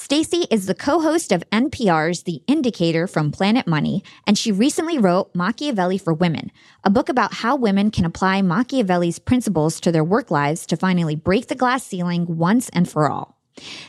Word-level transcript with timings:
Stacey 0.00 0.46
is 0.48 0.66
the 0.66 0.76
co-host 0.76 1.32
of 1.32 1.42
NPR's 1.50 2.22
The 2.22 2.40
Indicator 2.46 3.08
from 3.08 3.32
Planet 3.32 3.66
Money, 3.66 4.04
and 4.28 4.38
she 4.38 4.52
recently 4.52 4.96
wrote 4.96 5.34
Machiavelli 5.34 5.98
for 5.98 6.14
Women, 6.14 6.52
a 6.84 6.88
book 6.88 7.08
about 7.08 7.34
how 7.34 7.56
women 7.56 7.90
can 7.90 8.04
apply 8.04 8.40
Machiavelli's 8.40 9.18
principles 9.18 9.80
to 9.80 9.90
their 9.90 10.04
work 10.04 10.30
lives 10.30 10.66
to 10.66 10.76
finally 10.76 11.16
break 11.16 11.48
the 11.48 11.56
glass 11.56 11.84
ceiling 11.84 12.38
once 12.38 12.68
and 12.68 12.88
for 12.88 13.10
all. 13.10 13.38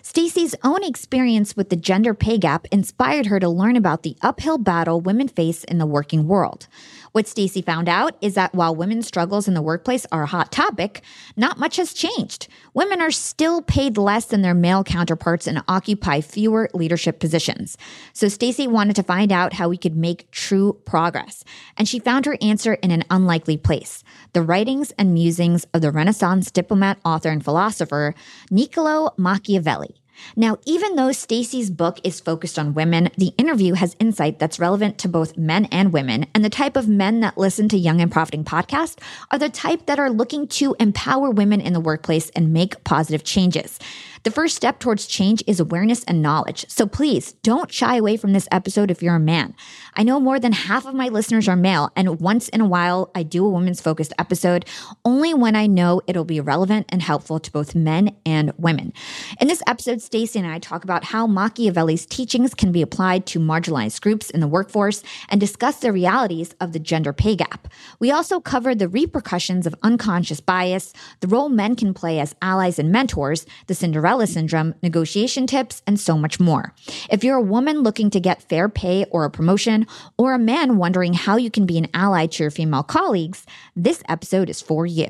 Stacey's 0.01 0.55
own 0.63 0.83
experience 0.83 1.55
with 1.55 1.69
the 1.69 1.75
gender 1.75 2.15
pay 2.15 2.39
gap 2.39 2.65
inspired 2.71 3.27
her 3.27 3.39
to 3.39 3.47
learn 3.47 3.75
about 3.75 4.01
the 4.01 4.17
uphill 4.23 4.57
battle 4.57 4.99
women 4.99 5.27
face 5.27 5.63
in 5.63 5.77
the 5.77 5.85
working 5.85 6.27
world. 6.27 6.67
What 7.11 7.27
Stacey 7.27 7.61
found 7.61 7.89
out 7.89 8.15
is 8.21 8.35
that 8.35 8.53
while 8.53 8.75
women's 8.75 9.07
struggles 9.07 9.47
in 9.47 9.53
the 9.53 9.61
workplace 9.61 10.05
are 10.11 10.23
a 10.23 10.27
hot 10.27 10.51
topic, 10.51 11.01
not 11.35 11.57
much 11.57 11.77
has 11.77 11.93
changed. 11.93 12.47
Women 12.73 13.01
are 13.01 13.11
still 13.11 13.61
paid 13.61 13.97
less 13.97 14.25
than 14.25 14.41
their 14.41 14.53
male 14.53 14.83
counterparts 14.83 15.47
and 15.47 15.63
occupy 15.67 16.21
fewer 16.21 16.69
leadership 16.73 17.19
positions. 17.19 17.77
So 18.13 18.27
Stacey 18.27 18.67
wanted 18.67 18.95
to 18.97 19.03
find 19.03 19.31
out 19.31 19.53
how 19.53 19.69
we 19.69 19.77
could 19.77 19.95
make 19.95 20.29
true 20.31 20.73
progress, 20.85 21.43
and 21.77 21.87
she 21.87 21.99
found 21.99 22.25
her 22.25 22.37
answer 22.41 22.73
in 22.75 22.91
an 22.91 23.03
unlikely 23.09 23.57
place: 23.57 24.03
the 24.33 24.41
writings 24.43 24.91
and 24.97 25.13
musings 25.13 25.65
of 25.73 25.81
the 25.81 25.91
Renaissance 25.91 26.51
diplomat, 26.51 26.99
author, 27.03 27.29
and 27.29 27.43
philosopher 27.43 28.13
Niccolo 28.51 29.13
Machiavelli. 29.17 29.95
Now, 30.35 30.57
even 30.65 30.95
though 30.95 31.11
Stacey's 31.11 31.69
book 31.69 31.99
is 32.03 32.19
focused 32.19 32.59
on 32.59 32.73
women, 32.73 33.09
the 33.17 33.33
interview 33.37 33.73
has 33.73 33.95
insight 33.99 34.39
that's 34.39 34.59
relevant 34.59 34.97
to 34.99 35.07
both 35.07 35.37
men 35.37 35.65
and 35.65 35.93
women. 35.93 36.25
And 36.33 36.43
the 36.43 36.49
type 36.49 36.75
of 36.75 36.87
men 36.87 37.19
that 37.21 37.37
listen 37.37 37.69
to 37.69 37.77
Young 37.77 38.01
and 38.01 38.11
Profiting 38.11 38.43
podcast 38.43 38.99
are 39.31 39.39
the 39.39 39.49
type 39.49 39.85
that 39.85 39.99
are 39.99 40.09
looking 40.09 40.47
to 40.47 40.75
empower 40.79 41.29
women 41.29 41.61
in 41.61 41.73
the 41.73 41.79
workplace 41.79 42.29
and 42.31 42.53
make 42.53 42.83
positive 42.83 43.23
changes. 43.23 43.79
The 44.23 44.31
first 44.31 44.55
step 44.55 44.79
towards 44.79 45.07
change 45.07 45.41
is 45.47 45.61
awareness 45.61 46.03
and 46.03 46.21
knowledge. 46.21 46.65
So 46.67 46.85
please 46.85 47.33
don't 47.41 47.71
shy 47.71 47.95
away 47.95 48.17
from 48.17 48.33
this 48.33 48.49
episode 48.51 48.91
if 48.91 49.01
you're 49.01 49.15
a 49.15 49.19
man. 49.19 49.55
I 49.95 50.03
know 50.03 50.19
more 50.19 50.39
than 50.39 50.51
half 50.51 50.85
of 50.85 50.93
my 50.93 51.07
listeners 51.07 51.47
are 51.47 51.55
male, 51.55 51.89
and 51.95 52.19
once 52.19 52.49
in 52.49 52.59
a 52.59 52.67
while 52.67 53.11
I 53.15 53.23
do 53.23 53.45
a 53.45 53.49
women's 53.49 53.79
focused 53.81 54.13
episode 54.19 54.65
only 55.05 55.33
when 55.33 55.55
I 55.55 55.67
know 55.67 56.01
it'll 56.05 56.25
be 56.25 56.41
relevant 56.41 56.87
and 56.89 57.01
helpful 57.01 57.39
to 57.39 57.51
both 57.51 57.75
men 57.75 58.15
and 58.25 58.51
women. 58.57 58.91
In 59.39 59.47
this 59.47 59.63
episode, 59.67 60.01
Stacey 60.01 60.39
and 60.39 60.47
I 60.47 60.59
talk 60.59 60.83
about 60.83 61.05
how 61.05 61.25
Machiavelli's 61.25 62.05
teachings 62.05 62.53
can 62.53 62.73
be 62.73 62.81
applied 62.81 63.25
to 63.27 63.39
marginalized 63.39 64.01
groups 64.01 64.29
in 64.29 64.41
the 64.41 64.47
workforce 64.47 65.01
and 65.29 65.39
discuss 65.39 65.77
the 65.77 65.93
realities 65.93 66.53
of 66.59 66.73
the 66.73 66.79
gender 66.79 67.13
pay 67.13 67.37
gap. 67.37 67.69
We 67.99 68.11
also 68.11 68.41
cover 68.41 68.75
the 68.75 68.89
repercussions 68.89 69.65
of 69.65 69.75
unconscious 69.81 70.41
bias, 70.41 70.91
the 71.21 71.27
role 71.27 71.47
men 71.47 71.75
can 71.75 71.93
play 71.93 72.19
as 72.19 72.35
allies 72.41 72.79
and 72.79 72.91
mentors, 72.91 73.45
the 73.67 73.75
Cinderella 73.75 74.08
Syndrome, 74.27 74.75
negotiation 74.81 75.47
tips, 75.47 75.81
and 75.85 75.99
so 75.99 76.17
much 76.17 76.39
more. 76.39 76.73
If 77.09 77.23
you're 77.23 77.37
a 77.37 77.41
woman 77.41 77.81
looking 77.81 78.09
to 78.11 78.19
get 78.19 78.41
fair 78.41 78.69
pay 78.69 79.05
or 79.11 79.25
a 79.25 79.29
promotion, 79.29 79.87
or 80.17 80.33
a 80.33 80.39
man 80.39 80.77
wondering 80.77 81.13
how 81.13 81.37
you 81.37 81.51
can 81.51 81.65
be 81.65 81.77
an 81.77 81.87
ally 81.93 82.25
to 82.27 82.43
your 82.43 82.51
female 82.51 82.83
colleagues, 82.83 83.45
this 83.75 84.03
episode 84.09 84.49
is 84.49 84.61
for 84.61 84.85
you. 84.85 85.09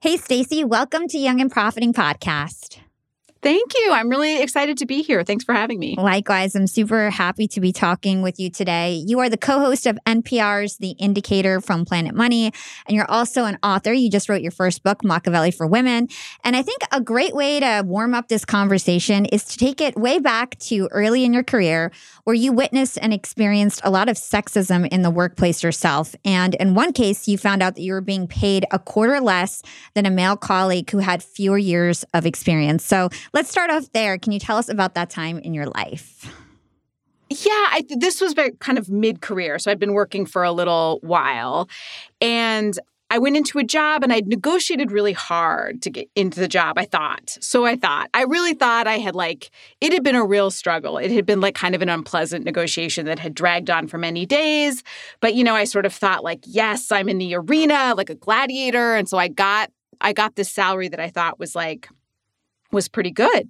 Hey, 0.00 0.16
Stacey, 0.16 0.62
welcome 0.62 1.08
to 1.08 1.18
Young 1.18 1.40
and 1.40 1.50
Profiting 1.50 1.92
Podcast. 1.92 2.78
Thank 3.42 3.72
you. 3.74 3.92
I'm 3.92 4.08
really 4.08 4.42
excited 4.42 4.78
to 4.78 4.86
be 4.86 5.02
here. 5.02 5.22
Thanks 5.22 5.44
for 5.44 5.52
having 5.52 5.78
me. 5.78 5.94
Likewise, 5.96 6.54
I'm 6.54 6.66
super 6.66 7.10
happy 7.10 7.46
to 7.48 7.60
be 7.60 7.72
talking 7.72 8.22
with 8.22 8.40
you 8.40 8.50
today. 8.50 9.02
You 9.06 9.20
are 9.20 9.28
the 9.28 9.36
co 9.36 9.58
host 9.60 9.86
of 9.86 9.98
NPR's 10.06 10.78
The 10.78 10.90
Indicator 10.92 11.60
from 11.60 11.84
Planet 11.84 12.14
Money, 12.14 12.52
and 12.86 12.96
you're 12.96 13.10
also 13.10 13.44
an 13.44 13.58
author. 13.62 13.92
You 13.92 14.10
just 14.10 14.28
wrote 14.28 14.42
your 14.42 14.50
first 14.52 14.82
book, 14.82 15.04
Machiavelli 15.04 15.50
for 15.50 15.66
Women. 15.66 16.08
And 16.44 16.56
I 16.56 16.62
think 16.62 16.82
a 16.90 17.00
great 17.00 17.34
way 17.34 17.60
to 17.60 17.82
warm 17.86 18.14
up 18.14 18.28
this 18.28 18.44
conversation 18.44 19.26
is 19.26 19.44
to 19.44 19.58
take 19.58 19.80
it 19.80 19.96
way 19.96 20.18
back 20.18 20.58
to 20.60 20.88
early 20.90 21.24
in 21.24 21.32
your 21.32 21.44
career 21.44 21.92
where 22.24 22.34
you 22.34 22.52
witnessed 22.52 22.98
and 23.00 23.12
experienced 23.12 23.80
a 23.84 23.90
lot 23.90 24.08
of 24.08 24.16
sexism 24.16 24.88
in 24.88 25.02
the 25.02 25.10
workplace 25.10 25.62
yourself. 25.62 26.14
And 26.24 26.54
in 26.56 26.74
one 26.74 26.92
case, 26.92 27.28
you 27.28 27.38
found 27.38 27.62
out 27.62 27.76
that 27.76 27.82
you 27.82 27.92
were 27.92 28.00
being 28.00 28.26
paid 28.26 28.66
a 28.72 28.78
quarter 28.78 29.20
less 29.20 29.62
than 29.94 30.06
a 30.06 30.10
male 30.10 30.36
colleague 30.36 30.90
who 30.90 30.98
had 30.98 31.22
fewer 31.22 31.58
years 31.58 32.04
of 32.14 32.26
experience. 32.26 32.84
So 32.84 33.10
let's 33.32 33.50
start 33.50 33.70
off 33.70 33.90
there. 33.92 34.18
Can 34.18 34.32
you 34.32 34.38
tell 34.38 34.56
us 34.56 34.68
about 34.68 34.94
that 34.94 35.10
time 35.10 35.38
in 35.38 35.54
your 35.54 35.66
life? 35.66 36.32
Yeah, 37.28 37.50
I, 37.50 37.84
this 37.98 38.20
was 38.20 38.34
kind 38.60 38.78
of 38.78 38.88
mid 38.88 39.20
career. 39.20 39.58
So 39.58 39.70
I'd 39.70 39.80
been 39.80 39.94
working 39.94 40.26
for 40.26 40.44
a 40.44 40.52
little 40.52 41.00
while. 41.02 41.68
And 42.20 42.78
I 43.08 43.18
went 43.18 43.36
into 43.36 43.58
a 43.58 43.64
job 43.64 44.02
and 44.02 44.12
I'd 44.12 44.26
negotiated 44.26 44.90
really 44.90 45.12
hard 45.12 45.80
to 45.82 45.90
get 45.90 46.08
into 46.16 46.40
the 46.40 46.48
job, 46.48 46.76
I 46.76 46.84
thought. 46.84 47.36
So 47.40 47.64
I 47.64 47.76
thought, 47.76 48.10
I 48.14 48.24
really 48.24 48.52
thought 48.52 48.88
I 48.88 48.98
had 48.98 49.14
like, 49.14 49.50
it 49.80 49.92
had 49.92 50.02
been 50.02 50.16
a 50.16 50.24
real 50.24 50.50
struggle. 50.50 50.98
It 50.98 51.12
had 51.12 51.24
been 51.24 51.40
like 51.40 51.54
kind 51.54 51.76
of 51.76 51.82
an 51.82 51.88
unpleasant 51.88 52.44
negotiation 52.44 53.06
that 53.06 53.20
had 53.20 53.34
dragged 53.34 53.70
on 53.70 53.86
for 53.86 53.96
many 53.96 54.26
days. 54.26 54.82
But, 55.20 55.34
you 55.34 55.44
know, 55.44 55.54
I 55.54 55.64
sort 55.64 55.86
of 55.86 55.94
thought 55.94 56.24
like, 56.24 56.40
yes, 56.46 56.90
I'm 56.90 57.08
in 57.08 57.18
the 57.18 57.36
arena 57.36 57.94
like 57.96 58.10
a 58.10 58.16
gladiator. 58.16 58.96
And 58.96 59.08
so 59.08 59.18
I 59.18 59.28
got, 59.28 59.70
I 60.00 60.12
got 60.12 60.34
this 60.34 60.50
salary 60.50 60.88
that 60.88 61.00
I 61.00 61.08
thought 61.08 61.38
was 61.38 61.54
like, 61.54 61.88
was 62.72 62.88
pretty 62.88 63.10
good. 63.10 63.48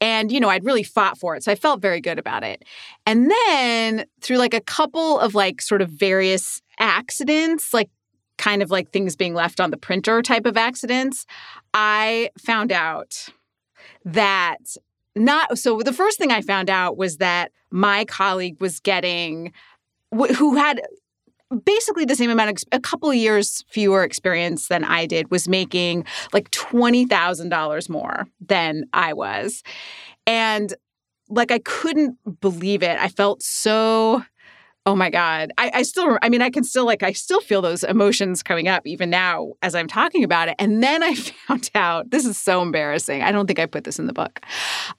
And, 0.00 0.30
you 0.30 0.40
know, 0.40 0.48
I'd 0.48 0.64
really 0.64 0.82
fought 0.82 1.18
for 1.18 1.34
it. 1.36 1.42
So 1.42 1.52
I 1.52 1.54
felt 1.54 1.80
very 1.80 2.00
good 2.00 2.18
about 2.18 2.44
it. 2.44 2.64
And 3.06 3.30
then 3.30 4.06
through 4.20 4.38
like 4.38 4.54
a 4.54 4.60
couple 4.60 5.18
of 5.18 5.34
like 5.34 5.60
sort 5.60 5.82
of 5.82 5.90
various 5.90 6.60
accidents, 6.78 7.72
like 7.72 7.90
kind 8.38 8.62
of 8.62 8.70
like 8.70 8.90
things 8.90 9.16
being 9.16 9.34
left 9.34 9.60
on 9.60 9.70
the 9.70 9.76
printer 9.76 10.22
type 10.22 10.46
of 10.46 10.56
accidents, 10.56 11.26
I 11.72 12.30
found 12.38 12.72
out 12.72 13.28
that 14.04 14.58
not 15.16 15.58
so 15.58 15.80
the 15.80 15.92
first 15.92 16.18
thing 16.18 16.32
I 16.32 16.40
found 16.40 16.68
out 16.68 16.96
was 16.96 17.18
that 17.18 17.52
my 17.70 18.04
colleague 18.04 18.60
was 18.60 18.80
getting 18.80 19.52
who 20.36 20.56
had 20.56 20.80
basically 21.64 22.04
the 22.04 22.16
same 22.16 22.30
amount 22.30 22.50
of 22.50 22.56
a 22.72 22.80
couple 22.80 23.12
years 23.12 23.64
fewer 23.68 24.02
experience 24.02 24.68
than 24.68 24.84
I 24.84 25.06
did 25.06 25.30
was 25.30 25.48
making 25.48 26.04
like 26.32 26.50
$20,000 26.50 27.88
more 27.88 28.26
than 28.40 28.84
I 28.92 29.12
was. 29.12 29.62
And 30.26 30.74
like 31.28 31.50
I 31.50 31.58
couldn't 31.60 32.18
believe 32.40 32.82
it. 32.82 32.98
I 32.98 33.08
felt 33.08 33.42
so 33.42 34.24
Oh 34.86 34.94
my 34.94 35.08
God. 35.08 35.50
I, 35.56 35.70
I, 35.76 35.82
still, 35.82 36.18
I 36.20 36.28
mean, 36.28 36.42
I 36.42 36.50
can 36.50 36.62
still 36.62 36.84
like, 36.84 37.02
I 37.02 37.12
still 37.12 37.40
feel 37.40 37.62
those 37.62 37.84
emotions 37.84 38.42
coming 38.42 38.68
up 38.68 38.86
even 38.86 39.08
now 39.08 39.52
as 39.62 39.74
I'm 39.74 39.88
talking 39.88 40.22
about 40.22 40.48
it. 40.48 40.56
And 40.58 40.82
then 40.82 41.02
I 41.02 41.14
found 41.48 41.70
out, 41.74 42.10
this 42.10 42.26
is 42.26 42.36
so 42.36 42.60
embarrassing. 42.60 43.22
I 43.22 43.32
don't 43.32 43.46
think 43.46 43.58
I 43.58 43.64
put 43.64 43.84
this 43.84 43.98
in 43.98 44.06
the 44.06 44.12
book. 44.12 44.40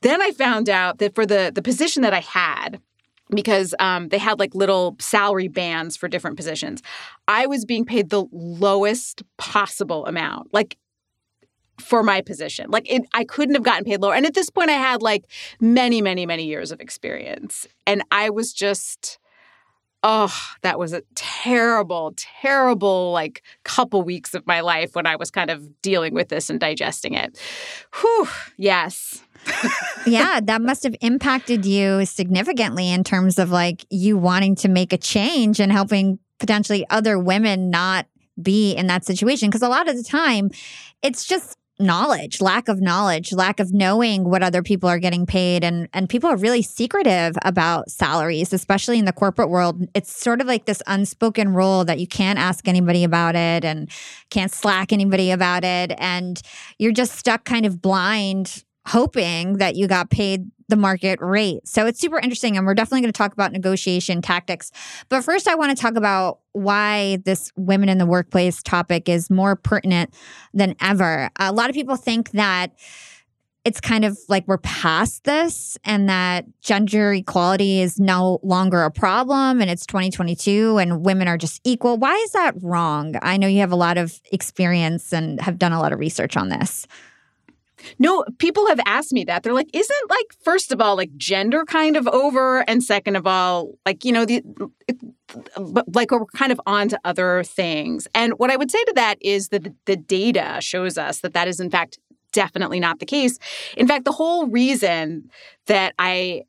Then 0.02 0.24
I 0.24 0.32
found 0.32 0.70
out 0.70 0.98
that 0.98 1.14
for 1.14 1.26
the, 1.28 1.52
the 1.54 1.62
position 1.62 2.02
that 2.02 2.16
I 2.16 2.22
had, 2.22 2.82
because 3.30 3.74
um, 3.80 4.10
they 4.10 4.18
had 4.18 4.40
like 4.40 4.54
little 4.54 4.96
salary 5.00 5.48
bands 5.48 5.98
for 5.98 6.08
different 6.08 6.38
positions, 6.38 6.82
I 7.28 7.48
was 7.48 7.66
being 7.66 7.86
paid 7.86 8.10
the 8.10 8.26
lowest 8.32 9.24
possible 9.38 10.06
amount. 10.06 10.54
Like, 10.54 10.78
for 11.80 12.04
my 12.04 12.22
position. 12.22 12.70
Like 12.70 12.90
it, 12.90 13.04
I 13.14 13.26
couldn't 13.26 13.56
have 13.56 13.64
gotten 13.64 13.84
paid 13.84 14.02
lower. 14.02 14.16
And 14.16 14.26
at 14.26 14.34
this 14.34 14.50
point 14.50 14.70
I 14.70 14.74
had 14.74 15.02
like 15.02 15.26
many, 15.60 16.02
many, 16.02 16.26
many 16.26 16.46
years 16.46 16.72
of 16.72 16.80
experience. 16.80 17.68
And 17.86 18.02
I 18.12 18.30
was 18.30 18.54
just 18.54 19.20
oh, 20.08 20.32
that 20.62 20.78
was 20.78 20.94
a 20.94 21.02
terrible, 21.16 22.14
terrible 22.16 23.12
like 23.12 23.42
couple 23.64 24.04
weeks 24.04 24.36
of 24.36 24.46
my 24.46 24.62
life 24.62 24.94
when 24.94 25.08
I 25.08 25.16
was 25.16 25.32
kind 25.32 25.50
of 25.50 25.82
dealing 25.82 26.14
with 26.14 26.30
this 26.30 26.50
and 26.52 26.60
digesting 26.60 27.16
it. 27.16 27.42
Whew, 28.00 28.28
yes. 28.56 29.24
yeah, 30.06 30.40
that 30.44 30.62
must 30.62 30.84
have 30.84 30.96
impacted 31.02 31.66
you 31.66 32.06
significantly 32.06 32.92
in 32.92 33.04
terms 33.04 33.40
of 33.40 33.50
like 33.50 33.84
you 33.90 34.16
wanting 34.16 34.56
to 34.58 34.70
make 34.70 34.94
a 34.94 34.98
change 34.98 35.60
and 35.60 35.72
helping 35.72 36.20
potentially 36.40 36.86
other 36.92 37.18
women 37.18 37.72
not 37.72 38.06
be 38.40 38.74
in 38.74 38.86
that 38.88 39.06
situation. 39.06 39.50
Because 39.50 39.64
a 39.64 39.70
lot 39.70 39.90
of 39.90 39.98
the 39.98 40.04
time, 40.04 40.52
it's 41.02 41.26
just 41.26 41.58
knowledge 41.78 42.40
lack 42.40 42.70
of 42.70 42.80
knowledge 42.80 43.34
lack 43.34 43.60
of 43.60 43.74
knowing 43.74 44.30
what 44.30 44.42
other 44.42 44.64
people 44.64 44.88
are 44.88 45.00
getting 45.00 45.26
paid. 45.26 45.64
And 45.64 45.90
and 45.94 46.08
people 46.08 46.30
are 46.30 46.38
really 46.38 46.62
secretive 46.62 47.36
about 47.44 47.92
salaries 47.92 48.54
especially 48.54 48.98
in 48.98 49.06
the 49.06 49.14
corporate 49.14 49.50
world. 49.50 49.86
It's 49.94 50.16
sort 50.16 50.42
of 50.42 50.48
like 50.48 50.66
this 50.66 50.82
unspoken 50.88 51.54
rule 51.54 51.84
that 51.86 52.00
you 52.00 52.08
can't 52.08 52.40
ask 52.40 52.68
anybody 52.68 53.04
about 53.04 53.36
it 53.36 53.66
and 53.66 53.90
can't 54.30 54.52
slack 54.52 54.94
anybody 54.94 55.32
about 55.32 55.64
it. 55.64 55.94
And 55.98 56.42
you're 56.80 56.94
just 56.94 57.16
stuck 57.16 57.44
kind 57.44 57.66
of 57.66 57.82
blind 57.82 58.64
hoping 58.86 59.58
that 59.58 59.76
you 59.76 59.88
got 59.88 60.10
paid 60.10 60.50
the 60.68 60.76
market 60.76 61.20
rate. 61.22 61.68
So 61.68 61.86
it's 61.86 62.00
super 62.00 62.18
interesting. 62.18 62.58
And 62.58 62.66
we're 62.66 62.74
definitely 62.74 63.02
going 63.02 63.14
to 63.14 63.18
talk 63.18 63.34
about 63.34 63.52
negotiation 63.52 64.22
tactics. 64.22 64.72
But 65.10 65.24
first, 65.24 65.48
I 65.48 65.56
want 65.56 65.76
to 65.76 65.82
talk 65.82 65.96
about 65.96 66.40
why 66.54 67.20
this 67.26 67.52
women 67.56 67.90
in 67.90 67.98
the 67.98 68.06
workplace 68.06 68.64
topic 68.64 69.08
is 69.08 69.30
more 69.30 69.56
pertinent 69.56 70.14
than 70.54 70.76
ever. 70.82 71.30
A 71.40 71.52
lot 71.52 71.70
of 71.70 71.76
people 71.76 71.96
think 71.96 72.32
that 72.32 72.72
it's 73.64 73.82
kind 73.82 74.06
of 74.06 74.18
like 74.30 74.48
we're 74.48 74.60
past 74.60 75.24
this 75.24 75.76
and 75.84 76.08
that 76.08 76.46
gender 76.62 77.14
equality 77.14 77.82
is 77.82 78.00
no 78.00 78.40
longer 78.44 78.84
a 78.84 78.92
problem 78.92 79.60
and 79.60 79.72
it's 79.72 79.88
2022 79.88 80.78
and 80.78 81.04
women 81.04 81.28
are 81.28 81.38
just 81.38 81.62
equal. 81.64 81.98
Why 81.98 82.14
is 82.14 82.32
that 82.32 82.54
wrong? 82.62 83.16
I 83.24 83.38
know 83.38 83.48
you 83.48 83.62
have 83.62 83.72
a 83.72 83.76
lot 83.76 83.98
of 83.98 84.22
experience 84.32 85.12
and 85.12 85.42
have 85.42 85.58
done 85.58 85.74
a 85.74 85.80
lot 85.80 85.94
of 85.94 86.00
research 86.00 86.38
on 86.38 86.50
this. 86.50 86.86
No, 88.00 88.24
people 88.38 88.68
have 88.68 88.80
asked 88.86 89.12
me 89.12 89.24
that. 89.26 89.44
They're 89.44 89.54
like, 89.54 89.70
isn't 89.74 90.10
like 90.10 90.36
first 90.44 90.72
of 90.72 90.82
all 90.82 90.96
like 90.96 91.16
gender 91.18 91.66
kind 91.66 91.96
of 91.98 92.08
over, 92.08 92.60
and 92.70 92.84
second 92.84 93.16
of 93.16 93.28
all, 93.28 93.78
like 93.86 94.06
you 94.06 94.12
know 94.12 94.26
the. 94.26 94.42
like 95.94 96.12
we're 96.12 96.26
kind 96.38 96.52
of 96.52 96.62
on 96.66 96.90
to 96.90 97.00
other 97.04 97.44
things. 97.44 98.08
And 98.14 98.34
what 98.38 98.52
I 98.52 98.56
would 98.56 98.72
say 98.72 98.84
to 98.84 98.94
that 98.96 99.18
is 99.22 99.50
that 99.50 99.74
the 99.86 99.98
data 99.98 100.58
shows 100.62 100.98
us 100.98 101.20
that 101.20 101.34
that 101.34 101.48
is 101.48 101.60
in 101.60 101.70
fact 101.70 102.00
definitely 102.32 102.80
not 102.80 103.00
the 103.00 103.06
case. 103.06 103.40
In 103.78 103.88
fact, 103.88 104.04
the 104.04 104.12
whole 104.12 104.48
reason 104.48 105.30
that 105.68 105.94
I 105.98 106.44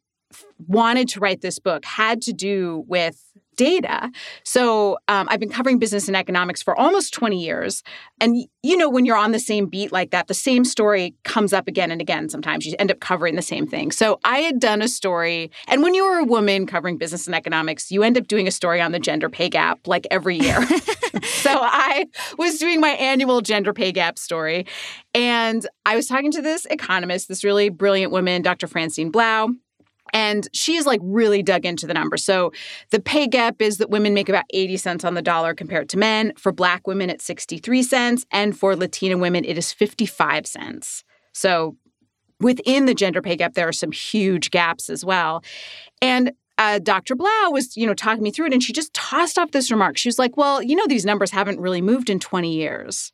wanted 0.66 1.08
to 1.08 1.20
write 1.20 1.40
this 1.40 1.58
book 1.58 1.84
had 1.84 2.20
to 2.22 2.32
do 2.32 2.84
with 2.88 3.22
data. 3.56 4.10
So 4.44 4.98
um, 5.08 5.26
I've 5.30 5.40
been 5.40 5.50
covering 5.50 5.78
business 5.78 6.08
and 6.08 6.16
economics 6.16 6.62
for 6.62 6.78
almost 6.78 7.12
20 7.12 7.42
years. 7.42 7.82
And, 8.20 8.36
you 8.62 8.76
know, 8.76 8.88
when 8.88 9.04
you're 9.04 9.16
on 9.16 9.32
the 9.32 9.38
same 9.38 9.66
beat 9.66 9.92
like 9.92 10.10
that, 10.10 10.28
the 10.28 10.34
same 10.34 10.64
story 10.64 11.14
comes 11.24 11.52
up 11.52 11.66
again 11.68 11.90
and 11.90 12.00
again. 12.00 12.28
Sometimes 12.28 12.66
you 12.66 12.74
end 12.78 12.90
up 12.90 13.00
covering 13.00 13.36
the 13.36 13.42
same 13.42 13.66
thing. 13.66 13.90
So 13.90 14.20
I 14.24 14.38
had 14.38 14.60
done 14.60 14.82
a 14.82 14.88
story. 14.88 15.50
And 15.68 15.82
when 15.82 15.94
you're 15.94 16.18
a 16.18 16.24
woman 16.24 16.66
covering 16.66 16.98
business 16.98 17.26
and 17.26 17.34
economics, 17.34 17.90
you 17.90 18.02
end 18.02 18.16
up 18.16 18.26
doing 18.26 18.46
a 18.46 18.52
story 18.52 18.80
on 18.80 18.92
the 18.92 18.98
gender 18.98 19.28
pay 19.28 19.48
gap 19.48 19.86
like 19.86 20.06
every 20.10 20.38
year. 20.38 20.66
so 21.22 21.50
I 21.62 22.06
was 22.38 22.58
doing 22.58 22.80
my 22.80 22.90
annual 22.90 23.40
gender 23.40 23.72
pay 23.72 23.92
gap 23.92 24.18
story. 24.18 24.66
And 25.14 25.66
I 25.86 25.96
was 25.96 26.06
talking 26.06 26.30
to 26.32 26.42
this 26.42 26.66
economist, 26.66 27.28
this 27.28 27.42
really 27.42 27.68
brilliant 27.68 28.12
woman, 28.12 28.42
Dr. 28.42 28.66
Francine 28.66 29.10
Blau. 29.10 29.48
And 30.12 30.48
she's 30.52 30.86
like 30.86 31.00
really 31.02 31.42
dug 31.42 31.64
into 31.64 31.86
the 31.86 31.94
numbers. 31.94 32.24
So 32.24 32.52
the 32.90 33.00
pay 33.00 33.26
gap 33.26 33.60
is 33.60 33.78
that 33.78 33.90
women 33.90 34.14
make 34.14 34.28
about 34.28 34.44
80 34.50 34.76
cents 34.76 35.04
on 35.04 35.14
the 35.14 35.22
dollar 35.22 35.54
compared 35.54 35.88
to 35.90 35.98
men. 35.98 36.32
For 36.38 36.52
black 36.52 36.86
women, 36.86 37.10
it's 37.10 37.24
63 37.24 37.82
cents. 37.82 38.26
And 38.30 38.56
for 38.56 38.76
Latina 38.76 39.18
women, 39.18 39.44
it 39.44 39.58
is 39.58 39.72
55 39.72 40.46
cents. 40.46 41.04
So 41.32 41.76
within 42.40 42.86
the 42.86 42.94
gender 42.94 43.22
pay 43.22 43.36
gap, 43.36 43.54
there 43.54 43.68
are 43.68 43.72
some 43.72 43.92
huge 43.92 44.50
gaps 44.50 44.88
as 44.88 45.04
well. 45.04 45.42
And 46.00 46.32
uh, 46.58 46.78
Dr. 46.78 47.14
Blau 47.14 47.50
was, 47.50 47.76
you 47.76 47.86
know, 47.86 47.94
talking 47.94 48.22
me 48.22 48.30
through 48.30 48.46
it, 48.46 48.52
and 48.52 48.62
she 48.62 48.72
just 48.72 48.94
tossed 48.94 49.38
off 49.38 49.50
this 49.50 49.70
remark. 49.70 49.98
She 49.98 50.08
was 50.08 50.18
like, 50.18 50.36
"Well, 50.36 50.62
you 50.62 50.74
know, 50.74 50.86
these 50.86 51.04
numbers 51.04 51.30
haven't 51.30 51.60
really 51.60 51.82
moved 51.82 52.08
in 52.08 52.18
20 52.18 52.50
years," 52.50 53.12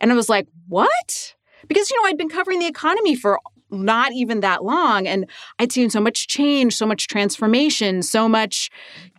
and 0.00 0.12
I 0.12 0.14
was 0.14 0.28
like, 0.28 0.46
"What?" 0.68 1.34
Because 1.66 1.90
you 1.90 2.00
know, 2.00 2.08
I'd 2.08 2.16
been 2.16 2.28
covering 2.28 2.60
the 2.60 2.66
economy 2.66 3.16
for 3.16 3.40
not 3.70 4.12
even 4.12 4.40
that 4.40 4.64
long. 4.64 5.06
And 5.06 5.28
I'd 5.58 5.72
seen 5.72 5.90
so 5.90 6.00
much 6.00 6.28
change, 6.28 6.76
so 6.76 6.86
much 6.86 7.06
transformation, 7.06 8.02
so 8.02 8.28
much 8.28 8.70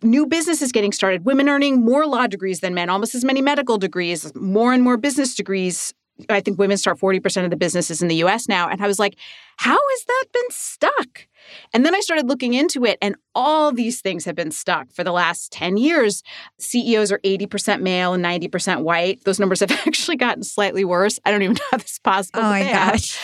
new 0.01 0.25
businesses 0.25 0.71
getting 0.71 0.91
started, 0.91 1.25
women 1.25 1.49
earning 1.49 1.83
more 1.83 2.05
law 2.05 2.27
degrees 2.27 2.59
than 2.59 2.73
men, 2.73 2.89
almost 2.89 3.15
as 3.15 3.25
many 3.25 3.41
medical 3.41 3.77
degrees, 3.77 4.33
more 4.35 4.73
and 4.73 4.83
more 4.83 4.97
business 4.97 5.35
degrees. 5.35 5.93
I 6.27 6.41
think 6.41 6.59
women 6.59 6.75
start 6.77 6.99
40% 6.99 7.45
of 7.45 7.49
the 7.49 7.55
businesses 7.55 8.01
in 8.01 8.09
the 8.09 8.15
US 8.15 8.49
now. 8.49 8.67
And 8.67 8.81
I 8.81 8.87
was 8.87 8.99
like, 8.99 9.15
how 9.57 9.77
has 9.77 10.03
that 10.05 10.25
been 10.33 10.49
stuck? 10.49 11.27
And 11.73 11.85
then 11.85 11.95
I 11.95 11.99
started 12.01 12.27
looking 12.27 12.53
into 12.53 12.85
it, 12.85 12.97
and 13.01 13.15
all 13.33 13.71
these 13.71 14.01
things 14.01 14.25
have 14.25 14.35
been 14.35 14.51
stuck 14.51 14.91
for 14.91 15.03
the 15.03 15.11
last 15.11 15.51
10 15.51 15.77
years. 15.77 16.23
CEOs 16.59 17.11
are 17.11 17.19
80% 17.19 17.81
male 17.81 18.13
and 18.13 18.23
90% 18.23 18.83
white. 18.83 19.23
Those 19.23 19.39
numbers 19.39 19.61
have 19.61 19.71
actually 19.87 20.17
gotten 20.17 20.43
slightly 20.43 20.83
worse. 20.83 21.19
I 21.25 21.31
don't 21.31 21.41
even 21.41 21.55
know 21.55 21.65
how 21.71 21.77
this 21.77 21.93
is 21.93 21.99
possible. 21.99 22.41
Oh 22.41 22.49
my 22.49 22.63
gosh. 22.63 23.17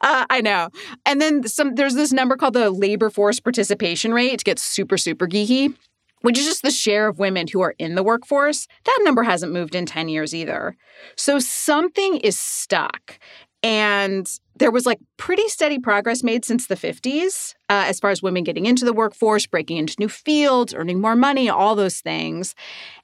Uh, 0.00 0.24
I 0.30 0.40
know. 0.40 0.70
And 1.04 1.20
then 1.20 1.46
some 1.46 1.74
there's 1.74 1.94
this 1.94 2.12
number 2.12 2.36
called 2.36 2.54
the 2.54 2.70
labor 2.70 3.10
force 3.10 3.40
participation 3.40 4.14
rate. 4.14 4.32
It 4.32 4.44
gets 4.44 4.62
super, 4.62 4.96
super 4.96 5.26
geeky, 5.26 5.74
which 6.22 6.38
is 6.38 6.46
just 6.46 6.62
the 6.62 6.70
share 6.70 7.08
of 7.08 7.18
women 7.18 7.46
who 7.48 7.60
are 7.60 7.74
in 7.78 7.94
the 7.94 8.02
workforce. 8.02 8.66
That 8.84 8.98
number 9.02 9.22
hasn't 9.22 9.52
moved 9.52 9.74
in 9.74 9.86
10 9.86 10.08
years 10.08 10.34
either. 10.34 10.76
So 11.16 11.38
something 11.38 12.16
is 12.18 12.38
stuck. 12.38 13.18
And 13.62 14.30
there 14.56 14.70
was 14.70 14.86
like 14.86 15.00
pretty 15.18 15.46
steady 15.48 15.78
progress 15.78 16.22
made 16.22 16.44
since 16.44 16.66
the 16.66 16.76
50s 16.76 17.54
uh, 17.68 17.84
as 17.86 18.00
far 18.00 18.10
as 18.10 18.22
women 18.22 18.42
getting 18.42 18.66
into 18.66 18.84
the 18.84 18.92
workforce, 18.92 19.46
breaking 19.46 19.76
into 19.76 19.96
new 19.98 20.08
fields, 20.08 20.72
earning 20.72 21.00
more 21.00 21.16
money, 21.16 21.48
all 21.50 21.74
those 21.74 22.00
things. 22.00 22.54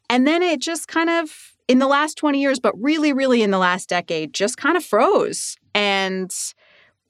And 0.08 0.26
then 0.26 0.42
it 0.42 0.60
just 0.60 0.88
kind 0.88 1.10
of, 1.10 1.54
in 1.68 1.78
the 1.78 1.86
last 1.86 2.16
20 2.16 2.40
years, 2.40 2.58
but 2.58 2.74
really, 2.80 3.12
really 3.12 3.42
in 3.42 3.50
the 3.50 3.58
last 3.58 3.88
decade, 3.88 4.32
just 4.32 4.56
kind 4.56 4.76
of 4.76 4.84
froze. 4.84 5.56
And 5.74 6.32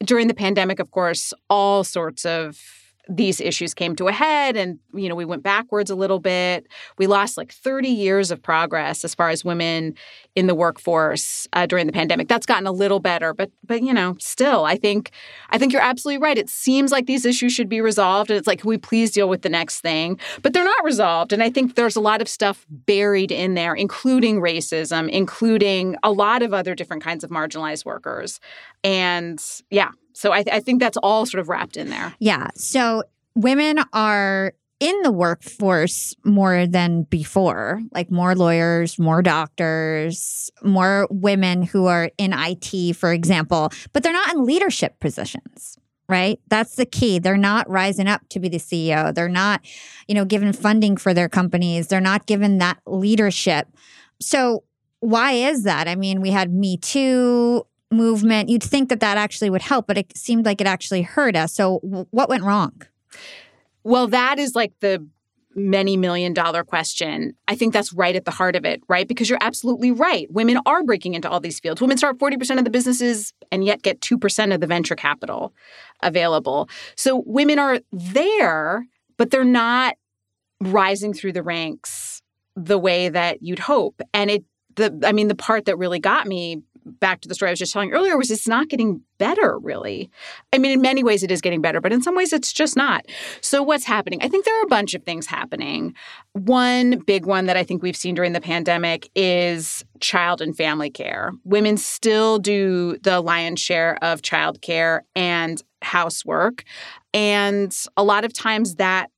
during 0.04 0.28
the 0.28 0.34
pandemic, 0.34 0.78
of 0.78 0.90
course, 0.90 1.32
all 1.48 1.84
sorts 1.84 2.24
of 2.24 2.85
these 3.08 3.40
issues 3.40 3.74
came 3.74 3.94
to 3.96 4.08
a 4.08 4.12
head 4.12 4.56
and 4.56 4.78
you 4.92 5.08
know 5.08 5.14
we 5.14 5.24
went 5.24 5.42
backwards 5.42 5.90
a 5.90 5.94
little 5.94 6.18
bit. 6.18 6.66
We 6.98 7.06
lost 7.06 7.36
like 7.36 7.52
30 7.52 7.88
years 7.88 8.30
of 8.30 8.42
progress 8.42 9.04
as 9.04 9.14
far 9.14 9.30
as 9.30 9.44
women 9.44 9.94
in 10.34 10.46
the 10.46 10.54
workforce 10.54 11.46
uh, 11.52 11.66
during 11.66 11.86
the 11.86 11.92
pandemic. 11.92 12.28
That's 12.28 12.46
gotten 12.46 12.66
a 12.66 12.72
little 12.72 13.00
better 13.00 13.32
but 13.32 13.50
but 13.64 13.82
you 13.82 13.92
know 13.92 14.16
still 14.18 14.64
i 14.64 14.76
think 14.76 15.10
i 15.50 15.58
think 15.58 15.72
you're 15.72 15.82
absolutely 15.82 16.22
right. 16.22 16.38
It 16.38 16.48
seems 16.48 16.90
like 16.90 17.06
these 17.06 17.24
issues 17.24 17.52
should 17.52 17.68
be 17.68 17.80
resolved 17.80 18.30
and 18.30 18.38
it's 18.38 18.46
like 18.46 18.60
can 18.60 18.68
we 18.68 18.78
please 18.78 19.10
deal 19.10 19.28
with 19.28 19.42
the 19.42 19.48
next 19.48 19.80
thing? 19.80 20.18
But 20.42 20.52
they're 20.52 20.64
not 20.64 20.84
resolved 20.84 21.32
and 21.32 21.42
i 21.42 21.50
think 21.50 21.74
there's 21.74 21.96
a 21.96 22.00
lot 22.00 22.20
of 22.20 22.28
stuff 22.28 22.66
buried 22.68 23.30
in 23.30 23.54
there 23.54 23.74
including 23.74 24.40
racism 24.40 25.08
including 25.10 25.96
a 26.02 26.10
lot 26.10 26.42
of 26.42 26.52
other 26.52 26.74
different 26.74 27.02
kinds 27.02 27.22
of 27.22 27.30
marginalized 27.30 27.84
workers. 27.84 28.40
And 28.82 29.42
yeah 29.70 29.90
so 30.16 30.32
I, 30.32 30.42
th- 30.42 30.56
I 30.56 30.60
think 30.60 30.80
that's 30.80 30.96
all 30.96 31.26
sort 31.26 31.42
of 31.42 31.50
wrapped 31.50 31.76
in 31.76 31.90
there. 31.90 32.14
Yeah. 32.20 32.48
So 32.54 33.02
women 33.34 33.80
are 33.92 34.54
in 34.80 35.02
the 35.02 35.12
workforce 35.12 36.14
more 36.24 36.66
than 36.66 37.02
before, 37.02 37.82
like 37.92 38.10
more 38.10 38.34
lawyers, 38.34 38.98
more 38.98 39.20
doctors, 39.20 40.50
more 40.62 41.06
women 41.10 41.62
who 41.62 41.84
are 41.84 42.10
in 42.16 42.32
IT, 42.34 42.96
for 42.96 43.12
example, 43.12 43.70
but 43.92 44.02
they're 44.02 44.12
not 44.14 44.34
in 44.34 44.46
leadership 44.46 44.98
positions. 45.00 45.76
Right. 46.08 46.40
That's 46.48 46.76
the 46.76 46.86
key. 46.86 47.18
They're 47.18 47.36
not 47.36 47.68
rising 47.68 48.06
up 48.06 48.26
to 48.30 48.40
be 48.40 48.48
the 48.48 48.58
CEO. 48.58 49.14
They're 49.14 49.28
not, 49.28 49.60
you 50.08 50.14
know, 50.14 50.24
given 50.24 50.52
funding 50.54 50.96
for 50.96 51.12
their 51.12 51.28
companies. 51.28 51.88
They're 51.88 52.00
not 52.00 52.24
given 52.26 52.56
that 52.58 52.78
leadership. 52.86 53.68
So, 54.20 54.62
why 55.00 55.32
is 55.32 55.64
that? 55.64 55.88
I 55.88 55.94
mean, 55.96 56.20
we 56.20 56.30
had 56.30 56.52
Me 56.52 56.76
Too 56.76 57.66
movement, 57.90 58.48
you'd 58.48 58.62
think 58.62 58.88
that 58.88 59.00
that 59.00 59.16
actually 59.16 59.50
would 59.50 59.62
help, 59.62 59.86
but 59.86 59.98
it 59.98 60.16
seemed 60.16 60.44
like 60.44 60.60
it 60.60 60.66
actually 60.66 61.02
hurt 61.02 61.36
us. 61.36 61.54
So, 61.54 61.80
w- 61.82 62.06
what 62.10 62.28
went 62.28 62.42
wrong? 62.42 62.82
Well, 63.84 64.08
that 64.08 64.38
is 64.38 64.54
like 64.54 64.72
the 64.80 65.06
many 65.56 65.96
million 65.96 66.34
dollar 66.34 66.62
question. 66.62 67.34
I 67.48 67.54
think 67.54 67.72
that's 67.72 67.92
right 67.92 68.14
at 68.14 68.26
the 68.26 68.30
heart 68.30 68.56
of 68.56 68.64
it, 68.64 68.82
right? 68.88 69.08
Because 69.08 69.30
you're 69.30 69.38
absolutely 69.40 69.90
right. 69.90 70.30
Women 70.30 70.58
are 70.66 70.82
breaking 70.82 71.14
into 71.14 71.30
all 71.30 71.40
these 71.40 71.58
fields. 71.58 71.80
Women 71.80 71.96
start 71.96 72.18
40% 72.18 72.58
of 72.58 72.64
the 72.64 72.70
businesses 72.70 73.32
and 73.50 73.64
yet 73.64 73.82
get 73.82 74.00
2% 74.00 74.54
of 74.54 74.60
the 74.60 74.66
venture 74.66 74.96
capital 74.96 75.54
available. 76.02 76.68
So 76.94 77.22
women 77.24 77.58
are 77.58 77.80
there, 77.90 78.86
but 79.16 79.30
they're 79.30 79.44
not 79.44 79.94
rising 80.60 81.14
through 81.14 81.32
the 81.32 81.42
ranks 81.42 82.22
the 82.54 82.78
way 82.78 83.08
that 83.08 83.42
you'd 83.42 83.58
hope. 83.58 84.00
And 84.12 84.30
it 84.30 84.44
the 84.76 85.02
I 85.04 85.12
mean 85.12 85.28
the 85.28 85.34
part 85.34 85.64
that 85.64 85.78
really 85.78 85.98
got 85.98 86.26
me 86.26 86.62
back 86.86 87.20
to 87.20 87.28
the 87.28 87.34
story 87.34 87.50
I 87.50 87.52
was 87.52 87.58
just 87.58 87.72
telling 87.72 87.92
earlier, 87.92 88.16
was 88.16 88.30
it's 88.30 88.48
not 88.48 88.68
getting 88.68 89.02
better, 89.18 89.58
really. 89.58 90.10
I 90.52 90.58
mean, 90.58 90.72
in 90.72 90.80
many 90.80 91.02
ways 91.02 91.22
it 91.22 91.30
is 91.30 91.40
getting 91.40 91.60
better, 91.60 91.80
but 91.80 91.92
in 91.92 92.02
some 92.02 92.14
ways 92.14 92.32
it's 92.32 92.52
just 92.52 92.76
not. 92.76 93.04
So, 93.40 93.62
what's 93.62 93.84
happening? 93.84 94.20
I 94.22 94.28
think 94.28 94.44
there 94.44 94.58
are 94.60 94.64
a 94.64 94.68
bunch 94.68 94.94
of 94.94 95.02
things 95.02 95.26
happening. 95.26 95.94
One 96.32 97.00
big 97.06 97.26
one 97.26 97.46
that 97.46 97.56
I 97.56 97.64
think 97.64 97.82
we've 97.82 97.96
seen 97.96 98.14
during 98.14 98.32
the 98.32 98.40
pandemic 98.40 99.10
is 99.14 99.84
child 100.00 100.40
and 100.40 100.56
family 100.56 100.90
care. 100.90 101.32
Women 101.44 101.76
still 101.76 102.38
do 102.38 102.98
the 103.02 103.20
lion's 103.20 103.60
share 103.60 103.98
of 104.02 104.22
childcare 104.22 105.00
and 105.14 105.62
housework. 105.82 106.64
And 107.12 107.76
a 107.96 108.04
lot 108.04 108.24
of 108.24 108.32
times 108.32 108.76
that 108.76 109.10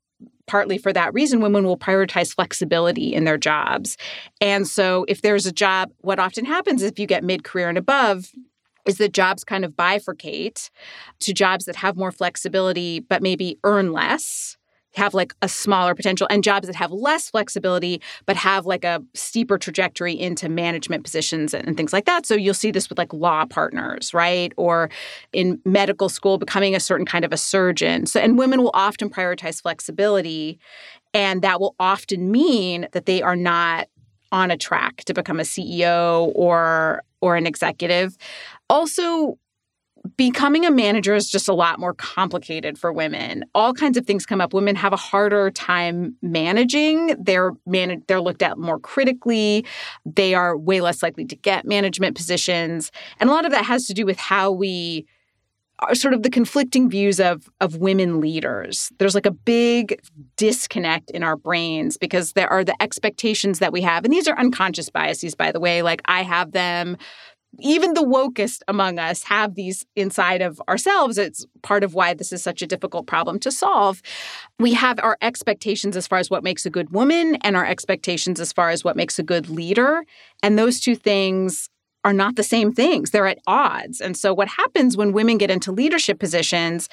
partly 0.49 0.79
for 0.79 0.93
that 0.93 1.15
reason, 1.15 1.41
women 1.41 1.65
will 1.65 1.79
prioritize 1.79 2.35
flexibility 2.35 3.15
in 3.15 3.25
their 3.25 3.39
jobs. 3.39 3.97
And 4.41 4.67
so, 4.67 5.05
if 5.07 5.23
there's 5.23 5.47
a 5.47 5.53
job, 5.53 5.93
what 5.99 6.19
often 6.19 6.45
happens 6.45 6.83
if 6.83 6.99
you 6.99 7.07
get 7.07 7.23
mid 7.23 7.45
career 7.45 7.69
and 7.69 7.79
above 7.79 8.33
is 8.87 8.99
that 8.99 9.13
jobs 9.13 9.45
kind 9.45 9.65
of 9.65 9.73
bifurcate 9.73 10.71
to 11.21 11.33
jobs 11.33 11.67
that 11.67 11.77
have 11.77 11.97
more 11.97 12.11
flexibility 12.11 13.01
but 13.01 13.23
maybe 13.23 13.59
earn 13.63 13.93
less 13.93 14.58
have 14.99 15.15
like 15.15 15.35
a 15.43 15.49
smaller 15.49 15.95
potential 15.95 16.27
and 16.31 16.45
jobs 16.45 16.67
that 16.67 16.77
have 16.77 16.91
less 16.93 17.31
flexibility 17.31 18.03
but 18.27 18.37
have 18.37 18.67
like 18.67 18.85
a 18.85 19.03
steeper 19.15 19.57
trajectory 19.59 20.13
into 20.13 20.49
management 20.49 21.05
positions 21.05 21.55
and, 21.55 21.79
things 21.79 21.93
like 21.93 22.07
that. 22.07 22.27
So 22.27 22.35
you'll 22.35 22.55
see 22.55 22.73
this 22.73 22.89
with 22.89 22.99
like 22.99 23.13
law 23.13 23.45
partners 23.45 24.13
right? 24.13 24.53
Or 24.57 24.91
in 25.33 25.61
medical 25.65 26.09
school 26.09 26.39
becoming 26.39 26.75
a 26.75 26.81
certain 26.81 27.07
kind 27.07 27.25
of 27.25 27.33
a 27.33 27.37
surgeon. 27.37 28.07
So 28.07 28.21
and 28.21 28.37
women 28.37 28.63
will 28.63 28.73
often 28.75 29.09
prioritize 29.09 29.63
flexibility 29.63 30.59
and 31.15 31.43
that 31.43 31.61
will 31.61 31.75
often 31.79 32.31
mean 32.31 32.89
that 32.93 33.07
they 33.07 33.23
are 33.23 33.37
not 33.37 33.89
on 34.33 34.51
a 34.51 34.57
track 34.57 35.05
to 35.05 35.15
become 35.15 35.41
a 35.41 35.45
CEO 35.45 36.33
or 36.35 37.03
or 37.21 37.37
an 37.37 37.47
executive. 37.47 38.17
Also 38.69 39.39
becoming 40.17 40.65
a 40.65 40.71
manager 40.71 41.15
is 41.15 41.31
just 41.31 41.49
a 41.49 41.55
lot 41.55 41.79
more 41.79 41.95
complicated 41.95 42.79
for 42.79 42.93
women. 42.93 43.45
All 43.55 43.73
kinds 43.73 43.97
of 43.97 44.07
things 44.07 44.27
come 44.27 44.41
up. 44.41 44.53
Women 44.53 44.77
have 44.77 44.93
a 44.93 44.97
harder 44.97 45.51
time 45.51 46.17
managing. 46.23 47.15
They're 47.23 47.53
man- 47.67 48.03
they're 48.09 48.21
looked 48.21 48.43
at 48.43 48.59
more 48.59 48.79
critically. 48.79 49.65
They 50.05 50.35
are 50.35 50.57
way 50.57 50.81
less 50.81 51.03
likely 51.03 51.25
to 51.27 51.37
get 51.37 51.65
management 51.65 52.17
positions. 52.17 52.91
And 53.21 53.31
a 53.31 53.33
lot 53.33 53.45
of 53.45 53.53
that 53.53 53.65
has 53.65 53.87
to 53.87 53.95
do 53.95 54.05
with 54.05 54.19
how 54.19 54.51
we 54.51 55.07
are 55.81 55.95
sort 55.95 56.15
of 56.15 56.23
the 56.23 56.31
conflicting 56.31 56.91
views 56.91 57.21
of 57.21 57.49
of 57.61 57.77
women 57.77 58.21
leaders. 58.21 58.91
There's 58.99 59.15
like 59.15 59.27
a 59.27 59.31
big 59.31 60.01
disconnect 60.37 61.11
in 61.11 61.23
our 61.23 61.37
brains 61.37 61.97
because 61.97 62.33
there 62.33 62.49
are 62.49 62.65
the 62.65 62.81
expectations 62.83 63.61
that 63.61 63.73
we 63.73 63.83
have. 63.83 64.05
And 64.05 64.13
these 64.13 64.27
are 64.27 64.39
unconscious 64.39 64.91
biases 64.91 65.35
by 65.35 65.53
the 65.53 65.61
way. 65.61 65.83
Like 65.83 66.03
I 66.07 66.23
have 66.23 66.53
them 66.53 66.97
even 67.61 67.95
the 67.95 68.05
wokest 68.05 68.61
among 68.69 68.99
us 68.99 69.23
have 69.25 69.55
these 69.55 69.85
inside 69.97 70.43
of 70.43 70.61
ourselves. 70.69 71.19
It's 71.19 71.47
part 71.63 71.83
of 71.83 71.95
why 71.95 72.15
this 72.15 72.33
is 72.33 72.43
such 72.43 72.63
a 72.63 72.67
difficult 72.67 73.07
problem 73.07 73.39
to 73.41 73.51
solve. 73.51 74.03
We 74.59 74.75
have 74.75 75.01
our 75.01 75.17
expectations 75.23 75.97
as 75.97 76.07
far 76.07 76.19
as 76.19 76.31
what 76.31 76.45
makes 76.45 76.67
a 76.67 76.71
good 76.71 76.91
woman 76.91 77.37
and 77.37 77.57
our 77.57 77.67
expectations 77.67 78.41
as 78.41 78.53
far 78.53 78.71
as 78.71 78.85
what 78.85 78.97
makes 78.97 79.19
a 79.19 79.23
good 79.23 79.49
leader. 79.49 80.05
And 80.43 80.59
those 80.59 80.81
two 80.81 80.95
things 80.95 81.69
are 82.05 82.13
not 82.13 82.37
the 82.37 82.43
same 82.43 82.73
things. 82.73 83.11
They're 83.11 83.27
at 83.27 83.39
odds. 83.47 84.01
And 84.01 84.17
so 84.17 84.33
what 84.33 84.49
happens 84.49 84.97
when 84.97 85.13
women 85.13 85.37
get 85.37 85.51
into 85.51 85.73
leadership 85.73 86.19
positions 86.19 86.89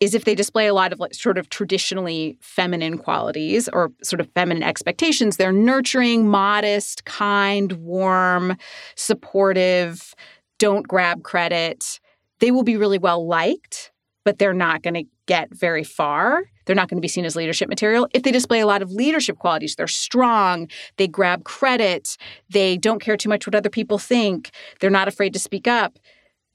is 0.00 0.14
if 0.14 0.24
they 0.24 0.34
display 0.34 0.66
a 0.66 0.74
lot 0.74 0.92
of 0.92 0.98
like 0.98 1.14
sort 1.14 1.38
of 1.38 1.48
traditionally 1.48 2.36
feminine 2.40 2.98
qualities 2.98 3.68
or 3.72 3.92
sort 4.02 4.20
of 4.20 4.28
feminine 4.32 4.62
expectations, 4.62 5.36
they're 5.36 5.52
nurturing, 5.52 6.28
modest, 6.28 7.04
kind, 7.04 7.72
warm, 7.72 8.56
supportive, 8.96 10.14
don't 10.58 10.88
grab 10.88 11.22
credit. 11.22 12.00
They 12.40 12.50
will 12.50 12.64
be 12.64 12.76
really 12.76 12.98
well 12.98 13.26
liked, 13.26 13.92
but 14.24 14.38
they're 14.38 14.52
not 14.52 14.82
going 14.82 14.94
to 14.94 15.04
get 15.26 15.54
very 15.54 15.84
far. 15.84 16.42
They're 16.68 16.76
not 16.76 16.90
going 16.90 16.98
to 16.98 17.02
be 17.02 17.08
seen 17.08 17.24
as 17.24 17.34
leadership 17.34 17.70
material. 17.70 18.06
If 18.12 18.24
they 18.24 18.30
display 18.30 18.60
a 18.60 18.66
lot 18.66 18.82
of 18.82 18.92
leadership 18.92 19.38
qualities, 19.38 19.74
they're 19.74 19.86
strong, 19.86 20.68
they 20.98 21.08
grab 21.08 21.44
credit, 21.44 22.18
they 22.50 22.76
don't 22.76 23.00
care 23.00 23.16
too 23.16 23.30
much 23.30 23.46
what 23.46 23.54
other 23.54 23.70
people 23.70 23.96
think, 23.96 24.50
they're 24.78 24.90
not 24.90 25.08
afraid 25.08 25.32
to 25.32 25.38
speak 25.38 25.66
up, 25.66 25.98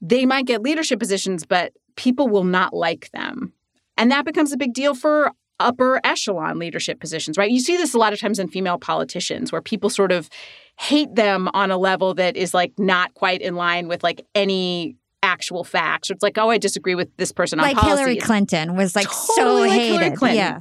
they 0.00 0.24
might 0.24 0.46
get 0.46 0.62
leadership 0.62 1.00
positions, 1.00 1.44
but 1.44 1.72
people 1.96 2.28
will 2.28 2.44
not 2.44 2.72
like 2.72 3.10
them. 3.10 3.52
And 3.96 4.08
that 4.12 4.24
becomes 4.24 4.52
a 4.52 4.56
big 4.56 4.72
deal 4.72 4.94
for 4.94 5.32
upper 5.58 6.00
echelon 6.04 6.60
leadership 6.60 7.00
positions, 7.00 7.36
right? 7.36 7.50
You 7.50 7.58
see 7.58 7.76
this 7.76 7.92
a 7.92 7.98
lot 7.98 8.12
of 8.12 8.20
times 8.20 8.38
in 8.38 8.46
female 8.46 8.78
politicians 8.78 9.50
where 9.50 9.62
people 9.62 9.90
sort 9.90 10.12
of 10.12 10.30
hate 10.78 11.12
them 11.16 11.48
on 11.54 11.72
a 11.72 11.76
level 11.76 12.14
that 12.14 12.36
is 12.36 12.54
like 12.54 12.72
not 12.78 13.14
quite 13.14 13.40
in 13.40 13.56
line 13.56 13.88
with 13.88 14.04
like 14.04 14.24
any 14.36 14.94
actual 15.24 15.64
facts. 15.64 16.10
It's 16.10 16.22
like, 16.22 16.38
oh, 16.38 16.50
I 16.50 16.58
disagree 16.58 16.94
with 16.94 17.08
this 17.16 17.32
person 17.32 17.58
on 17.58 17.66
like 17.66 17.76
policy. 17.76 17.98
Hillary 17.98 18.16
Clinton 18.16 18.76
was 18.76 18.94
like 18.94 19.08
Totally 19.08 19.34
so 19.34 19.54
like 19.54 19.70
hated. 19.72 19.86
Hillary 19.86 20.16
Clinton. 20.16 20.36
Yeah. 20.36 20.60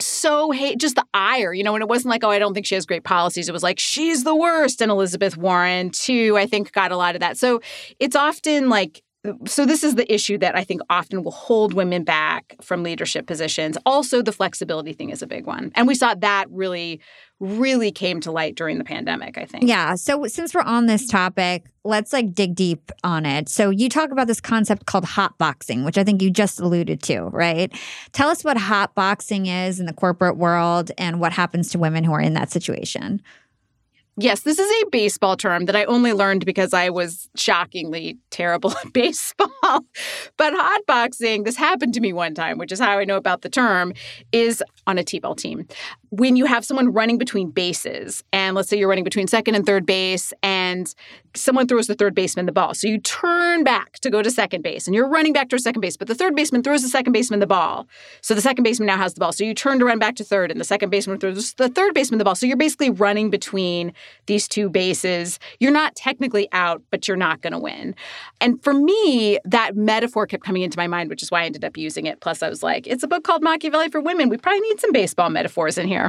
so 0.00 0.50
hate 0.50 0.78
just 0.78 0.96
the 0.96 1.04
ire, 1.14 1.52
you 1.52 1.64
know, 1.64 1.74
and 1.74 1.82
it 1.82 1.88
wasn't 1.88 2.10
like, 2.10 2.24
oh, 2.24 2.30
I 2.30 2.38
don't 2.38 2.54
think 2.54 2.66
she 2.66 2.74
has 2.74 2.86
great 2.86 3.04
policies. 3.04 3.48
It 3.48 3.52
was 3.52 3.62
like, 3.62 3.78
she's 3.78 4.24
the 4.24 4.34
worst. 4.34 4.80
And 4.82 4.90
Elizabeth 4.90 5.36
Warren, 5.36 5.90
too, 5.90 6.36
I 6.36 6.46
think 6.46 6.72
got 6.72 6.92
a 6.92 6.96
lot 6.96 7.14
of 7.14 7.20
that. 7.20 7.36
So 7.36 7.60
it's 7.98 8.16
often 8.16 8.68
like, 8.68 9.02
so 9.46 9.64
this 9.64 9.84
is 9.84 9.94
the 9.94 10.12
issue 10.12 10.36
that 10.38 10.56
I 10.56 10.64
think 10.64 10.80
often 10.90 11.22
will 11.22 11.32
hold 11.32 11.74
women 11.74 12.02
back 12.02 12.56
from 12.60 12.82
leadership 12.82 13.26
positions. 13.26 13.78
Also, 13.86 14.20
the 14.20 14.32
flexibility 14.32 14.92
thing 14.92 15.10
is 15.10 15.22
a 15.22 15.28
big 15.28 15.46
one. 15.46 15.70
And 15.76 15.86
we 15.86 15.94
saw 15.94 16.14
that 16.14 16.46
really, 16.50 17.00
really 17.38 17.92
came 17.92 18.20
to 18.22 18.32
light 18.32 18.56
during 18.56 18.78
the 18.78 18.84
pandemic, 18.84 19.38
I 19.38 19.44
think. 19.44 19.64
Yeah. 19.68 19.94
So 19.94 20.26
since 20.26 20.54
we're 20.54 20.62
on 20.62 20.86
this 20.86 21.06
topic, 21.06 21.66
let's 21.84 22.12
like 22.12 22.34
dig 22.34 22.56
deep 22.56 22.90
on 23.04 23.24
it. 23.24 23.48
So 23.48 23.70
you 23.70 23.88
talk 23.88 24.10
about 24.10 24.26
this 24.26 24.40
concept 24.40 24.86
called 24.86 25.04
hot 25.04 25.38
boxing, 25.38 25.84
which 25.84 25.98
I 25.98 26.04
think 26.04 26.20
you 26.20 26.30
just 26.30 26.58
alluded 26.58 27.00
to, 27.04 27.22
right? 27.26 27.72
Tell 28.12 28.28
us 28.28 28.42
what 28.42 28.56
hot 28.56 28.94
boxing 28.96 29.46
is 29.46 29.78
in 29.78 29.86
the 29.86 29.92
corporate 29.92 30.36
world 30.36 30.90
and 30.98 31.20
what 31.20 31.32
happens 31.32 31.70
to 31.70 31.78
women 31.78 32.02
who 32.02 32.12
are 32.12 32.20
in 32.20 32.34
that 32.34 32.50
situation. 32.50 33.22
Yes, 34.18 34.40
this 34.40 34.58
is 34.58 34.70
a 34.82 34.90
baseball 34.90 35.38
term 35.38 35.64
that 35.64 35.76
I 35.76 35.84
only 35.84 36.12
learned 36.12 36.44
because 36.44 36.74
I 36.74 36.90
was 36.90 37.30
shockingly 37.34 38.18
terrible 38.30 38.76
at 38.84 38.92
baseball. 38.92 39.50
but 40.36 40.52
hotboxing, 40.52 41.44
this 41.44 41.56
happened 41.56 41.94
to 41.94 42.00
me 42.00 42.12
one 42.12 42.34
time, 42.34 42.58
which 42.58 42.72
is 42.72 42.78
how 42.78 42.98
I 42.98 43.04
know 43.04 43.16
about 43.16 43.40
the 43.40 43.48
term, 43.48 43.94
is 44.30 44.62
on 44.86 44.98
a 44.98 45.04
T-ball 45.04 45.34
team. 45.34 45.66
When 46.14 46.36
you 46.36 46.44
have 46.44 46.62
someone 46.62 46.92
running 46.92 47.16
between 47.16 47.48
bases, 47.48 48.22
and 48.34 48.54
let's 48.54 48.68
say 48.68 48.76
you're 48.76 48.86
running 48.86 49.02
between 49.02 49.28
second 49.28 49.54
and 49.54 49.64
third 49.64 49.86
base, 49.86 50.34
and 50.42 50.94
someone 51.34 51.66
throws 51.66 51.86
the 51.86 51.94
third 51.94 52.14
baseman 52.14 52.44
the 52.44 52.52
ball. 52.52 52.74
So 52.74 52.86
you 52.86 52.98
turn 52.98 53.64
back 53.64 53.94
to 54.00 54.10
go 54.10 54.20
to 54.20 54.30
second 54.30 54.60
base, 54.60 54.86
and 54.86 54.94
you're 54.94 55.08
running 55.08 55.32
back 55.32 55.48
to 55.48 55.58
second 55.58 55.80
base, 55.80 55.96
but 55.96 56.08
the 56.08 56.14
third 56.14 56.36
baseman 56.36 56.62
throws 56.62 56.82
the 56.82 56.90
second 56.90 57.14
baseman 57.14 57.40
the 57.40 57.46
ball. 57.46 57.86
So 58.20 58.34
the 58.34 58.42
second 58.42 58.62
baseman 58.62 58.88
now 58.88 58.98
has 58.98 59.14
the 59.14 59.20
ball. 59.20 59.32
So 59.32 59.42
you 59.42 59.54
turn 59.54 59.78
to 59.78 59.86
run 59.86 59.98
back 59.98 60.16
to 60.16 60.24
third, 60.24 60.50
and 60.50 60.60
the 60.60 60.66
second 60.66 60.90
baseman 60.90 61.16
throws 61.18 61.54
the 61.54 61.70
third 61.70 61.94
baseman 61.94 62.18
the 62.18 62.24
ball. 62.24 62.34
So 62.34 62.44
you're 62.44 62.58
basically 62.58 62.90
running 62.90 63.30
between 63.30 63.94
these 64.26 64.46
two 64.46 64.68
bases. 64.68 65.38
You're 65.60 65.72
not 65.72 65.96
technically 65.96 66.46
out, 66.52 66.82
but 66.90 67.08
you're 67.08 67.16
not 67.16 67.40
going 67.40 67.54
to 67.54 67.58
win. 67.58 67.94
And 68.38 68.62
for 68.62 68.74
me, 68.74 69.38
that 69.46 69.76
metaphor 69.76 70.26
kept 70.26 70.44
coming 70.44 70.60
into 70.60 70.76
my 70.76 70.88
mind, 70.88 71.08
which 71.08 71.22
is 71.22 71.30
why 71.30 71.40
I 71.40 71.46
ended 71.46 71.64
up 71.64 71.78
using 71.78 72.04
it. 72.04 72.20
Plus, 72.20 72.42
I 72.42 72.50
was 72.50 72.62
like, 72.62 72.86
it's 72.86 73.02
a 73.02 73.08
book 73.08 73.24
called 73.24 73.42
Machiavelli 73.42 73.88
for 73.88 74.02
Women. 74.02 74.28
We 74.28 74.36
probably 74.36 74.60
need 74.60 74.78
some 74.78 74.92
baseball 74.92 75.30
metaphors 75.30 75.78
in 75.78 75.88
here. 75.88 76.01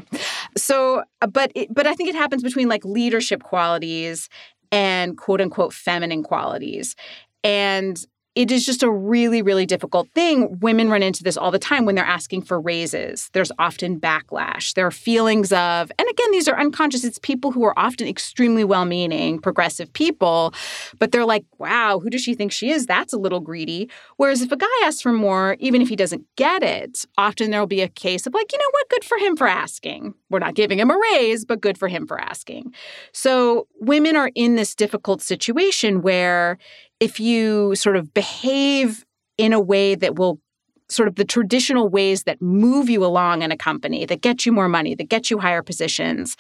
So, 0.58 1.04
uh, 1.22 1.28
but 1.28 1.52
it, 1.56 1.74
but 1.74 1.88
I 1.88 1.94
think 1.94 2.10
it 2.10 2.16
happens 2.16 2.44
between 2.44 2.70
like 2.70 2.86
leadership 2.86 3.44
qualities 3.44 4.30
and 4.72 5.18
quote 5.18 5.42
unquote 5.42 5.74
feminine 5.74 6.24
qualities. 6.24 6.96
And 7.44 8.04
it 8.36 8.52
is 8.52 8.66
just 8.66 8.82
a 8.82 8.90
really, 8.90 9.42
really 9.42 9.66
difficult 9.66 10.10
thing. 10.16 10.60
Women 10.60 10.90
run 10.90 11.04
into 11.04 11.24
this 11.24 11.38
all 11.38 11.52
the 11.52 11.60
time 11.60 11.86
when 11.86 11.94
they're 11.94 12.04
asking 12.04 12.42
for 12.42 12.60
raises. 12.60 13.30
There's 13.34 13.52
often 13.60 14.00
backlash. 14.00 14.74
There 14.74 14.88
are 14.88 14.92
feelings 14.92 15.52
of, 15.52 15.92
and 16.00 16.10
again, 16.10 16.32
these 16.32 16.48
are 16.48 16.60
unconscious. 16.60 17.04
It's 17.04 17.20
people 17.20 17.52
who 17.52 17.64
are 17.64 17.78
often 17.78 18.08
extremely 18.08 18.64
well 18.64 18.86
meaning, 18.86 19.38
progressive 19.40 19.94
people, 19.94 20.54
but 20.98 21.12
they're 21.12 21.26
like, 21.26 21.46
wow, 21.60 22.00
who 22.00 22.10
does 22.10 22.22
she 22.22 22.34
think 22.34 22.52
she 22.52 22.72
is? 22.72 22.88
That's 22.88 23.14
a 23.14 23.18
little 23.18 23.40
greedy. 23.40 23.90
Whereas 24.18 24.42
if 24.42 24.52
a 24.52 24.58
guy 24.58 24.68
asks 24.84 25.02
for 25.02 25.14
more, 25.14 25.56
even 25.60 25.82
if 25.82 25.90
he 25.90 25.96
doesn't 25.96 26.26
get 26.36 26.64
it, 26.64 27.06
often 27.18 27.52
there'll 27.52 27.68
be 27.68 27.82
a 27.82 27.88
case 27.88 28.26
of 28.26 28.34
like, 28.34 28.52
you 28.52 28.58
know 28.58 28.70
what, 28.72 28.90
good 28.90 29.04
for 29.04 29.18
him 29.20 29.38
for 29.38 29.48
asking. 29.48 30.16
We're 30.32 30.40
not 30.40 30.56
giving 30.56 30.80
him 30.80 30.90
a 30.90 31.00
raise, 31.14 31.46
but 31.46 31.62
good 31.62 31.78
for 31.78 31.88
him 31.88 32.08
for 32.08 32.20
asking. 32.20 32.74
So 33.12 33.68
women 33.80 34.16
are 34.16 34.32
in 34.34 34.56
this 34.56 34.74
difficult 34.74 35.22
situation 35.22 36.02
where 36.02 36.58
if 37.04 37.20
you 37.20 37.76
sort 37.76 37.98
of 37.98 38.14
behave 38.14 39.04
in 39.38 39.52
a 39.52 39.60
way 39.60 39.94
that 39.94 40.16
will 40.16 40.40
sort 40.88 41.10
of 41.10 41.16
the 41.16 41.26
traditional 41.26 41.90
ways 41.90 42.24
that 42.24 42.42
move 42.42 42.90
you 42.90 43.04
along 43.04 43.42
in 43.42 43.52
a 43.52 43.58
company, 43.58 44.06
that 44.06 44.22
get 44.22 44.46
you 44.46 44.54
more 44.54 44.70
money, 44.70 44.96
that 44.96 45.10
get 45.10 45.30
you 45.30 45.38
higher 45.38 45.62
positions, 45.62 46.38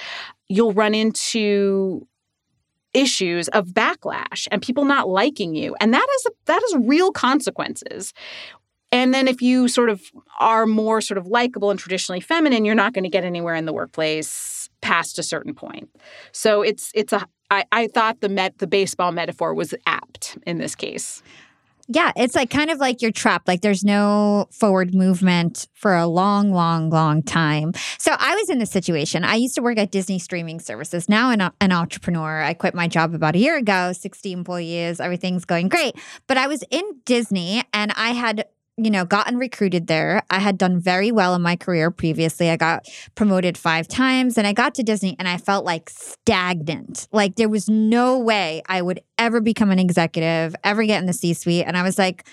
you'll 0.48 0.72
run 0.72 0.96
into 0.96 2.08
issues 2.94 3.50
of 3.50 3.68
backlash 3.70 4.48
and 4.52 4.62
people 4.62 4.86
not 4.86 5.10
liking 5.10 5.54
you. 5.54 5.76
And 5.82 5.94
that 5.94 6.08
is 6.16 6.28
that 6.46 6.64
is 6.64 6.76
real 6.80 7.12
consequences. 7.12 8.14
And 8.94 9.14
then 9.14 9.28
if 9.28 9.42
you 9.42 9.68
sort 9.68 9.90
of 9.90 10.02
are 10.40 10.66
more 10.66 11.02
sort 11.02 11.18
of 11.18 11.28
likable 11.28 11.72
and 11.72 11.80
traditionally 11.80 12.22
feminine, 12.22 12.64
you're 12.64 12.76
not 12.76 12.94
going 12.94 13.04
to 13.04 13.10
get 13.10 13.26
anywhere 13.26 13.56
in 13.56 13.66
the 13.66 13.74
workplace 13.74 14.70
past 14.82 15.20
a 15.20 15.24
certain 15.24 15.54
point. 15.54 15.90
So 16.32 16.62
it's 16.62 16.92
it's 16.94 17.12
a 17.12 17.28
I, 17.54 17.66
I 17.72 17.88
thought 17.88 18.22
the 18.22 18.30
met 18.30 18.58
the 18.58 18.68
baseball 18.68 19.12
metaphor 19.12 19.54
was 19.54 19.74
apt 19.86 20.38
in 20.46 20.58
this 20.58 20.76
case. 20.76 21.22
Yeah, 21.90 22.14
it's 22.16 22.34
like 22.34 22.50
kind 22.50 22.72
of 22.72 22.80
like 22.80 23.02
you're 23.02 23.12
trapped. 23.12 23.48
Like 23.48 23.62
there's 23.62 23.84
no 23.84 24.48
forward 24.52 24.96
movement 24.96 25.68
for 25.74 25.96
a 25.96 26.08
long, 26.08 26.52
long, 26.52 26.90
long 26.90 27.22
time. 27.22 27.74
So 28.00 28.16
I 28.18 28.36
was 28.36 28.50
in 28.50 28.60
this 28.60 28.72
situation. 28.72 29.26
I 29.26 29.36
used 29.36 29.56
to 29.56 29.62
work 29.62 29.78
at 29.78 29.92
Disney 29.92 30.18
streaming 30.18 30.62
services. 30.62 31.10
Now 31.10 31.30
I'm 31.30 31.42
an 31.60 31.72
entrepreneur. 31.74 32.42
I 32.42 32.54
quit 32.54 32.74
my 32.74 32.88
job 32.88 33.14
about 33.14 33.36
a 33.36 33.38
year 33.38 33.58
ago, 33.58 33.92
60 33.92 34.32
employees, 34.32 35.02
everything's 35.02 35.44
going 35.44 35.68
great. 35.68 35.96
But 36.28 36.38
I 36.38 36.48
was 36.48 36.64
in 36.72 36.84
Disney 37.04 37.64
and 37.74 37.92
I 37.98 38.12
had 38.12 38.46
you 38.78 38.90
know, 38.90 39.06
gotten 39.06 39.38
recruited 39.38 39.88
there. 39.88 40.24
I 40.30 40.40
had 40.40 40.58
done 40.58 40.80
very 40.80 41.12
well 41.12 41.36
in 41.36 41.42
my 41.42 41.56
career 41.56 41.92
previously. 41.92 42.50
I 42.50 42.58
got 42.58 42.88
promoted 43.14 43.58
five 43.58 43.88
times 43.88 44.38
and 44.38 44.48
I 44.48 44.54
got 44.54 44.76
to 44.76 44.84
Disney 44.84 45.16
and 45.20 45.28
I 45.28 45.38
felt 45.38 45.64
like 45.64 45.90
stagnant. 45.90 47.08
Like 47.12 47.36
there 47.36 47.50
was 47.50 47.70
no 47.70 48.18
way 48.18 48.64
I 48.68 48.82
would 48.82 49.02
ever 49.18 49.42
become 49.42 49.70
an 49.70 49.80
executive, 49.80 50.56
ever 50.64 50.84
get 50.86 51.00
in 51.00 51.06
the 51.06 51.14
C 51.14 51.34
suite. 51.34 51.66
And 51.68 51.78
I 51.78 51.84
was 51.84 52.00
like, 52.00 52.26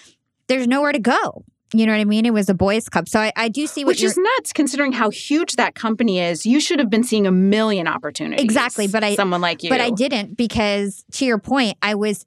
there's 0.47 0.67
nowhere 0.67 0.93
to 0.93 0.99
go. 0.99 1.45
You 1.73 1.87
know 1.87 1.93
what 1.93 2.01
I 2.01 2.05
mean? 2.05 2.27
It 2.27 2.33
was 2.33 2.49
a 2.49 2.55
boys' 2.55 2.89
club. 2.89 3.09
So 3.09 3.21
I, 3.21 3.33
I 3.37 3.49
do 3.49 3.67
see 3.67 3.85
what 3.85 3.91
Which 3.91 4.03
is 4.03 4.17
nuts 4.17 4.53
considering 4.53 4.93
how 4.93 5.11
huge 5.11 5.55
that 5.55 5.77
company 5.77 6.19
is. 6.19 6.45
You 6.45 6.59
should 6.59 6.81
have 6.81 6.91
been 6.91 7.05
seeing 7.05 7.27
a 7.27 7.31
million 7.31 7.87
opportunities. 7.87 8.43
Exactly. 8.43 8.89
But 8.89 9.05
I 9.05 9.15
someone 9.15 9.41
like 9.41 9.63
you. 9.63 9.71
But 9.71 9.81
I 9.81 9.91
didn't 9.91 10.37
because 10.37 11.05
to 11.13 11.27
your 11.27 11.39
point, 11.39 11.77
I 11.81 11.95
was 11.95 12.27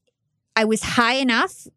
I 0.55 0.65
was 0.65 0.83
high 0.83 1.15
enough 1.15 1.67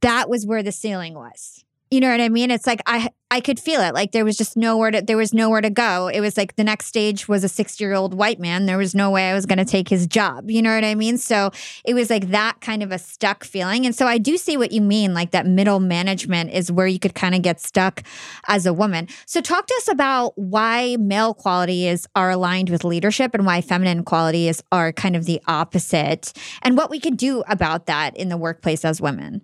that 0.00 0.28
was 0.28 0.46
where 0.46 0.62
the 0.62 0.72
ceiling 0.72 1.14
was. 1.14 1.64
You 1.90 2.00
know 2.00 2.10
what 2.10 2.20
I 2.20 2.28
mean? 2.28 2.50
It's 2.50 2.66
like 2.66 2.82
I 2.84 3.08
I 3.30 3.40
could 3.40 3.58
feel 3.58 3.80
it. 3.80 3.94
Like 3.94 4.12
there 4.12 4.24
was 4.24 4.36
just 4.36 4.58
nowhere 4.58 4.90
to 4.90 5.00
there 5.00 5.16
was 5.16 5.32
nowhere 5.32 5.62
to 5.62 5.70
go. 5.70 6.08
It 6.08 6.20
was 6.20 6.36
like 6.36 6.56
the 6.56 6.64
next 6.64 6.84
stage 6.84 7.28
was 7.28 7.44
a 7.44 7.46
60-year-old 7.46 8.12
white 8.12 8.38
man. 8.38 8.66
There 8.66 8.76
was 8.76 8.94
no 8.94 9.10
way 9.10 9.30
I 9.30 9.34
was 9.34 9.46
going 9.46 9.58
to 9.58 9.64
take 9.64 9.88
his 9.88 10.06
job. 10.06 10.50
You 10.50 10.60
know 10.60 10.74
what 10.74 10.84
I 10.84 10.94
mean? 10.94 11.16
So 11.16 11.50
it 11.86 11.94
was 11.94 12.10
like 12.10 12.28
that 12.28 12.60
kind 12.60 12.82
of 12.82 12.92
a 12.92 12.98
stuck 12.98 13.42
feeling. 13.42 13.86
And 13.86 13.94
so 13.94 14.06
I 14.06 14.18
do 14.18 14.36
see 14.36 14.58
what 14.58 14.70
you 14.70 14.82
mean 14.82 15.14
like 15.14 15.30
that 15.30 15.46
middle 15.46 15.80
management 15.80 16.50
is 16.50 16.70
where 16.70 16.86
you 16.86 16.98
could 16.98 17.14
kind 17.14 17.34
of 17.34 17.40
get 17.40 17.58
stuck 17.58 18.02
as 18.48 18.66
a 18.66 18.74
woman. 18.74 19.08
So 19.24 19.40
talk 19.40 19.66
to 19.66 19.74
us 19.78 19.88
about 19.88 20.36
why 20.36 20.96
male 21.00 21.32
qualities 21.32 22.06
are 22.14 22.30
aligned 22.30 22.68
with 22.68 22.84
leadership 22.84 23.32
and 23.32 23.46
why 23.46 23.62
feminine 23.62 24.04
qualities 24.04 24.62
are 24.72 24.92
kind 24.92 25.16
of 25.16 25.24
the 25.24 25.40
opposite 25.46 26.34
and 26.60 26.76
what 26.76 26.90
we 26.90 27.00
could 27.00 27.16
do 27.16 27.42
about 27.48 27.86
that 27.86 28.14
in 28.14 28.28
the 28.28 28.36
workplace 28.36 28.84
as 28.84 29.00
women. 29.00 29.42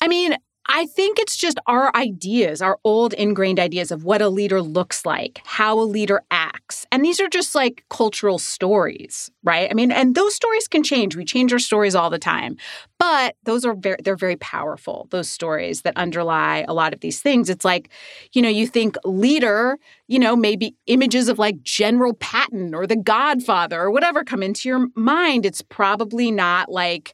I 0.00 0.08
mean, 0.08 0.36
I 0.72 0.86
think 0.86 1.18
it's 1.18 1.36
just 1.36 1.58
our 1.66 1.90
ideas, 1.96 2.62
our 2.62 2.78
old 2.84 3.12
ingrained 3.14 3.58
ideas 3.58 3.90
of 3.90 4.04
what 4.04 4.22
a 4.22 4.28
leader 4.28 4.62
looks 4.62 5.04
like, 5.04 5.40
how 5.44 5.80
a 5.80 5.82
leader 5.82 6.22
acts. 6.30 6.86
And 6.92 7.04
these 7.04 7.18
are 7.18 7.28
just 7.28 7.56
like 7.56 7.84
cultural 7.90 8.38
stories, 8.38 9.32
right? 9.42 9.68
I 9.68 9.74
mean, 9.74 9.90
and 9.90 10.14
those 10.14 10.32
stories 10.32 10.68
can 10.68 10.84
change. 10.84 11.16
We 11.16 11.24
change 11.24 11.52
our 11.52 11.58
stories 11.58 11.96
all 11.96 12.08
the 12.08 12.20
time. 12.20 12.56
But 13.00 13.34
those 13.44 13.64
are 13.64 13.74
very 13.74 13.96
they're 14.04 14.14
very 14.14 14.36
powerful, 14.36 15.08
those 15.10 15.28
stories 15.28 15.82
that 15.82 15.96
underlie 15.96 16.64
a 16.68 16.74
lot 16.74 16.92
of 16.92 17.00
these 17.00 17.20
things. 17.20 17.50
It's 17.50 17.64
like, 17.64 17.90
you 18.32 18.40
know, 18.40 18.48
you 18.48 18.68
think 18.68 18.96
leader, 19.04 19.76
you 20.06 20.20
know, 20.20 20.36
maybe 20.36 20.76
images 20.86 21.28
of 21.28 21.38
like 21.38 21.62
General 21.62 22.14
Patton 22.14 22.74
or 22.76 22.86
the 22.86 22.96
Godfather 22.96 23.80
or 23.80 23.90
whatever 23.90 24.22
come 24.22 24.42
into 24.42 24.68
your 24.68 24.86
mind. 24.94 25.46
It's 25.46 25.62
probably 25.62 26.30
not 26.30 26.70
like 26.70 27.12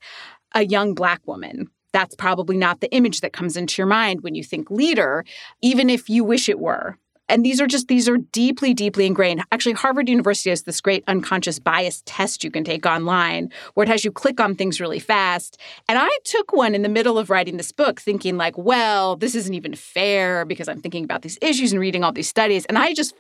a 0.55 0.67
young 0.67 0.95
black 0.95 1.27
woman 1.27 1.71
that's 1.97 2.15
probably 2.15 2.59
not 2.59 2.83
the 2.83 2.93
image 2.93 3.23
that 3.23 3.33
comes 3.33 3.57
into 3.57 3.81
your 3.81 3.87
mind 3.87 4.21
when 4.21 4.35
you 4.35 4.45
think 4.45 4.71
leader, 4.71 5.25
even 5.63 5.89
if 5.89 6.11
you 6.11 6.23
wish 6.25 6.47
it 6.47 6.61
were. 6.61 6.99
And 7.27 7.43
these 7.43 7.59
are 7.59 7.67
just, 7.67 7.89
these 7.89 8.07
are 8.07 8.19
deeply, 8.19 8.75
deeply 8.75 9.07
ingrained. 9.07 9.43
Actually, 9.51 9.73
Harvard 9.73 10.07
University 10.07 10.51
has 10.51 10.65
this 10.65 10.83
great 10.83 11.03
unconscious 11.07 11.59
bias 11.59 12.03
test 12.05 12.45
you 12.45 12.51
can 12.51 12.65
take 12.65 12.85
online 12.85 13.51
where 13.73 13.85
it 13.85 13.89
has 13.89 14.05
you 14.05 14.13
click 14.13 14.41
on 14.41 14.55
things 14.55 14.79
really 14.79 14.99
fast. 14.99 15.59
And 15.89 15.99
I 15.99 16.11
took 16.25 16.53
one 16.53 16.75
in 16.75 16.83
the 16.83 16.91
middle 16.91 17.19
of 17.19 17.31
writing 17.31 17.57
this 17.57 17.73
book 17.73 17.99
thinking, 17.99 18.37
like, 18.37 18.59
well, 18.59 19.17
this 19.17 19.35
isn't 19.35 19.55
even 19.55 19.75
fair 19.75 20.45
because 20.45 20.69
I'm 20.69 20.83
thinking 20.83 21.03
about 21.03 21.23
these 21.23 21.39
issues 21.41 21.73
and 21.73 21.81
reading 21.81 22.05
all 22.05 22.13
these 22.13 22.29
studies. 22.29 22.67
And 22.67 22.77
I 22.77 22.93
just 22.93 23.15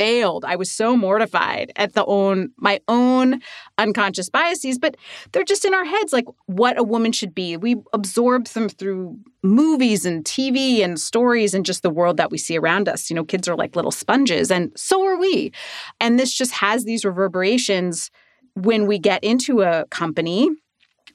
failed. 0.00 0.46
I 0.46 0.56
was 0.56 0.70
so 0.70 0.96
mortified 0.96 1.72
at 1.76 1.92
the 1.92 2.06
own 2.06 2.52
my 2.56 2.80
own 2.88 3.42
unconscious 3.76 4.30
biases, 4.30 4.78
but 4.78 4.96
they're 5.32 5.44
just 5.44 5.66
in 5.66 5.74
our 5.74 5.84
heads 5.84 6.10
like 6.10 6.24
what 6.46 6.78
a 6.78 6.82
woman 6.82 7.12
should 7.12 7.34
be. 7.34 7.58
We 7.58 7.76
absorb 7.92 8.46
them 8.46 8.70
through 8.70 9.18
movies 9.42 10.06
and 10.06 10.24
TV 10.24 10.82
and 10.82 10.98
stories 10.98 11.52
and 11.52 11.66
just 11.66 11.82
the 11.82 11.90
world 11.90 12.16
that 12.16 12.30
we 12.30 12.38
see 12.38 12.56
around 12.56 12.88
us. 12.88 13.10
You 13.10 13.16
know, 13.16 13.24
kids 13.24 13.46
are 13.46 13.54
like 13.54 13.76
little 13.76 13.90
sponges 13.90 14.50
and 14.50 14.72
so 14.74 15.04
are 15.04 15.18
we. 15.18 15.52
And 16.00 16.18
this 16.18 16.32
just 16.32 16.52
has 16.52 16.84
these 16.84 17.04
reverberations 17.04 18.10
when 18.54 18.86
we 18.86 18.98
get 18.98 19.22
into 19.22 19.60
a 19.60 19.84
company 19.90 20.48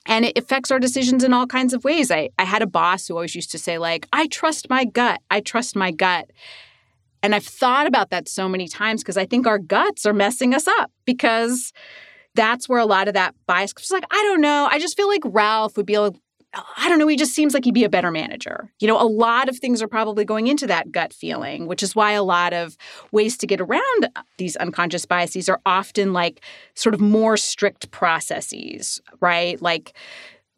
and 0.05 0.25
it 0.25 0.38
affects 0.38 0.69
our 0.69 0.79
decisions 0.79 1.23
in 1.23 1.33
all 1.33 1.47
kinds 1.47 1.73
of 1.73 1.83
ways. 1.83 2.12
I, 2.12 2.29
I 2.38 2.43
had 2.43 2.62
a 2.62 2.67
boss 2.67 3.07
who 3.07 3.15
always 3.15 3.33
used 3.33 3.49
to 3.49 3.57
say, 3.57 3.79
like, 3.79 4.07
I 4.13 4.27
trust 4.27 4.69
my 4.69 4.86
gut. 4.86 5.21
I 5.31 5.39
trust 5.39 5.75
my 5.75 5.89
gut. 5.89 6.29
And 7.25 7.33
I've 7.33 7.43
thought 7.43 7.88
about 7.88 8.11
that 8.11 8.29
so 8.29 8.47
many 8.47 8.67
times 8.67 9.01
because 9.01 9.17
I 9.17 9.25
think 9.25 9.47
our 9.47 9.57
guts 9.57 10.05
are 10.05 10.13
messing 10.13 10.53
us 10.53 10.67
up 10.67 10.91
because 11.05 11.73
that's 12.35 12.69
where 12.69 12.77
a 12.77 12.85
lot 12.85 13.07
of 13.07 13.15
that 13.15 13.33
bias 13.47 13.73
comes. 13.73 13.89
Like, 13.89 14.05
I 14.11 14.21
don't 14.21 14.41
know. 14.41 14.69
I 14.69 14.77
just 14.77 14.95
feel 14.95 15.07
like 15.07 15.23
Ralph 15.25 15.75
would 15.75 15.88
be 15.88 15.95
able, 15.95 16.15
I 16.77 16.88
don't 16.88 16.99
know. 16.99 17.07
He 17.07 17.15
just 17.15 17.33
seems 17.33 17.55
like 17.55 17.65
he'd 17.65 17.73
be 17.73 17.83
a 17.83 17.89
better 17.89 18.11
manager. 18.11 18.71
You 18.79 18.88
know, 18.88 19.01
a 19.01 19.09
lot 19.09 19.49
of 19.49 19.57
things 19.57 19.81
are 19.81 19.88
probably 19.88 20.23
going 20.23 20.45
into 20.45 20.67
that 20.67 20.91
gut 20.91 21.13
feeling, 21.13 21.65
which 21.65 21.81
is 21.81 21.95
why 21.95 22.11
a 22.11 22.21
lot 22.21 22.53
of 22.53 22.77
ways 23.11 23.38
to 23.38 23.47
get 23.47 23.59
around 23.59 24.07
these 24.38 24.55
unconscious 24.57 25.07
biases 25.07 25.49
are 25.49 25.59
often 25.65 26.13
like 26.13 26.41
sort 26.75 26.93
of 26.93 27.01
more 27.01 27.38
strict 27.38 27.89
processes, 27.89 29.01
right? 29.19 29.59
Like, 29.63 29.97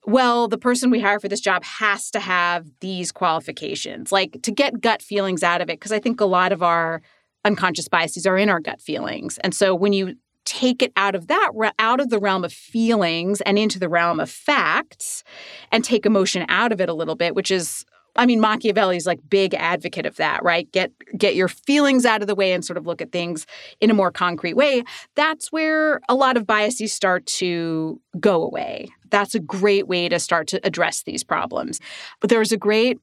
well, 0.07 0.47
the 0.47 0.57
person 0.57 0.89
we 0.89 1.01
hire 1.01 1.19
for 1.19 1.27
this 1.27 1.41
job 1.41 1.65
has 1.65 2.09
to 2.11 2.21
have 2.21 2.65
these 2.79 3.11
qualifications, 3.11 4.09
like 4.09 4.41
to 4.43 4.51
get 4.51 4.79
gut 4.79 5.01
feelings 5.01 5.43
out 5.43 5.59
of 5.59 5.69
it. 5.69 5.79
Because 5.79 5.91
I 5.91 5.99
think 5.99 6.21
a 6.21 6.25
lot 6.25 6.53
of 6.53 6.63
our 6.63 7.01
unconscious 7.43 7.89
biases 7.89 8.25
are 8.25 8.37
in 8.37 8.47
our 8.47 8.61
gut 8.61 8.81
feelings. 8.81 9.37
And 9.39 9.53
so 9.53 9.75
when 9.75 9.91
you 9.91 10.15
take 10.45 10.81
it 10.81 10.93
out 10.95 11.13
of 11.13 11.27
that 11.27 11.51
out 11.77 11.99
of 11.99 12.09
the 12.09 12.19
realm 12.19 12.45
of 12.45 12.53
feelings 12.53 13.41
and 13.41 13.59
into 13.59 13.77
the 13.77 13.89
realm 13.89 14.17
of 14.17 14.29
facts 14.29 15.25
and 15.73 15.83
take 15.83 16.05
emotion 16.05 16.45
out 16.47 16.71
of 16.71 16.79
it 16.79 16.87
a 16.87 16.93
little 16.93 17.15
bit 17.15 17.35
which 17.35 17.51
is 17.51 17.83
I 18.17 18.25
mean, 18.25 18.39
Machiavelli's 18.39 19.05
like 19.05 19.19
big 19.29 19.53
advocate 19.53 20.05
of 20.05 20.15
that, 20.17 20.43
right? 20.43 20.71
Get 20.71 20.91
get 21.17 21.35
your 21.35 21.47
feelings 21.47 22.05
out 22.05 22.21
of 22.21 22.27
the 22.27 22.35
way 22.35 22.51
and 22.51 22.65
sort 22.65 22.77
of 22.77 22.85
look 22.85 23.01
at 23.01 23.11
things 23.11 23.45
in 23.79 23.91
a 23.91 23.93
more 23.93 24.11
concrete 24.11 24.55
way. 24.55 24.83
That's 25.15 25.51
where 25.51 26.01
a 26.09 26.15
lot 26.15 26.37
of 26.37 26.47
biases 26.47 26.93
start 26.93 27.25
to 27.27 28.01
go 28.19 28.43
away. 28.43 28.89
That's 29.09 29.35
a 29.35 29.39
great 29.39 29.87
way 29.87 30.09
to 30.09 30.19
start 30.19 30.47
to 30.47 30.65
address 30.65 31.03
these 31.03 31.23
problems. 31.23 31.79
But 32.19 32.29
there 32.29 32.39
was 32.39 32.51
a 32.51 32.57
great 32.57 32.99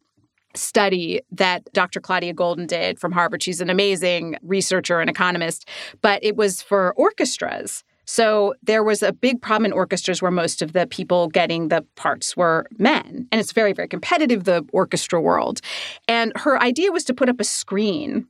study 0.57 1.21
that 1.33 1.73
Dr. 1.73 2.01
Claudia 2.01 2.35
Goldin 2.35 2.67
did 2.67 2.99
from 2.99 3.13
Harvard. 3.13 3.43
She's 3.43 3.61
an 3.61 3.71
amazing 3.71 4.37
researcher 4.43 5.01
and 5.01 5.11
economist, 5.11 5.69
but 6.01 6.23
it 6.23 6.37
was 6.37 6.63
for 6.63 6.95
orchestras. 6.97 7.85
So 8.05 8.55
there 8.63 8.83
was 8.83 9.03
a 9.03 9.13
big 9.13 9.41
problem 9.41 9.67
in 9.67 9.73
orchestras 9.73 10.21
where 10.21 10.31
most 10.31 10.63
of 10.63 10.73
the 10.73 10.87
people 10.87 11.29
getting 11.29 11.69
the 11.69 11.83
parts 11.97 12.37
were 12.37 12.67
men. 12.79 13.29
And 13.33 13.41
it's 13.41 13.53
very, 13.53 13.73
very 13.73 13.89
competitive, 13.89 14.45
the 14.45 14.65
orchestra 14.73 15.21
world. 15.21 15.61
And 16.09 16.33
her 16.37 16.61
idea 16.61 16.93
was 16.93 17.05
to 17.05 17.15
put 17.15 17.29
up 17.29 17.41
a 17.41 17.45
screen 17.45 18.27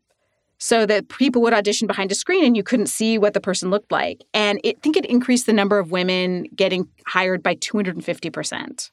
so 0.58 0.86
that 0.86 1.08
people 1.08 1.42
would 1.42 1.52
audition 1.52 1.86
behind 1.86 2.12
a 2.12 2.14
screen 2.14 2.44
and 2.44 2.56
you 2.56 2.62
couldn't 2.62 2.86
see 2.86 3.18
what 3.18 3.34
the 3.34 3.40
person 3.40 3.70
looked 3.70 3.92
like. 3.92 4.22
And 4.32 4.60
it, 4.64 4.76
I 4.76 4.80
think 4.80 4.96
it 4.96 5.04
increased 5.06 5.46
the 5.46 5.52
number 5.52 5.78
of 5.78 5.90
women 5.90 6.44
getting 6.54 6.88
hired 7.06 7.42
by 7.42 7.56
250%. 7.56 8.90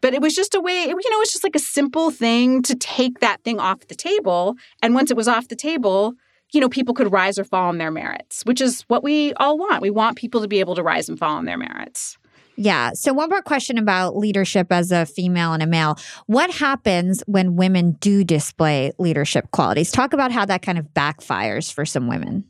But 0.00 0.14
it 0.14 0.22
was 0.22 0.34
just 0.34 0.54
a 0.54 0.60
way, 0.60 0.84
you 0.84 1.10
know, 1.10 1.20
it's 1.20 1.32
just 1.32 1.44
like 1.44 1.56
a 1.56 1.60
simple 1.60 2.10
thing 2.10 2.62
to 2.62 2.74
take 2.74 3.20
that 3.20 3.42
thing 3.44 3.60
off 3.60 3.86
the 3.88 3.94
table. 3.94 4.56
And 4.80 4.94
once 4.94 5.10
it 5.10 5.16
was 5.16 5.28
off 5.28 5.48
the 5.48 5.56
table, 5.56 6.14
you 6.52 6.60
know, 6.60 6.68
people 6.68 6.94
could 6.94 7.10
rise 7.10 7.38
or 7.38 7.44
fall 7.44 7.68
on 7.68 7.78
their 7.78 7.90
merits, 7.90 8.42
which 8.44 8.60
is 8.60 8.82
what 8.82 9.02
we 9.02 9.32
all 9.34 9.58
want. 9.58 9.82
We 9.82 9.90
want 9.90 10.16
people 10.16 10.42
to 10.42 10.48
be 10.48 10.60
able 10.60 10.74
to 10.74 10.82
rise 10.82 11.08
and 11.08 11.18
fall 11.18 11.36
on 11.36 11.46
their 11.46 11.58
merits. 11.58 12.18
Yeah. 12.56 12.92
So, 12.92 13.14
one 13.14 13.30
more 13.30 13.40
question 13.40 13.78
about 13.78 14.16
leadership 14.16 14.70
as 14.70 14.92
a 14.92 15.06
female 15.06 15.54
and 15.54 15.62
a 15.62 15.66
male. 15.66 15.96
What 16.26 16.50
happens 16.50 17.22
when 17.26 17.56
women 17.56 17.92
do 17.92 18.24
display 18.24 18.92
leadership 18.98 19.50
qualities? 19.52 19.90
Talk 19.90 20.12
about 20.12 20.30
how 20.32 20.44
that 20.44 20.60
kind 20.60 20.78
of 20.78 20.86
backfires 20.94 21.72
for 21.72 21.86
some 21.86 22.08
women. 22.08 22.44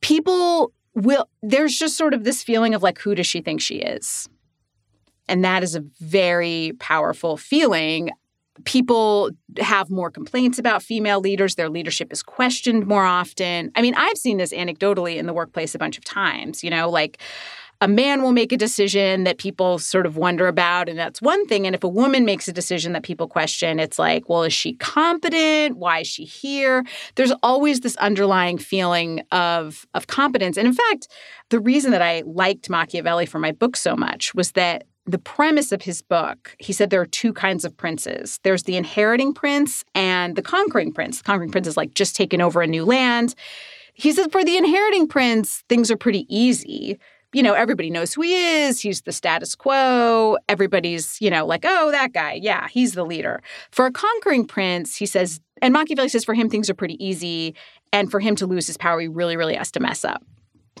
People 0.00 0.72
will, 0.94 1.28
there's 1.42 1.76
just 1.76 1.96
sort 1.96 2.14
of 2.14 2.22
this 2.22 2.42
feeling 2.44 2.74
of 2.74 2.82
like, 2.82 2.98
who 3.00 3.16
does 3.16 3.26
she 3.26 3.40
think 3.40 3.60
she 3.60 3.76
is? 3.76 4.28
And 5.26 5.44
that 5.44 5.62
is 5.64 5.74
a 5.74 5.84
very 5.98 6.74
powerful 6.78 7.36
feeling 7.36 8.10
people 8.64 9.30
have 9.58 9.90
more 9.90 10.10
complaints 10.10 10.58
about 10.58 10.82
female 10.82 11.20
leaders. 11.20 11.56
Their 11.56 11.68
leadership 11.68 12.12
is 12.12 12.22
questioned 12.22 12.86
more 12.86 13.04
often. 13.04 13.72
I 13.74 13.82
mean, 13.82 13.94
I've 13.96 14.16
seen 14.16 14.36
this 14.36 14.52
anecdotally 14.52 15.16
in 15.16 15.26
the 15.26 15.32
workplace 15.32 15.74
a 15.74 15.78
bunch 15.78 15.98
of 15.98 16.04
times. 16.04 16.62
You 16.62 16.70
know, 16.70 16.88
like 16.88 17.18
a 17.80 17.88
man 17.88 18.22
will 18.22 18.32
make 18.32 18.52
a 18.52 18.56
decision 18.56 19.24
that 19.24 19.38
people 19.38 19.78
sort 19.78 20.06
of 20.06 20.16
wonder 20.16 20.46
about, 20.46 20.88
and 20.88 20.98
that's 20.98 21.20
one 21.20 21.46
thing. 21.46 21.66
And 21.66 21.74
if 21.74 21.82
a 21.82 21.88
woman 21.88 22.24
makes 22.24 22.48
a 22.48 22.52
decision 22.52 22.92
that 22.92 23.02
people 23.02 23.28
question, 23.28 23.80
it's 23.80 23.98
like, 23.98 24.28
well, 24.28 24.44
is 24.44 24.52
she 24.52 24.74
competent? 24.74 25.76
Why 25.76 26.00
is 26.00 26.06
she 26.06 26.24
here? 26.24 26.84
There's 27.16 27.32
always 27.42 27.80
this 27.80 27.96
underlying 27.96 28.58
feeling 28.58 29.22
of, 29.32 29.86
of 29.94 30.06
competence. 30.06 30.56
And 30.56 30.66
in 30.68 30.74
fact, 30.74 31.08
the 31.50 31.60
reason 31.60 31.90
that 31.90 32.02
I 32.02 32.22
liked 32.24 32.70
Machiavelli 32.70 33.26
for 33.26 33.38
my 33.38 33.52
book 33.52 33.76
so 33.76 33.96
much 33.96 34.34
was 34.34 34.52
that 34.52 34.84
the 35.06 35.18
premise 35.18 35.70
of 35.70 35.82
his 35.82 36.00
book, 36.00 36.56
he 36.58 36.72
said 36.72 36.90
there 36.90 37.00
are 37.00 37.06
two 37.06 37.32
kinds 37.32 37.64
of 37.64 37.76
princes. 37.76 38.40
There's 38.42 38.62
the 38.62 38.76
inheriting 38.76 39.34
prince 39.34 39.84
and 39.94 40.34
the 40.34 40.42
conquering 40.42 40.92
prince. 40.92 41.18
The 41.18 41.24
conquering 41.24 41.50
prince 41.50 41.66
is 41.66 41.76
like 41.76 41.94
just 41.94 42.16
taking 42.16 42.40
over 42.40 42.62
a 42.62 42.66
new 42.66 42.84
land. 42.84 43.34
He 43.92 44.12
said 44.12 44.32
for 44.32 44.44
the 44.44 44.56
inheriting 44.56 45.06
prince, 45.06 45.62
things 45.68 45.90
are 45.90 45.96
pretty 45.96 46.26
easy. 46.34 46.98
You 47.32 47.42
know, 47.42 47.54
everybody 47.54 47.90
knows 47.90 48.14
who 48.14 48.22
he 48.22 48.34
is. 48.34 48.80
He's 48.80 49.02
the 49.02 49.12
status 49.12 49.54
quo. 49.54 50.38
Everybody's, 50.48 51.20
you 51.20 51.30
know, 51.30 51.44
like, 51.44 51.64
oh, 51.66 51.90
that 51.90 52.12
guy. 52.12 52.38
Yeah, 52.40 52.68
he's 52.68 52.94
the 52.94 53.04
leader. 53.04 53.42
For 53.72 53.86
a 53.86 53.92
conquering 53.92 54.46
prince, 54.46 54.96
he 54.96 55.04
says, 55.04 55.40
and 55.60 55.72
Machiavelli 55.72 56.08
says 56.08 56.24
for 56.24 56.34
him, 56.34 56.48
things 56.48 56.70
are 56.70 56.74
pretty 56.74 57.04
easy. 57.04 57.54
And 57.92 58.10
for 58.10 58.20
him 58.20 58.36
to 58.36 58.46
lose 58.46 58.66
his 58.66 58.76
power, 58.76 59.00
he 59.00 59.08
really, 59.08 59.36
really 59.36 59.56
has 59.56 59.70
to 59.72 59.80
mess 59.80 60.04
up. 60.04 60.24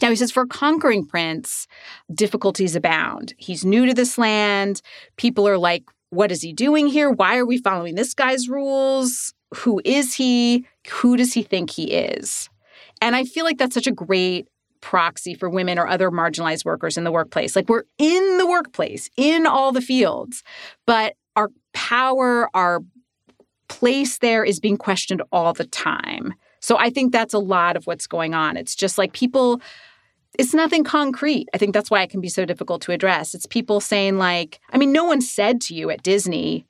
Now, 0.02 0.10
he 0.10 0.16
says, 0.16 0.32
for 0.32 0.42
a 0.42 0.46
conquering 0.46 1.06
prince, 1.06 1.66
difficulties 2.12 2.74
abound. 2.74 3.32
He's 3.38 3.64
new 3.64 3.86
to 3.86 3.94
this 3.94 4.18
land. 4.18 4.82
People 5.16 5.46
are 5.46 5.58
like, 5.58 5.84
what 6.10 6.32
is 6.32 6.42
he 6.42 6.52
doing 6.52 6.86
here? 6.86 7.10
Why 7.10 7.38
are 7.38 7.46
we 7.46 7.58
following 7.58 7.94
this 7.94 8.14
guy's 8.14 8.48
rules? 8.48 9.34
Who 9.54 9.80
is 9.84 10.14
he? 10.14 10.66
Who 10.90 11.16
does 11.16 11.32
he 11.32 11.42
think 11.42 11.70
he 11.70 11.92
is? 11.92 12.48
And 13.00 13.14
I 13.14 13.24
feel 13.24 13.44
like 13.44 13.58
that's 13.58 13.74
such 13.74 13.86
a 13.86 13.92
great 13.92 14.48
proxy 14.80 15.34
for 15.34 15.48
women 15.48 15.78
or 15.78 15.86
other 15.86 16.10
marginalized 16.10 16.64
workers 16.64 16.96
in 16.96 17.04
the 17.04 17.12
workplace. 17.12 17.56
Like 17.56 17.68
we're 17.68 17.84
in 17.98 18.38
the 18.38 18.46
workplace, 18.46 19.08
in 19.16 19.46
all 19.46 19.72
the 19.72 19.80
fields, 19.80 20.42
but 20.86 21.14
our 21.36 21.50
power, 21.72 22.48
our 22.54 22.80
place 23.68 24.18
there 24.18 24.44
is 24.44 24.60
being 24.60 24.76
questioned 24.76 25.22
all 25.32 25.52
the 25.52 25.64
time. 25.64 26.34
So 26.64 26.78
I 26.78 26.88
think 26.88 27.12
that's 27.12 27.34
a 27.34 27.38
lot 27.38 27.76
of 27.76 27.86
what's 27.86 28.06
going 28.06 28.32
on. 28.32 28.56
It's 28.56 28.74
just 28.74 28.96
like 28.96 29.12
people, 29.12 29.60
it's 30.38 30.54
nothing 30.54 30.82
concrete. 30.82 31.46
I 31.52 31.58
think 31.58 31.74
that's 31.74 31.90
why 31.90 32.00
it 32.00 32.08
can 32.08 32.22
be 32.22 32.30
so 32.30 32.46
difficult 32.46 32.80
to 32.82 32.92
address. 32.92 33.34
It's 33.34 33.44
people 33.44 33.80
saying, 33.82 34.16
like, 34.16 34.60
I 34.72 34.78
mean, 34.78 34.90
no 34.90 35.04
one 35.04 35.20
said 35.20 35.60
to 35.60 35.74
you 35.74 35.90
at 35.90 36.02
Disney, 36.02 36.64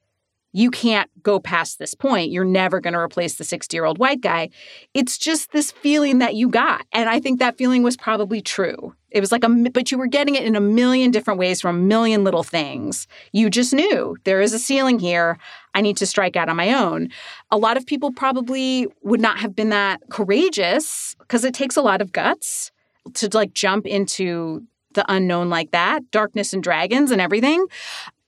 you 0.53 0.73
can't 0.73 1.09
go 1.23 1.39
past 1.39 1.79
this 1.79 1.95
point. 1.95 2.33
You're 2.33 2.45
never 2.45 2.81
going 2.81 2.95
to 2.95 2.99
replace 2.99 3.37
the 3.37 3.45
60 3.45 3.77
year 3.77 3.85
old 3.85 3.99
white 3.99 4.21
guy. 4.21 4.51
It's 4.95 5.17
just 5.17 5.53
this 5.53 5.71
feeling 5.71 6.19
that 6.19 6.35
you 6.35 6.49
got. 6.49 6.85
And 6.91 7.09
I 7.09 7.21
think 7.21 7.39
that 7.39 7.57
feeling 7.57 7.85
was 7.85 7.97
probably 7.97 8.43
true. 8.43 8.97
It 9.13 9.21
was 9.21 9.31
like 9.31 9.45
a, 9.45 9.49
but 9.49 9.93
you 9.93 9.99
were 9.99 10.09
getting 10.09 10.35
it 10.35 10.43
in 10.43 10.57
a 10.57 10.61
million 10.61 11.13
different 11.13 11.39
ways 11.39 11.61
from 11.61 11.77
a 11.77 11.79
million 11.79 12.25
little 12.25 12.43
things. 12.43 13.07
You 13.31 13.49
just 13.49 13.73
knew 13.73 14.17
there 14.25 14.41
is 14.41 14.53
a 14.53 14.59
ceiling 14.59 14.99
here. 14.99 15.39
I 15.75 15.81
need 15.81 15.97
to 15.99 16.07
strike 16.07 16.37
out 16.37 16.49
on 16.49 16.57
my 16.57 16.73
own. 16.73 17.09
A 17.51 17.59
lot 17.59 17.77
of 17.77 17.87
people 17.87 18.13
probably 18.13 18.87
would 19.03 19.21
not 19.21 19.39
have 19.39 19.55
been 19.55 19.71
that 19.71 20.01
courageous 20.11 21.17
because 21.19 21.45
it 21.45 21.55
takes 21.55 21.77
a 21.77 21.83
lot 21.83 22.01
of 22.01 22.13
guts 22.13 22.71
to 23.15 23.29
like 23.33 23.55
jump 23.55 23.87
into 23.87 24.63
the 24.95 25.05
unknown 25.13 25.51
like 25.51 25.73
that, 25.73 26.09
darkness 26.11 26.53
and 26.53 26.63
dragons 26.63 27.11
and 27.11 27.21
everything. 27.21 27.67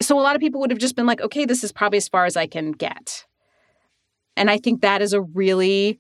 So 0.03 0.19
a 0.19 0.23
lot 0.23 0.35
of 0.35 0.41
people 0.41 0.61
would 0.61 0.71
have 0.71 0.81
just 0.81 0.97
been 0.97 1.07
like, 1.07 1.21
okay, 1.21 1.45
this 1.45 1.65
is 1.65 1.73
probably 1.73 1.99
as 1.99 2.09
far 2.09 2.27
as 2.27 2.37
I 2.37 2.47
can 2.47 2.73
get. 2.73 3.25
And 4.37 4.51
I 4.51 4.59
think 4.59 4.83
that 4.83 5.01
is 5.01 5.13
a 5.13 5.23
really 5.23 5.99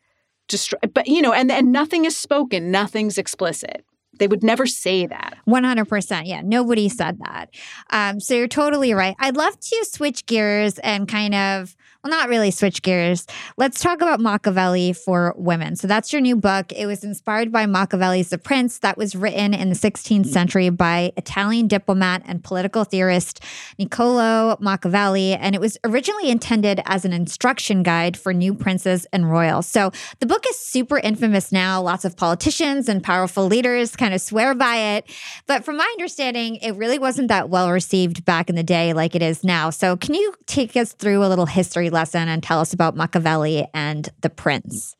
just 0.49 0.75
but 0.95 1.09
you 1.09 1.23
know, 1.23 1.33
and 1.33 1.51
and 1.51 1.73
nothing 1.73 2.05
is 2.05 2.17
spoken, 2.17 2.71
nothing's 2.71 3.19
explicit. 3.19 3.85
They 4.19 4.27
would 4.27 4.43
never 4.43 4.67
say 4.67 5.07
that. 5.07 5.39
100%. 5.47 6.23
Yeah. 6.27 6.43
Nobody 6.45 6.89
said 6.89 7.19
that. 7.25 7.51
Um, 7.91 8.21
so 8.21 8.35
you're 8.35 8.49
totally 8.49 8.95
right. 8.95 9.17
I'd 9.19 9.37
love 9.37 9.59
to 9.59 9.85
switch 9.91 10.27
gears 10.27 10.79
and 10.79 11.09
kind 11.09 11.35
of 11.35 11.77
well, 12.07 12.21
not 12.21 12.29
really 12.29 12.53
switch 12.53 12.83
gears. 12.83 13.27
Let's 13.57 13.81
talk 13.81 14.01
about 14.01 14.21
Machiavelli 14.21 14.93
for 14.93 15.35
women. 15.37 15.75
So 15.75 15.89
that's 15.89 16.13
your 16.13 16.23
new 16.23 16.37
book. 16.37 16.73
It 16.73 16.87
was 16.87 17.03
inspired 17.03 17.51
by 17.51 17.67
Machiavelli's 17.67 18.31
The 18.31 18.39
Prince 18.39 18.79
that 18.79 18.97
was 18.97 19.17
written 19.17 19.53
in 19.53 19.71
the 19.71 19.75
16th 19.75 20.27
century 20.27 20.71
by 20.71 21.13
Italian 21.17 21.67
diplomat 21.67 22.23
and 22.27 22.45
political 22.45 22.85
theorist 22.85 23.41
Niccolo 23.77 24.57
Machiavelli. 24.61 25.35
And 25.35 25.57
it 25.57 25.61
was 25.61 25.79
originally 25.83 26.31
intended 26.31 26.81
as 26.85 27.05
an 27.05 27.13
instruction 27.13 27.83
guide 27.83 28.17
for 28.17 28.33
new 28.33 28.55
princes 28.55 29.05
and 29.13 29.29
royals. 29.29 29.67
So 29.67 29.91
the 30.21 30.27
book 30.27 30.45
is 30.49 30.61
super 30.61 30.99
infamous 30.99 31.51
now. 31.51 31.83
Lots 31.83 32.05
of 32.05 32.17
politicians 32.17 32.89
and 32.89 33.03
powerful 33.03 33.47
leaders 33.47 33.97
kind 33.97 34.15
of 34.15 34.21
swear 34.21 34.55
by 34.55 34.77
it. 34.77 35.11
But 35.49 35.65
from 35.65 35.77
my 35.77 35.93
understanding, 35.99 36.57
it 36.57 36.77
really 36.77 37.01
wasn't 37.01 37.29
that 37.29 37.49
well 37.49 37.73
received 37.73 38.25
back 38.25 38.49
in 38.49 38.55
the 38.55 38.63
day 38.63 38.93
like 38.93 39.17
it 39.17 39.23
is 39.23 39.43
now. 39.43 39.71
So 39.71 39.97
can 39.97 40.15
you 40.15 40.33
take 40.47 40.77
us 40.77 40.93
through 40.93 41.25
a 41.25 41.27
little 41.27 41.47
history 41.47 41.91
lesson 41.97 42.29
and 42.29 42.43
tell 42.43 42.61
us 42.61 42.73
about 42.73 42.95
Machiavelli 42.95 43.67
and 43.73 44.11
the 44.21 44.31
prince. 44.31 44.95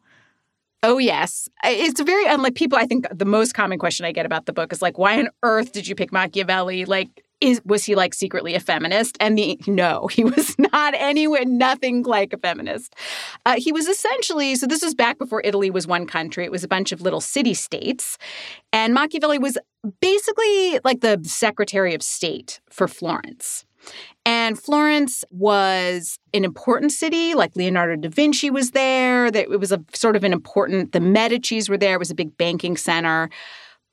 Oh, 0.83 0.99
yes. 0.99 1.49
It's 1.65 2.01
very 2.01 2.27
unlike 2.27 2.55
people. 2.55 2.79
I 2.79 2.87
think 2.87 3.07
the 3.13 3.25
most 3.25 3.55
common 3.55 3.79
question 3.79 4.07
I 4.07 4.13
get 4.13 4.25
about 4.25 4.47
the 4.47 4.53
book 4.53 4.73
is 4.73 4.81
like, 4.81 4.99
why 4.99 5.19
on 5.19 5.29
earth 5.43 5.73
did 5.73 5.87
you 5.89 5.95
pick 5.95 6.13
Machiavelli? 6.13 6.85
Like, 6.85 7.23
is 7.41 7.61
was 7.65 7.85
he 7.85 7.95
like 7.95 8.15
secretly 8.15 8.55
a 8.55 8.61
feminist? 8.61 9.17
And 9.21 9.37
the 9.37 9.61
no, 9.67 10.07
he 10.13 10.25
was 10.25 10.59
not 10.59 10.95
anywhere, 10.97 11.45
nothing 11.45 12.03
like 12.03 12.33
a 12.33 12.39
feminist. 12.39 12.95
Uh, 13.45 13.57
he 13.59 13.73
was 13.73 13.89
essentially 13.89 14.55
so. 14.55 14.67
This 14.67 14.83
was 14.83 14.95
back 14.95 15.19
before 15.19 15.43
Italy 15.45 15.71
was 15.71 15.87
one 15.87 16.07
country. 16.07 16.45
It 16.45 16.51
was 16.51 16.65
a 16.65 16.69
bunch 16.69 16.93
of 16.93 17.01
little 17.01 17.21
city 17.21 17.55
states, 17.55 18.17
and 18.73 18.95
Machiavelli 18.95 19.39
was 19.39 19.59
basically 20.01 20.81
like 20.85 21.01
the 21.01 21.21
Secretary 21.25 21.95
of 21.95 22.03
State 22.03 22.61
for 22.71 22.89
Florence. 22.89 23.67
And 24.25 24.59
Florence 24.59 25.25
was 25.31 26.19
an 26.35 26.45
important 26.45 26.93
city, 26.93 27.35
like 27.35 27.55
Leonardo 27.55 27.97
da 27.97 28.09
Vinci 28.09 28.51
was 28.51 28.73
there. 28.73 29.27
It 29.27 29.61
was 29.61 29.73
a 29.73 29.83
sort 29.93 30.17
of 30.17 30.25
an 30.25 30.33
important, 30.33 30.93
the 30.93 30.99
Medicis 30.99 31.69
were 31.69 31.79
there, 31.79 31.95
it 31.95 31.99
was 31.99 32.11
a 32.11 32.15
big 32.15 32.37
banking 32.37 32.77
center. 32.77 33.31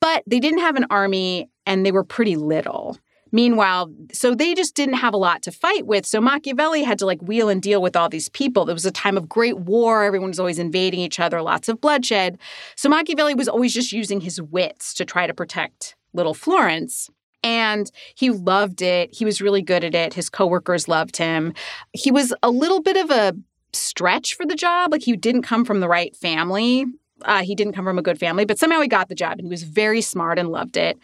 But 0.01 0.23
they 0.25 0.39
didn't 0.39 0.59
have 0.59 0.75
an 0.75 0.85
army 0.89 1.49
and 1.65 1.85
they 1.85 1.91
were 1.91 2.03
pretty 2.03 2.35
little. 2.35 2.97
Meanwhile, 3.31 3.91
so 4.11 4.35
they 4.35 4.53
just 4.53 4.75
didn't 4.75 4.95
have 4.95 5.15
a 5.15 5.17
lot 5.17 5.41
to 5.43 5.51
fight 5.51 5.87
with. 5.87 6.05
So 6.05 6.21
Machiavelli 6.21 6.83
had 6.83 6.99
to 6.99 7.05
like 7.07 7.19
wheel 7.21 7.49
and 7.49 7.61
deal 7.61 7.81
with 7.81 7.95
all 7.95 8.07
these 8.07 8.29
people. 8.29 8.69
It 8.69 8.73
was 8.73 8.85
a 8.85 8.91
time 8.91 9.17
of 9.17 9.27
great 9.27 9.57
war. 9.57 10.03
Everyone 10.03 10.29
was 10.29 10.39
always 10.39 10.59
invading 10.59 10.99
each 10.99 11.19
other, 11.19 11.41
lots 11.41 11.67
of 11.67 11.81
bloodshed. 11.81 12.37
So 12.75 12.89
Machiavelli 12.89 13.33
was 13.33 13.47
always 13.47 13.73
just 13.73 13.91
using 13.91 14.21
his 14.21 14.39
wits 14.39 14.93
to 14.95 15.05
try 15.05 15.25
to 15.25 15.33
protect 15.33 15.95
little 16.13 16.35
Florence. 16.35 17.09
And 17.43 17.91
he 18.15 18.29
loved 18.29 18.81
it. 18.81 19.13
He 19.13 19.25
was 19.25 19.41
really 19.41 19.61
good 19.61 19.83
at 19.83 19.93
it. 19.93 20.13
His 20.13 20.29
coworkers 20.29 20.87
loved 20.87 21.17
him. 21.17 21.53
He 21.91 22.11
was 22.11 22.33
a 22.41 22.49
little 22.49 22.81
bit 22.81 22.97
of 22.97 23.11
a 23.11 23.33
stretch 23.73 24.35
for 24.35 24.45
the 24.45 24.55
job. 24.55 24.91
Like 24.91 25.03
he 25.03 25.15
didn't 25.15 25.43
come 25.43 25.65
from 25.65 25.79
the 25.79 25.87
right 25.87 26.15
family. 26.15 26.85
Uh, 27.23 27.43
he 27.43 27.55
didn't 27.55 27.73
come 27.73 27.85
from 27.85 27.97
a 27.97 28.01
good 28.01 28.19
family, 28.19 28.45
but 28.45 28.59
somehow 28.59 28.81
he 28.81 28.87
got 28.87 29.07
the 29.07 29.15
job 29.15 29.33
and 29.33 29.47
he 29.47 29.49
was 29.49 29.63
very 29.63 30.01
smart 30.01 30.37
and 30.37 30.49
loved 30.49 30.77
it. 30.77 30.97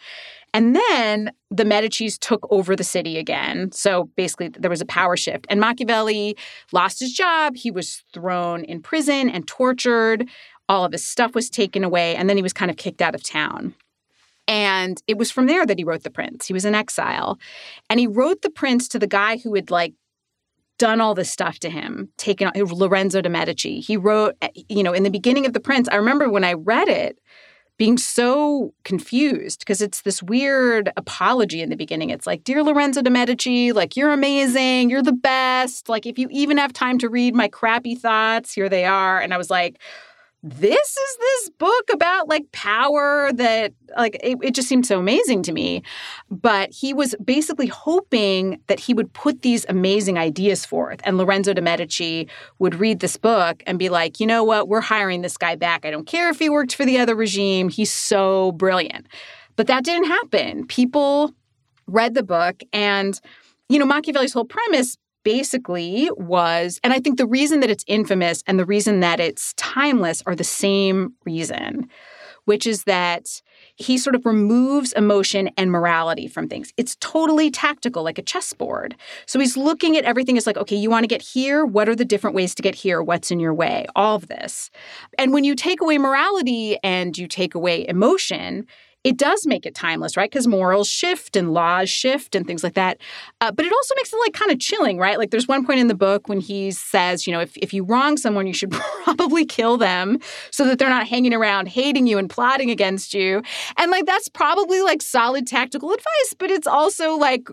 And 0.52 0.74
then 0.74 1.30
the 1.50 1.64
Medicis 1.64 2.18
took 2.18 2.46
over 2.50 2.74
the 2.74 2.84
city 2.84 3.18
again. 3.18 3.70
So 3.72 4.10
basically, 4.16 4.48
there 4.48 4.70
was 4.70 4.80
a 4.80 4.86
power 4.86 5.16
shift. 5.16 5.46
And 5.48 5.60
Machiavelli 5.60 6.36
lost 6.72 7.00
his 7.00 7.12
job. 7.12 7.56
He 7.56 7.70
was 7.70 8.02
thrown 8.12 8.64
in 8.64 8.82
prison 8.82 9.30
and 9.30 9.46
tortured. 9.46 10.28
All 10.68 10.84
of 10.84 10.92
his 10.92 11.06
stuff 11.06 11.34
was 11.34 11.50
taken 11.50 11.84
away. 11.84 12.16
And 12.16 12.28
then 12.28 12.36
he 12.36 12.42
was 12.42 12.52
kind 12.52 12.70
of 12.70 12.76
kicked 12.76 13.00
out 13.00 13.14
of 13.14 13.22
town. 13.22 13.74
And 14.50 15.00
it 15.06 15.16
was 15.16 15.30
from 15.30 15.46
there 15.46 15.64
that 15.64 15.78
he 15.78 15.84
wrote 15.84 16.02
The 16.02 16.10
Prince. 16.10 16.48
He 16.48 16.52
was 16.52 16.64
in 16.64 16.74
exile. 16.74 17.38
And 17.88 18.00
he 18.00 18.08
wrote 18.08 18.42
The 18.42 18.50
Prince 18.50 18.88
to 18.88 18.98
the 18.98 19.06
guy 19.06 19.36
who 19.36 19.54
had 19.54 19.70
like 19.70 19.94
done 20.76 21.00
all 21.00 21.14
this 21.14 21.30
stuff 21.30 21.60
to 21.60 21.70
him, 21.70 22.08
taken 22.16 22.50
Lorenzo 22.56 23.20
de 23.20 23.28
Medici. 23.28 23.78
He 23.80 23.96
wrote, 23.96 24.34
eh, 24.42 24.48
you 24.68 24.82
know, 24.82 24.92
in 24.92 25.04
the 25.04 25.10
beginning 25.10 25.46
of 25.46 25.52
The 25.52 25.60
Prince, 25.60 25.88
I 25.92 25.96
remember 25.96 26.28
when 26.28 26.42
I 26.42 26.54
read 26.54 26.88
it 26.88 27.20
being 27.76 27.96
so 27.96 28.74
confused 28.82 29.60
because 29.60 29.80
it's 29.80 30.02
this 30.02 30.20
weird 30.20 30.90
apology 30.96 31.62
in 31.62 31.70
the 31.70 31.76
beginning. 31.76 32.10
It's 32.10 32.26
like, 32.26 32.42
Dear 32.42 32.64
Lorenzo 32.64 33.02
de 33.02 33.08
Medici, 33.08 33.72
like, 33.72 33.96
you're 33.96 34.12
amazing. 34.12 34.90
You're 34.90 35.00
the 35.00 35.12
best. 35.12 35.88
Like, 35.88 36.06
if 36.06 36.18
you 36.18 36.26
even 36.32 36.58
have 36.58 36.72
time 36.72 36.98
to 36.98 37.08
read 37.08 37.36
my 37.36 37.46
crappy 37.46 37.94
thoughts, 37.94 38.52
here 38.52 38.68
they 38.68 38.84
are. 38.84 39.20
And 39.20 39.32
I 39.32 39.38
was 39.38 39.48
like, 39.48 39.80
this 40.42 40.96
is 40.96 41.16
this 41.18 41.50
book 41.58 41.90
about 41.92 42.28
like 42.28 42.50
power 42.52 43.30
that 43.34 43.74
like 43.96 44.18
it, 44.22 44.38
it, 44.42 44.54
just 44.54 44.68
seemed 44.68 44.86
so 44.86 44.98
amazing 44.98 45.42
to 45.42 45.52
me. 45.52 45.82
But 46.30 46.70
he 46.72 46.94
was 46.94 47.14
basically 47.22 47.66
hoping 47.66 48.60
that 48.66 48.80
he 48.80 48.94
would 48.94 49.12
put 49.12 49.42
these 49.42 49.66
amazing 49.68 50.16
ideas 50.16 50.64
forth 50.64 51.00
and 51.04 51.18
lorenzo 51.18 51.52
de 51.52 51.60
medici 51.60 52.26
would 52.58 52.74
read 52.76 53.00
this 53.00 53.18
book 53.18 53.62
and 53.66 53.78
be 53.78 53.90
like 53.90 54.18
you 54.18 54.26
know 54.26 54.42
what? 54.42 54.68
We're 54.68 54.80
hiring 54.80 55.20
this 55.20 55.36
guy 55.36 55.56
back. 55.56 55.84
I 55.84 55.90
don't 55.90 56.06
care 56.06 56.30
if 56.30 56.38
he 56.38 56.48
worked 56.48 56.74
for 56.74 56.86
the 56.86 56.98
other 56.98 57.14
regime. 57.14 57.68
He's 57.68 57.92
so 57.92 58.52
brilliant. 58.52 59.08
But 59.56 59.66
that 59.66 59.84
didn't 59.84 60.08
happen. 60.08 60.66
People 60.66 61.34
read 61.86 62.14
the 62.14 62.22
book 62.22 62.62
and 62.72 63.20
you 63.68 63.78
know 63.78 63.84
machiavelli's 63.84 64.32
whole 64.32 64.44
premise 64.44 64.96
basically 65.24 66.10
was, 66.16 66.80
and 66.82 66.92
I 66.92 67.00
think 67.00 67.18
the 67.18 67.26
reason 67.26 67.60
that 67.60 67.70
it's 67.70 67.84
infamous 67.86 68.42
and 68.46 68.58
the 68.58 68.64
reason 68.64 69.00
that 69.00 69.20
it's 69.20 69.52
timeless 69.54 70.22
are 70.26 70.34
the 70.34 70.44
same 70.44 71.14
reason, 71.24 71.88
which 72.44 72.66
is 72.66 72.84
that 72.84 73.42
he 73.76 73.96
sort 73.98 74.16
of 74.16 74.26
removes 74.26 74.92
emotion 74.92 75.50
and 75.56 75.70
morality 75.70 76.26
from 76.26 76.48
things. 76.48 76.72
It's 76.76 76.96
totally 77.00 77.50
tactical, 77.50 78.02
like 78.02 78.18
a 78.18 78.22
chessboard. 78.22 78.96
So 79.26 79.38
he's 79.38 79.56
looking 79.56 79.96
at 79.96 80.04
everything 80.04 80.36
as 80.36 80.46
like, 80.46 80.56
okay, 80.56 80.76
you 80.76 80.90
want 80.90 81.04
to 81.04 81.08
get 81.08 81.22
here? 81.22 81.64
What 81.64 81.88
are 81.88 81.96
the 81.96 82.04
different 82.04 82.36
ways 82.36 82.54
to 82.56 82.62
get 82.62 82.74
here? 82.74 83.02
What's 83.02 83.30
in 83.30 83.40
your 83.40 83.54
way? 83.54 83.86
All 83.94 84.16
of 84.16 84.28
this. 84.28 84.70
And 85.18 85.32
when 85.32 85.44
you 85.44 85.54
take 85.54 85.80
away 85.80 85.98
morality 85.98 86.78
and 86.82 87.16
you 87.16 87.26
take 87.26 87.54
away 87.54 87.86
emotion, 87.86 88.66
it 89.02 89.16
does 89.16 89.46
make 89.46 89.64
it 89.64 89.74
timeless, 89.74 90.16
right? 90.16 90.30
Because 90.30 90.46
morals 90.46 90.86
shift 90.86 91.34
and 91.34 91.54
laws 91.54 91.88
shift 91.88 92.34
and 92.34 92.46
things 92.46 92.62
like 92.62 92.74
that. 92.74 92.98
Uh, 93.40 93.50
but 93.50 93.64
it 93.64 93.72
also 93.72 93.94
makes 93.96 94.12
it 94.12 94.18
like 94.18 94.34
kind 94.34 94.50
of 94.50 94.58
chilling, 94.58 94.98
right? 94.98 95.16
Like 95.16 95.30
there's 95.30 95.48
one 95.48 95.64
point 95.64 95.80
in 95.80 95.88
the 95.88 95.94
book 95.94 96.28
when 96.28 96.38
he 96.38 96.70
says, 96.70 97.26
you 97.26 97.32
know, 97.32 97.40
if, 97.40 97.56
if 97.56 97.72
you 97.72 97.82
wrong 97.82 98.18
someone, 98.18 98.46
you 98.46 98.52
should 98.52 98.70
probably 99.04 99.46
kill 99.46 99.78
them 99.78 100.18
so 100.50 100.66
that 100.66 100.78
they're 100.78 100.90
not 100.90 101.06
hanging 101.08 101.32
around 101.32 101.68
hating 101.68 102.06
you 102.06 102.18
and 102.18 102.28
plotting 102.28 102.70
against 102.70 103.14
you. 103.14 103.42
And 103.78 103.90
like 103.90 104.04
that's 104.04 104.28
probably 104.28 104.82
like 104.82 105.00
solid 105.00 105.46
tactical 105.46 105.92
advice, 105.92 106.34
but 106.38 106.50
it's 106.50 106.66
also 106.66 107.16
like 107.16 107.48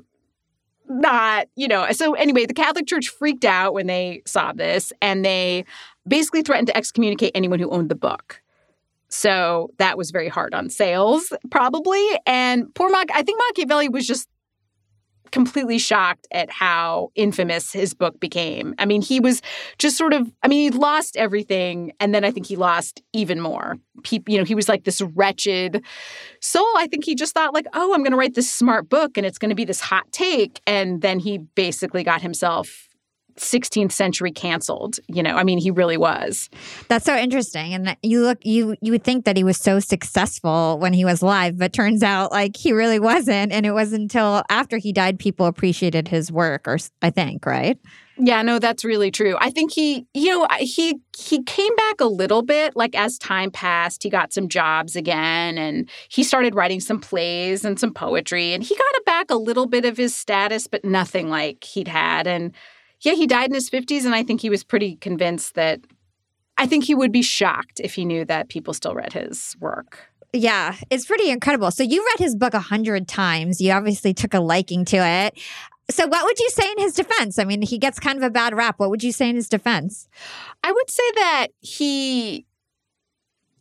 not, 0.90 1.48
you 1.56 1.70
know. 1.70 1.90
So 1.92 2.14
anyway, 2.16 2.46
the 2.46 2.54
Catholic 2.54 2.88
Church 2.88 3.08
freaked 3.08 3.46
out 3.46 3.74
when 3.74 3.88
they 3.88 4.22
saw 4.26 4.52
this 4.52 4.92
and 5.02 5.24
they 5.24 5.64
basically 6.06 6.42
threatened 6.42 6.68
to 6.68 6.78
excommunicate 6.78 7.32
anyone 7.36 7.60
who 7.60 7.70
owned 7.70 7.90
the 7.90 7.96
book. 7.96 8.42
So 9.10 9.70
that 9.78 9.98
was 9.98 10.12
very 10.12 10.28
hard 10.28 10.54
on 10.54 10.70
sales, 10.70 11.32
probably. 11.50 12.06
And 12.26 12.74
poor 12.76 12.90
Mach, 12.90 13.08
I 13.14 13.24
think 13.24 13.40
Machiavelli 13.50 13.90
was 13.90 14.06
just 14.06 14.28
completely 15.32 15.78
shocked 15.78 16.28
at 16.32 16.50
how 16.50 17.10
infamous 17.16 17.74
his 17.74 17.94
book 17.94 18.20
became. 18.20 18.74
I 18.78 18.86
mean, 18.86 19.02
he 19.02 19.20
was 19.20 19.42
just 19.78 19.98
sort 19.98 20.14
of, 20.14 20.32
I 20.44 20.48
mean, 20.48 20.72
he 20.72 20.78
lost 20.78 21.18
everything. 21.18 21.92
And 22.00 22.14
then 22.14 22.24
I 22.24 22.32
think 22.32 22.46
he 22.46 22.56
lost 22.56 23.02
even 23.14 23.40
more. 23.40 23.76
He, 24.06 24.24
you 24.28 24.38
know, 24.38 24.44
he 24.44 24.56
was 24.56 24.70
like 24.70 24.84
this 24.84 25.02
wretched 25.02 25.84
soul. 26.42 26.68
I 26.78 26.88
think 26.88 27.04
he 27.04 27.16
just 27.16 27.34
thought, 27.34 27.54
like, 27.54 27.68
oh, 27.74 27.94
I'm 27.94 28.02
going 28.02 28.12
to 28.12 28.18
write 28.18 28.36
this 28.36 28.52
smart 28.52 28.90
book 28.90 29.18
and 29.18 29.26
it's 29.26 29.38
going 29.38 29.50
to 29.50 29.56
be 29.56 29.66
this 29.66 29.82
hot 29.82 30.12
take. 30.12 30.62
And 30.66 31.02
then 31.02 31.20
he 31.20 31.40
basically 31.40 32.04
got 32.04 32.22
himself 32.22 32.87
16th 33.38 33.92
century 33.92 34.32
canceled 34.32 35.00
you 35.08 35.24
know 35.24 35.36
i 35.36 35.44
mean 35.44 35.58
he 35.58 35.72
really 35.72 35.98
was. 35.98 36.50
That's 36.90 37.06
so 37.06 37.16
interesting. 37.16 37.74
And 37.74 37.96
you 38.02 38.22
look 38.22 38.40
you 38.44 38.76
you 38.82 38.92
would 38.92 39.04
think 39.04 39.26
that 39.26 39.38
he 39.38 39.44
was 39.44 39.58
so 39.58 39.80
successful 39.80 40.78
when 40.80 40.94
he 40.94 41.06
was 41.06 41.22
alive 41.22 41.58
but 41.58 41.74
turns 41.74 42.04
out 42.04 42.32
like 42.32 42.58
he 42.58 42.72
really 42.74 43.00
wasn't. 43.00 43.52
And 43.52 43.66
it 43.66 43.72
wasn't 43.72 44.04
until 44.04 44.44
after 44.50 44.78
he 44.78 44.92
died 44.92 45.20
people 45.20 45.46
appreciated 45.46 46.08
his 46.08 46.32
work 46.32 46.68
or 46.68 46.78
i 47.02 47.10
think 47.10 47.46
right? 47.46 47.80
Yeah, 48.20 48.42
no, 48.42 48.58
that's 48.58 48.84
really 48.84 49.12
true. 49.12 49.38
I 49.40 49.52
think 49.52 49.72
he, 49.72 50.08
you 50.16 50.30
know, 50.30 50.48
he 50.60 51.00
he 51.16 51.44
came 51.44 51.76
back 51.76 52.02
a 52.02 52.06
little 52.06 52.42
bit 52.42 52.76
like 52.76 52.96
as 52.96 53.20
time 53.20 53.52
passed, 53.52 54.02
he 54.02 54.10
got 54.10 54.34
some 54.34 54.50
jobs 54.50 54.96
again 54.96 55.60
and 55.60 55.88
he 56.10 56.24
started 56.24 56.56
writing 56.56 56.80
some 56.80 57.00
plays 57.00 57.64
and 57.64 57.80
some 57.80 57.94
poetry 57.94 58.54
and 58.54 58.64
he 58.64 58.76
got 58.76 58.88
back 59.08 59.32
a 59.32 59.36
little 59.36 59.66
bit 59.66 59.86
of 59.86 59.98
his 59.98 60.16
status 60.16 60.68
but 60.68 60.84
nothing 60.84 61.30
like 61.30 61.64
he'd 61.64 61.88
had. 61.88 62.28
And 62.28 62.54
yeah, 63.02 63.14
he 63.14 63.28
died 63.28 63.50
in 63.50 63.56
his 63.56 63.70
50s, 63.70 64.06
and 64.06 64.16
I 64.16 64.24
think 64.24 64.42
he 64.42 64.50
was 64.50 64.64
pretty 64.64 64.96
convinced 64.98 65.56
that 65.56 65.82
I 66.58 66.66
think 66.66 66.86
he 66.86 66.96
would 66.96 67.12
be 67.12 67.22
shocked 67.22 67.80
if 67.80 67.94
he 67.94 68.06
knew 68.06 68.26
that 68.26 68.50
people 68.50 68.74
still 68.74 68.96
read 68.96 69.14
his 69.14 69.56
work. 69.60 70.10
Yeah, 70.34 70.76
it's 70.90 71.06
pretty 71.06 71.30
incredible. 71.30 71.72
So 71.72 71.84
you 71.84 72.04
read 72.04 72.20
his 72.20 72.36
book 72.36 72.54
a 72.54 72.60
hundred 72.60 73.08
times. 73.08 73.62
You 73.62 73.72
obviously 73.72 74.14
took 74.14 74.34
a 74.34 74.40
liking 74.40 74.84
to 74.86 74.98
it. 74.98 75.40
So 75.90 76.06
what 76.06 76.26
would 76.26 76.38
you 76.38 76.50
say 76.50 76.70
in 76.70 76.80
his 76.80 76.94
defense? 76.94 77.40
I 77.40 77.46
mean, 77.46 77.62
he 77.62 77.78
gets 77.78 78.00
kind 78.00 78.18
of 78.18 78.24
a 78.24 78.30
bad 78.30 78.54
rap. 78.54 78.78
What 78.78 78.90
would 78.90 79.04
you 79.04 79.14
say 79.14 79.30
in 79.30 79.36
his 79.36 79.48
defense? 79.48 80.10
I 80.64 80.72
would 80.72 80.90
say 80.90 81.12
that 81.16 81.48
he 81.62 82.46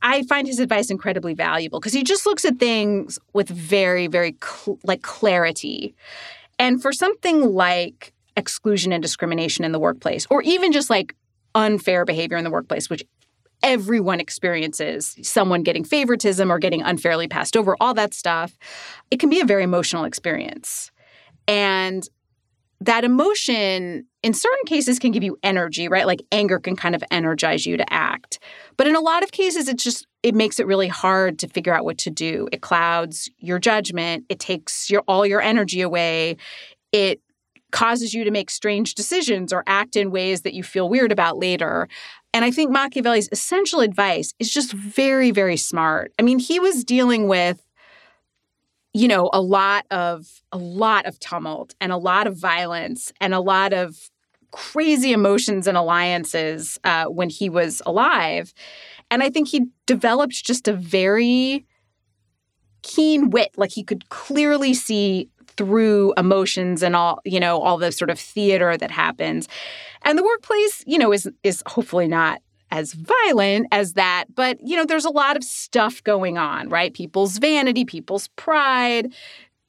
I 0.02 0.22
find 0.24 0.46
his 0.46 0.58
advice 0.58 0.90
incredibly 0.90 1.34
valuable 1.34 1.80
because 1.80 1.92
he 1.92 2.02
just 2.02 2.26
looks 2.26 2.44
at 2.44 2.58
things 2.58 3.18
with 3.32 3.48
very 3.48 4.08
very 4.08 4.36
cl- 4.42 4.78
like 4.82 5.02
clarity. 5.02 5.94
And 6.58 6.82
for 6.82 6.92
something 6.92 7.52
like 7.52 8.12
exclusion 8.36 8.92
and 8.92 9.02
discrimination 9.02 9.64
in 9.64 9.72
the 9.72 9.78
workplace, 9.80 10.26
or 10.30 10.42
even 10.42 10.72
just 10.72 10.90
like 10.90 11.14
unfair 11.54 12.04
behavior 12.04 12.36
in 12.36 12.44
the 12.44 12.50
workplace, 12.50 12.90
which 12.90 13.04
everyone 13.62 14.20
experiences 14.20 15.16
someone 15.22 15.62
getting 15.62 15.84
favoritism 15.84 16.52
or 16.52 16.58
getting 16.58 16.82
unfairly 16.82 17.26
passed 17.26 17.56
over, 17.56 17.76
all 17.80 17.94
that 17.94 18.14
stuff. 18.14 18.56
It 19.10 19.18
can 19.18 19.30
be 19.30 19.40
a 19.40 19.44
very 19.44 19.62
emotional 19.62 20.04
experience. 20.04 20.90
And 21.48 22.06
that 22.80 23.04
emotion 23.04 24.06
in 24.22 24.34
certain 24.34 24.64
cases 24.66 24.98
can 24.98 25.10
give 25.10 25.22
you 25.22 25.38
energy, 25.42 25.88
right? 25.88 26.06
Like 26.06 26.20
anger 26.30 26.58
can 26.58 26.76
kind 26.76 26.94
of 26.94 27.02
energize 27.10 27.64
you 27.64 27.76
to 27.76 27.92
act. 27.92 28.38
But 28.76 28.86
in 28.86 28.94
a 28.94 29.00
lot 29.00 29.22
of 29.22 29.32
cases 29.32 29.68
it's 29.68 29.82
just 29.82 30.06
it 30.22 30.34
makes 30.34 30.60
it 30.60 30.66
really 30.66 30.88
hard 30.88 31.38
to 31.38 31.48
figure 31.48 31.72
out 31.72 31.84
what 31.84 31.98
to 31.98 32.10
do. 32.10 32.48
It 32.52 32.60
clouds 32.60 33.30
your 33.38 33.58
judgment, 33.58 34.26
it 34.28 34.38
takes 34.38 34.90
your 34.90 35.02
all 35.08 35.24
your 35.24 35.40
energy 35.40 35.80
away. 35.80 36.36
It 36.92 37.20
causes 37.72 38.14
you 38.14 38.24
to 38.24 38.30
make 38.30 38.50
strange 38.50 38.94
decisions 38.94 39.52
or 39.52 39.64
act 39.66 39.96
in 39.96 40.10
ways 40.10 40.42
that 40.42 40.54
you 40.54 40.62
feel 40.62 40.88
weird 40.88 41.12
about 41.12 41.38
later. 41.38 41.88
And 42.32 42.44
I 42.44 42.50
think 42.50 42.70
Machiavelli's 42.70 43.28
essential 43.32 43.80
advice 43.80 44.32
is 44.38 44.52
just 44.52 44.72
very, 44.72 45.30
very 45.30 45.56
smart. 45.56 46.12
I 46.18 46.22
mean, 46.22 46.38
he 46.38 46.60
was 46.60 46.84
dealing 46.84 47.28
with 47.28 47.62
you 48.96 49.08
know 49.08 49.28
a 49.34 49.42
lot 49.42 49.84
of 49.90 50.40
a 50.52 50.56
lot 50.56 51.04
of 51.04 51.18
tumult 51.20 51.74
and 51.82 51.92
a 51.92 51.98
lot 51.98 52.26
of 52.26 52.34
violence 52.34 53.12
and 53.20 53.34
a 53.34 53.40
lot 53.40 53.74
of 53.74 54.10
crazy 54.52 55.12
emotions 55.12 55.66
and 55.66 55.76
alliances 55.76 56.78
uh, 56.82 57.04
when 57.04 57.28
he 57.28 57.50
was 57.50 57.82
alive 57.84 58.54
and 59.10 59.22
i 59.22 59.28
think 59.28 59.48
he 59.48 59.66
developed 59.84 60.42
just 60.42 60.66
a 60.66 60.72
very 60.72 61.66
keen 62.82 63.28
wit 63.28 63.50
like 63.58 63.70
he 63.70 63.82
could 63.82 64.08
clearly 64.08 64.72
see 64.72 65.28
through 65.56 66.12
emotions 66.16 66.82
and 66.82 66.96
all 66.96 67.20
you 67.24 67.40
know 67.40 67.60
all 67.60 67.78
the 67.78 67.92
sort 67.92 68.10
of 68.10 68.18
theater 68.18 68.76
that 68.76 68.90
happens. 68.90 69.48
And 70.02 70.18
the 70.18 70.24
workplace 70.24 70.82
you 70.86 70.98
know 70.98 71.12
is 71.12 71.28
is 71.42 71.62
hopefully 71.66 72.08
not 72.08 72.40
as 72.72 72.94
violent 72.94 73.68
as 73.70 73.92
that 73.92 74.24
but 74.34 74.58
you 74.60 74.76
know 74.76 74.84
there's 74.84 75.04
a 75.04 75.10
lot 75.10 75.36
of 75.36 75.44
stuff 75.44 76.02
going 76.02 76.36
on 76.36 76.68
right? 76.68 76.92
People's 76.94 77.38
vanity 77.38 77.84
people's 77.84 78.28
pride 78.36 79.14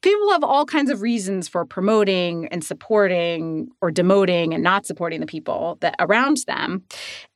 people 0.08 0.32
have 0.32 0.44
all 0.44 0.66
kinds 0.66 0.90
of 0.90 1.02
reasons 1.02 1.50
for 1.50 1.66
promoting 1.66 2.48
and 2.48 2.64
supporting 2.64 3.68
or 3.82 3.92
demoting 3.92 4.54
and 4.54 4.64
not 4.64 4.86
supporting 4.86 5.20
the 5.20 5.26
people 5.26 5.78
that 5.82 5.96
around 6.00 6.38
them. 6.48 6.84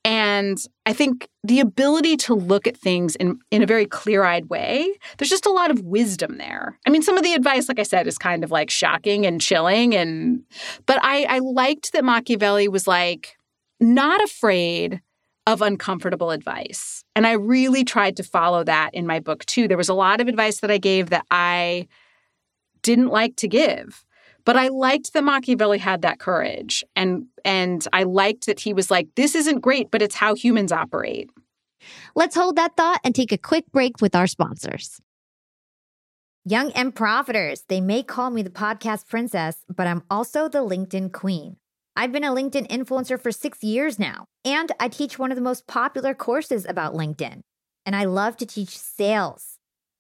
And 0.06 0.58
i 0.86 0.94
think 0.94 1.28
the 1.44 1.60
ability 1.60 2.16
to 2.18 2.34
look 2.34 2.66
at 2.66 2.78
things 2.78 3.16
in, 3.18 3.38
in 3.52 3.62
a 3.62 3.66
very 3.66 3.86
clear-eyed 3.86 4.46
way 4.46 4.92
there's 5.18 5.30
just 5.30 5.46
a 5.46 5.52
lot 5.52 5.70
of 5.70 5.82
wisdom 5.82 6.38
there. 6.38 6.80
I 6.88 6.90
mean 6.90 7.02
some 7.02 7.18
of 7.18 7.24
the 7.24 7.34
advice 7.34 7.68
like 7.68 7.80
i 7.80 7.84
said 7.84 8.08
is 8.08 8.18
kind 8.18 8.44
of 8.44 8.52
like 8.52 8.70
shocking 8.70 9.26
and 9.26 9.42
chilling 9.42 9.94
and 9.94 10.44
but 10.86 10.98
i 11.04 11.26
i 11.26 11.40
liked 11.40 11.92
that 11.92 12.06
machiavelli 12.06 12.68
was 12.68 12.88
like 12.88 13.36
not 13.80 14.24
afraid 14.24 15.02
of 15.46 15.62
uncomfortable 15.62 16.32
advice. 16.32 17.04
And 17.16 17.28
i 17.28 17.34
really 17.34 17.84
tried 17.84 18.16
to 18.18 18.24
follow 18.24 18.64
that 18.64 18.92
in 18.94 19.06
my 19.06 19.20
book 19.20 19.46
too. 19.46 19.68
There 19.68 19.78
was 19.78 19.90
a 19.90 19.94
lot 19.94 20.22
of 20.22 20.28
advice 20.28 20.62
that 20.62 20.72
i 20.72 20.78
gave 20.78 21.10
that 21.10 21.26
i 21.30 21.88
didn't 22.84 23.10
like 23.10 23.36
to 23.38 23.48
give. 23.48 24.06
But 24.44 24.58
I 24.58 24.70
liked 24.70 25.14
that 25.14 25.24
Machiavelli 25.24 25.78
had 25.78 26.02
that 26.02 26.20
courage. 26.20 26.84
And 26.96 27.28
and 27.46 27.88
I 27.94 28.04
liked 28.04 28.46
that 28.48 28.60
he 28.60 28.74
was 28.74 28.90
like, 28.90 29.08
this 29.16 29.36
isn't 29.36 29.60
great, 29.60 29.92
but 29.92 30.02
it's 30.02 30.16
how 30.16 30.36
humans 30.36 30.72
operate. 30.72 31.30
Let's 32.16 32.36
hold 32.36 32.56
that 32.56 32.76
thought 32.76 33.02
and 33.04 33.14
take 33.16 33.32
a 33.32 33.38
quick 33.38 33.66
break 33.72 34.02
with 34.02 34.16
our 34.16 34.28
sponsors. 34.28 35.00
Young 36.44 36.72
and 36.72 36.96
profiters, 36.96 37.64
they 37.68 37.82
may 37.82 38.02
call 38.02 38.32
me 38.32 38.42
the 38.42 38.50
podcast 38.50 39.08
princess, 39.08 39.58
but 39.76 39.86
I'm 39.86 40.02
also 40.10 40.50
the 40.50 40.60
LinkedIn 40.60 41.12
queen. 41.14 41.58
I've 41.96 42.12
been 42.12 42.24
a 42.24 42.32
LinkedIn 42.32 42.68
influencer 42.68 43.22
for 43.22 43.32
six 43.32 43.64
years 43.64 44.00
now, 44.00 44.26
and 44.44 44.72
I 44.80 44.88
teach 44.88 45.20
one 45.20 45.32
of 45.32 45.36
the 45.36 45.44
most 45.44 45.68
popular 45.68 46.16
courses 46.16 46.66
about 46.66 46.94
LinkedIn. 46.96 47.42
And 47.86 47.96
I 47.96 48.06
love 48.06 48.38
to 48.38 48.46
teach 48.46 48.78
sales 48.78 49.60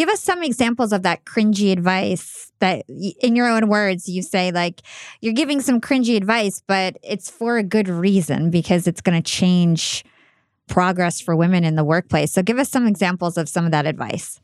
Give 0.00 0.08
us 0.08 0.22
some 0.22 0.42
examples 0.42 0.94
of 0.94 1.02
that 1.02 1.26
cringy 1.26 1.72
advice 1.72 2.50
that, 2.60 2.86
in 2.88 3.36
your 3.36 3.46
own 3.46 3.68
words, 3.68 4.08
you 4.08 4.22
say, 4.22 4.50
like, 4.50 4.80
you're 5.20 5.34
giving 5.34 5.60
some 5.60 5.78
cringy 5.78 6.16
advice, 6.16 6.62
but 6.66 6.96
it's 7.02 7.28
for 7.28 7.58
a 7.58 7.62
good 7.62 7.86
reason 7.86 8.50
because 8.50 8.86
it's 8.86 9.02
going 9.02 9.22
to 9.22 9.30
change 9.30 10.02
progress 10.68 11.20
for 11.20 11.36
women 11.36 11.64
in 11.64 11.74
the 11.74 11.84
workplace. 11.84 12.32
So 12.32 12.42
give 12.42 12.58
us 12.58 12.70
some 12.70 12.86
examples 12.86 13.36
of 13.36 13.46
some 13.46 13.66
of 13.66 13.72
that 13.72 13.84
advice. 13.84 14.40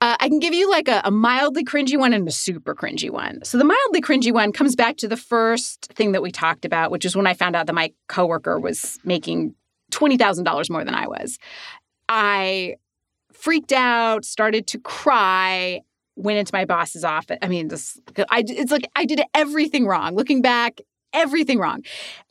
Uh, 0.00 0.16
I 0.18 0.30
can 0.30 0.38
give 0.38 0.54
you 0.54 0.70
like 0.70 0.88
a, 0.88 1.02
a, 1.04 1.10
mildly 1.10 1.64
cringy 1.64 1.98
one 1.98 2.14
and 2.14 2.26
a 2.26 2.32
super 2.32 2.74
cringy 2.74 3.10
one. 3.10 3.44
So 3.44 3.58
the 3.58 3.64
mildly 3.64 4.00
cringy 4.00 4.32
one 4.32 4.52
comes 4.52 4.74
back 4.74 4.96
to 4.96 5.06
the 5.06 5.18
first 5.18 5.92
thing 5.92 6.12
that 6.12 6.22
we 6.22 6.32
talked 6.32 6.64
about, 6.64 6.90
which 6.90 7.04
is 7.04 7.14
when 7.14 7.26
I 7.26 7.34
found 7.34 7.56
out 7.56 7.66
that 7.66 7.74
my 7.74 7.92
coworker 8.08 8.58
was 8.58 8.98
making 9.04 9.54
twenty 9.90 10.16
thousand 10.16 10.44
dollars 10.44 10.70
more 10.70 10.82
than 10.82 10.94
I 10.94 11.08
was. 11.08 11.38
I 12.08 12.76
freaked 13.42 13.72
out, 13.72 14.24
started 14.24 14.68
to 14.68 14.78
cry, 14.78 15.80
went 16.14 16.38
into 16.38 16.54
my 16.54 16.64
boss's 16.64 17.02
office. 17.02 17.38
I 17.42 17.48
mean, 17.48 17.68
this, 17.68 17.98
I, 18.30 18.44
it's 18.46 18.70
like 18.70 18.88
I 18.94 19.04
did 19.04 19.20
everything 19.34 19.84
wrong. 19.84 20.14
Looking 20.14 20.42
back, 20.42 20.80
everything 21.12 21.58
wrong. 21.58 21.82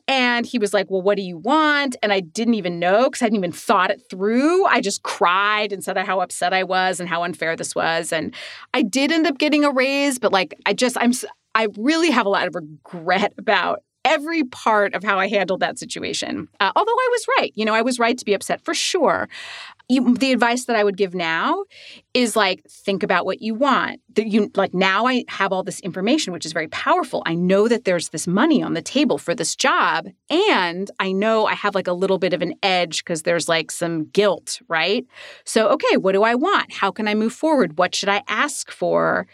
And 0.08 0.46
he 0.46 0.58
was 0.58 0.74
like, 0.74 0.90
Well, 0.90 1.02
what 1.02 1.18
do 1.18 1.24
you 1.24 1.38
want? 1.38 1.98
And 2.02 2.14
I 2.14 2.22
didn't 2.22 2.54
even 2.54 2.80
know 2.80 3.10
because 3.10 3.22
I 3.22 3.26
hadn't 3.26 3.38
even 3.38 3.52
thought 3.52 3.92
it 3.92 4.02
through. 4.10 4.66
I 4.66 4.80
just 4.80 5.04
cried 5.04 5.74
and 5.74 5.84
said 5.84 5.98
how 5.98 6.22
upset 6.22 6.54
I 6.54 6.64
was 6.64 7.02
and 7.02 7.10
how 7.10 7.24
unfair 7.24 7.58
this 7.58 7.76
was. 7.76 8.14
And 8.14 8.34
I 8.74 8.82
did 8.82 9.12
end 9.12 9.28
up 9.28 9.38
getting 9.38 9.66
a 9.66 9.72
raise, 9.72 10.18
but 10.18 10.32
like, 10.32 10.58
I 10.66 10.74
just, 10.74 10.98
I'm, 10.98 11.12
I 11.56 11.68
really 11.78 12.10
have 12.12 12.26
a 12.26 12.30
lot 12.30 12.48
of 12.48 12.56
regret 12.56 13.34
about 13.38 13.84
every 14.04 14.44
part 14.44 14.96
of 14.96 15.04
how 15.04 15.20
I 15.20 15.28
handled 15.28 15.60
that 15.60 15.78
situation. 15.78 16.48
Uh, 16.60 16.72
although 16.76 16.92
I 16.92 17.08
was 17.12 17.26
right, 17.38 17.52
you 17.56 17.66
know, 17.66 17.74
I 17.74 17.82
was 17.82 18.00
right 18.00 18.18
to 18.18 18.26
be 18.26 18.34
upset 18.34 18.64
for 18.64 18.74
sure. 18.74 19.30
You, 19.92 20.14
the 20.14 20.32
advice 20.32 20.66
that 20.66 20.78
I 20.78 20.86
would 20.86 20.96
give 20.96 21.14
now 21.14 21.66
is 22.14 22.38
like 22.38 22.64
think 22.70 23.04
about 23.04 23.26
what 23.26 23.42
you 23.42 23.54
want. 23.54 24.00
That 24.16 24.28
you 24.28 24.50
like 24.56 24.74
now 24.74 25.06
I 25.06 25.26
have 25.28 25.52
all 25.52 25.64
this 25.64 25.82
information 25.82 26.32
which 26.32 26.46
is 26.46 26.54
very 26.54 26.70
powerful. 26.70 27.24
I 27.26 27.36
know 27.36 27.68
that 27.68 27.84
there's 27.84 28.10
this 28.10 28.26
money 28.26 28.64
on 28.64 28.74
the 28.74 28.82
table 28.82 29.18
for 29.18 29.36
this 29.36 29.54
job 29.54 30.08
and 30.30 30.90
I 31.00 31.12
know 31.12 31.46
I 31.46 31.56
have 31.56 31.76
like 31.76 31.88
a 31.88 31.94
little 31.94 32.20
bit 32.20 32.32
of 32.32 32.42
an 32.42 32.54
edge 32.64 33.04
because 33.04 33.24
there's 33.24 33.50
like 33.50 33.70
some 33.70 34.06
guilt, 34.06 34.62
right? 34.70 35.06
So 35.44 35.68
okay, 35.70 35.98
what 35.98 36.14
do 36.14 36.24
I 36.24 36.36
want? 36.36 36.72
How 36.72 36.92
can 36.92 37.10
I 37.10 37.14
move 37.14 37.34
forward? 37.34 37.78
What 37.78 37.94
should 37.94 38.10
I 38.10 38.24
ask 38.30 38.72
for? 38.72 39.28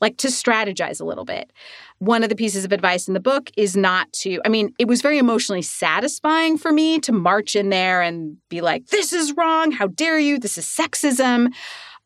Like 0.00 0.16
to 0.18 0.28
strategize 0.28 1.00
a 1.00 1.04
little 1.04 1.24
bit 1.24 1.50
one 1.98 2.22
of 2.22 2.28
the 2.28 2.36
pieces 2.36 2.64
of 2.64 2.72
advice 2.72 3.08
in 3.08 3.14
the 3.14 3.20
book 3.20 3.50
is 3.56 3.76
not 3.76 4.12
to, 4.12 4.40
I 4.44 4.48
mean, 4.48 4.74
it 4.78 4.88
was 4.88 5.00
very 5.00 5.18
emotionally 5.18 5.62
satisfying 5.62 6.58
for 6.58 6.72
me 6.72 6.98
to 7.00 7.12
march 7.12 7.56
in 7.56 7.70
there 7.70 8.02
and 8.02 8.36
be 8.48 8.60
like, 8.60 8.88
this 8.88 9.12
is 9.12 9.34
wrong. 9.36 9.72
How 9.72 9.86
dare 9.86 10.18
you? 10.18 10.38
This 10.38 10.58
is 10.58 10.66
sexism. 10.66 11.52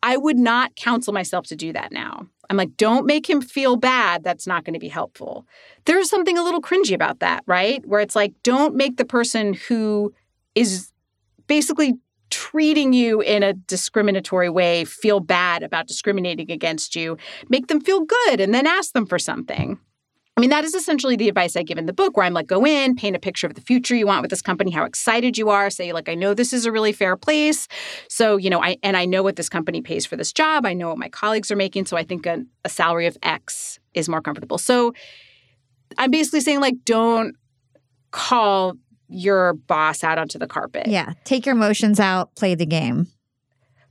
I 0.02 0.16
would 0.16 0.38
not 0.38 0.76
counsel 0.76 1.12
myself 1.12 1.46
to 1.48 1.56
do 1.56 1.72
that 1.72 1.90
now. 1.90 2.26
I'm 2.50 2.56
like, 2.56 2.76
don't 2.76 3.06
make 3.06 3.28
him 3.28 3.40
feel 3.42 3.76
bad. 3.76 4.22
That's 4.22 4.46
not 4.46 4.64
going 4.64 4.74
to 4.74 4.80
be 4.80 4.88
helpful. 4.88 5.46
There's 5.84 6.08
something 6.08 6.38
a 6.38 6.44
little 6.44 6.62
cringy 6.62 6.94
about 6.94 7.18
that, 7.18 7.42
right? 7.46 7.84
Where 7.84 8.00
it's 8.00 8.16
like, 8.16 8.32
don't 8.42 8.74
make 8.74 8.96
the 8.96 9.04
person 9.04 9.54
who 9.54 10.14
is 10.54 10.92
basically 11.46 11.94
treating 12.30 12.92
you 12.92 13.20
in 13.20 13.42
a 13.42 13.52
discriminatory 13.52 14.48
way 14.48 14.84
feel 14.84 15.20
bad 15.20 15.62
about 15.62 15.86
discriminating 15.86 16.50
against 16.50 16.96
you. 16.96 17.16
Make 17.48 17.68
them 17.68 17.80
feel 17.80 18.04
good 18.04 18.40
and 18.40 18.54
then 18.54 18.66
ask 18.66 18.92
them 18.92 19.06
for 19.06 19.18
something. 19.18 19.78
I 20.36 20.40
mean, 20.40 20.50
that 20.50 20.62
is 20.62 20.72
essentially 20.72 21.16
the 21.16 21.28
advice 21.28 21.56
I 21.56 21.64
give 21.64 21.78
in 21.78 21.86
the 21.86 21.92
book, 21.92 22.16
where 22.16 22.24
I'm 22.24 22.32
like, 22.32 22.46
go 22.46 22.64
in, 22.64 22.94
paint 22.94 23.16
a 23.16 23.18
picture 23.18 23.48
of 23.48 23.54
the 23.54 23.60
future 23.60 23.96
you 23.96 24.06
want 24.06 24.22
with 24.22 24.30
this 24.30 24.40
company, 24.40 24.70
how 24.70 24.84
excited 24.84 25.36
you 25.36 25.48
are. 25.48 25.68
Say, 25.68 25.92
like, 25.92 26.08
I 26.08 26.14
know 26.14 26.32
this 26.32 26.52
is 26.52 26.64
a 26.64 26.70
really 26.70 26.92
fair 26.92 27.16
place. 27.16 27.66
So, 28.08 28.36
you 28.36 28.48
know, 28.48 28.62
I 28.62 28.76
and 28.84 28.96
I 28.96 29.04
know 29.04 29.24
what 29.24 29.34
this 29.34 29.48
company 29.48 29.80
pays 29.80 30.06
for 30.06 30.14
this 30.14 30.32
job. 30.32 30.64
I 30.64 30.74
know 30.74 30.90
what 30.90 30.98
my 30.98 31.08
colleagues 31.08 31.50
are 31.50 31.56
making. 31.56 31.86
So 31.86 31.96
I 31.96 32.04
think 32.04 32.24
a, 32.24 32.44
a 32.64 32.68
salary 32.68 33.06
of 33.06 33.18
X 33.24 33.80
is 33.94 34.08
more 34.08 34.22
comfortable. 34.22 34.58
So 34.58 34.94
I'm 35.96 36.12
basically 36.12 36.40
saying, 36.40 36.60
like, 36.60 36.76
don't 36.84 37.34
call 38.12 38.74
your 39.08 39.54
boss 39.54 40.04
out 40.04 40.18
onto 40.18 40.38
the 40.38 40.46
carpet. 40.46 40.86
Yeah. 40.86 41.12
Take 41.24 41.46
your 41.46 41.54
emotions 41.54 41.98
out, 41.98 42.34
play 42.34 42.54
the 42.54 42.66
game 42.66 43.08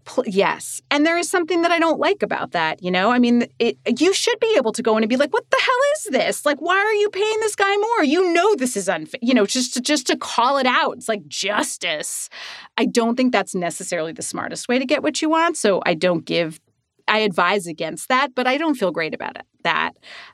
pl- 0.07 0.23
yes. 0.25 0.81
And 0.89 1.05
there 1.05 1.17
is 1.17 1.29
something 1.29 1.61
that 1.61 1.71
I 1.71 1.77
don't 1.77 1.99
like 1.99 2.23
about 2.23 2.51
that, 2.51 2.81
you 2.81 2.89
know? 2.89 3.11
I 3.11 3.19
mean, 3.19 3.45
it, 3.59 3.77
you 3.99 4.13
should 4.13 4.39
be 4.39 4.55
able 4.57 4.71
to 4.71 4.81
go 4.81 4.97
in 4.97 5.03
and 5.03 5.09
be 5.09 5.17
like, 5.17 5.31
"What 5.31 5.49
the 5.51 5.59
hell 5.59 5.79
is 5.95 6.03
this? 6.11 6.45
Like 6.45 6.59
why 6.59 6.77
are 6.77 6.93
you 6.93 7.09
paying 7.09 7.39
this 7.41 7.55
guy 7.55 7.75
more? 7.75 8.03
You 8.03 8.33
know 8.33 8.55
this 8.55 8.75
is 8.75 8.89
unfair." 8.89 9.19
You 9.21 9.33
know, 9.33 9.45
just 9.45 9.73
to 9.75 9.81
just 9.81 10.07
to 10.07 10.17
call 10.17 10.57
it 10.57 10.65
out. 10.65 10.97
It's 10.97 11.09
like 11.09 11.27
justice. 11.27 12.29
I 12.77 12.85
don't 12.85 13.15
think 13.15 13.31
that's 13.31 13.53
necessarily 13.53 14.13
the 14.13 14.23
smartest 14.23 14.67
way 14.67 14.79
to 14.79 14.85
get 14.85 15.03
what 15.03 15.21
you 15.21 15.29
want, 15.29 15.57
so 15.57 15.81
I 15.85 15.93
don't 15.93 16.25
give 16.25 16.59
I 17.07 17.19
advise 17.19 17.67
against 17.67 18.09
that, 18.09 18.33
but 18.35 18.47
I 18.47 18.57
don't 18.57 18.75
feel 18.75 18.91
great 18.91 19.13
about 19.13 19.37
it. 19.37 19.45
That, 19.63 19.93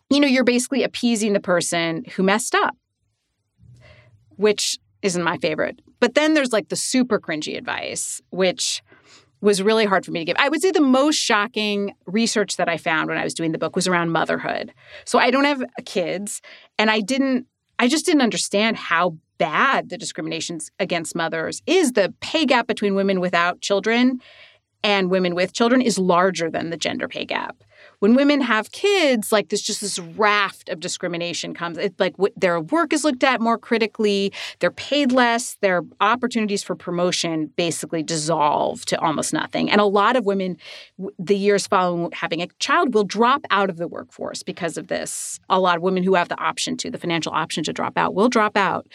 you 0.10 0.20
know, 0.20 0.28
you're 0.28 0.44
basically 0.44 0.84
appeasing 0.84 1.34
the 1.34 1.40
person 1.40 2.04
who 2.16 2.24
messed 2.24 2.56
up, 2.56 2.76
which 4.38 4.78
isn't 5.02 5.24
my 5.24 5.38
favorite. 5.38 5.82
But 6.00 6.16
then 6.16 6.34
there's 6.34 6.54
like 6.54 6.70
the 6.70 6.76
super 6.76 7.20
cringy 7.20 7.58
advice, 7.58 8.22
which 8.30 8.82
was 9.42 9.62
really 9.62 9.84
hard 9.84 10.06
for 10.06 10.12
me 10.12 10.22
to 10.22 10.26
give. 10.26 10.38
I 10.40 10.48
would 10.48 10.62
say 10.62 10.72
the 10.72 10.80
most 10.80 11.18
shocking 11.18 11.94
research 12.06 12.56
that 12.56 12.70
I 12.70 12.78
found 12.78 13.10
when 13.10 13.18
I 13.18 13.26
was 13.26 13.34
doing 13.34 13.52
the 13.52 13.58
book 13.58 13.76
was 13.76 13.88
around 13.88 14.12
motherhood. 14.12 14.74
So 15.06 15.20
I 15.20 15.32
don't 15.32 15.44
have 15.44 15.62
kids 15.86 16.42
and 16.80 16.90
I 16.90 17.02
didn't 17.02 17.48
I 17.80 17.88
just 17.90 18.06
didn't 18.06 18.22
understand 18.22 18.78
how 18.78 19.18
bad 19.40 19.90
the 19.90 19.98
discriminations 19.98 20.72
against 20.80 21.16
mothers 21.16 21.62
is 21.66 21.94
the 21.94 22.14
pay 22.22 22.46
gap 22.46 22.68
between 22.68 22.96
women 22.96 23.20
without 23.20 23.60
children 23.60 24.22
and 24.84 25.10
women 25.10 25.36
with 25.36 25.54
children 25.54 25.82
is 25.82 25.98
larger 25.98 26.50
than 26.50 26.70
the 26.70 26.78
gender 26.78 27.08
pay 27.08 27.26
gap. 27.26 27.64
When 28.04 28.16
women 28.16 28.42
have 28.42 28.74
kids, 28.74 29.32
like 29.32 29.48
there's 29.48 29.62
just 29.62 29.80
this 29.80 29.98
raft 29.98 30.68
of 30.68 30.82
discrimination 30.82 31.54
comes. 31.54 31.78
It's 31.78 31.98
like 32.02 32.16
their 32.36 32.60
work 32.60 32.92
is 32.92 33.06
looked 33.06 33.24
at 33.24 33.40
more 33.40 33.58
critically, 33.58 34.34
they're 34.60 34.72
paid 34.72 35.14
less, 35.14 35.56
their 35.62 35.84
opportunities 36.02 36.64
for 36.64 36.76
promotion 36.76 37.54
basically 37.56 38.04
dissolve 38.04 38.84
to 38.88 39.00
almost 39.00 39.32
nothing. 39.32 39.72
And 39.72 39.80
a 39.80 39.86
lot 39.86 40.18
of 40.18 40.26
women, 40.26 40.58
the 41.18 41.38
years 41.38 41.66
following 41.66 42.12
having 42.12 42.42
a 42.42 42.48
child, 42.60 42.94
will 42.94 43.06
drop 43.06 43.46
out 43.52 43.70
of 43.70 43.78
the 43.78 43.88
workforce 43.88 44.44
because 44.44 44.76
of 44.76 44.88
this. 44.88 45.40
A 45.50 45.62
lot 45.62 45.78
of 45.78 45.82
women 45.82 46.04
who 46.04 46.16
have 46.16 46.28
the 46.28 46.38
option 46.44 46.76
to, 46.80 46.92
the 46.92 46.98
financial 46.98 47.32
option 47.32 47.64
to 47.64 47.72
drop 47.72 47.98
out, 47.98 48.14
will 48.14 48.28
drop 48.28 48.58
out. 48.58 48.86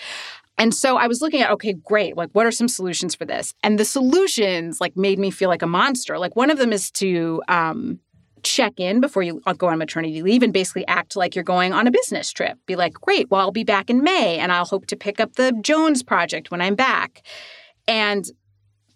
And 0.59 0.75
so 0.75 0.99
I 0.99 1.07
was 1.07 1.23
looking 1.23 1.41
at, 1.41 1.51
okay, 1.53 1.73
great. 1.73 2.15
Like, 2.15 2.29
what 2.33 2.45
are 2.45 2.51
some 2.51 2.69
solutions 2.69 3.15
for 3.15 3.25
this? 3.25 3.55
And 3.63 3.79
the 3.79 3.87
solutions 3.87 4.83
like 4.83 4.99
made 4.99 5.19
me 5.19 5.31
feel 5.31 5.49
like 5.49 5.63
a 5.63 5.67
monster. 5.67 6.19
Like, 6.19 6.37
one 6.37 6.51
of 6.51 6.59
them 6.59 6.75
is 6.75 6.91
to 6.91 7.41
um, 7.49 8.01
check 8.39 8.75
in 8.79 9.01
before 9.01 9.23
you 9.23 9.41
uh, 9.47 9.53
go 9.53 9.69
on 9.69 9.79
maternity 9.79 10.23
leave 10.23 10.43
and 10.43 10.53
basically 10.53 10.87
act 10.87 11.17
like 11.17 11.35
you're 11.35 11.45
going 11.45 11.73
on 11.73 11.87
a 11.87 11.91
business 11.91 12.33
trip. 12.33 12.59
Be 12.67 12.77
like, 12.77 12.95
great, 12.95 13.31
well, 13.31 13.41
I'll 13.41 13.53
be 13.53 13.65
back 13.65 13.91
in 13.91 14.03
May 14.03 14.39
and 14.39 14.53
I'll 14.53 14.65
hope 14.65 14.87
to 14.87 14.97
pick 14.97 15.21
up 15.21 15.35
the 15.35 15.53
Jones 15.61 16.03
project 16.03 16.51
when 16.51 16.61
I'm 16.61 16.75
back. 16.75 17.23
And 17.87 18.29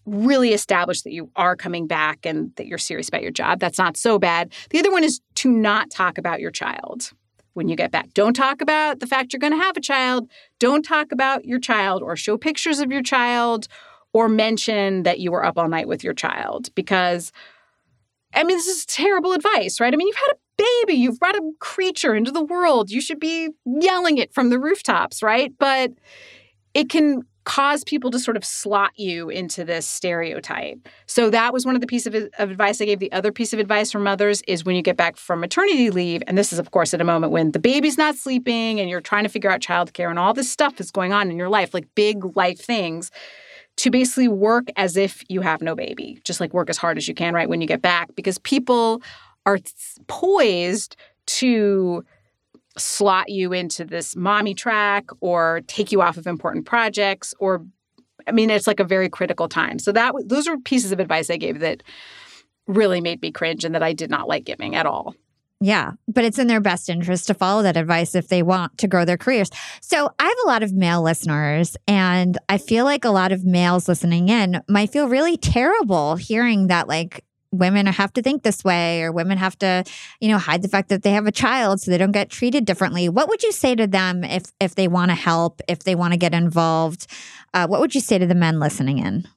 really 0.05 0.53
establish 0.53 1.03
that 1.03 1.12
you 1.12 1.30
are 1.36 1.57
coming 1.57 1.86
back 1.86 2.26
and 2.26 2.51
that 2.57 2.66
you're 2.66 2.78
serious 2.78 3.09
about 3.09 3.22
your 3.22 3.30
job. 3.30 3.61
That's 3.61 3.78
not 3.78 3.97
so 3.97 4.18
bad. 4.18 4.53
The 4.70 4.80
other 4.80 4.90
one 4.90 5.05
is 5.05 5.20
to 5.36 5.51
not 5.51 5.90
talk 5.90 6.18
about 6.18 6.40
your 6.40 6.51
child 6.51 7.12
when 7.55 7.68
you 7.68 7.76
get 7.76 7.90
back. 7.90 8.12
Don't 8.14 8.34
talk 8.34 8.61
about 8.61 9.01
the 9.01 9.07
fact 9.07 9.32
you're 9.32 9.40
going 9.40 9.53
to 9.53 9.62
have 9.62 9.76
a 9.76 9.80
child. 9.80 10.28
Don't 10.59 10.82
talk 10.82 11.12
about 11.12 11.45
your 11.45 11.61
child 11.61 12.03
or 12.03 12.16
show 12.16 12.36
pictures 12.36 12.80
of 12.80 12.90
your 12.90 13.03
child 13.03 13.68
or 14.12 14.28
mention 14.28 15.05
that 15.05 15.20
you 15.20 15.30
were 15.30 15.45
up 15.45 15.57
all 15.57 15.68
night 15.68 15.88
with 15.88 16.03
your 16.03 16.14
child 16.14 16.74
because 16.74 17.32
I 18.35 18.45
mean 18.45 18.57
this 18.57 18.66
is 18.66 18.87
terrible 18.87 19.33
advice, 19.33 19.80
right? 19.80 19.93
I 19.93 19.97
mean 19.97 20.07
you've 20.07 20.16
had 20.16 20.35
a 20.35 20.39
baby, 20.85 20.99
you've 20.99 21.18
brought 21.18 21.37
a 21.37 21.53
creature 21.59 22.14
into 22.14 22.30
the 22.30 22.45
world. 22.45 22.91
You 22.91 23.01
should 23.01 23.20
be 23.20 23.51
yelling 23.64 24.18
it 24.18 24.33
from 24.33 24.51
the 24.51 24.59
rooftops, 24.59 25.22
right? 25.22 25.53
But 25.59 25.93
it 26.74 26.89
can 26.89 27.22
cause 27.45 27.83
people 27.85 28.11
to 28.11 28.18
sort 28.18 28.37
of 28.37 28.45
slot 28.45 28.93
you 28.97 29.28
into 29.28 29.64
this 29.64 29.87
stereotype. 29.87 30.89
So 31.07 31.28
that 31.30 31.53
was 31.53 31.66
one 31.66 31.74
of 31.74 31.80
the 31.80 31.87
pieces 31.87 32.14
of, 32.14 32.28
of, 32.39 32.51
advice 32.51 32.80
I 32.80 32.85
gave. 32.85 33.01
The 33.01 33.11
other 33.11 33.33
piece 33.33 33.53
of 33.53 33.59
advice 33.59 33.91
for 33.91 33.99
mothers 33.99 34.43
is 34.47 34.64
when 34.64 34.76
you 34.76 34.83
get 34.83 34.97
back 34.97 35.16
from 35.16 35.41
maternity 35.41 35.91
leave, 35.91 36.22
and 36.26 36.39
this 36.39 36.53
is 36.53 36.59
of 36.59 36.70
course 36.70 36.95
at 36.95 37.01
a 37.01 37.05
moment 37.05 37.33
when 37.33 37.53
the 37.53 37.59
baby's 37.59 37.99
not 37.99 38.14
sleeping 38.14 38.78
and 38.78 38.89
you're 38.89 39.01
trying 39.01 39.24
to 39.24 39.28
figure 39.28 39.51
out 39.51 39.61
childcare 39.61 40.09
and 40.09 40.18
all 40.18 40.35
this 40.35 40.51
stuff 40.51 40.80
is 40.80 40.91
going 40.91 41.12
on 41.12 41.30
in 41.30 41.37
your 41.37 41.49
life, 41.49 41.74
like 41.74 41.89
big 41.95 42.37
life 42.37 42.61
things. 42.61 43.11
To 43.78 43.90
basically 43.90 44.28
work 44.28 44.68
as 44.76 44.96
if 44.96 45.24
you 45.28 45.40
have 45.40 45.60
no 45.60 45.74
baby, 45.74 46.20
just 46.24 46.40
like 46.40 46.54
work 46.54 46.70
as 46.70 46.76
hard 46.76 46.98
as 46.98 47.08
you 47.08 47.14
can 47.14 47.34
right 47.34 47.48
when 47.48 47.60
you 47.60 47.66
get 47.66 47.82
back, 47.82 48.14
because 48.14 48.38
people 48.38 49.02
are 49.44 49.58
poised 50.06 50.96
to 51.26 52.04
slot 52.78 53.28
you 53.28 53.52
into 53.52 53.84
this 53.84 54.16
mommy 54.16 54.54
track 54.54 55.06
or 55.20 55.62
take 55.66 55.92
you 55.92 56.00
off 56.00 56.16
of 56.16 56.26
important 56.26 56.64
projects 56.64 57.34
or 57.38 57.64
I 58.26 58.32
mean 58.32 58.50
it's 58.50 58.66
like 58.66 58.80
a 58.80 58.84
very 58.84 59.08
critical 59.08 59.48
time. 59.48 59.78
So 59.78 59.92
that 59.92 60.14
those 60.26 60.46
are 60.46 60.56
pieces 60.58 60.92
of 60.92 61.00
advice 61.00 61.28
I 61.28 61.36
gave 61.36 61.58
that 61.60 61.82
really 62.66 63.00
made 63.00 63.20
me 63.20 63.32
cringe 63.32 63.64
and 63.64 63.74
that 63.74 63.82
I 63.82 63.92
did 63.92 64.10
not 64.10 64.28
like 64.28 64.44
giving 64.44 64.74
at 64.76 64.86
all. 64.86 65.14
Yeah, 65.64 65.92
but 66.08 66.24
it's 66.24 66.40
in 66.40 66.48
their 66.48 66.60
best 66.60 66.88
interest 66.88 67.28
to 67.28 67.34
follow 67.34 67.62
that 67.62 67.76
advice 67.76 68.16
if 68.16 68.26
they 68.26 68.42
want 68.42 68.76
to 68.78 68.88
grow 68.88 69.04
their 69.04 69.16
careers. 69.16 69.48
So 69.80 70.10
I 70.18 70.24
have 70.24 70.36
a 70.44 70.48
lot 70.48 70.64
of 70.64 70.72
male 70.72 71.02
listeners, 71.02 71.76
and 71.86 72.36
I 72.48 72.58
feel 72.58 72.84
like 72.84 73.04
a 73.04 73.10
lot 73.10 73.30
of 73.30 73.44
males 73.44 73.86
listening 73.86 74.28
in 74.28 74.60
might 74.68 74.90
feel 74.90 75.06
really 75.08 75.36
terrible 75.36 76.16
hearing 76.16 76.66
that, 76.66 76.88
like, 76.88 77.24
women 77.52 77.86
have 77.86 78.12
to 78.14 78.22
think 78.22 78.42
this 78.42 78.64
way 78.64 79.02
or 79.02 79.12
women 79.12 79.36
have 79.36 79.56
to 79.58 79.84
you 80.22 80.28
know 80.30 80.38
hide 80.38 80.62
the 80.62 80.68
fact 80.68 80.88
that 80.88 81.02
they 81.02 81.10
have 81.10 81.26
a 81.26 81.30
child 81.32 81.80
so 81.80 81.90
they 81.90 81.98
don't 81.98 82.10
get 82.10 82.30
treated 82.30 82.64
differently. 82.64 83.08
What 83.10 83.28
would 83.28 83.42
you 83.42 83.52
say 83.52 83.74
to 83.74 83.86
them 83.86 84.24
if 84.24 84.44
if 84.58 84.74
they 84.74 84.88
want 84.88 85.10
to 85.10 85.14
help 85.14 85.60
if 85.68 85.84
they 85.84 85.94
want 85.94 86.14
to 86.14 86.18
get 86.18 86.32
involved? 86.34 87.06
Uh, 87.52 87.66
what 87.66 87.80
would 87.80 87.94
you 87.94 88.00
say 88.00 88.18
to 88.18 88.26
the 88.26 88.34
men 88.34 88.58
listening 88.58 88.98
in 88.98 89.28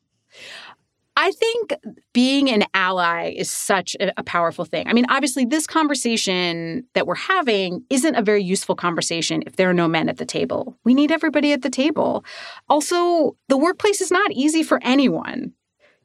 I 1.18 1.32
think 1.32 1.74
being 2.13 2.49
an 2.49 2.66
ally 2.74 3.34
is 3.38 3.49
such 3.49 3.95
a, 3.99 4.11
a, 4.20 4.24
powerful 4.24 4.66
thing. 4.66 4.88
I 4.88 4.93
mean, 4.93 5.05
obviously, 5.07 5.45
this 5.45 5.66
conversation 5.66 6.86
that 6.93 7.07
we're 7.07 7.16
having 7.16 7.86
isn't 7.89 8.16
a 8.16 8.22
very 8.22 8.43
useful 8.43 8.76
conversation 8.76 9.41
if 9.45 9.55
there 9.55 9.70
are 9.70 9.74
no 9.74 9.88
men 9.88 10.09
at 10.09 10.18
the 10.18 10.26
table. 10.26 10.78
We 10.84 10.93
need 10.93 11.11
everybody 11.11 11.53
at 11.53 11.61
the 11.61 11.70
table. 11.70 12.26
Also, 12.68 13.38
the 13.47 13.57
workplace 13.57 14.01
is 14.01 14.11
not 14.11 14.32
easy 14.34 14.61
for 14.61 14.80
anyone. 14.84 15.53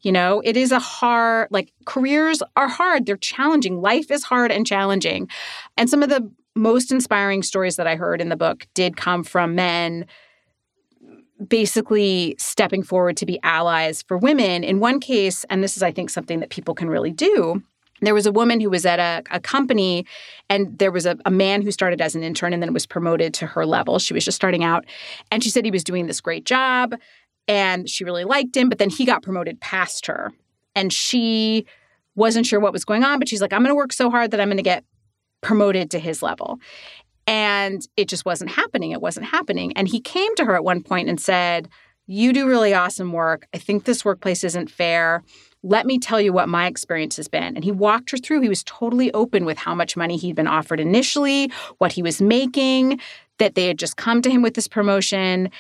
You 0.03 0.13
know, 0.13 0.41
it 0.45 0.57
is 0.57 0.73
a 0.73 0.79
hard, 0.79 1.49
like 1.51 1.73
careers 1.85 2.43
are 2.57 2.69
hard. 2.69 3.05
They're 3.05 3.17
challenging. 3.17 3.81
Life 3.81 4.11
is 4.11 4.25
hard 4.25 4.51
and 4.51 4.67
challenging. 4.67 5.29
And 5.77 5.91
some 5.91 6.03
of 6.03 6.09
the 6.09 6.31
most 6.55 6.91
inspiring 6.91 7.43
stories 7.43 7.77
that 7.77 7.87
I 7.87 7.97
heard 7.97 8.21
in 8.21 8.29
the 8.29 8.37
book 8.37 8.67
did 8.75 8.97
come 8.97 9.25
from 9.25 9.55
men 9.55 10.07
basically 11.49 12.35
stepping 12.39 12.83
forward 12.83 13.17
to 13.19 13.27
be 13.27 13.39
allies 13.43 14.03
for 14.03 14.17
women. 14.17 14.65
In 14.65 14.81
one 14.81 15.01
case, 15.01 15.45
and 15.51 15.63
this 15.63 15.77
is, 15.77 15.83
I 15.83 15.91
think, 15.91 16.11
something 16.11 16.41
that 16.41 16.51
people 16.51 16.75
can 16.75 16.89
really 16.89 17.13
do. 17.13 17.63
There 18.03 18.15
was 18.15 18.27
a 18.27 18.33
woman 18.33 18.61
who 18.61 18.71
was 18.71 18.87
at 18.87 18.99
a, 18.99 19.23
a 19.31 19.41
company, 19.41 20.07
and 20.49 20.79
there 20.79 20.91
was 20.91 21.05
a, 21.05 21.19
a 21.27 21.31
man 21.31 21.61
who 21.61 21.71
started 21.71 22.01
as 22.01 22.15
an 22.15 22.23
intern 22.23 22.55
and 22.55 22.63
then 22.63 22.73
was 22.73 22.87
promoted 22.87 23.35
to 23.35 23.47
her 23.47 23.67
level. 23.67 23.99
She 23.99 24.15
was 24.15 24.25
just 24.25 24.37
starting 24.37 24.65
out. 24.65 24.87
And 25.31 25.45
she 25.45 25.51
said 25.51 25.65
he 25.65 25.71
was 25.71 25.85
doing 25.85 26.07
this 26.07 26.21
great 26.21 26.45
job 26.47 26.95
and 27.51 27.91
she 27.91 28.05
really 28.05 28.25
liked 28.25 28.57
him, 28.57 28.69
but 28.69 28.79
then 28.79 28.91
he 28.91 29.05
got 29.05 29.23
promoted 29.23 29.61
past 29.61 30.07
her. 30.07 30.33
And 30.77 30.93
she 30.93 31.67
wasn't 32.15 32.47
sure 32.47 32.61
what 32.61 32.73
was 32.73 32.85
going 32.85 33.03
on, 33.03 33.19
but 33.19 33.29
she's 33.29 33.41
like, 33.41 33.53
I'm 33.53 33.63
going 33.63 33.71
to 33.71 33.75
work 33.75 33.93
so 33.93 34.09
hard 34.09 34.31
that 34.31 34.41
I'm 34.41 34.49
going 34.49 34.57
to 34.57 34.63
get 34.63 34.85
promoted 35.41 35.91
to 35.91 35.99
his 35.99 36.23
level. 36.23 36.61
And 37.31 37.87
it 37.97 38.09
just 38.09 38.25
wasn't 38.25 38.51
happening. 38.51 38.91
It 38.91 39.01
wasn't 39.01 39.27
happening. 39.27 39.73
And 39.77 39.87
he 39.87 40.01
came 40.01 40.35
to 40.35 40.45
her 40.45 40.57
at 40.57 40.65
one 40.65 40.83
point 40.83 41.09
and 41.09 41.21
said, 41.21 41.69
You 42.09 42.33
do 42.33 42.49
really 42.49 42.75
awesome 42.75 43.13
work. 43.13 43.47
I 43.55 43.59
think 43.59 43.85
this 43.85 44.05
workplace 44.05 44.43
isn't 44.43 44.69
fair. 44.69 45.23
Let 45.63 45.87
me 45.87 46.01
tell 46.01 46.21
you 46.21 46.33
what 46.33 46.49
my 46.49 46.67
experience 46.67 47.17
has 47.19 47.29
been. 47.29 47.55
And 47.55 47.63
he 47.63 47.71
walked 47.71 48.11
her 48.11 48.17
through. 48.17 48.41
He 48.41 48.49
was 48.49 48.65
totally 48.65 49.13
open 49.13 49.45
with 49.45 49.59
how 49.59 49.77
much 49.77 49.97
money 49.97 50.17
he'd 50.17 50.35
been 50.35 50.49
offered 50.49 50.81
initially, 50.81 51.53
what 51.79 51.93
he 51.93 52.03
was 52.03 52.21
making, 52.21 52.99
that 53.39 53.55
they 53.55 53.69
had 53.69 53.79
just 53.79 53.97
come 53.97 54.23
to 54.23 54.31
him 54.31 54.43
with 54.43 54.55
this 54.55 54.67
promotion. 54.67 55.51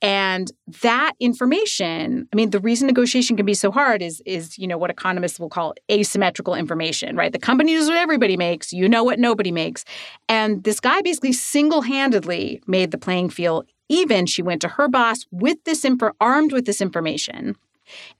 And 0.00 0.52
that 0.82 1.14
information, 1.18 2.28
I 2.32 2.36
mean, 2.36 2.50
the 2.50 2.60
reason 2.60 2.86
negotiation 2.86 3.36
can 3.36 3.46
be 3.46 3.54
so 3.54 3.72
hard 3.72 4.00
is, 4.00 4.22
is, 4.24 4.56
you 4.56 4.68
know, 4.68 4.78
what 4.78 4.90
economists 4.90 5.40
will 5.40 5.48
call 5.48 5.74
asymmetrical 5.90 6.54
information, 6.54 7.16
right? 7.16 7.32
The 7.32 7.38
company 7.38 7.74
knows 7.74 7.88
what 7.88 7.98
everybody 7.98 8.36
makes, 8.36 8.72
you 8.72 8.88
know 8.88 9.02
what 9.02 9.18
nobody 9.18 9.50
makes. 9.50 9.84
And 10.28 10.62
this 10.62 10.78
guy 10.78 11.00
basically 11.02 11.32
single-handedly 11.32 12.62
made 12.66 12.92
the 12.92 12.98
playing 12.98 13.30
field 13.30 13.66
even. 13.88 14.26
She 14.26 14.42
went 14.42 14.60
to 14.62 14.68
her 14.68 14.88
boss 14.88 15.26
with 15.32 15.62
this 15.64 15.84
info, 15.84 16.12
armed 16.20 16.52
with 16.52 16.64
this 16.64 16.80
information 16.80 17.56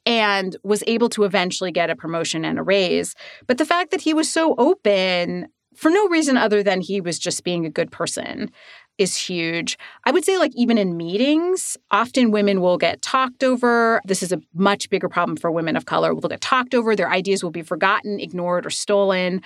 and 0.04 0.56
was 0.64 0.82
able 0.86 1.08
to 1.10 1.24
eventually 1.24 1.70
get 1.70 1.90
a 1.90 1.96
promotion 1.96 2.44
and 2.44 2.58
a 2.58 2.62
raise. 2.62 3.14
But 3.46 3.58
the 3.58 3.66
fact 3.66 3.90
that 3.92 4.00
he 4.00 4.14
was 4.14 4.30
so 4.30 4.54
open 4.58 5.46
for 5.76 5.90
no 5.90 6.08
reason 6.08 6.36
other 6.36 6.62
than 6.62 6.80
he 6.80 7.00
was 7.00 7.20
just 7.20 7.44
being 7.44 7.64
a 7.64 7.70
good 7.70 7.92
person 7.92 8.50
is 8.98 9.16
huge. 9.16 9.78
I 10.04 10.10
would 10.10 10.24
say, 10.24 10.36
like, 10.38 10.52
even 10.54 10.76
in 10.76 10.96
meetings, 10.96 11.76
often 11.90 12.30
women 12.30 12.60
will 12.60 12.76
get 12.76 13.00
talked 13.00 13.44
over. 13.44 14.00
This 14.04 14.22
is 14.22 14.32
a 14.32 14.40
much 14.54 14.90
bigger 14.90 15.08
problem 15.08 15.36
for 15.36 15.50
women 15.50 15.76
of 15.76 15.86
color. 15.86 16.12
They'll 16.14 16.28
get 16.28 16.40
talked 16.40 16.74
over, 16.74 16.94
their 16.94 17.10
ideas 17.10 17.42
will 17.42 17.50
be 17.50 17.62
forgotten, 17.62 18.20
ignored, 18.20 18.66
or 18.66 18.70
stolen. 18.70 19.40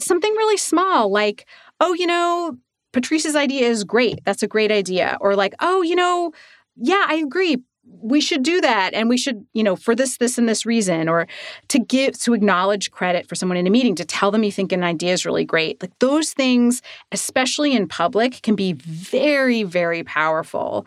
Something 0.00 0.32
really 0.32 0.56
small, 0.56 1.10
like, 1.10 1.46
oh, 1.80 1.92
you 1.94 2.06
know, 2.06 2.56
Patrice's 2.92 3.36
idea 3.36 3.68
is 3.68 3.84
great. 3.84 4.20
That's 4.24 4.42
a 4.42 4.48
great 4.48 4.72
idea. 4.72 5.18
Or, 5.20 5.36
like, 5.36 5.54
oh, 5.60 5.82
you 5.82 5.94
know, 5.94 6.32
yeah, 6.76 7.04
I 7.06 7.14
agree 7.16 7.58
we 7.86 8.20
should 8.20 8.42
do 8.42 8.60
that 8.60 8.92
and 8.94 9.08
we 9.08 9.16
should 9.16 9.46
you 9.52 9.62
know 9.62 9.76
for 9.76 9.94
this 9.94 10.18
this 10.18 10.38
and 10.38 10.48
this 10.48 10.66
reason 10.66 11.08
or 11.08 11.26
to 11.68 11.78
give 11.78 12.18
to 12.20 12.34
acknowledge 12.34 12.90
credit 12.90 13.28
for 13.28 13.34
someone 13.34 13.56
in 13.56 13.66
a 13.66 13.70
meeting 13.70 13.94
to 13.94 14.04
tell 14.04 14.30
them 14.30 14.44
you 14.44 14.52
think 14.52 14.72
an 14.72 14.84
idea 14.84 15.12
is 15.12 15.26
really 15.26 15.44
great. 15.44 15.80
Like 15.82 15.98
those 15.98 16.32
things 16.32 16.82
especially 17.12 17.74
in 17.74 17.88
public 17.88 18.42
can 18.42 18.54
be 18.54 18.72
very 18.74 19.62
very 19.62 20.02
powerful. 20.02 20.86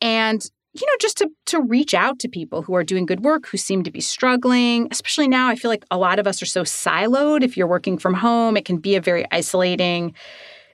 And 0.00 0.44
you 0.72 0.86
know 0.86 0.96
just 1.00 1.18
to 1.18 1.30
to 1.46 1.60
reach 1.60 1.94
out 1.94 2.18
to 2.20 2.28
people 2.28 2.62
who 2.62 2.74
are 2.74 2.84
doing 2.84 3.06
good 3.06 3.20
work 3.20 3.46
who 3.46 3.56
seem 3.56 3.82
to 3.84 3.90
be 3.90 4.00
struggling. 4.00 4.88
Especially 4.90 5.28
now 5.28 5.48
i 5.48 5.56
feel 5.56 5.70
like 5.70 5.84
a 5.90 5.98
lot 5.98 6.18
of 6.18 6.26
us 6.26 6.42
are 6.42 6.46
so 6.46 6.62
siloed. 6.62 7.42
If 7.42 7.56
you're 7.56 7.66
working 7.66 7.98
from 7.98 8.14
home 8.14 8.56
it 8.56 8.64
can 8.64 8.78
be 8.78 8.96
a 8.96 9.00
very 9.00 9.24
isolating 9.30 10.14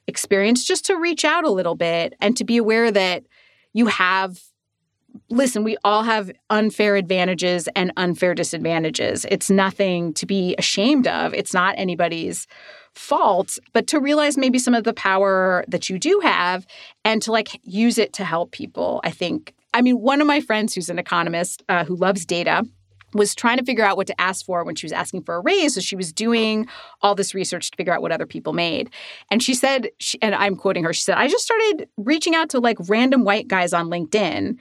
experience 0.07 0.65
just 0.65 0.85
to 0.87 0.97
reach 0.97 1.25
out 1.25 1.45
a 1.45 1.51
little 1.51 1.77
bit 1.77 2.15
and 2.21 2.37
to 2.37 2.45
be 2.45 2.57
aware 2.57 2.91
that 2.91 3.25
you 3.73 3.87
have 3.87 4.41
listen, 5.31 5.65
we 5.65 5.77
all 5.85 6.03
have 6.03 6.31
unfair 6.51 6.97
advantages 6.97 7.69
and 7.75 7.93
unfair 7.97 8.35
disadvantages. 8.35 9.27
It's 9.31 9.51
nothing 9.51 10.13
to 10.15 10.27
be 10.27 10.55
ashamed 10.59 11.07
of. 11.07 11.35
It's 11.35 11.55
not 11.55 11.75
anybody's 11.79 12.47
fault, 12.95 13.59
but 13.73 13.87
to 13.89 14.01
realize 14.01 14.37
maybe 14.37 14.59
some 14.59 14.75
of 14.75 14.85
the 14.85 14.93
power 14.93 15.65
that 15.69 15.89
you 15.89 15.99
do 15.99 16.21
have 16.23 16.67
and 17.05 17.23
to 17.23 17.33
like 17.33 17.61
use 17.63 17.99
it 17.99 18.13
to 18.15 18.25
help 18.25 18.53
people, 18.53 19.01
I 19.05 19.11
think 19.11 19.55
I 19.75 19.81
mean, 19.81 20.01
one 20.01 20.21
of 20.21 20.27
my 20.27 20.41
friends 20.41 20.75
who's 20.75 20.91
an 20.91 20.99
economist 20.99 21.63
uh, 21.69 21.85
who 21.85 21.97
loves 21.97 22.27
data 22.27 22.65
was 23.15 23.35
trying 23.35 23.59
to 23.59 23.65
figure 23.65 23.85
out 23.85 23.97
what 23.97 24.07
to 24.07 24.21
ask 24.21 24.45
for 24.45 24.65
when 24.65 24.75
she 24.75 24.87
was 24.87 24.93
asking 24.93 25.23
for 25.23 25.35
a 25.35 25.41
raise. 25.41 25.75
So 25.75 25.81
she 25.81 25.97
was 25.97 26.13
doing 26.13 26.67
all 27.03 27.15
this 27.15 27.35
research 27.35 27.71
to 27.71 27.77
figure 27.77 27.93
out 27.93 28.03
what 28.03 28.13
other 28.13 28.27
people 28.27 28.53
made. 28.53 28.91
And 29.31 29.43
she 29.43 29.55
said, 29.55 29.91
she, 29.99 30.21
and 30.23 30.35
I'm 30.35 30.57
quoting 30.57 30.85
her, 30.85 30.93
she 30.93 31.03
said, 31.03 31.19
I 31.19 31.29
just 31.29 31.45
started 31.45 31.89
reaching 31.97 32.35
out 32.35 32.51
to 32.51 32.61
like 32.61 32.79
random 32.89 33.25
white 33.25 33.49
guys 33.49 33.73
on 33.73 33.89
LinkedIn 33.89 34.59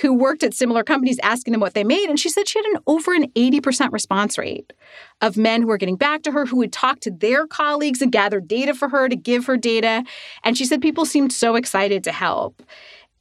who 0.00 0.12
worked 0.12 0.42
at 0.42 0.54
similar 0.54 0.84
companies 0.84 1.18
asking 1.22 1.52
them 1.52 1.60
what 1.60 1.74
they 1.74 1.84
made. 1.84 2.08
And 2.08 2.18
she 2.18 2.28
said 2.28 2.48
she 2.48 2.58
had 2.58 2.66
an 2.66 2.78
over 2.86 3.14
an 3.14 3.28
80% 3.30 3.92
response 3.92 4.38
rate 4.38 4.72
of 5.20 5.36
men 5.36 5.62
who 5.62 5.68
were 5.68 5.76
getting 5.76 5.96
back 5.96 6.22
to 6.22 6.32
her, 6.32 6.46
who 6.46 6.56
would 6.58 6.72
talk 6.72 7.00
to 7.00 7.10
their 7.10 7.46
colleagues 7.46 8.00
and 8.00 8.12
gather 8.12 8.40
data 8.40 8.74
for 8.74 8.88
her 8.88 9.08
to 9.08 9.16
give 9.16 9.46
her 9.46 9.56
data. 9.56 10.04
And 10.44 10.56
she 10.56 10.64
said 10.64 10.80
people 10.80 11.04
seemed 11.04 11.32
so 11.32 11.56
excited 11.56 12.04
to 12.04 12.12
help. 12.12 12.62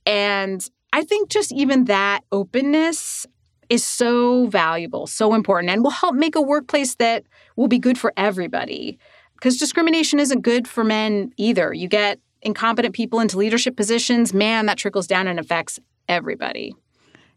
And 0.06 0.68
I 0.94 1.04
think 1.04 1.30
just 1.30 1.52
even 1.52 1.86
that 1.86 2.22
openness 2.32 3.26
is 3.70 3.84
so 3.84 4.48
valuable, 4.48 5.08
so 5.08 5.34
important, 5.34 5.72
and 5.72 5.84
will 5.84 5.92
help 5.92 6.16
make 6.16 6.36
a 6.36 6.42
workplace 6.42 6.96
that 6.96 7.24
will 7.56 7.68
be 7.68 7.80
good 7.80 7.98
for 7.98 8.14
everybody. 8.16 8.98
Because 9.34 9.58
discrimination 9.58 10.20
isn't 10.20 10.42
good 10.42 10.68
for 10.68 10.84
men 10.84 11.34
either. 11.38 11.74
You 11.74 11.88
get 11.88 12.20
incompetent 12.42 12.96
people 12.96 13.20
into 13.20 13.38
leadership 13.38 13.76
positions, 13.76 14.34
man, 14.34 14.68
that 14.68 14.78
trickles 14.78 15.08
down 15.08 15.28
and 15.28 15.40
affects 15.40 15.80
everybody. 16.08 16.76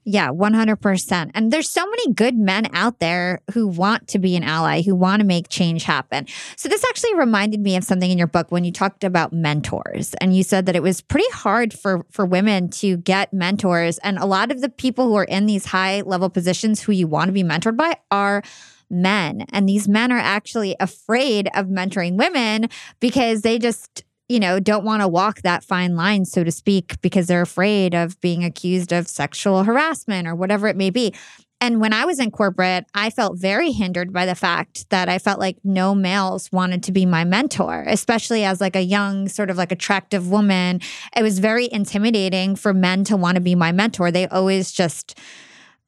Yeah, 0.05 0.31
100%. 0.31 1.31
And 1.35 1.53
there's 1.53 1.71
so 1.71 1.85
many 1.85 2.15
good 2.15 2.35
men 2.35 2.69
out 2.73 3.01
there 3.01 3.41
who 3.53 3.67
want 3.67 4.09
to 4.09 4.19
be 4.19 4.35
an 4.35 4.43
ally, 4.43 4.81
who 4.81 4.95
want 4.95 5.21
to 5.21 5.27
make 5.27 5.51
change 5.51 5.85
happen. 5.85 6.27
So, 6.57 6.71
this 6.71 6.85
actually 6.89 7.15
reminded 7.17 7.61
me 7.61 7.77
of 7.77 7.85
something 7.85 8.11
in 8.11 8.17
your 8.17 8.27
book 8.27 8.51
when 8.51 8.65
you 8.65 8.73
talked 8.73 9.05
about 9.05 9.35
mentors. 9.35 10.15
And 10.15 10.35
you 10.35 10.43
said 10.43 10.65
that 10.67 10.77
it 10.77 10.83
was 10.83 11.03
pretty 11.03 11.31
hard 11.33 11.75
for, 11.75 12.07
for 12.11 12.25
women 12.25 12.71
to 12.71 12.97
get 12.97 13.35
mentors. 13.35 13.99
And 13.99 14.19
a 14.19 14.25
lot 14.25 14.51
of 14.51 14.63
the 14.63 14.71
people 14.71 15.07
who 15.07 15.17
are 15.17 15.25
in 15.25 15.45
these 15.45 15.67
high 15.67 16.01
level 16.01 16.31
positions 16.31 16.81
who 16.81 16.93
you 16.93 17.07
want 17.07 17.29
to 17.29 17.33
be 17.33 17.45
mentored 17.45 17.77
by 17.77 17.99
are 18.11 18.43
men. 18.89 19.45
And 19.53 19.69
these 19.69 19.87
men 19.87 20.13
are 20.13 20.19
actually 20.19 20.77
afraid 20.81 21.49
of 21.55 21.67
mentoring 21.67 22.17
women 22.17 22.69
because 23.01 23.43
they 23.43 23.59
just 23.59 24.05
you 24.31 24.39
know, 24.39 24.61
don't 24.61 24.85
want 24.85 25.03
to 25.03 25.09
walk 25.09 25.43
that 25.43 25.65
fine 25.65 25.97
line, 25.97 26.25
so 26.25 26.45
to 26.45 26.53
speak, 26.53 27.01
because 27.03 27.27
they're 27.27 27.43
afraid 27.43 27.97
of 27.97 28.21
being 28.21 28.45
accused 28.45 28.93
of 28.93 29.09
sexual 29.09 29.65
harassment 29.65 30.29
or 30.29 30.37
whatever 30.37 30.69
it 30.69 30.77
may 30.77 30.89
be. 30.89 31.13
And 31.61 31.81
when 31.81 31.93
I 31.93 32.05
was 32.05 32.21
in 32.21 32.31
corporate, 32.31 32.87
I 32.95 33.11
felt 33.11 33.39
very 33.39 33.73
hindered 33.73 34.13
by 34.13 34.27
the 34.27 34.37
fact 34.37 34.89
that 34.91 35.09
I 35.09 35.19
felt 35.19 35.41
like 35.41 35.59
no 35.65 35.97
males 35.97 36.51
wanted 36.53 36.85
to 36.85 36.93
be 36.93 37.05
my 37.05 37.25
mentor, 37.25 37.85
especially 37.89 38.45
as 38.45 38.61
like 38.61 38.77
a 38.77 38.83
young, 38.83 39.29
sort 39.29 39.51
of 39.51 39.57
like 39.57 39.73
attractive 39.73 40.31
woman. 40.31 40.81
It 41.17 41.23
was 41.25 41.41
very 41.41 41.69
intimidating 41.71 42.55
for 42.55 42.73
men 42.73 43.03
to 43.05 43.17
want 43.17 43.35
to 43.35 43.41
be 43.41 43.57
my 43.57 43.73
mentor. 43.73 44.13
They 44.13 44.29
always 44.29 44.71
just 44.71 45.19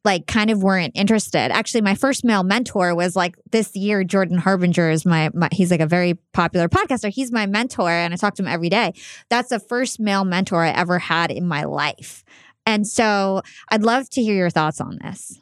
like 0.04 0.26
kind 0.26 0.50
of 0.50 0.62
weren't 0.62 0.92
interested. 0.96 1.52
Actually, 1.52 1.82
my 1.82 1.94
first 1.94 2.24
male 2.24 2.42
mentor 2.42 2.94
was 2.94 3.14
like 3.14 3.36
this 3.50 3.74
year. 3.76 4.04
Jordan 4.04 4.38
Harbinger 4.38 4.90
is 4.90 5.06
my, 5.06 5.30
my, 5.32 5.48
he's 5.52 5.70
like 5.70 5.80
a 5.80 5.86
very 5.86 6.14
popular 6.32 6.68
podcaster. 6.68 7.08
He's 7.08 7.30
my 7.30 7.46
mentor, 7.46 7.90
and 7.90 8.12
I 8.12 8.16
talk 8.16 8.34
to 8.36 8.42
him 8.42 8.48
every 8.48 8.68
day. 8.68 8.94
That's 9.28 9.50
the 9.50 9.60
first 9.60 10.00
male 10.00 10.24
mentor 10.24 10.62
I 10.64 10.70
ever 10.70 10.98
had 10.98 11.30
in 11.30 11.46
my 11.46 11.64
life, 11.64 12.24
and 12.66 12.86
so 12.86 13.42
I'd 13.70 13.82
love 13.82 14.10
to 14.10 14.22
hear 14.22 14.34
your 14.34 14.50
thoughts 14.50 14.80
on 14.80 14.98
this. 15.02 15.38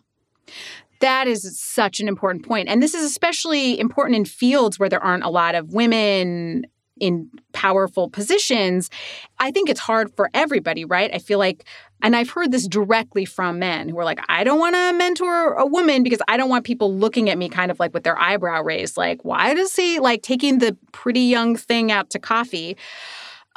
That 1.01 1.27
is 1.29 1.59
such 1.59 2.01
an 2.01 2.09
important 2.09 2.47
point, 2.47 2.69
and 2.69 2.83
this 2.83 2.95
is 2.95 3.05
especially 3.05 3.81
important 3.81 4.17
in 4.17 4.25
fields 4.27 4.79
where 4.79 4.89
there 4.89 5.03
aren't 5.03 5.25
a 5.25 5.31
lot 5.31 5.55
of 5.55 5.73
women 5.73 6.67
in 7.01 7.31
powerful 7.53 8.09
positions, 8.09 8.91
I 9.39 9.51
think 9.51 9.69
it's 9.69 9.81
hard 9.81 10.15
for 10.15 10.31
everybody, 10.35 10.85
right? 10.85 11.11
I 11.13 11.19
feel 11.19 11.39
like 11.39 11.65
and 12.03 12.17
I've 12.17 12.31
heard 12.31 12.51
this 12.51 12.67
directly 12.67 13.25
from 13.25 13.59
men 13.59 13.89
who 13.89 13.99
are 13.99 14.05
like, 14.05 14.21
I 14.29 14.43
don't 14.43 14.59
want 14.59 14.75
to 14.75 14.93
mentor 14.95 15.53
a 15.53 15.67
woman 15.67 16.03
because 16.03 16.21
I 16.29 16.37
don't 16.37 16.49
want 16.49 16.65
people 16.65 16.95
looking 16.95 17.29
at 17.29 17.37
me 17.37 17.49
kind 17.49 17.71
of 17.71 17.79
like 17.79 17.93
with 17.93 18.05
their 18.05 18.19
eyebrow 18.19 18.63
raised, 18.63 18.97
like, 18.97 19.23
why 19.23 19.53
does 19.55 19.77
he 19.77 19.99
like 19.99 20.23
taking 20.23 20.59
the 20.59 20.77
pretty 20.93 21.21
young 21.21 21.57
thing 21.57 21.93
out 21.93 22.11
to 22.11 22.19
coffee? 22.19 22.77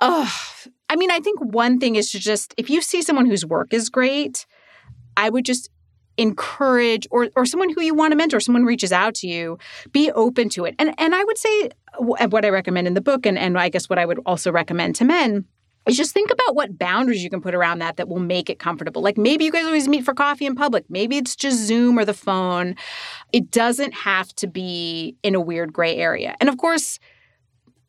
Oh, 0.02 0.32
I 0.89 0.96
mean, 0.96 1.10
I 1.10 1.20
think 1.20 1.39
one 1.39 1.80
thing 1.80 1.96
is 1.96 2.12
to 2.12 2.20
just, 2.20 2.54
if 2.58 2.70
you 2.70 2.82
see 2.82 3.02
someone 3.02 3.26
whose 3.26 3.46
work 3.46 3.74
is 3.74 3.89
great, 3.89 4.46
I 5.16 5.30
would 5.30 5.46
just 5.46 5.70
encourage 6.18 7.07
or 7.11 7.30
or 7.36 7.45
someone 7.45 7.70
who 7.74 7.82
you 7.82 7.93
want 7.93 8.11
to 8.11 8.16
mentor 8.16 8.39
someone 8.39 8.66
reaches 8.66 8.91
out 8.91 9.16
to 9.16 9.28
you 9.28 9.57
be 9.91 10.11
open 10.11 10.47
to 10.47 10.66
it 10.66 10.76
and 10.78 10.93
and 10.99 11.16
i 11.16 11.24
would 11.24 11.38
say 11.38 11.70
what 11.97 12.45
i 12.45 12.49
recommend 12.49 12.86
in 12.86 12.93
the 12.93 13.01
book 13.01 13.26
and 13.26 13.38
and 13.38 13.57
i 13.57 13.68
guess 13.68 13.89
what 13.89 13.97
i 13.97 14.05
would 14.05 14.20
also 14.26 14.51
recommend 14.51 14.95
to 14.95 15.05
men 15.05 15.45
is 15.86 15.97
just 15.97 16.14
think 16.14 16.32
about 16.32 16.55
what 16.55 16.78
boundaries 16.78 17.24
you 17.24 17.30
can 17.30 17.41
put 17.41 17.53
around 17.53 17.80
that 17.80 17.97
that 17.97 18.07
will 18.07 18.20
make 18.20 18.49
it 18.49 18.59
comfortable. 18.59 19.01
Like 19.01 19.18
maybe 19.18 19.45
you 19.45 19.51
guys 19.51 19.66
always 19.66 19.88
meet 19.88 20.05
for 20.05 20.14
coffee 20.14 20.45
in 20.45 20.55
public. 20.55 20.86
Maybe 20.89 21.18
it's 21.18 21.36
just 21.36 21.57
Zoom 21.57 21.99
or 21.99 22.05
the 22.05 22.14
phone. 22.14 22.76
It 23.34 23.51
doesn't 23.51 23.93
have 23.93 24.34
to 24.36 24.47
be 24.47 25.18
in 25.24 25.36
a 25.36 25.41
weird 25.41 25.74
gray 25.74 25.97
area. 25.97 26.36
And 26.39 26.47
of 26.47 26.57
course, 26.57 26.99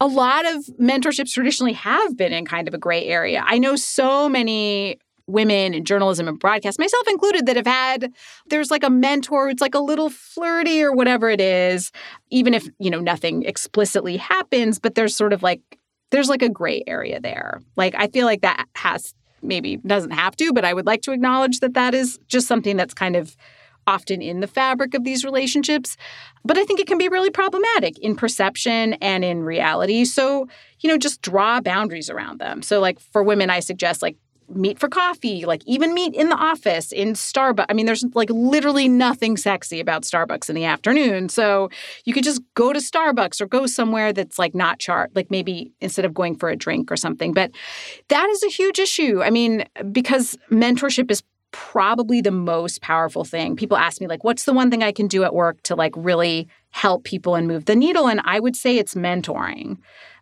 a 0.00 0.06
lot 0.06 0.44
of 0.44 0.64
mentorships 0.80 1.32
traditionally 1.32 1.72
have 1.74 2.16
been 2.16 2.32
in 2.32 2.44
kind 2.44 2.66
of 2.66 2.74
a 2.74 2.78
gray 2.78 3.06
area. 3.06 3.44
I 3.46 3.58
know 3.58 3.76
so 3.76 4.28
many 4.28 4.98
women 5.26 5.74
in 5.74 5.84
journalism 5.84 6.28
and 6.28 6.38
broadcast, 6.38 6.78
myself 6.78 7.06
included, 7.08 7.46
that 7.46 7.56
have 7.56 7.66
had 7.66 8.12
there's 8.48 8.70
like 8.70 8.84
a 8.84 8.90
mentor 8.90 9.48
it's 9.48 9.60
like 9.60 9.74
a 9.74 9.80
little 9.80 10.10
flirty 10.10 10.82
or 10.82 10.92
whatever 10.92 11.30
it 11.30 11.40
is, 11.40 11.92
even 12.30 12.54
if, 12.54 12.68
you 12.78 12.90
know, 12.90 13.00
nothing 13.00 13.42
explicitly 13.44 14.16
happens, 14.16 14.78
but 14.78 14.94
there's 14.94 15.16
sort 15.16 15.32
of 15.32 15.42
like 15.42 15.60
there's 16.10 16.28
like 16.28 16.42
a 16.42 16.48
gray 16.48 16.82
area 16.86 17.20
there. 17.20 17.60
Like 17.76 17.94
I 17.96 18.08
feel 18.08 18.26
like 18.26 18.42
that 18.42 18.66
has 18.76 19.14
maybe 19.42 19.76
doesn't 19.78 20.12
have 20.12 20.36
to, 20.36 20.52
but 20.52 20.64
I 20.64 20.74
would 20.74 20.86
like 20.86 21.02
to 21.02 21.12
acknowledge 21.12 21.60
that 21.60 21.74
that 21.74 21.94
is 21.94 22.18
just 22.28 22.46
something 22.46 22.76
that's 22.76 22.94
kind 22.94 23.16
of 23.16 23.36
often 23.86 24.22
in 24.22 24.40
the 24.40 24.46
fabric 24.46 24.94
of 24.94 25.04
these 25.04 25.24
relationships. 25.24 25.96
But 26.44 26.58
I 26.58 26.64
think 26.64 26.80
it 26.80 26.86
can 26.86 26.98
be 26.98 27.08
really 27.08 27.30
problematic 27.30 27.98
in 27.98 28.16
perception 28.16 28.94
and 28.94 29.24
in 29.24 29.42
reality. 29.42 30.04
So, 30.04 30.48
you 30.80 30.88
know, 30.88 30.96
just 30.96 31.22
draw 31.22 31.60
boundaries 31.60 32.10
around 32.10 32.40
them. 32.40 32.62
So, 32.62 32.80
like 32.80 32.98
for 32.98 33.22
women, 33.22 33.50
I 33.50 33.60
suggest 33.60 34.02
like 34.02 34.16
meet 34.48 34.78
for 34.78 34.88
coffee, 34.88 35.44
like 35.44 35.62
even 35.66 35.94
meet 35.94 36.14
in 36.14 36.28
the 36.28 36.36
office, 36.36 36.92
in 36.92 37.14
Starbucks. 37.14 37.66
I 37.68 37.72
mean, 37.72 37.86
there's 37.86 38.04
like 38.14 38.30
literally 38.30 38.88
nothing 38.88 39.36
sexy 39.36 39.80
about 39.80 40.02
Starbucks 40.02 40.48
in 40.48 40.54
the 40.54 40.64
afternoon. 40.64 41.28
So 41.28 41.70
you 42.04 42.12
could 42.12 42.24
just 42.24 42.42
go 42.54 42.72
to 42.72 42.78
Starbucks 42.78 43.40
or 43.40 43.46
go 43.46 43.66
somewhere 43.66 44.12
that's 44.12 44.38
like 44.38 44.54
not 44.54 44.78
chart, 44.78 45.10
like 45.14 45.30
maybe 45.30 45.72
instead 45.80 46.04
of 46.04 46.14
going 46.14 46.36
for 46.36 46.48
a 46.48 46.56
drink 46.56 46.90
or 46.90 46.96
something. 46.96 47.32
But 47.32 47.50
that 48.08 48.28
is 48.28 48.42
a 48.42 48.48
huge 48.48 48.78
issue. 48.78 49.22
I 49.22 49.30
mean, 49.30 49.64
because 49.92 50.36
mentorship 50.50 51.10
is 51.10 51.22
probably 51.54 52.20
the 52.20 52.32
most 52.32 52.80
powerful 52.80 53.24
thing. 53.24 53.54
People 53.54 53.76
ask 53.76 54.00
me 54.00 54.08
like 54.08 54.24
what's 54.24 54.44
the 54.44 54.52
one 54.52 54.72
thing 54.72 54.82
I 54.82 54.90
can 54.90 55.06
do 55.06 55.22
at 55.22 55.32
work 55.32 55.62
to 55.62 55.76
like 55.76 55.92
really 55.96 56.48
help 56.70 57.04
people 57.04 57.36
and 57.36 57.46
move 57.46 57.66
the 57.66 57.76
needle 57.76 58.08
and 58.08 58.20
I 58.24 58.40
would 58.40 58.56
say 58.56 58.76
it's 58.76 58.94
mentoring 58.94 59.78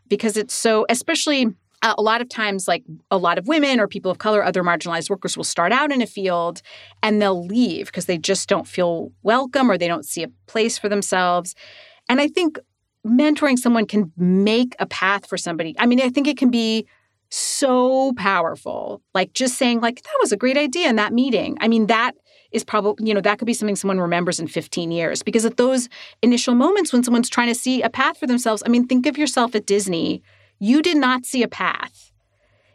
because 0.09 0.37
it's 0.37 0.53
so 0.53 0.85
especially 0.91 1.47
uh, 1.83 1.95
a 1.99 2.03
lot 2.03 2.21
of 2.21 2.29
times 2.29 2.69
like 2.69 2.85
a 3.11 3.19
lot 3.19 3.39
of 3.39 3.49
women 3.49 3.81
or 3.81 3.89
people 3.89 4.11
of 4.11 4.19
color 4.19 4.43
other 4.43 4.63
marginalized 4.63 5.11
workers 5.11 5.37
will 5.37 5.45
start 5.45 5.73
out 5.73 5.93
in 5.93 6.01
a 6.01 6.07
field 6.07 6.63
and 7.03 7.21
they'll 7.21 7.45
leave 7.45 7.87
because 7.87 8.07
they 8.07 8.19
just 8.19 8.49
don't 8.49 8.67
feel 8.67 9.13
welcome 9.23 9.71
or 9.71 9.77
they 9.77 9.89
don't 9.89 10.07
see 10.07 10.23
a 10.23 10.29
place 10.47 10.79
for 10.79 10.89
themselves. 10.89 11.55
And 12.09 12.21
i 12.21 12.29
think 12.29 12.59
mentoring 13.07 13.59
someone 13.59 13.87
can 13.87 14.13
make 14.17 14.77
a 14.79 14.87
path 14.87 15.27
for 15.27 15.37
somebody. 15.37 15.75
I 15.79 15.87
mean 15.87 16.01
i 16.01 16.09
think 16.09 16.27
it 16.27 16.37
can 16.37 16.51
be 16.51 16.87
so 17.31 18.13
powerful 18.17 19.01
like 19.15 19.33
just 19.33 19.57
saying 19.57 19.81
like 19.81 20.03
that 20.03 20.19
was 20.21 20.33
a 20.33 20.37
great 20.37 20.57
idea 20.57 20.89
in 20.89 20.97
that 20.97 21.13
meeting. 21.13 21.57
I 21.61 21.69
mean 21.69 21.87
that 21.87 22.15
is 22.53 22.65
probably 22.65 23.07
you 23.07 23.15
know 23.15 23.21
that 23.21 23.39
could 23.39 23.47
be 23.47 23.55
something 23.55 23.77
someone 23.77 23.99
remembers 23.99 24.39
in 24.39 24.47
15 24.47 24.91
years 24.93 25.23
because 25.23 25.45
at 25.45 25.57
those 25.57 25.89
initial 26.23 26.55
moments 26.55 26.93
when 26.93 27.03
someone's 27.03 27.31
trying 27.31 27.49
to 27.49 27.55
see 27.55 27.83
a 27.83 27.91
path 27.91 28.19
for 28.19 28.27
themselves 28.27 28.63
i 28.67 28.69
mean 28.69 28.87
think 28.87 29.07
of 29.07 29.17
yourself 29.17 29.55
at 29.55 29.67
disney 29.67 30.23
you 30.63 30.81
did 30.81 30.97
not 30.97 31.27
see 31.27 31.43
a 31.43 31.49
path. 31.49 32.13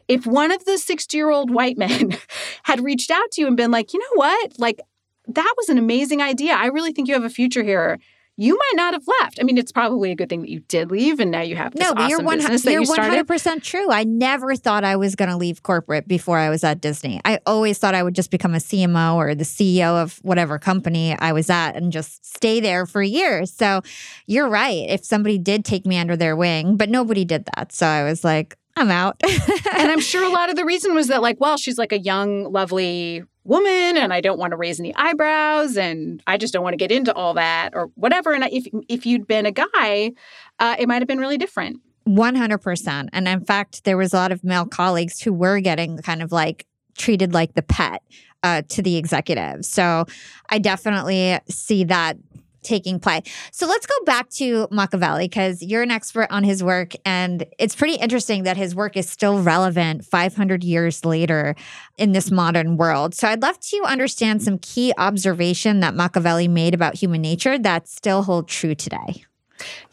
If 0.09 0.27
one 0.27 0.51
of 0.51 0.65
the 0.65 0.77
60 0.77 1.15
year 1.15 1.29
old 1.29 1.49
white 1.49 1.77
men 1.77 2.17
had 2.63 2.83
reached 2.83 3.09
out 3.09 3.31
to 3.31 3.41
you 3.41 3.47
and 3.47 3.55
been 3.55 3.71
like, 3.71 3.93
you 3.93 3.99
know 3.99 4.15
what? 4.15 4.59
Like, 4.59 4.81
that 5.27 5.53
was 5.57 5.69
an 5.69 5.77
amazing 5.77 6.21
idea. 6.21 6.53
I 6.53 6.65
really 6.65 6.91
think 6.91 7.07
you 7.07 7.13
have 7.13 7.23
a 7.23 7.29
future 7.29 7.63
here 7.63 7.97
you 8.39 8.53
might 8.53 8.73
not 8.75 8.93
have 8.93 9.03
left. 9.21 9.39
I 9.39 9.43
mean, 9.43 9.57
it's 9.57 9.71
probably 9.71 10.11
a 10.11 10.15
good 10.15 10.29
thing 10.29 10.41
that 10.41 10.49
you 10.49 10.59
did 10.59 10.91
leave, 10.91 11.19
and 11.19 11.31
now 11.31 11.41
you 11.41 11.55
have 11.55 11.73
this 11.73 11.81
no, 11.81 11.93
but 11.93 12.03
awesome 12.03 12.09
you're 12.09 12.21
one, 12.21 12.38
business 12.38 12.61
that 12.61 12.71
you're 12.71 12.81
you 12.81 12.85
started. 12.85 13.01
You're 13.01 13.23
100 13.23 13.27
percent 13.27 13.63
true. 13.63 13.91
I 13.91 14.03
never 14.03 14.55
thought 14.55 14.83
I 14.83 14.95
was 14.95 15.15
going 15.15 15.29
to 15.29 15.35
leave 15.38 15.63
corporate 15.63 16.07
before 16.07 16.38
I 16.38 16.49
was 16.49 16.63
at 16.63 16.79
Disney. 16.79 17.19
I 17.25 17.39
always 17.47 17.79
thought 17.79 17.95
I 17.95 18.03
would 18.03 18.13
just 18.13 18.29
become 18.29 18.53
a 18.53 18.59
CMO 18.59 19.15
or 19.15 19.33
the 19.33 19.43
CEO 19.43 20.01
of 20.01 20.19
whatever 20.21 20.59
company 20.59 21.17
I 21.17 21.33
was 21.33 21.49
at 21.49 21.71
and 21.75 21.91
just 21.91 22.25
stay 22.25 22.59
there 22.59 22.85
for 22.85 23.01
years. 23.01 23.51
So 23.51 23.81
you're 24.27 24.49
right. 24.49 24.85
If 24.88 25.03
somebody 25.03 25.39
did 25.39 25.65
take 25.65 25.88
me 25.88 25.97
under 25.97 26.15
their 26.15 26.35
wing, 26.35 26.77
but 26.77 26.89
nobody 26.89 27.25
did 27.25 27.47
that, 27.55 27.71
so 27.71 27.88
I 27.88 28.03
was 28.03 28.23
like, 28.23 28.55
I'm 28.77 28.91
out. 28.91 29.19
and 29.23 29.91
I'm 29.91 29.99
sure 29.99 30.23
a 30.23 30.31
lot 30.31 30.51
of 30.51 30.55
the 30.55 30.63
reason 30.63 30.93
was 30.93 31.07
that, 31.07 31.23
like, 31.23 31.39
well, 31.39 31.57
she's 31.57 31.79
like 31.79 31.91
a 31.91 31.97
young, 31.97 32.51
lovely 32.51 33.23
woman 33.47 33.97
and 33.97 34.13
I 34.13 34.21
don't 34.21 34.37
want 34.37 34.51
to 34.51 34.57
raise 34.57 34.79
any 34.79 34.93
eyebrows 34.95 35.77
and 35.77 36.21
I 36.27 36.37
just 36.37 36.53
don't 36.53 36.63
want 36.63 36.73
to 36.73 36.77
get 36.77 36.91
into 36.91 37.13
all 37.13 37.33
that 37.35 37.71
or 37.73 37.87
whatever. 37.95 38.33
And 38.33 38.43
if 38.51 38.67
if 38.87 39.05
you'd 39.05 39.25
been 39.25 39.45
a 39.45 39.51
guy, 39.51 40.11
uh, 40.59 40.75
it 40.77 40.87
might 40.87 41.01
have 41.01 41.07
been 41.07 41.19
really 41.19 41.37
different. 41.37 41.81
100%. 42.07 43.09
And 43.11 43.27
in 43.27 43.43
fact, 43.43 43.83
there 43.83 43.97
was 43.97 44.13
a 44.13 44.17
lot 44.17 44.31
of 44.31 44.43
male 44.43 44.65
colleagues 44.65 45.21
who 45.21 45.33
were 45.33 45.59
getting 45.59 45.97
kind 45.97 46.21
of 46.21 46.31
like 46.31 46.65
treated 46.97 47.33
like 47.33 47.53
the 47.53 47.61
pet 47.61 48.01
uh, 48.43 48.61
to 48.69 48.81
the 48.81 48.97
executive. 48.97 49.65
So 49.65 50.05
I 50.49 50.59
definitely 50.59 51.39
see 51.49 51.83
that 51.85 52.17
taking 52.64 52.99
play. 52.99 53.22
So 53.51 53.68
let's 53.68 53.86
go 53.86 53.95
back 54.05 54.30
to 54.32 54.68
Machiavelli 54.72 55.26
because 55.26 55.62
you're 55.62 55.84
an 55.84 55.91
expert 55.91 56.28
on 56.30 56.43
his 56.43 56.64
work. 56.64 56.93
And 57.05 57.45
it's 57.60 57.76
pretty 57.76 57.95
interesting 57.95 58.43
that 58.43 58.58
his 58.58 58.76
work 58.76 58.97
is 58.97 59.10
still 59.10 59.41
relevant 59.41 60.05
500 60.05 60.64
years 60.64 61.05
later 61.05 61.55
in 61.97 62.12
this 62.12 62.32
modern 62.32 62.78
world. 62.78 63.16
So 63.16 63.28
I'd 63.28 63.41
love 63.41 63.60
to 63.60 63.84
understand 63.86 64.41
some 64.41 64.58
key 64.60 64.93
observation 64.97 65.80
that 65.82 65.95
Machiavelli 65.95 66.47
made 66.47 66.74
about 66.74 66.95
human 66.95 67.22
nature 67.22 67.58
that 67.60 67.88
still 67.88 68.24
hold 68.24 68.47
true 68.47 68.76
today. 68.76 69.24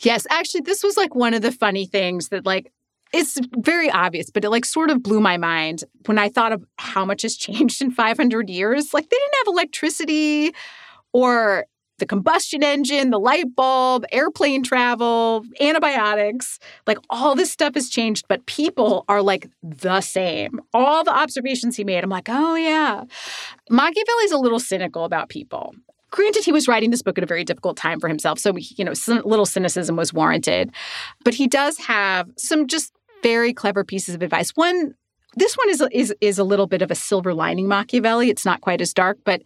Yes, 0.00 0.26
actually, 0.30 0.62
this 0.62 0.82
was 0.82 0.96
like 0.96 1.14
one 1.14 1.34
of 1.34 1.42
the 1.42 1.52
funny 1.52 1.86
things 1.86 2.28
that, 2.28 2.44
like, 2.44 2.70
it's 3.12 3.38
very 3.56 3.88
obvious, 3.90 4.28
but 4.28 4.44
it 4.44 4.50
like 4.50 4.64
sort 4.64 4.90
of 4.90 5.02
blew 5.02 5.20
my 5.20 5.36
mind 5.36 5.84
when 6.06 6.18
I 6.18 6.28
thought 6.28 6.52
of 6.52 6.64
how 6.78 7.04
much 7.04 7.22
has 7.22 7.36
changed 7.36 7.80
in 7.80 7.92
500 7.92 8.50
years. 8.50 8.92
Like, 8.92 9.08
they 9.08 9.16
didn't 9.16 9.34
have 9.38 9.46
electricity 9.46 10.52
or 11.12 11.66
the 12.04 12.08
combustion 12.08 12.62
engine, 12.62 13.08
the 13.08 13.18
light 13.18 13.56
bulb, 13.56 14.04
airplane 14.12 14.62
travel, 14.62 15.42
antibiotics, 15.58 16.58
like 16.86 16.98
all 17.08 17.34
this 17.34 17.50
stuff 17.50 17.72
has 17.74 17.88
changed, 17.88 18.26
but 18.28 18.44
people 18.44 19.06
are 19.08 19.22
like 19.22 19.48
the 19.62 20.02
same. 20.02 20.60
All 20.74 21.02
the 21.02 21.16
observations 21.16 21.78
he 21.78 21.84
made, 21.84 22.04
I'm 22.04 22.10
like, 22.10 22.28
oh 22.28 22.56
yeah. 22.56 23.04
Machiavelli's 23.70 24.32
a 24.32 24.36
little 24.36 24.60
cynical 24.60 25.04
about 25.04 25.30
people. 25.30 25.74
Granted, 26.10 26.44
he 26.44 26.52
was 26.52 26.68
writing 26.68 26.90
this 26.90 27.00
book 27.00 27.16
at 27.16 27.24
a 27.24 27.26
very 27.26 27.42
difficult 27.42 27.78
time 27.78 28.00
for 28.00 28.08
himself, 28.08 28.38
so 28.38 28.54
you 28.54 28.84
know, 28.84 28.92
little 29.24 29.46
cynicism 29.46 29.96
was 29.96 30.12
warranted. 30.12 30.70
But 31.24 31.32
he 31.32 31.48
does 31.48 31.78
have 31.78 32.28
some 32.36 32.66
just 32.66 32.92
very 33.22 33.54
clever 33.54 33.82
pieces 33.82 34.14
of 34.14 34.20
advice. 34.20 34.50
One 34.50 34.94
this 35.36 35.56
one 35.56 35.68
is 35.68 35.82
is 35.92 36.14
is 36.20 36.38
a 36.38 36.44
little 36.44 36.66
bit 36.66 36.82
of 36.82 36.90
a 36.90 36.94
silver 36.94 37.34
lining 37.34 37.68
Machiavelli. 37.68 38.30
It's 38.30 38.44
not 38.44 38.60
quite 38.60 38.80
as 38.80 38.92
dark, 38.92 39.18
but 39.24 39.42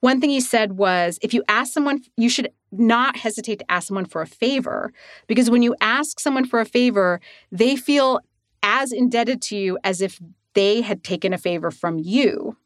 one 0.00 0.20
thing 0.20 0.30
he 0.30 0.40
said 0.40 0.72
was 0.72 1.18
if 1.22 1.34
you 1.34 1.42
ask 1.48 1.72
someone 1.72 2.02
you 2.16 2.28
should 2.28 2.50
not 2.72 3.16
hesitate 3.16 3.58
to 3.60 3.70
ask 3.70 3.88
someone 3.88 4.04
for 4.04 4.22
a 4.22 4.26
favor 4.26 4.92
because 5.26 5.50
when 5.50 5.62
you 5.62 5.74
ask 5.80 6.20
someone 6.20 6.46
for 6.46 6.60
a 6.60 6.64
favor, 6.64 7.20
they 7.50 7.74
feel 7.74 8.20
as 8.62 8.92
indebted 8.92 9.42
to 9.42 9.56
you 9.56 9.78
as 9.82 10.00
if 10.00 10.20
they 10.54 10.80
had 10.80 11.02
taken 11.02 11.32
a 11.32 11.38
favor 11.38 11.70
from 11.70 11.98
you 11.98 12.56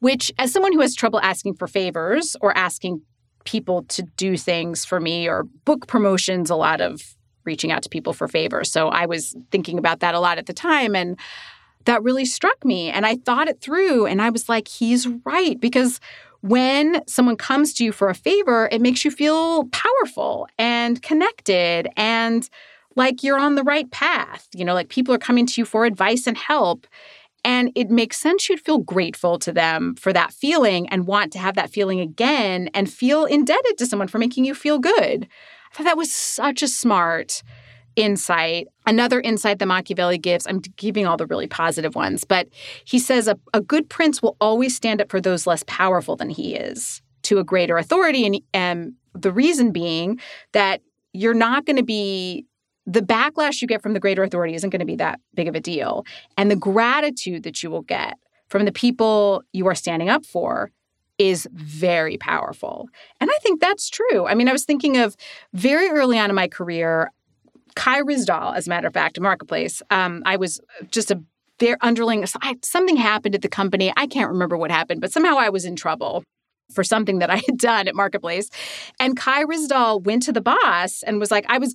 which, 0.00 0.32
as 0.38 0.52
someone 0.52 0.72
who 0.72 0.80
has 0.80 0.94
trouble 0.94 1.20
asking 1.20 1.54
for 1.54 1.68
favors 1.68 2.34
or 2.40 2.56
asking 2.56 3.02
people 3.44 3.84
to 3.84 4.02
do 4.16 4.36
things 4.36 4.84
for 4.84 4.98
me 4.98 5.28
or 5.28 5.44
book 5.64 5.86
promotions, 5.86 6.50
a 6.50 6.56
lot 6.56 6.80
of 6.80 7.16
reaching 7.44 7.70
out 7.70 7.82
to 7.82 7.88
people 7.88 8.12
for 8.12 8.26
favors. 8.26 8.70
So 8.70 8.88
I 8.88 9.06
was 9.06 9.34
thinking 9.50 9.78
about 9.78 10.00
that 10.00 10.14
a 10.14 10.20
lot 10.20 10.38
at 10.38 10.46
the 10.46 10.52
time. 10.52 10.94
And 10.96 11.18
that 11.84 12.02
really 12.02 12.24
struck 12.24 12.64
me. 12.64 12.90
And 12.90 13.06
I 13.06 13.16
thought 13.16 13.48
it 13.48 13.60
through 13.60 14.06
and 14.06 14.20
I 14.20 14.30
was 14.30 14.48
like, 14.48 14.68
he's 14.68 15.06
right. 15.24 15.58
Because 15.58 16.00
when 16.42 17.02
someone 17.06 17.36
comes 17.36 17.74
to 17.74 17.84
you 17.84 17.92
for 17.92 18.08
a 18.08 18.14
favor, 18.14 18.68
it 18.72 18.80
makes 18.80 19.04
you 19.04 19.10
feel 19.10 19.64
powerful 19.66 20.48
and 20.58 21.02
connected 21.02 21.88
and 21.96 22.48
like 22.96 23.22
you're 23.22 23.38
on 23.38 23.54
the 23.54 23.62
right 23.62 23.90
path. 23.90 24.48
You 24.54 24.64
know, 24.64 24.74
like 24.74 24.88
people 24.88 25.14
are 25.14 25.18
coming 25.18 25.46
to 25.46 25.60
you 25.60 25.64
for 25.64 25.84
advice 25.84 26.26
and 26.26 26.36
help. 26.36 26.86
And 27.42 27.72
it 27.74 27.90
makes 27.90 28.18
sense 28.18 28.48
you'd 28.48 28.60
feel 28.60 28.78
grateful 28.78 29.38
to 29.38 29.52
them 29.52 29.94
for 29.94 30.12
that 30.12 30.32
feeling 30.32 30.88
and 30.88 31.06
want 31.06 31.32
to 31.32 31.38
have 31.38 31.54
that 31.54 31.70
feeling 31.70 32.00
again 32.00 32.68
and 32.74 32.92
feel 32.92 33.24
indebted 33.24 33.78
to 33.78 33.86
someone 33.86 34.08
for 34.08 34.18
making 34.18 34.44
you 34.44 34.54
feel 34.54 34.78
good. 34.78 35.26
I 35.72 35.76
thought 35.76 35.84
that 35.84 35.96
was 35.96 36.12
such 36.12 36.62
a 36.62 36.68
smart 36.68 37.42
insight. 37.96 38.68
Another 38.86 39.20
insight 39.20 39.58
that 39.58 39.66
Machiavelli 39.66 40.18
gives, 40.18 40.46
I'm 40.46 40.60
giving 40.76 41.06
all 41.06 41.16
the 41.16 41.26
really 41.26 41.46
positive 41.46 41.94
ones, 41.94 42.24
but 42.24 42.48
he 42.84 42.98
says 42.98 43.28
a, 43.28 43.38
a 43.52 43.60
good 43.60 43.88
prince 43.88 44.22
will 44.22 44.36
always 44.40 44.74
stand 44.74 45.00
up 45.00 45.10
for 45.10 45.20
those 45.20 45.46
less 45.46 45.64
powerful 45.66 46.16
than 46.16 46.30
he 46.30 46.54
is 46.54 47.02
to 47.22 47.38
a 47.38 47.44
greater 47.44 47.76
authority. 47.76 48.26
And, 48.26 48.40
and 48.54 48.94
the 49.14 49.32
reason 49.32 49.72
being 49.72 50.20
that 50.52 50.80
you're 51.12 51.34
not 51.34 51.66
going 51.66 51.76
to 51.76 51.82
be 51.82 52.46
the 52.86 53.02
backlash 53.02 53.60
you 53.60 53.68
get 53.68 53.82
from 53.82 53.92
the 53.92 54.00
greater 54.00 54.22
authority 54.22 54.54
isn't 54.54 54.70
going 54.70 54.80
to 54.80 54.86
be 54.86 54.96
that 54.96 55.20
big 55.34 55.48
of 55.48 55.54
a 55.54 55.60
deal. 55.60 56.04
And 56.36 56.50
the 56.50 56.56
gratitude 56.56 57.42
that 57.42 57.62
you 57.62 57.70
will 57.70 57.82
get 57.82 58.18
from 58.48 58.64
the 58.64 58.72
people 58.72 59.42
you 59.52 59.66
are 59.66 59.74
standing 59.74 60.08
up 60.08 60.24
for 60.24 60.70
is 61.18 61.46
very 61.52 62.16
powerful. 62.16 62.88
And 63.20 63.30
I 63.30 63.38
think 63.42 63.60
that's 63.60 63.90
true. 63.90 64.26
I 64.26 64.34
mean, 64.34 64.48
I 64.48 64.52
was 64.52 64.64
thinking 64.64 64.96
of 64.96 65.16
very 65.52 65.90
early 65.90 66.18
on 66.18 66.30
in 66.30 66.36
my 66.36 66.48
career, 66.48 67.12
Kai 67.74 68.02
Ryssdal, 68.02 68.56
as 68.56 68.66
a 68.66 68.70
matter 68.70 68.86
of 68.86 68.94
fact, 68.94 69.20
marketplace. 69.20 69.82
Um, 69.90 70.22
I 70.26 70.36
was 70.36 70.60
just 70.90 71.10
a 71.10 71.22
very 71.58 71.76
underling, 71.82 72.26
something 72.62 72.96
happened 72.96 73.34
at 73.34 73.42
the 73.42 73.48
company. 73.48 73.92
I 73.96 74.06
can't 74.06 74.30
remember 74.30 74.56
what 74.56 74.70
happened, 74.70 75.00
but 75.00 75.12
somehow 75.12 75.36
I 75.36 75.50
was 75.50 75.64
in 75.64 75.76
trouble 75.76 76.24
for 76.72 76.84
something 76.84 77.18
that 77.18 77.30
I 77.30 77.36
had 77.46 77.58
done 77.58 77.88
at 77.88 77.94
Marketplace. 77.94 78.48
And 78.98 79.16
Kai 79.16 79.44
Ryssdal 79.44 80.02
went 80.02 80.22
to 80.24 80.32
the 80.32 80.40
boss 80.40 81.02
and 81.02 81.20
was 81.20 81.30
like, 81.30 81.44
I 81.48 81.58
was, 81.58 81.74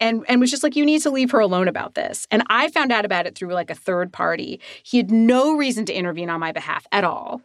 and, 0.00 0.24
and 0.28 0.40
was 0.40 0.50
just 0.50 0.62
like, 0.62 0.76
you 0.76 0.86
need 0.86 1.02
to 1.02 1.10
leave 1.10 1.30
her 1.32 1.40
alone 1.40 1.68
about 1.68 1.94
this. 1.94 2.26
And 2.30 2.42
I 2.48 2.68
found 2.68 2.92
out 2.92 3.04
about 3.04 3.26
it 3.26 3.34
through 3.34 3.52
like 3.52 3.70
a 3.70 3.74
third 3.74 4.12
party. 4.12 4.60
He 4.82 4.96
had 4.96 5.10
no 5.10 5.56
reason 5.56 5.84
to 5.86 5.92
intervene 5.92 6.30
on 6.30 6.40
my 6.40 6.52
behalf 6.52 6.86
at 6.92 7.04
all. 7.04 7.42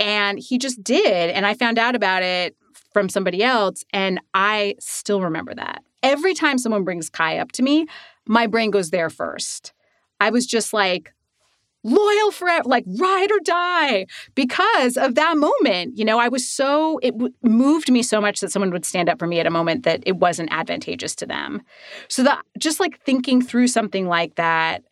And 0.00 0.38
he 0.38 0.58
just 0.58 0.82
did. 0.82 1.30
And 1.30 1.44
I 1.44 1.54
found 1.54 1.78
out 1.78 1.96
about 1.96 2.22
it 2.22 2.56
from 2.92 3.08
somebody 3.08 3.42
else. 3.42 3.84
And 3.92 4.20
I 4.32 4.76
still 4.78 5.20
remember 5.20 5.54
that. 5.54 5.82
Every 6.02 6.34
time 6.34 6.58
someone 6.58 6.84
brings 6.84 7.10
Kai 7.10 7.38
up 7.38 7.52
to 7.52 7.62
me, 7.62 7.86
my 8.26 8.46
brain 8.46 8.70
goes 8.70 8.90
there 8.90 9.10
first. 9.10 9.72
I 10.20 10.30
was 10.30 10.46
just 10.46 10.72
like, 10.72 11.12
loyal 11.84 12.30
forever, 12.30 12.68
like 12.68 12.84
ride 12.98 13.30
or 13.30 13.40
die 13.40 14.06
because 14.34 14.96
of 14.96 15.14
that 15.14 15.36
moment. 15.36 15.96
You 15.96 16.04
know, 16.04 16.18
I 16.18 16.28
was 16.28 16.46
so, 16.48 16.98
it 17.02 17.12
w- 17.12 17.32
moved 17.42 17.90
me 17.90 18.02
so 18.02 18.20
much 18.20 18.40
that 18.40 18.50
someone 18.50 18.70
would 18.72 18.84
stand 18.84 19.08
up 19.08 19.18
for 19.18 19.26
me 19.26 19.40
at 19.40 19.46
a 19.46 19.50
moment 19.50 19.84
that 19.84 20.02
it 20.04 20.16
wasn't 20.16 20.52
advantageous 20.52 21.14
to 21.16 21.26
them. 21.26 21.62
So 22.08 22.22
that 22.24 22.42
just 22.58 22.80
like 22.80 23.00
thinking 23.04 23.40
through 23.40 23.68
something 23.68 24.08
like 24.08 24.34
that, 24.34 24.82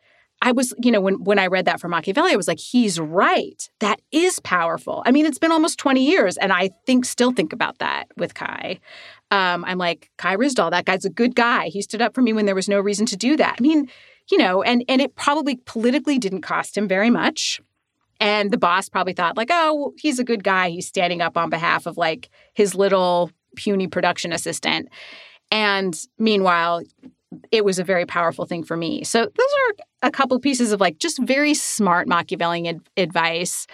I 0.42 0.52
was, 0.52 0.74
you 0.82 0.90
know, 0.90 1.00
when 1.00 1.24
when 1.24 1.38
I 1.38 1.46
read 1.46 1.64
that 1.64 1.80
from 1.80 1.92
Machiavelli, 1.92 2.32
I 2.32 2.36
was 2.36 2.48
like, 2.48 2.60
he's 2.60 3.00
right. 3.00 3.68
That 3.80 4.00
is 4.12 4.38
powerful. 4.40 5.02
I 5.06 5.10
mean, 5.10 5.26
it's 5.26 5.38
been 5.38 5.52
almost 5.52 5.78
20 5.78 6.04
years, 6.04 6.36
and 6.36 6.52
I 6.52 6.70
think 6.86 7.04
still 7.04 7.32
think 7.32 7.52
about 7.52 7.78
that 7.78 8.08
with 8.16 8.34
Kai. 8.34 8.78
Um, 9.30 9.64
I'm 9.64 9.78
like, 9.78 10.10
Kai 10.18 10.36
Ryssdal, 10.36 10.70
that 10.70 10.84
guy's 10.84 11.04
a 11.04 11.10
good 11.10 11.34
guy. 11.34 11.68
He 11.68 11.82
stood 11.82 12.02
up 12.02 12.14
for 12.14 12.22
me 12.22 12.32
when 12.32 12.46
there 12.46 12.54
was 12.54 12.68
no 12.68 12.78
reason 12.80 13.06
to 13.06 13.16
do 13.16 13.36
that. 13.36 13.56
I 13.58 13.62
mean, 13.62 13.88
you 14.30 14.38
know, 14.38 14.62
and 14.62 14.84
and 14.88 15.00
it 15.00 15.16
probably 15.16 15.56
politically 15.64 16.18
didn't 16.18 16.42
cost 16.42 16.76
him 16.76 16.86
very 16.86 17.10
much. 17.10 17.60
And 18.20 18.50
the 18.50 18.58
boss 18.58 18.88
probably 18.88 19.12
thought 19.12 19.36
like, 19.36 19.50
oh, 19.50 19.94
he's 19.98 20.18
a 20.18 20.24
good 20.24 20.42
guy. 20.42 20.70
He's 20.70 20.86
standing 20.86 21.20
up 21.20 21.36
on 21.36 21.50
behalf 21.50 21.86
of 21.86 21.96
like 21.96 22.30
his 22.54 22.74
little 22.74 23.30
puny 23.56 23.88
production 23.88 24.32
assistant. 24.32 24.88
And 25.50 25.98
meanwhile, 26.18 26.82
it 27.50 27.64
was 27.64 27.78
a 27.78 27.84
very 27.84 28.06
powerful 28.06 28.46
thing 28.46 28.62
for 28.62 28.76
me. 28.76 29.04
So 29.04 29.20
those 29.20 29.30
are 29.30 30.08
a 30.08 30.10
couple 30.10 30.38
pieces 30.38 30.72
of 30.72 30.80
like 30.80 30.98
just 30.98 31.20
very 31.22 31.54
smart 31.54 32.08
Machiavellian 32.08 32.66
ad- 32.66 32.88
advice. 32.96 33.66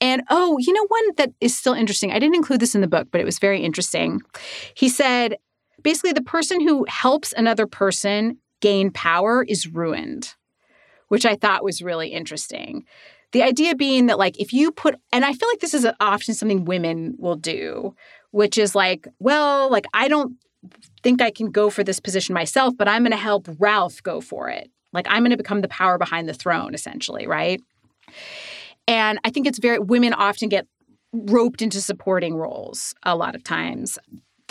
And 0.00 0.22
oh, 0.30 0.58
you 0.58 0.72
know, 0.72 0.86
one 0.88 1.14
that 1.16 1.32
is 1.40 1.56
still 1.56 1.74
interesting. 1.74 2.10
I 2.12 2.18
didn't 2.18 2.34
include 2.34 2.60
this 2.60 2.74
in 2.74 2.80
the 2.80 2.88
book, 2.88 3.08
but 3.10 3.20
it 3.20 3.24
was 3.24 3.38
very 3.38 3.62
interesting. 3.62 4.20
He 4.74 4.88
said 4.88 5.36
basically, 5.82 6.12
the 6.12 6.22
person 6.22 6.60
who 6.60 6.84
helps 6.88 7.32
another 7.32 7.66
person 7.66 8.38
gain 8.60 8.90
power 8.90 9.44
is 9.44 9.66
ruined, 9.66 10.34
which 11.08 11.26
I 11.26 11.36
thought 11.36 11.64
was 11.64 11.82
really 11.82 12.08
interesting. 12.08 12.84
The 13.32 13.42
idea 13.42 13.74
being 13.74 14.06
that, 14.06 14.18
like, 14.18 14.38
if 14.38 14.52
you 14.52 14.70
put, 14.72 14.96
and 15.10 15.24
I 15.24 15.32
feel 15.32 15.48
like 15.48 15.60
this 15.60 15.74
is 15.74 15.86
often 16.00 16.34
something 16.34 16.64
women 16.64 17.14
will 17.18 17.36
do, 17.36 17.94
which 18.30 18.58
is 18.58 18.74
like, 18.74 19.08
well, 19.18 19.70
like, 19.70 19.86
I 19.94 20.08
don't 20.08 20.36
think 21.02 21.20
I 21.20 21.30
can 21.30 21.50
go 21.50 21.70
for 21.70 21.84
this 21.84 22.00
position 22.00 22.34
myself, 22.34 22.74
but 22.76 22.88
I'm 22.88 23.02
going 23.02 23.12
to 23.12 23.16
help 23.16 23.48
Ralph 23.58 24.02
go 24.02 24.20
for 24.20 24.48
it. 24.48 24.70
Like, 24.92 25.06
I'm 25.08 25.22
going 25.22 25.30
to 25.30 25.36
become 25.36 25.60
the 25.60 25.68
power 25.68 25.98
behind 25.98 26.28
the 26.28 26.34
throne, 26.34 26.74
essentially, 26.74 27.26
right? 27.26 27.60
And 28.86 29.18
I 29.24 29.30
think 29.30 29.46
it's 29.46 29.58
very, 29.58 29.78
women 29.78 30.12
often 30.12 30.48
get 30.48 30.66
roped 31.12 31.62
into 31.62 31.80
supporting 31.80 32.36
roles 32.36 32.94
a 33.02 33.16
lot 33.16 33.34
of 33.34 33.42
times 33.44 33.98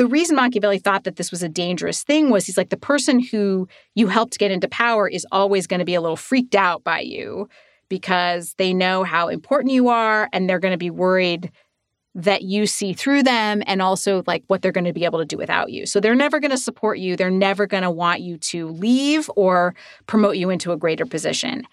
the 0.02 0.08
reason 0.08 0.36
Machiavelli 0.36 0.80
thought 0.80 1.04
that 1.04 1.18
this 1.18 1.30
was 1.30 1.44
a 1.44 1.48
dangerous 1.48 2.04
thing 2.04 2.32
was 2.32 2.48
he's 2.48 2.58
like 2.58 2.70
the 2.70 2.76
person 2.76 3.20
who 3.20 3.68
you 3.94 4.08
helped 4.08 4.40
get 4.40 4.50
into 4.50 4.68
power 4.68 5.08
is 5.08 5.28
always 5.32 5.68
going 5.68 5.78
to 5.78 5.86
be 5.86 5.94
a 5.94 6.02
little 6.02 6.16
freaked 6.16 6.56
out 6.56 6.84
by 6.84 7.00
you 7.02 7.48
because 7.88 8.56
they 8.58 8.74
know 8.74 9.04
how 9.04 9.28
important 9.28 9.74
you 9.74 9.90
are 9.90 10.28
and 10.34 10.50
they're 10.50 10.60
going 10.60 10.74
to 10.74 10.78
be 10.78 10.90
worried 10.90 11.52
that 12.14 12.42
you 12.42 12.66
see 12.66 12.94
through 12.94 13.24
them 13.24 13.64
and 13.66 13.82
also 13.82 14.24
like 14.28 14.44
what 14.48 14.62
they're 14.62 14.72
going 14.72 14.86
to 14.86 14.94
be 14.94 15.06
able 15.06 15.20
to 15.20 15.26
do 15.26 15.38
without 15.38 15.72
you. 15.72 15.86
So 15.86 16.00
they're 16.00 16.16
never 16.16 16.40
going 16.40 16.52
to 16.52 16.58
support 16.58 17.00
you. 17.00 17.16
They're 17.16 17.30
never 17.30 17.66
going 17.66 17.84
to 17.84 17.92
want 17.92 18.22
you 18.22 18.38
to 18.38 18.68
leave 18.68 19.30
or 19.36 19.74
promote 20.08 20.36
you 20.36 20.50
into 20.50 20.72
a 20.72 20.78
greater 20.78 21.06
position. 21.06 21.64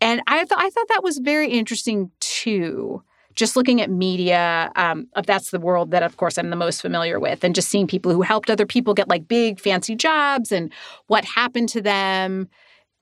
And 0.00 0.22
I 0.26 0.44
thought 0.44 0.60
I 0.60 0.70
thought 0.70 0.88
that 0.88 1.04
was 1.04 1.18
very 1.18 1.48
interesting 1.50 2.10
too 2.20 3.02
just 3.34 3.56
looking 3.56 3.80
at 3.80 3.90
media, 3.90 4.70
um, 4.76 5.08
that's 5.26 5.50
the 5.50 5.60
world 5.60 5.90
that, 5.92 6.02
of 6.02 6.16
course, 6.16 6.38
I'm 6.38 6.50
the 6.50 6.56
most 6.56 6.82
familiar 6.82 7.18
with, 7.18 7.44
and 7.44 7.54
just 7.54 7.68
seeing 7.68 7.86
people 7.86 8.12
who 8.12 8.22
helped 8.22 8.50
other 8.50 8.66
people 8.66 8.94
get 8.94 9.08
like 9.08 9.28
big, 9.28 9.60
fancy 9.60 9.94
jobs 9.94 10.52
and 10.52 10.72
what 11.06 11.24
happened 11.24 11.68
to 11.70 11.80
them. 11.80 12.48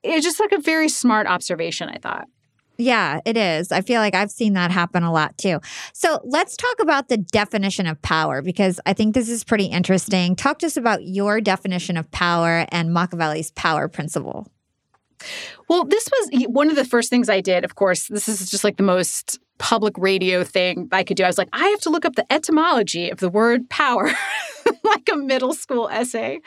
It's 0.03 0.25
just 0.25 0.39
like 0.39 0.51
a 0.51 0.59
very 0.59 0.89
smart 0.89 1.27
observation, 1.27 1.89
I 1.89 1.97
thought. 1.97 2.27
Yeah, 2.81 3.19
it 3.25 3.37
is. 3.37 3.71
I 3.71 3.81
feel 3.81 4.01
like 4.01 4.15
I've 4.15 4.31
seen 4.31 4.53
that 4.53 4.71
happen 4.71 5.03
a 5.03 5.11
lot 5.11 5.37
too. 5.37 5.59
So 5.93 6.19
let's 6.23 6.57
talk 6.57 6.79
about 6.81 7.09
the 7.09 7.17
definition 7.17 7.85
of 7.85 8.01
power 8.01 8.41
because 8.41 8.79
I 8.87 8.93
think 8.93 9.13
this 9.13 9.29
is 9.29 9.43
pretty 9.43 9.65
interesting. 9.65 10.35
Talk 10.35 10.57
to 10.59 10.65
us 10.65 10.77
about 10.77 11.05
your 11.05 11.41
definition 11.41 11.95
of 11.95 12.09
power 12.09 12.65
and 12.69 12.91
Machiavelli's 12.91 13.51
power 13.51 13.87
principle. 13.87 14.47
Well, 15.69 15.85
this 15.85 16.09
was 16.11 16.47
one 16.47 16.71
of 16.71 16.75
the 16.75 16.83
first 16.83 17.11
things 17.11 17.29
I 17.29 17.41
did. 17.41 17.63
Of 17.63 17.75
course, 17.75 18.07
this 18.07 18.27
is 18.27 18.49
just 18.49 18.63
like 18.63 18.77
the 18.77 18.83
most 18.83 19.37
public 19.61 19.93
radio 19.95 20.43
thing 20.43 20.89
I 20.91 21.03
could 21.03 21.17
do. 21.17 21.23
I 21.23 21.27
was 21.27 21.37
like, 21.37 21.47
I 21.53 21.67
have 21.67 21.79
to 21.81 21.91
look 21.91 22.03
up 22.03 22.15
the 22.15 22.25
etymology 22.33 23.11
of 23.11 23.19
the 23.19 23.29
word 23.29 23.69
power, 23.69 24.11
like 24.83 25.07
a 25.13 25.15
middle 25.15 25.53
school 25.53 25.87
essay. 25.87 26.41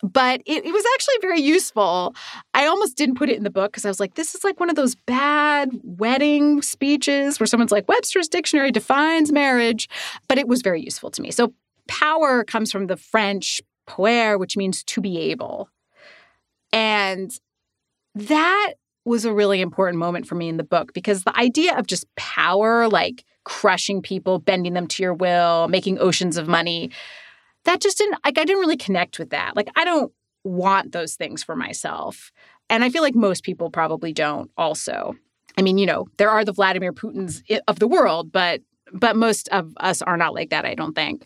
But 0.00 0.42
it, 0.46 0.64
it, 0.64 0.72
was 0.72 0.84
actually 0.94 1.16
very 1.20 1.40
useful. 1.40 2.14
I 2.54 2.66
almost 2.66 2.96
didn't 2.96 3.16
put 3.16 3.28
it 3.28 3.36
in 3.36 3.42
the 3.42 3.50
book 3.50 3.72
because 3.72 3.84
I 3.84 3.88
was 3.88 3.98
like, 3.98 4.14
this 4.14 4.36
is 4.36 4.44
like 4.44 4.60
one 4.60 4.70
of 4.70 4.76
those 4.76 4.94
bad 4.94 5.70
wedding 5.82 6.62
speeches 6.62 7.40
where 7.40 7.48
someone's 7.48 7.72
like, 7.72 7.88
Webster's 7.88 8.28
dictionary 8.28 8.70
defines 8.70 9.32
marriage. 9.32 9.88
But 10.28 10.38
it 10.38 10.46
was 10.46 10.62
very 10.62 10.80
useful 10.80 11.10
to 11.10 11.20
me. 11.20 11.32
So, 11.32 11.52
power 11.88 12.44
comes 12.44 12.70
from 12.70 12.86
the 12.86 12.96
French 12.96 13.60
pouvoir, 13.88 14.38
which 14.38 14.56
means 14.56 14.84
to 14.84 15.00
be 15.00 15.18
able. 15.18 15.68
And 16.72 17.36
that 18.14 18.74
was 19.04 19.24
a 19.24 19.32
really 19.32 19.60
important 19.60 19.98
moment 19.98 20.26
for 20.26 20.34
me 20.34 20.48
in 20.48 20.56
the 20.56 20.64
book 20.64 20.92
because 20.92 21.24
the 21.24 21.36
idea 21.36 21.76
of 21.76 21.86
just 21.86 22.06
power, 22.16 22.88
like 22.88 23.24
crushing 23.44 24.00
people, 24.00 24.38
bending 24.38 24.74
them 24.74 24.86
to 24.86 25.02
your 25.02 25.14
will, 25.14 25.68
making 25.68 25.98
oceans 25.98 26.36
of 26.36 26.46
money, 26.48 26.90
that 27.64 27.80
just 27.80 27.98
didn't, 27.98 28.18
like, 28.24 28.38
I 28.38 28.44
didn't 28.44 28.60
really 28.60 28.76
connect 28.76 29.18
with 29.18 29.30
that. 29.30 29.56
Like, 29.56 29.68
I 29.76 29.84
don't 29.84 30.12
want 30.44 30.92
those 30.92 31.14
things 31.14 31.42
for 31.42 31.56
myself. 31.56 32.32
And 32.68 32.84
I 32.84 32.90
feel 32.90 33.02
like 33.02 33.14
most 33.14 33.44
people 33.44 33.70
probably 33.70 34.12
don't 34.12 34.50
also. 34.56 35.14
I 35.58 35.62
mean, 35.62 35.78
you 35.78 35.86
know, 35.86 36.06
there 36.16 36.30
are 36.30 36.44
the 36.44 36.52
Vladimir 36.52 36.92
Putins 36.92 37.42
of 37.68 37.78
the 37.78 37.88
world, 37.88 38.32
but 38.32 38.62
but 38.92 39.16
most 39.16 39.48
of 39.48 39.72
us 39.78 40.02
are 40.02 40.16
not 40.16 40.34
like 40.34 40.50
that, 40.50 40.64
I 40.64 40.74
don't 40.74 40.94
think. 40.94 41.24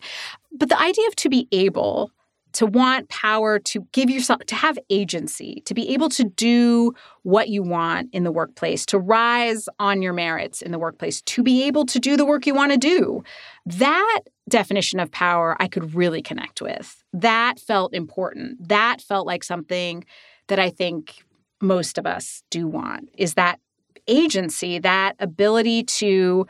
But 0.51 0.69
the 0.69 0.79
idea 0.79 1.05
of 1.07 1.15
to 1.17 1.29
be 1.29 1.47
able 1.51 2.11
to 2.57 2.65
want 2.65 3.07
power, 3.09 3.59
to 3.59 3.85
give 3.91 4.09
yourself, 4.09 4.39
to 4.47 4.55
have 4.55 4.79
agency, 4.89 5.61
to 5.65 5.75
be 5.75 5.89
able 5.89 6.09
to 6.09 6.23
do 6.23 6.91
what 7.21 7.49
you 7.49 7.61
want 7.61 8.09
in 8.13 8.23
the 8.23 8.31
workplace, 8.31 8.83
to 8.83 8.97
rise 8.97 9.69
on 9.77 10.01
your 10.01 10.11
merits 10.11 10.63
in 10.63 10.71
the 10.71 10.79
workplace, 10.79 11.21
to 11.21 11.43
be 11.43 11.61
able 11.65 11.85
to 11.85 11.99
do 11.99 12.17
the 12.17 12.25
work 12.25 12.47
you 12.47 12.55
want 12.55 12.71
to 12.71 12.77
do. 12.79 13.23
That 13.67 14.21
definition 14.49 14.99
of 14.99 15.11
power 15.11 15.55
I 15.59 15.67
could 15.67 15.93
really 15.93 16.23
connect 16.23 16.59
with. 16.59 17.03
That 17.13 17.59
felt 17.59 17.93
important. 17.93 18.69
That 18.69 19.01
felt 19.01 19.27
like 19.27 19.43
something 19.43 20.03
that 20.47 20.57
I 20.57 20.71
think 20.71 21.23
most 21.61 21.99
of 21.99 22.07
us 22.07 22.41
do 22.49 22.67
want 22.67 23.09
is 23.19 23.35
that 23.35 23.59
agency, 24.07 24.79
that 24.79 25.15
ability 25.19 25.83
to 25.83 26.47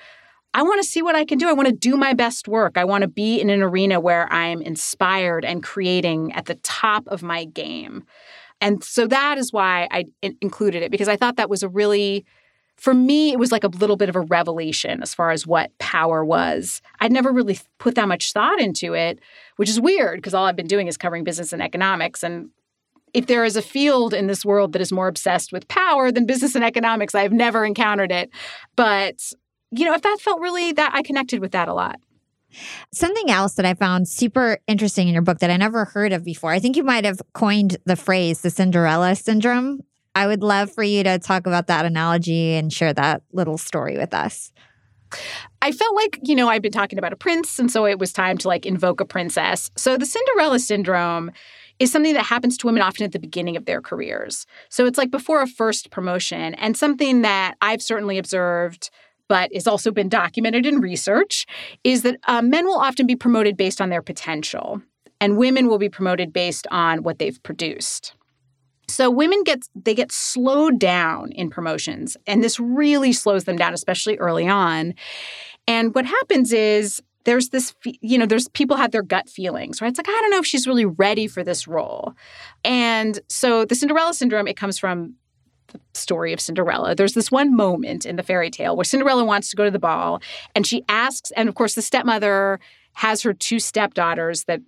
I 0.53 0.63
want 0.63 0.81
to 0.81 0.87
see 0.87 1.01
what 1.01 1.15
I 1.15 1.25
can 1.25 1.37
do. 1.37 1.49
I 1.49 1.53
want 1.53 1.67
to 1.67 1.75
do 1.75 1.97
my 1.97 2.13
best 2.13 2.47
work. 2.47 2.77
I 2.77 2.85
want 2.85 3.03
to 3.03 3.07
be 3.07 3.39
in 3.39 3.49
an 3.49 3.61
arena 3.61 3.99
where 3.99 4.31
I'm 4.31 4.61
inspired 4.61 5.45
and 5.45 5.61
creating 5.61 6.33
at 6.33 6.45
the 6.45 6.55
top 6.55 7.07
of 7.07 7.21
my 7.21 7.45
game. 7.45 8.05
And 8.59 8.83
so 8.83 9.05
that 9.07 9.37
is 9.37 9.53
why 9.53 9.87
I 9.91 10.05
included 10.41 10.81
it 10.81 10.91
because 10.91 11.07
I 11.07 11.15
thought 11.15 11.35
that 11.37 11.49
was 11.49 11.63
a 11.63 11.69
really 11.69 12.25
for 12.75 12.93
me 12.93 13.31
it 13.31 13.39
was 13.39 13.51
like 13.51 13.63
a 13.63 13.69
little 13.69 13.97
bit 13.97 14.07
of 14.07 14.15
a 14.15 14.21
revelation 14.21 15.01
as 15.01 15.13
far 15.13 15.31
as 15.31 15.45
what 15.45 15.75
power 15.79 16.23
was. 16.23 16.81
I'd 16.99 17.11
never 17.11 17.31
really 17.31 17.59
put 17.77 17.95
that 17.95 18.07
much 18.07 18.33
thought 18.33 18.59
into 18.59 18.93
it, 18.93 19.19
which 19.57 19.69
is 19.69 19.79
weird 19.79 20.17
because 20.17 20.33
all 20.33 20.45
I've 20.45 20.55
been 20.55 20.67
doing 20.67 20.87
is 20.87 20.97
covering 20.97 21.23
business 21.23 21.53
and 21.53 21.61
economics 21.61 22.23
and 22.23 22.49
if 23.13 23.27
there 23.27 23.45
is 23.45 23.55
a 23.55 23.61
field 23.61 24.13
in 24.13 24.27
this 24.27 24.45
world 24.45 24.73
that 24.73 24.81
is 24.81 24.91
more 24.91 25.07
obsessed 25.07 25.51
with 25.51 25.67
power 25.69 26.11
than 26.11 26.25
business 26.25 26.55
and 26.55 26.63
economics, 26.63 27.15
I've 27.15 27.31
never 27.31 27.65
encountered 27.65 28.11
it. 28.11 28.29
But 28.75 29.31
you 29.71 29.85
know, 29.85 29.93
if 29.93 30.01
that 30.01 30.17
felt 30.21 30.41
really 30.41 30.71
that 30.73 30.93
I 30.93 31.01
connected 31.01 31.39
with 31.39 31.51
that 31.51 31.67
a 31.67 31.73
lot. 31.73 31.99
Something 32.93 33.29
else 33.29 33.55
that 33.55 33.65
I 33.65 33.73
found 33.73 34.07
super 34.07 34.59
interesting 34.67 35.07
in 35.07 35.13
your 35.13 35.21
book 35.21 35.39
that 35.39 35.49
I 35.49 35.57
never 35.57 35.85
heard 35.85 36.13
of 36.13 36.23
before. 36.23 36.51
I 36.51 36.59
think 36.59 36.77
you 36.77 36.83
might 36.83 37.03
have 37.03 37.21
coined 37.33 37.77
the 37.85 37.95
phrase 37.95 38.41
the 38.41 38.49
Cinderella 38.49 39.15
syndrome. 39.15 39.81
I 40.15 40.27
would 40.27 40.41
love 40.41 40.71
for 40.71 40.83
you 40.83 41.03
to 41.03 41.19
talk 41.19 41.45
about 41.45 41.67
that 41.67 41.85
analogy 41.85 42.53
and 42.53 42.71
share 42.71 42.93
that 42.93 43.21
little 43.33 43.57
story 43.57 43.97
with 43.97 44.13
us. 44.13 44.51
I 45.61 45.71
felt 45.71 45.95
like, 45.95 46.19
you 46.23 46.35
know, 46.35 46.49
I've 46.49 46.61
been 46.61 46.71
talking 46.71 46.99
about 46.99 47.13
a 47.13 47.17
prince, 47.17 47.59
and 47.59 47.71
so 47.71 47.85
it 47.85 47.99
was 47.99 48.11
time 48.11 48.37
to 48.39 48.47
like 48.47 48.65
invoke 48.65 48.99
a 48.99 49.05
princess. 49.05 49.69
So 49.75 49.97
the 49.97 50.05
Cinderella 50.05 50.59
syndrome 50.59 51.31
is 51.79 51.91
something 51.91 52.13
that 52.13 52.25
happens 52.25 52.57
to 52.57 52.67
women 52.67 52.81
often 52.81 53.05
at 53.05 53.11
the 53.11 53.19
beginning 53.19 53.55
of 53.55 53.65
their 53.65 53.81
careers. 53.81 54.45
So 54.69 54.85
it's 54.85 54.97
like 54.97 55.11
before 55.11 55.41
a 55.41 55.47
first 55.47 55.91
promotion, 55.91 56.55
and 56.55 56.75
something 56.75 57.21
that 57.21 57.55
I've 57.61 57.81
certainly 57.81 58.17
observed 58.17 58.89
but 59.27 59.53
has 59.53 59.67
also 59.67 59.91
been 59.91 60.09
documented 60.09 60.65
in 60.65 60.79
research, 60.79 61.45
is 61.83 62.03
that 62.03 62.17
uh, 62.27 62.41
men 62.41 62.65
will 62.65 62.77
often 62.77 63.05
be 63.05 63.15
promoted 63.15 63.57
based 63.57 63.81
on 63.81 63.89
their 63.89 64.01
potential, 64.01 64.81
and 65.19 65.37
women 65.37 65.67
will 65.67 65.77
be 65.77 65.89
promoted 65.89 66.31
based 66.33 66.67
on 66.71 67.03
what 67.03 67.19
they've 67.19 67.41
produced. 67.43 68.13
So 68.87 69.09
women 69.09 69.43
get 69.43 69.67
they 69.75 69.93
get 69.93 70.11
slowed 70.11 70.79
down 70.79 71.31
in 71.33 71.49
promotions, 71.49 72.15
and 72.25 72.43
this 72.43 72.59
really 72.59 73.11
slows 73.11 73.43
them 73.43 73.57
down, 73.57 73.73
especially 73.73 74.17
early 74.17 74.47
on. 74.47 74.93
And 75.67 75.93
what 75.93 76.05
happens 76.05 76.53
is 76.53 77.01
there's 77.27 77.49
this 77.49 77.75
you 77.83 78.17
know 78.17 78.25
there's 78.25 78.47
people 78.49 78.77
have 78.77 78.91
their 78.91 79.03
gut 79.03 79.29
feelings 79.29 79.81
right 79.81 79.89
it's 79.89 79.99
like 79.99 80.07
i 80.07 80.19
don't 80.21 80.31
know 80.31 80.39
if 80.39 80.45
she's 80.45 80.65
really 80.65 80.85
ready 80.85 81.27
for 81.27 81.43
this 81.43 81.67
role 81.67 82.13
and 82.63 83.19
so 83.27 83.65
the 83.65 83.75
cinderella 83.75 84.13
syndrome 84.13 84.47
it 84.47 84.55
comes 84.55 84.79
from 84.79 85.13
the 85.67 85.79
story 85.93 86.33
of 86.33 86.39
Cinderella, 86.39 86.95
there's 86.95 87.13
this 87.13 87.31
one 87.31 87.55
moment 87.55 88.05
in 88.05 88.15
the 88.15 88.23
fairy 88.23 88.49
tale 88.49 88.75
where 88.75 88.83
Cinderella 88.83 89.23
wants 89.23 89.49
to 89.49 89.55
go 89.55 89.65
to 89.65 89.71
the 89.71 89.79
ball 89.79 90.21
and 90.55 90.65
she 90.65 90.83
asks, 90.89 91.31
and 91.31 91.49
of 91.49 91.55
course, 91.55 91.75
the 91.75 91.81
stepmother 91.81 92.59
has 92.93 93.21
her 93.21 93.33
two 93.33 93.59
stepdaughters 93.59 94.45
that 94.45 94.61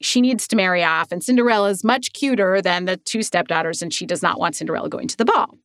she 0.00 0.20
needs 0.20 0.48
to 0.48 0.56
marry 0.56 0.82
off. 0.82 1.12
And 1.12 1.22
Cinderella 1.22 1.70
is 1.70 1.84
much 1.84 2.12
cuter 2.12 2.60
than 2.60 2.84
the 2.84 2.96
two 2.96 3.22
stepdaughters, 3.22 3.82
and 3.82 3.92
she 3.92 4.04
does 4.04 4.22
not 4.22 4.38
want 4.38 4.56
Cinderella 4.56 4.88
going 4.88 5.08
to 5.08 5.16
the 5.16 5.24
ball. 5.24 5.56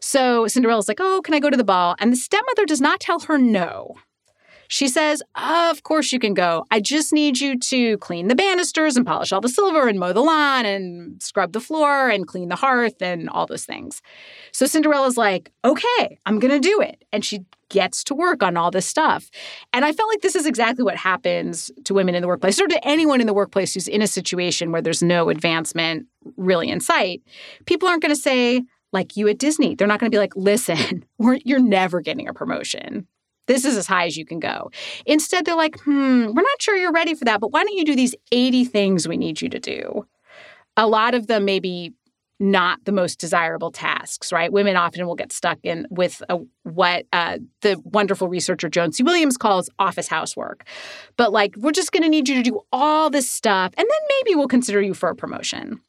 So 0.00 0.46
Cinderella's 0.46 0.88
like, 0.88 1.00
Oh, 1.00 1.20
can 1.22 1.34
I 1.34 1.40
go 1.40 1.50
to 1.50 1.56
the 1.56 1.64
ball? 1.64 1.96
And 1.98 2.12
the 2.12 2.16
stepmother 2.16 2.66
does 2.66 2.80
not 2.80 3.00
tell 3.00 3.20
her 3.20 3.38
no. 3.38 3.96
She 4.70 4.86
says, 4.86 5.20
Of 5.34 5.82
course 5.82 6.12
you 6.12 6.20
can 6.20 6.32
go. 6.32 6.64
I 6.70 6.78
just 6.78 7.12
need 7.12 7.40
you 7.40 7.58
to 7.58 7.98
clean 7.98 8.28
the 8.28 8.36
banisters 8.36 8.96
and 8.96 9.04
polish 9.04 9.32
all 9.32 9.40
the 9.40 9.48
silver 9.48 9.88
and 9.88 9.98
mow 9.98 10.12
the 10.12 10.20
lawn 10.20 10.64
and 10.64 11.20
scrub 11.20 11.52
the 11.52 11.60
floor 11.60 12.08
and 12.08 12.24
clean 12.24 12.48
the 12.48 12.56
hearth 12.56 13.02
and 13.02 13.28
all 13.28 13.48
those 13.48 13.64
things. 13.64 14.00
So 14.52 14.66
Cinderella's 14.66 15.16
like, 15.16 15.50
Okay, 15.64 16.18
I'm 16.24 16.38
going 16.38 16.52
to 16.52 16.60
do 16.60 16.80
it. 16.80 17.04
And 17.12 17.24
she 17.24 17.40
gets 17.68 18.04
to 18.04 18.14
work 18.14 18.44
on 18.44 18.56
all 18.56 18.70
this 18.70 18.86
stuff. 18.86 19.28
And 19.72 19.84
I 19.84 19.92
felt 19.92 20.08
like 20.08 20.20
this 20.20 20.36
is 20.36 20.46
exactly 20.46 20.84
what 20.84 20.96
happens 20.96 21.72
to 21.84 21.92
women 21.92 22.14
in 22.14 22.22
the 22.22 22.28
workplace 22.28 22.60
or 22.60 22.68
to 22.68 22.86
anyone 22.86 23.20
in 23.20 23.26
the 23.26 23.34
workplace 23.34 23.74
who's 23.74 23.88
in 23.88 24.02
a 24.02 24.06
situation 24.06 24.70
where 24.70 24.82
there's 24.82 25.02
no 25.02 25.30
advancement 25.30 26.06
really 26.36 26.70
in 26.70 26.80
sight. 26.80 27.22
People 27.66 27.88
aren't 27.88 28.02
going 28.02 28.14
to 28.14 28.20
say, 28.20 28.62
like 28.92 29.16
you 29.16 29.26
at 29.26 29.38
Disney. 29.38 29.74
They're 29.74 29.88
not 29.88 29.98
going 29.98 30.10
to 30.10 30.14
be 30.14 30.20
like, 30.20 30.36
listen, 30.36 31.04
you're 31.44 31.60
never 31.60 32.00
getting 32.00 32.28
a 32.28 32.34
promotion. 32.34 33.08
This 33.50 33.64
is 33.64 33.76
as 33.76 33.88
high 33.88 34.06
as 34.06 34.16
you 34.16 34.24
can 34.24 34.38
go. 34.38 34.70
Instead, 35.06 35.44
they're 35.44 35.56
like, 35.56 35.76
hmm, 35.80 36.26
we're 36.26 36.42
not 36.42 36.62
sure 36.62 36.76
you're 36.76 36.92
ready 36.92 37.14
for 37.14 37.24
that, 37.24 37.40
but 37.40 37.50
why 37.50 37.64
don't 37.64 37.76
you 37.76 37.84
do 37.84 37.96
these 37.96 38.14
80 38.30 38.64
things 38.66 39.08
we 39.08 39.16
need 39.16 39.42
you 39.42 39.48
to 39.48 39.58
do? 39.58 40.06
A 40.76 40.86
lot 40.86 41.14
of 41.14 41.26
them 41.26 41.46
maybe 41.46 41.92
not 42.38 42.78
the 42.84 42.92
most 42.92 43.18
desirable 43.18 43.72
tasks, 43.72 44.30
right? 44.30 44.52
Women 44.52 44.76
often 44.76 45.04
will 45.04 45.16
get 45.16 45.32
stuck 45.32 45.58
in 45.64 45.88
with 45.90 46.22
a, 46.28 46.38
what 46.62 47.06
uh, 47.12 47.38
the 47.62 47.76
wonderful 47.84 48.28
researcher 48.28 48.68
Joan 48.68 48.92
C. 48.92 49.02
Williams 49.02 49.36
calls 49.36 49.68
office 49.80 50.06
housework. 50.06 50.64
But 51.16 51.32
like, 51.32 51.56
we're 51.56 51.72
just 51.72 51.90
going 51.90 52.04
to 52.04 52.08
need 52.08 52.28
you 52.28 52.36
to 52.36 52.42
do 52.44 52.60
all 52.70 53.10
this 53.10 53.28
stuff, 53.28 53.72
and 53.76 53.84
then 53.84 54.00
maybe 54.08 54.36
we'll 54.36 54.46
consider 54.46 54.80
you 54.80 54.94
for 54.94 55.08
a 55.08 55.16
promotion. 55.16 55.80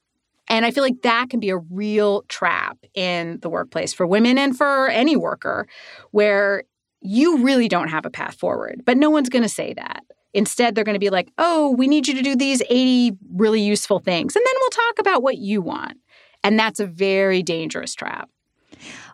And 0.48 0.66
I 0.66 0.72
feel 0.72 0.84
like 0.84 1.04
that 1.04 1.30
can 1.30 1.40
be 1.40 1.52
a 1.52 1.58
real 1.58 2.24
trap 2.24 2.78
in 2.96 3.40
the 3.42 3.50
workplace 3.50 3.94
for 3.94 4.08
women 4.08 4.40
and 4.40 4.58
for 4.58 4.90
any 4.90 5.16
worker, 5.16 5.68
where 6.10 6.64
you 7.02 7.44
really 7.44 7.68
don't 7.68 7.90
have 7.90 8.06
a 8.06 8.10
path 8.10 8.36
forward. 8.36 8.84
But 8.86 8.98
no 8.98 9.10
one's 9.10 9.30
going 9.30 9.44
to 9.44 9.50
say 9.50 9.74
that. 9.74 10.04
Instead, 10.34 10.76
they're 10.76 10.84
going 10.84 10.96
to 10.96 11.00
be 11.00 11.10
like, 11.10 11.30
oh, 11.38 11.72
we 11.72 11.88
need 11.88 12.08
you 12.08 12.14
to 12.14 12.22
do 12.22 12.36
these 12.36 12.62
80 12.70 13.18
really 13.34 13.62
useful 13.62 14.00
things. 14.00 14.36
And 14.36 14.46
then 14.46 14.54
we'll 14.60 14.70
talk 14.70 15.00
about 15.00 15.24
what 15.24 15.38
you 15.38 15.62
want. 15.62 15.98
And 16.44 16.58
that's 16.58 16.80
a 16.80 16.86
very 16.86 17.44
dangerous 17.44 17.94
trap. 17.94 18.30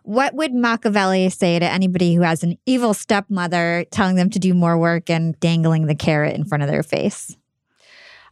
What 0.04 0.34
would 0.34 0.54
Machiavelli 0.54 1.28
say 1.28 1.58
to 1.58 1.70
anybody 1.70 2.14
who 2.14 2.22
has 2.22 2.42
an 2.42 2.56
evil 2.64 2.94
stepmother 2.94 3.84
telling 3.90 4.16
them 4.16 4.30
to 4.30 4.38
do 4.38 4.54
more 4.54 4.78
work 4.78 5.10
and 5.10 5.38
dangling 5.40 5.86
the 5.86 5.94
carrot 5.94 6.34
in 6.34 6.44
front 6.44 6.62
of 6.62 6.70
their 6.70 6.82
face? 6.82 7.36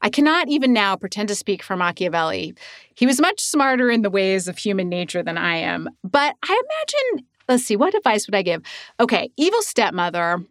I 0.00 0.08
cannot 0.08 0.48
even 0.48 0.72
now 0.72 0.96
pretend 0.96 1.28
to 1.28 1.34
speak 1.34 1.62
for 1.62 1.76
Machiavelli. 1.76 2.54
He 2.94 3.06
was 3.06 3.20
much 3.20 3.40
smarter 3.40 3.90
in 3.90 4.02
the 4.02 4.10
ways 4.10 4.46
of 4.46 4.56
human 4.56 4.88
nature 4.88 5.22
than 5.22 5.36
I 5.36 5.56
am. 5.56 5.88
But 6.04 6.36
I 6.42 6.62
imagine 6.64 7.26
let's 7.48 7.64
see, 7.64 7.76
what 7.76 7.94
advice 7.94 8.26
would 8.26 8.34
I 8.34 8.42
give? 8.42 8.62
Okay, 9.00 9.30
evil 9.36 9.62
stepmother, 9.62 10.44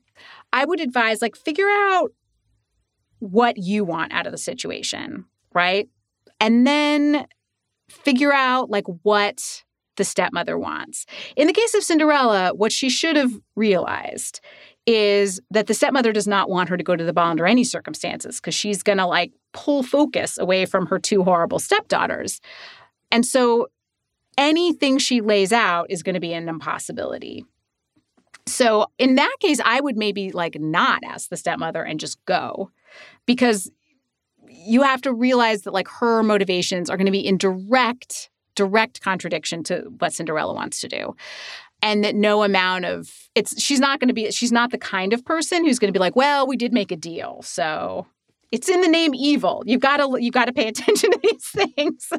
I 0.54 0.66
would 0.66 0.80
advise 0.80 1.22
like 1.22 1.36
figure 1.36 1.68
out 1.70 2.12
what 3.20 3.58
you 3.58 3.84
want 3.84 4.14
out 4.14 4.26
of 4.26 4.32
the 4.32 4.38
situation, 4.38 5.26
right? 5.54 5.90
And 6.40 6.66
then 6.66 7.28
figure 7.90 8.34
out 8.34 8.70
like 8.70 8.86
what 9.04 9.64
the 9.98 10.04
stepmother 10.04 10.58
wants. 10.58 11.06
In 11.36 11.48
the 11.48 11.54
case 11.54 11.74
of 11.74 11.84
Cinderella, 11.84 12.54
what 12.54 12.72
she 12.72 12.90
should 12.90 13.16
have 13.16 13.32
realized 13.56 14.42
is 14.86 15.42
that 15.50 15.68
the 15.68 15.74
stepmother 15.74 16.12
does 16.12 16.28
not 16.28 16.50
want 16.50 16.70
her 16.70 16.78
to 16.78 16.84
go 16.84 16.96
to 16.96 17.04
the 17.04 17.14
ball 17.14 17.32
under 17.32 17.46
any 17.46 17.64
circumstances 17.64 18.40
because 18.40 18.54
she's 18.54 18.84
going 18.84 18.98
to 18.98 19.06
like 19.06 19.32
pull 19.54 19.82
focus 19.82 20.38
away 20.38 20.66
from 20.66 20.86
her 20.88 21.00
two 21.00 21.24
horrible 21.24 21.60
stepdaughters. 21.60 22.40
And 23.12 23.26
so 23.26 23.68
anything 24.38 24.98
she 24.98 25.22
lays 25.22 25.54
out 25.54 25.88
is 25.90 26.04
going 26.04 26.16
to 26.16 26.20
be 26.20 26.34
an 26.34 26.50
impossibility. 26.50 27.46
So 28.48 28.88
in 29.00 29.16
that 29.16 29.36
case, 29.40 29.60
I 29.64 29.82
would 29.82 29.98
maybe 29.98 30.32
like 30.32 30.60
not 30.60 31.04
ask 31.04 31.30
the 31.30 31.38
stepmother 31.38 31.84
and 31.84 32.00
just 32.00 32.24
go 32.26 32.70
because 33.26 33.72
you 34.48 34.84
have 34.84 35.02
to 35.02 35.14
realize 35.14 35.64
that 35.64 35.74
like 35.74 35.88
her 35.88 36.22
motivations 36.24 36.90
are 36.90 36.98
going 36.98 37.06
to 37.06 37.12
be 37.12 37.26
in 37.26 37.38
direct 37.38 38.30
direct 38.56 39.02
contradiction 39.02 39.64
to 39.64 39.82
what 40.00 40.14
Cinderella 40.14 40.54
wants 40.54 40.80
to 40.80 40.88
do. 40.88 41.14
And 41.82 42.04
that 42.04 42.16
no 42.16 42.44
amount 42.44 42.86
of 42.86 43.30
it's 43.36 43.62
she's 43.62 43.80
not 43.80 44.00
going 44.00 44.08
to 44.08 44.14
be 44.14 44.32
she's 44.32 44.52
not 44.52 44.72
the 44.72 44.78
kind 44.78 45.12
of 45.12 45.26
person 45.26 45.66
who's 45.66 45.80
going 45.80 45.92
to 45.92 45.98
be 45.98 46.02
like, 46.02 46.16
well, 46.16 46.48
we 46.48 46.56
did 46.56 46.72
make 46.74 46.92
a 46.92 46.96
deal. 46.96 47.42
So 47.42 48.08
it's 48.52 48.70
in 48.70 48.82
the 48.82 48.88
name 48.88 49.14
evil. 49.14 49.64
You've 49.66 49.82
got 49.82 49.98
to 49.98 50.22
you 50.22 50.32
got 50.32 50.46
to 50.46 50.54
pay 50.54 50.68
attention 50.70 51.12
to 51.12 51.20
these 51.24 51.46
things. 51.48 52.10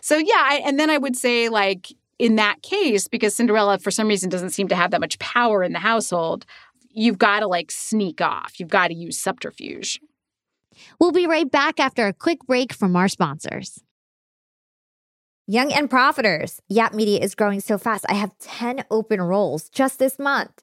So 0.00 0.16
yeah, 0.16 0.34
I, 0.36 0.62
and 0.64 0.78
then 0.78 0.90
I 0.90 0.98
would 0.98 1.16
say 1.16 1.48
like 1.48 1.88
in 2.18 2.36
that 2.36 2.62
case 2.62 3.08
because 3.08 3.34
Cinderella 3.34 3.78
for 3.78 3.90
some 3.90 4.08
reason 4.08 4.28
doesn't 4.28 4.50
seem 4.50 4.68
to 4.68 4.76
have 4.76 4.90
that 4.90 5.00
much 5.00 5.18
power 5.18 5.62
in 5.62 5.72
the 5.72 5.78
household, 5.78 6.44
you've 6.90 7.18
got 7.18 7.40
to 7.40 7.46
like 7.46 7.70
sneak 7.70 8.20
off. 8.20 8.58
You've 8.58 8.68
got 8.68 8.88
to 8.88 8.94
use 8.94 9.18
subterfuge. 9.18 10.00
We'll 10.98 11.12
be 11.12 11.26
right 11.26 11.50
back 11.50 11.80
after 11.80 12.06
a 12.06 12.12
quick 12.12 12.40
break 12.46 12.72
from 12.72 12.96
our 12.96 13.08
sponsors. 13.08 13.82
Young 15.46 15.72
and 15.72 15.90
Profiters. 15.90 16.60
Yap 16.68 16.94
Media 16.94 17.18
is 17.18 17.34
growing 17.34 17.60
so 17.60 17.76
fast. 17.76 18.04
I 18.08 18.14
have 18.14 18.38
10 18.38 18.84
open 18.90 19.20
roles 19.20 19.68
just 19.68 19.98
this 19.98 20.18
month. 20.18 20.62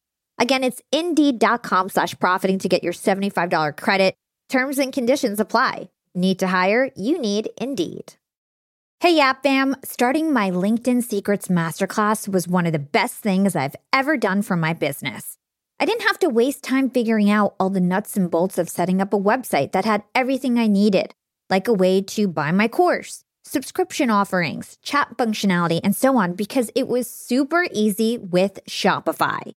Again, 0.41 0.63
it's 0.63 0.81
indeed.com 0.91 1.89
slash 1.89 2.17
profiting 2.17 2.57
to 2.59 2.67
get 2.67 2.83
your 2.83 2.93
$75 2.93 3.77
credit. 3.77 4.15
Terms 4.49 4.79
and 4.79 4.91
conditions 4.91 5.39
apply. 5.39 5.91
Need 6.15 6.39
to 6.39 6.47
hire? 6.47 6.89
You 6.95 7.21
need 7.21 7.51
Indeed. 7.57 8.15
Hey, 8.99 9.15
Yap 9.17 9.43
Fam. 9.43 9.75
Starting 9.83 10.33
my 10.33 10.49
LinkedIn 10.49 11.03
Secrets 11.03 11.47
Masterclass 11.47 12.27
was 12.27 12.47
one 12.47 12.65
of 12.65 12.73
the 12.73 12.79
best 12.79 13.15
things 13.17 13.55
I've 13.55 13.75
ever 13.93 14.17
done 14.17 14.41
for 14.41 14.55
my 14.55 14.73
business. 14.73 15.37
I 15.79 15.85
didn't 15.85 16.07
have 16.07 16.19
to 16.19 16.29
waste 16.29 16.63
time 16.63 16.89
figuring 16.89 17.29
out 17.29 17.55
all 17.59 17.69
the 17.69 17.79
nuts 17.79 18.17
and 18.17 18.29
bolts 18.29 18.57
of 18.57 18.67
setting 18.67 18.99
up 18.99 19.13
a 19.13 19.19
website 19.19 19.71
that 19.73 19.85
had 19.85 20.03
everything 20.13 20.57
I 20.57 20.67
needed, 20.67 21.13
like 21.49 21.67
a 21.67 21.73
way 21.73 22.01
to 22.01 22.27
buy 22.27 22.51
my 22.51 22.67
course, 22.67 23.23
subscription 23.45 24.09
offerings, 24.09 24.77
chat 24.81 25.17
functionality, 25.17 25.79
and 25.83 25.95
so 25.95 26.17
on, 26.17 26.33
because 26.33 26.71
it 26.75 26.87
was 26.87 27.07
super 27.09 27.67
easy 27.71 28.17
with 28.17 28.59
Shopify. 28.67 29.53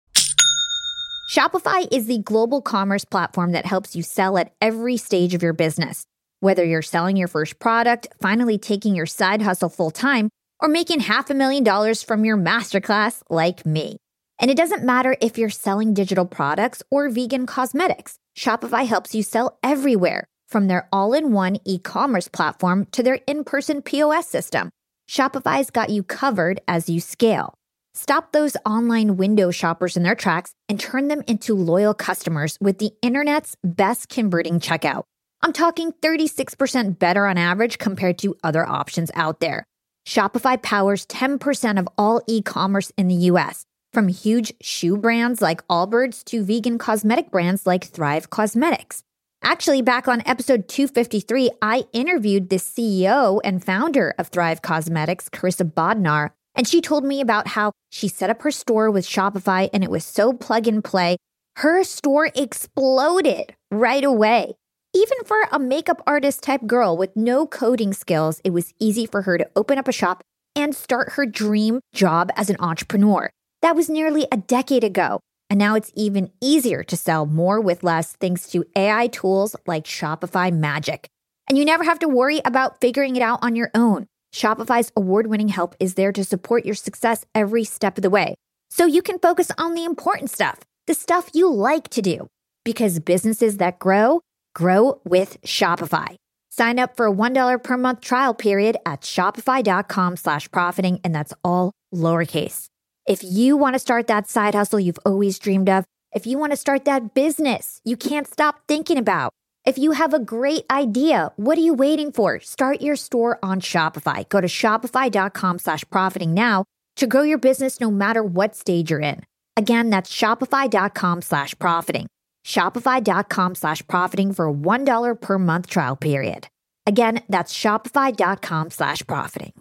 Shopify 1.27 1.87
is 1.91 2.07
the 2.07 2.17
global 2.17 2.61
commerce 2.61 3.05
platform 3.05 3.53
that 3.53 3.65
helps 3.65 3.95
you 3.95 4.03
sell 4.03 4.37
at 4.37 4.51
every 4.59 4.97
stage 4.97 5.33
of 5.33 5.41
your 5.41 5.53
business. 5.53 6.05
Whether 6.41 6.65
you're 6.65 6.81
selling 6.81 7.15
your 7.15 7.29
first 7.29 7.59
product, 7.59 8.07
finally 8.21 8.57
taking 8.57 8.93
your 8.93 9.05
side 9.05 9.41
hustle 9.41 9.69
full 9.69 9.91
time, 9.91 10.29
or 10.59 10.67
making 10.67 10.99
half 10.99 11.29
a 11.29 11.33
million 11.33 11.63
dollars 11.63 12.03
from 12.03 12.25
your 12.25 12.37
masterclass 12.37 13.23
like 13.29 13.65
me. 13.65 13.97
And 14.39 14.51
it 14.51 14.57
doesn't 14.57 14.83
matter 14.83 15.15
if 15.21 15.37
you're 15.37 15.49
selling 15.49 15.93
digital 15.93 16.25
products 16.25 16.83
or 16.91 17.09
vegan 17.09 17.45
cosmetics, 17.45 18.17
Shopify 18.37 18.85
helps 18.85 19.15
you 19.15 19.23
sell 19.23 19.57
everywhere, 19.63 20.25
from 20.49 20.67
their 20.67 20.89
all 20.91 21.13
in 21.13 21.31
one 21.31 21.57
e 21.63 21.79
commerce 21.79 22.27
platform 22.27 22.85
to 22.91 23.01
their 23.01 23.19
in 23.27 23.45
person 23.45 23.81
POS 23.81 24.27
system. 24.27 24.69
Shopify's 25.09 25.69
got 25.69 25.89
you 25.89 26.03
covered 26.03 26.59
as 26.67 26.89
you 26.89 26.99
scale. 26.99 27.53
Stop 27.95 28.31
those 28.31 28.57
online 28.65 29.17
window 29.17 29.51
shoppers 29.51 29.95
in 29.95 30.01
their 30.01 30.15
tracks 30.15 30.53
and 30.67 30.79
turn 30.79 31.09
them 31.09 31.21
into 31.27 31.53
loyal 31.53 31.93
customers 31.93 32.57
with 32.59 32.79
the 32.79 32.91
internet's 33.03 33.55
best 33.63 34.09
converting 34.09 34.59
checkout. 34.59 35.03
I'm 35.43 35.53
talking 35.53 35.91
36% 36.01 36.97
better 36.97 37.27
on 37.27 37.37
average 37.37 37.77
compared 37.77 38.17
to 38.19 38.35
other 38.43 38.67
options 38.67 39.11
out 39.13 39.39
there. 39.41 39.63
Shopify 40.07 40.59
powers 40.59 41.05
10% 41.05 41.77
of 41.77 41.87
all 41.97 42.21
e 42.27 42.41
commerce 42.41 42.91
in 42.97 43.09
the 43.09 43.29
US, 43.31 43.63
from 43.93 44.07
huge 44.07 44.53
shoe 44.59 44.97
brands 44.97 45.39
like 45.41 45.65
Allbirds 45.67 46.23
to 46.25 46.43
vegan 46.43 46.79
cosmetic 46.79 47.29
brands 47.29 47.67
like 47.67 47.83
Thrive 47.85 48.29
Causemetics. 48.29 49.03
Actually, 49.43 49.81
back 49.81 50.07
on 50.07 50.23
episode 50.25 50.67
253, 50.67 51.51
I 51.61 51.83
interviewed 51.91 52.49
the 52.49 52.55
CEO 52.55 53.39
and 53.43 53.63
founder 53.63 54.15
of 54.17 54.29
Thrive 54.29 54.61
Causemetics, 54.61 55.29
Karissa 55.29 55.69
Bodnar, 55.69 56.31
and 56.55 56.67
she 56.67 56.81
told 56.81 57.03
me 57.03 57.21
about 57.21 57.49
how 57.49 57.71
she 57.89 58.07
set 58.07 58.29
up 58.29 58.41
her 58.43 58.51
store 58.51 58.91
with 58.91 59.05
Shopify 59.05 59.69
and 59.73 59.83
it 59.83 59.91
was 59.91 60.05
so 60.05 60.33
plug 60.33 60.67
and 60.67 60.83
play. 60.83 61.17
Her 61.57 61.83
store 61.83 62.29
exploded 62.35 63.55
right 63.71 64.03
away. 64.03 64.53
Even 64.95 65.17
for 65.25 65.37
a 65.51 65.57
makeup 65.57 66.03
artist 66.05 66.43
type 66.43 66.67
girl 66.67 66.95
with 66.95 67.15
no 67.15 67.47
coding 67.47 67.93
skills, 67.93 68.39
it 68.43 68.51
was 68.51 68.73
easy 68.79 69.05
for 69.05 69.23
her 69.23 69.37
to 69.37 69.49
open 69.55 69.77
up 69.77 69.87
a 69.87 69.91
shop 69.91 70.23
and 70.55 70.75
start 70.75 71.13
her 71.13 71.25
dream 71.25 71.79
job 71.93 72.29
as 72.35 72.49
an 72.49 72.57
entrepreneur. 72.59 73.29
That 73.63 73.75
was 73.75 73.89
nearly 73.89 74.27
a 74.31 74.37
decade 74.37 74.83
ago. 74.83 75.19
And 75.49 75.57
now 75.59 75.75
it's 75.75 75.91
even 75.95 76.31
easier 76.41 76.83
to 76.83 76.97
sell 76.97 77.25
more 77.25 77.59
with 77.59 77.83
less 77.83 78.13
thanks 78.13 78.47
to 78.51 78.65
AI 78.75 79.07
tools 79.07 79.55
like 79.65 79.85
Shopify 79.85 80.51
Magic. 80.51 81.07
And 81.47 81.57
you 81.57 81.65
never 81.65 81.83
have 81.83 81.99
to 81.99 82.07
worry 82.07 82.41
about 82.45 82.79
figuring 82.79 83.15
it 83.15 83.21
out 83.21 83.39
on 83.41 83.55
your 83.55 83.71
own. 83.73 84.07
Shopify's 84.33 84.91
award 84.97 85.27
winning 85.27 85.47
help 85.47 85.75
is 85.79 85.93
there 85.93 86.11
to 86.11 86.23
support 86.23 86.65
your 86.65 86.75
success 86.75 87.23
every 87.35 87.63
step 87.63 87.97
of 87.97 88.01
the 88.01 88.09
way. 88.09 88.35
So 88.69 88.85
you 88.85 89.01
can 89.03 89.19
focus 89.19 89.51
on 89.57 89.75
the 89.75 89.85
important 89.85 90.31
stuff, 90.31 90.59
the 90.87 90.95
stuff 90.95 91.29
you 91.33 91.49
like 91.49 91.87
to 91.89 92.01
do, 92.01 92.27
because 92.65 92.99
businesses 92.99 93.57
that 93.57 93.77
grow, 93.77 94.21
grow 94.55 94.99
with 95.05 95.39
Shopify. 95.43 96.15
Sign 96.49 96.79
up 96.79 96.97
for 96.97 97.05
a 97.05 97.11
$1 97.11 97.61
per 97.61 97.77
month 97.77 98.01
trial 98.01 98.33
period 98.33 98.77
at 98.85 99.01
shopify.com 99.01 100.17
slash 100.17 100.49
profiting, 100.49 100.99
and 101.03 101.13
that's 101.13 101.33
all 101.43 101.71
lowercase. 101.93 102.65
If 103.07 103.21
you 103.23 103.55
want 103.55 103.75
to 103.75 103.79
start 103.79 104.07
that 104.07 104.29
side 104.29 104.55
hustle 104.55 104.79
you've 104.79 104.99
always 105.05 105.37
dreamed 105.37 105.69
of, 105.69 105.85
if 106.15 106.25
you 106.25 106.37
want 106.37 106.53
to 106.53 106.57
start 106.57 106.85
that 106.85 107.13
business 107.13 107.81
you 107.83 107.97
can't 107.97 108.27
stop 108.27 108.61
thinking 108.67 108.97
about, 108.97 109.31
if 109.65 109.77
you 109.77 109.91
have 109.91 110.13
a 110.13 110.19
great 110.19 110.65
idea, 110.69 111.31
what 111.37 111.57
are 111.57 111.61
you 111.61 111.73
waiting 111.73 112.11
for? 112.11 112.39
Start 112.41 112.81
your 112.81 112.95
store 112.95 113.39
on 113.41 113.61
Shopify. 113.61 114.27
Go 114.27 114.41
to 114.41 114.47
shopify.com 114.47 115.59
slash 115.59 115.83
profiting 115.89 116.33
now 116.33 116.65
to 116.97 117.07
grow 117.07 117.23
your 117.23 117.37
business 117.37 117.79
no 117.79 117.89
matter 117.89 118.23
what 118.23 118.55
stage 118.55 118.91
you're 118.91 118.99
in. 118.99 119.21
Again, 119.55 119.89
that's 119.89 120.13
shopify.com 120.13 121.21
slash 121.21 121.57
profiting. 121.59 122.07
Shopify.com 122.45 123.55
slash 123.55 123.87
profiting 123.87 124.33
for 124.33 124.47
a 124.47 124.53
$1 124.53 125.21
per 125.21 125.39
month 125.39 125.67
trial 125.67 125.95
period. 125.95 126.47
Again, 126.85 127.21
that's 127.29 127.53
shopify.com 127.57 128.69
slash 128.71 129.07
profiting. 129.07 129.53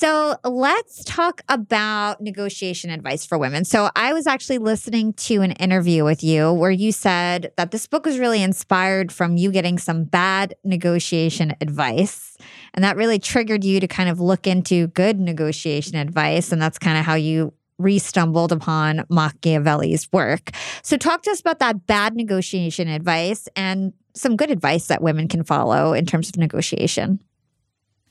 So 0.00 0.34
let's 0.44 1.04
talk 1.04 1.42
about 1.50 2.22
negotiation 2.22 2.88
advice 2.88 3.26
for 3.26 3.36
women. 3.36 3.66
So 3.66 3.90
I 3.94 4.14
was 4.14 4.26
actually 4.26 4.56
listening 4.56 5.12
to 5.12 5.42
an 5.42 5.52
interview 5.52 6.04
with 6.04 6.24
you 6.24 6.54
where 6.54 6.70
you 6.70 6.90
said 6.90 7.52
that 7.58 7.70
this 7.70 7.86
book 7.86 8.06
was 8.06 8.18
really 8.18 8.42
inspired 8.42 9.12
from 9.12 9.36
you 9.36 9.52
getting 9.52 9.76
some 9.76 10.04
bad 10.04 10.54
negotiation 10.64 11.54
advice. 11.60 12.38
And 12.72 12.82
that 12.82 12.96
really 12.96 13.18
triggered 13.18 13.62
you 13.62 13.78
to 13.78 13.86
kind 13.86 14.08
of 14.08 14.20
look 14.20 14.46
into 14.46 14.86
good 14.86 15.20
negotiation 15.20 15.98
advice. 15.98 16.50
And 16.50 16.62
that's 16.62 16.78
kind 16.78 16.96
of 16.96 17.04
how 17.04 17.16
you 17.16 17.52
re 17.76 17.98
stumbled 17.98 18.52
upon 18.52 19.04
Machiavelli's 19.10 20.10
work. 20.14 20.52
So, 20.82 20.96
talk 20.96 21.24
to 21.24 21.30
us 21.30 21.40
about 21.40 21.58
that 21.58 21.86
bad 21.86 22.16
negotiation 22.16 22.88
advice 22.88 23.48
and 23.54 23.92
some 24.14 24.36
good 24.36 24.50
advice 24.50 24.86
that 24.86 25.02
women 25.02 25.28
can 25.28 25.44
follow 25.44 25.92
in 25.92 26.06
terms 26.06 26.30
of 26.30 26.38
negotiation. 26.38 27.20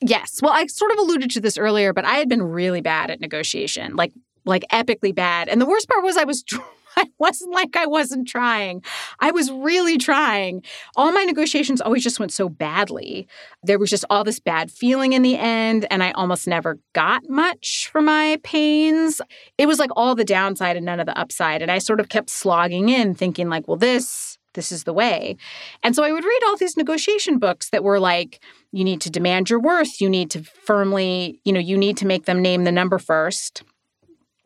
Yes. 0.01 0.39
Well, 0.41 0.53
I 0.53 0.65
sort 0.67 0.91
of 0.91 0.97
alluded 0.99 1.31
to 1.31 1.41
this 1.41 1.57
earlier, 1.57 1.93
but 1.93 2.05
I 2.05 2.15
had 2.15 2.29
been 2.29 2.41
really 2.41 2.81
bad 2.81 3.11
at 3.11 3.19
negotiation, 3.19 3.95
like 3.95 4.13
like 4.45 4.63
epically 4.71 5.13
bad. 5.13 5.49
And 5.49 5.59
the 5.61 5.65
worst 5.65 5.87
part 5.89 6.03
was 6.03 6.17
I 6.17 6.23
was 6.23 6.43
I 6.97 7.05
wasn't 7.17 7.53
like 7.53 7.75
I 7.75 7.85
wasn't 7.85 8.27
trying. 8.27 8.83
I 9.19 9.31
was 9.31 9.51
really 9.51 9.97
trying. 9.97 10.63
All 10.95 11.11
my 11.11 11.23
negotiations 11.23 11.81
always 11.81 12.03
just 12.03 12.19
went 12.19 12.33
so 12.33 12.49
badly. 12.49 13.27
There 13.63 13.79
was 13.79 13.89
just 13.89 14.05
all 14.09 14.23
this 14.23 14.39
bad 14.39 14.71
feeling 14.71 15.13
in 15.13 15.21
the 15.21 15.37
end, 15.37 15.85
and 15.91 16.03
I 16.03 16.11
almost 16.11 16.47
never 16.47 16.79
got 16.93 17.29
much 17.29 17.89
for 17.91 18.01
my 18.01 18.39
pains. 18.43 19.21
It 19.57 19.67
was 19.67 19.79
like 19.79 19.91
all 19.95 20.15
the 20.15 20.25
downside 20.25 20.75
and 20.77 20.85
none 20.85 20.99
of 20.99 21.05
the 21.05 21.17
upside. 21.17 21.61
And 21.61 21.71
I 21.71 21.77
sort 21.77 21.99
of 21.99 22.09
kept 22.09 22.29
slogging 22.29 22.89
in, 22.89 23.15
thinking, 23.15 23.49
like, 23.49 23.67
well, 23.67 23.77
this 23.77 24.28
this 24.59 24.73
is 24.73 24.83
the 24.83 24.91
way. 24.93 25.37
And 25.83 25.95
so 25.95 26.03
I 26.03 26.11
would 26.11 26.25
read 26.25 26.41
all 26.45 26.57
these 26.57 26.75
negotiation 26.75 27.39
books 27.39 27.69
that 27.69 27.81
were 27.81 27.97
like, 27.97 28.43
you 28.73 28.83
need 28.83 28.99
to 29.01 29.09
demand 29.09 29.49
your 29.49 29.61
worth. 29.61 30.01
You 30.01 30.09
need 30.09 30.29
to 30.31 30.43
firmly, 30.43 31.39
you 31.45 31.53
know, 31.53 31.61
you 31.61 31.77
need 31.77 31.95
to 31.97 32.05
make 32.05 32.25
them 32.25 32.41
name 32.41 32.65
the 32.65 32.71
number 32.73 32.99
first. 32.99 33.63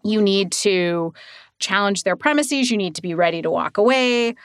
You 0.04 0.22
need 0.22 0.52
to 0.52 1.14
challenge 1.58 2.04
their 2.04 2.16
premises, 2.16 2.70
you 2.70 2.78
need 2.78 2.94
to 2.94 3.02
be 3.02 3.16
ready 3.16 3.42
to 3.42 3.50
walk 3.50 3.78
away, 3.80 4.36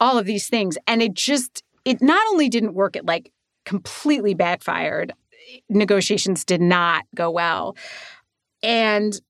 all 0.00 0.18
of 0.18 0.26
these 0.26 0.48
things. 0.48 0.76
And 0.88 1.00
it 1.00 1.14
just, 1.14 1.62
it 1.84 2.02
not 2.02 2.26
only 2.30 2.48
didn't 2.48 2.74
work, 2.74 2.96
it 2.96 3.04
like 3.04 3.30
completely 3.64 4.34
backfired. 4.34 5.12
Negotiations 5.68 6.44
did 6.44 6.60
not 6.60 7.04
go 7.14 7.30
well. 7.30 7.76
And 8.62 9.20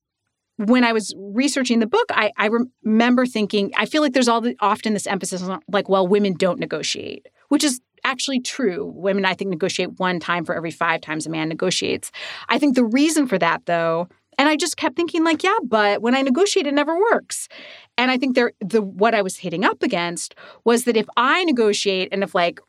when 0.56 0.84
I 0.84 0.92
was 0.92 1.14
researching 1.18 1.80
the 1.80 1.86
book, 1.86 2.06
I, 2.10 2.30
I 2.36 2.48
remember 2.84 3.26
thinking, 3.26 3.72
I 3.76 3.86
feel 3.86 4.02
like 4.02 4.12
there's 4.12 4.28
all 4.28 4.40
the, 4.40 4.56
often 4.60 4.94
this 4.94 5.06
emphasis 5.06 5.42
on 5.42 5.60
like, 5.68 5.88
well, 5.88 6.06
women 6.06 6.34
don't 6.34 6.60
negotiate, 6.60 7.26
which 7.48 7.64
is 7.64 7.80
actually 8.04 8.40
true. 8.40 8.92
Women, 8.94 9.24
I 9.24 9.34
think, 9.34 9.50
negotiate 9.50 9.98
one 9.98 10.20
time 10.20 10.44
for 10.44 10.54
every 10.54 10.70
five 10.70 11.00
times 11.00 11.26
a 11.26 11.30
man 11.30 11.48
negotiates. 11.48 12.12
I 12.48 12.58
think 12.58 12.74
the 12.74 12.84
reason 12.84 13.26
for 13.26 13.38
that, 13.38 13.66
though, 13.66 14.08
and 14.36 14.48
I 14.48 14.56
just 14.56 14.76
kept 14.76 14.96
thinking, 14.96 15.24
like, 15.24 15.42
yeah, 15.42 15.56
but 15.64 16.02
when 16.02 16.14
I 16.14 16.22
negotiate, 16.22 16.66
it 16.66 16.74
never 16.74 16.98
works. 16.98 17.48
And 17.96 18.10
I 18.10 18.18
think 18.18 18.34
there, 18.34 18.52
the 18.60 18.82
what 18.82 19.14
I 19.14 19.22
was 19.22 19.36
hitting 19.36 19.64
up 19.64 19.82
against 19.82 20.34
was 20.64 20.84
that 20.84 20.96
if 20.96 21.06
I 21.16 21.44
negotiate 21.44 22.08
and 22.12 22.22
if 22.22 22.34
like 22.34 22.60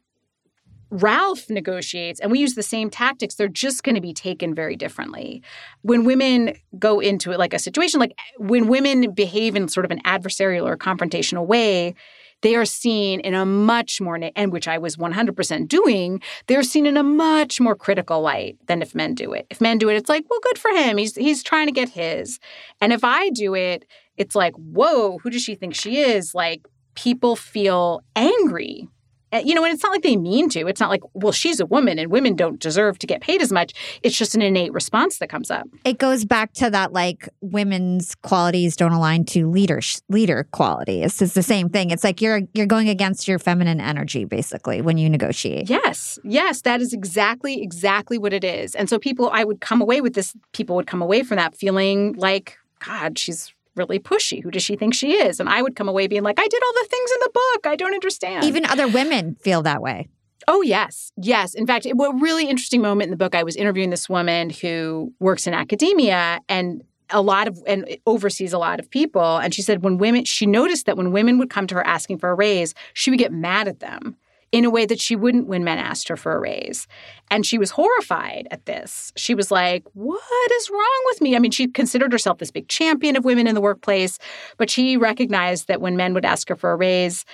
Ralph 0.95 1.49
negotiates 1.49 2.19
and 2.19 2.31
we 2.31 2.39
use 2.39 2.55
the 2.55 2.63
same 2.63 2.89
tactics, 2.89 3.35
they're 3.35 3.47
just 3.47 3.83
going 3.83 3.95
to 3.95 4.01
be 4.01 4.13
taken 4.13 4.55
very 4.55 4.75
differently. 4.75 5.41
When 5.81 6.05
women 6.05 6.55
go 6.79 6.99
into 6.99 7.31
it 7.31 7.39
like 7.39 7.53
a 7.53 7.59
situation, 7.59 7.99
like 7.99 8.17
when 8.37 8.67
women 8.67 9.11
behave 9.11 9.55
in 9.55 9.67
sort 9.67 9.85
of 9.85 9.91
an 9.91 10.01
adversarial 10.03 10.63
or 10.63 10.77
confrontational 10.77 11.45
way, 11.45 11.95
they 12.41 12.55
are 12.55 12.65
seen 12.65 13.21
in 13.21 13.33
a 13.33 13.45
much 13.45 13.99
more, 13.99 14.19
and 14.35 14.51
which 14.51 14.67
I 14.67 14.77
was 14.77 14.97
100% 14.97 15.67
doing, 15.67 16.21
they're 16.47 16.63
seen 16.63 16.85
in 16.85 16.97
a 16.97 17.03
much 17.03 17.59
more 17.59 17.75
critical 17.75 18.21
light 18.21 18.57
than 18.67 18.81
if 18.81 18.93
men 18.93 19.15
do 19.15 19.33
it. 19.33 19.47
If 19.49 19.61
men 19.61 19.77
do 19.77 19.89
it, 19.89 19.95
it's 19.95 20.09
like, 20.09 20.25
well, 20.29 20.39
good 20.43 20.57
for 20.57 20.69
him. 20.71 20.97
He's, 20.97 21.15
he's 21.15 21.43
trying 21.43 21.67
to 21.67 21.71
get 21.71 21.89
his. 21.89 22.39
And 22.81 22.93
if 22.93 23.03
I 23.03 23.29
do 23.29 23.55
it, 23.55 23.85
it's 24.17 24.35
like, 24.35 24.53
whoa, 24.55 25.17
who 25.19 25.29
does 25.29 25.41
she 25.41 25.55
think 25.55 25.73
she 25.73 25.97
is? 25.97 26.35
Like, 26.35 26.67
people 26.93 27.35
feel 27.35 28.01
angry 28.15 28.87
Eh, 29.35 29.41
you 29.45 29.53
know, 29.53 29.65
and 29.65 29.73
it's 29.73 29.83
not 29.83 29.91
like 29.91 30.01
they 30.01 30.15
mean 30.15 30.47
to. 30.49 30.65
It's 30.67 30.79
not 30.79 30.89
like, 30.89 31.01
well, 31.13 31.33
she's 31.33 31.59
a 31.59 31.65
woman 31.65 31.99
and 31.99 32.09
women 32.09 32.35
don't 32.35 32.59
deserve 32.59 32.97
to 32.99 33.07
get 33.07 33.19
paid 33.19 33.41
as 33.41 33.51
much. 33.51 33.73
It's 34.01 34.17
just 34.17 34.33
an 34.33 34.41
innate 34.41 34.71
response 34.71 35.17
that 35.17 35.27
comes 35.27 35.51
up. 35.51 35.67
It 35.83 35.97
goes 35.97 36.23
back 36.23 36.53
to 36.53 36.69
that 36.69 36.93
like 36.93 37.27
women's 37.41 38.15
qualities 38.15 38.75
don't 38.77 38.93
align 38.93 39.25
to 39.25 39.49
leader 39.49 39.81
leader 40.09 40.47
qualities. 40.51 41.21
It's 41.21 41.33
the 41.33 41.43
same 41.43 41.69
thing. 41.69 41.91
It's 41.91 42.03
like 42.03 42.21
you're 42.21 42.41
you're 42.53 42.65
going 42.65 42.87
against 42.87 43.27
your 43.27 43.39
feminine 43.39 43.81
energy 43.81 44.23
basically 44.23 44.81
when 44.81 44.97
you 44.97 45.09
negotiate. 45.09 45.69
Yes. 45.69 46.17
Yes, 46.23 46.61
that 46.61 46.81
is 46.81 46.93
exactly 46.93 47.61
exactly 47.61 48.17
what 48.17 48.31
it 48.31 48.43
is. 48.43 48.73
And 48.75 48.89
so 48.89 48.97
people 48.97 49.29
I 49.33 49.43
would 49.43 49.59
come 49.59 49.81
away 49.81 49.99
with 49.99 50.13
this 50.13 50.33
people 50.53 50.75
would 50.77 50.87
come 50.87 51.01
away 51.01 51.23
from 51.23 51.37
that 51.37 51.55
feeling 51.55 52.13
like 52.13 52.57
god, 52.79 53.17
she's 53.17 53.54
really 53.75 53.99
pushy. 53.99 54.41
Who 54.43 54.51
does 54.51 54.63
she 54.63 54.75
think 54.75 54.93
she 54.93 55.13
is? 55.13 55.39
And 55.39 55.49
I 55.49 55.61
would 55.61 55.75
come 55.75 55.89
away 55.89 56.07
being 56.07 56.23
like, 56.23 56.39
I 56.39 56.47
did 56.47 56.63
all 56.63 56.73
the 56.73 56.87
things 56.89 57.11
in 57.11 57.19
the 57.19 57.31
book. 57.33 57.67
I 57.67 57.75
don't 57.75 57.93
understand. 57.93 58.43
Even 58.43 58.65
other 58.65 58.87
women 58.87 59.35
feel 59.35 59.61
that 59.63 59.81
way. 59.81 60.07
Oh, 60.47 60.61
yes. 60.61 61.11
Yes. 61.17 61.53
In 61.53 61.65
fact, 61.65 61.85
it, 61.85 61.97
was 61.97 62.09
a 62.09 62.17
really 62.17 62.47
interesting 62.47 62.81
moment 62.81 63.07
in 63.07 63.11
the 63.11 63.17
book, 63.17 63.35
I 63.35 63.43
was 63.43 63.55
interviewing 63.55 63.89
this 63.89 64.07
woman 64.07 64.49
who 64.49 65.13
works 65.19 65.47
in 65.47 65.53
academia 65.53 66.39
and 66.47 66.83
a 67.11 67.21
lot 67.21 67.47
of 67.47 67.61
and 67.67 67.97
oversees 68.07 68.51
a 68.51 68.57
lot 68.57 68.79
of 68.79 68.89
people 68.89 69.37
and 69.37 69.53
she 69.53 69.61
said 69.61 69.83
when 69.83 69.99
women 69.99 70.25
she 70.25 70.47
noticed 70.47 70.87
that 70.87 70.97
when 70.97 71.11
women 71.11 71.37
would 71.37 71.51
come 71.51 71.67
to 71.67 71.75
her 71.75 71.85
asking 71.85 72.17
for 72.17 72.31
a 72.31 72.33
raise 72.33 72.73
she 72.93 73.11
would 73.11 73.19
get 73.19 73.31
mad 73.31 73.67
at 73.67 73.79
them 73.79 74.15
in 74.55 74.63
a 74.63 74.69
way 74.69 74.85
that 74.85 75.01
she 75.01 75.17
wouldn't 75.17 75.47
when 75.47 75.65
men 75.65 75.77
asked 75.77 76.07
her 76.07 76.15
for 76.15 76.33
a 76.33 76.39
raise. 76.39 76.87
And 77.29 77.45
she 77.45 77.57
was 77.57 77.71
horrified 77.71 78.47
at 78.51 78.65
this. 78.65 79.11
She 79.17 79.35
was 79.35 79.51
like, 79.51 79.83
What 79.93 80.51
is 80.53 80.69
wrong 80.69 81.01
with 81.07 81.19
me? 81.19 81.35
I 81.35 81.39
mean, 81.39 81.51
she 81.51 81.67
considered 81.67 82.13
herself 82.13 82.37
this 82.37 82.51
big 82.51 82.69
champion 82.69 83.17
of 83.17 83.25
women 83.25 83.47
in 83.47 83.55
the 83.55 83.59
workplace, 83.59 84.17
but 84.57 84.69
she 84.69 84.95
recognized 84.95 85.67
that 85.67 85.81
when 85.81 85.97
men 85.97 86.13
would 86.13 86.23
ask 86.23 86.47
her 86.47 86.55
for 86.55 86.71
a 86.71 86.77
raise, 86.77 87.25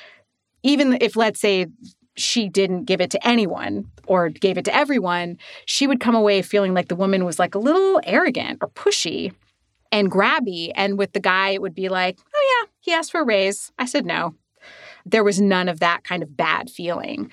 even 0.63 0.97
if, 0.99 1.15
let's 1.15 1.39
say, 1.39 1.67
she 2.17 2.49
didn't 2.49 2.85
give 2.85 3.01
it 3.01 3.11
to 3.11 3.27
anyone 3.27 3.85
or 4.07 4.29
gave 4.29 4.57
it 4.57 4.65
to 4.65 4.75
everyone, 4.75 5.37
she 5.65 5.85
would 5.85 5.99
come 5.99 6.15
away 6.15 6.41
feeling 6.41 6.73
like 6.73 6.87
the 6.87 6.95
woman 6.95 7.23
was 7.23 7.37
like 7.37 7.53
a 7.53 7.59
little 7.59 8.01
arrogant 8.03 8.57
or 8.63 8.69
pushy 8.69 9.31
and 9.91 10.11
grabby. 10.11 10.71
And 10.73 10.97
with 10.97 11.13
the 11.13 11.19
guy, 11.19 11.49
it 11.49 11.61
would 11.61 11.75
be 11.75 11.87
like, 11.87 12.17
oh, 12.35 12.61
yeah, 12.63 12.69
he 12.79 12.93
asked 12.93 13.11
for 13.11 13.21
a 13.21 13.25
raise. 13.25 13.71
I 13.77 13.85
said 13.85 14.07
no 14.07 14.33
there 15.05 15.23
was 15.23 15.41
none 15.41 15.69
of 15.69 15.79
that 15.79 16.03
kind 16.03 16.23
of 16.23 16.35
bad 16.35 16.69
feeling. 16.69 17.31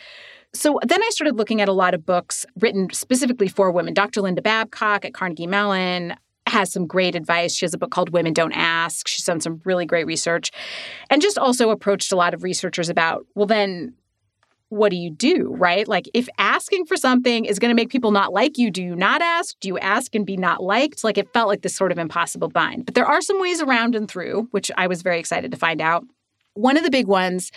So 0.54 0.80
then 0.86 1.02
I 1.02 1.08
started 1.10 1.36
looking 1.36 1.60
at 1.60 1.68
a 1.68 1.72
lot 1.72 1.94
of 1.94 2.06
books 2.06 2.46
written 2.58 2.88
specifically 2.92 3.48
for 3.48 3.70
women. 3.70 3.94
Dr. 3.94 4.22
Linda 4.22 4.42
Babcock 4.42 5.04
at 5.04 5.14
Carnegie 5.14 5.46
Mellon 5.46 6.14
has 6.46 6.72
some 6.72 6.86
great 6.86 7.14
advice. 7.14 7.54
She 7.54 7.66
has 7.66 7.74
a 7.74 7.78
book 7.78 7.90
called 7.90 8.10
Women 8.10 8.32
Don't 8.32 8.52
Ask. 8.52 9.06
She's 9.06 9.24
done 9.24 9.40
some 9.40 9.60
really 9.64 9.84
great 9.84 10.06
research 10.06 10.50
and 11.10 11.20
just 11.20 11.38
also 11.38 11.70
approached 11.70 12.12
a 12.12 12.16
lot 12.16 12.32
of 12.32 12.42
researchers 12.42 12.88
about, 12.88 13.26
well, 13.34 13.46
then 13.46 13.94
what 14.70 14.90
do 14.90 14.96
you 14.96 15.10
do, 15.10 15.54
right? 15.56 15.88
Like, 15.88 16.08
if 16.12 16.28
asking 16.38 16.86
for 16.86 16.96
something 16.96 17.44
is 17.44 17.58
going 17.58 17.70
to 17.70 17.74
make 17.74 17.90
people 17.90 18.10
not 18.10 18.32
like 18.32 18.58
you, 18.58 18.70
do 18.70 18.82
you 18.82 18.94
not 18.94 19.22
ask? 19.22 19.58
Do 19.60 19.68
you 19.68 19.78
ask 19.78 20.14
and 20.14 20.26
be 20.26 20.36
not 20.36 20.62
liked? 20.62 21.04
Like, 21.04 21.16
it 21.16 21.32
felt 21.32 21.48
like 21.48 21.62
this 21.62 21.74
sort 21.74 21.90
of 21.90 21.98
impossible 21.98 22.48
bind. 22.48 22.84
But 22.84 22.94
there 22.94 23.06
are 23.06 23.22
some 23.22 23.40
ways 23.40 23.62
around 23.62 23.94
and 23.94 24.10
through, 24.10 24.48
which 24.50 24.70
I 24.76 24.86
was 24.86 25.02
very 25.02 25.18
excited 25.18 25.50
to 25.52 25.56
find 25.56 25.80
out. 25.80 26.04
One 26.58 26.76
of 26.76 26.82
the 26.82 26.90
big 26.90 27.06
ones, 27.06 27.52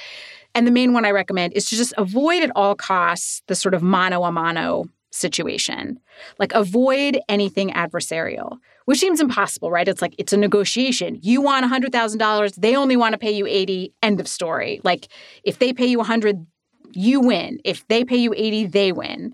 and 0.54 0.68
the 0.68 0.72
main 0.72 0.94
one 0.94 1.06
I 1.06 1.12
recommend, 1.12 1.54
is 1.54 1.66
to 1.70 1.76
just 1.76 1.94
avoid 1.98 2.44
at 2.44 2.52
all 2.56 2.76
costs 2.76 3.42
the 3.48 3.56
sort 3.56 3.74
of 3.74 3.82
mano 3.82 4.24
a 4.24 4.32
mano 4.32 4.86
situation. 5.12 6.00
Like 6.40 6.54
avoid 6.54 7.20
anything 7.28 7.72
adversarial, 7.72 8.60
which 8.86 9.00
seems 9.00 9.20
impossible, 9.20 9.72
right? 9.72 9.88
It's 9.88 10.02
like 10.02 10.14
it's 10.18 10.34
a 10.34 10.38
negotiation. 10.38 11.20
You 11.22 11.42
want 11.42 11.66
$100,000, 11.66 12.56
they 12.56 12.76
only 12.76 12.96
want 12.96 13.14
to 13.14 13.18
pay 13.18 13.32
you 13.32 13.48
80, 13.48 13.94
end 14.04 14.20
of 14.20 14.28
story. 14.28 14.80
Like 14.84 15.08
if 15.44 15.60
they 15.60 15.74
pay 15.74 15.88
you 15.88 15.98
100, 15.98 16.46
you 16.94 17.22
win. 17.22 17.60
If 17.66 17.88
they 17.88 18.06
pay 18.06 18.18
you 18.18 18.34
80, 18.36 18.68
they 18.68 18.92
win. 18.92 19.34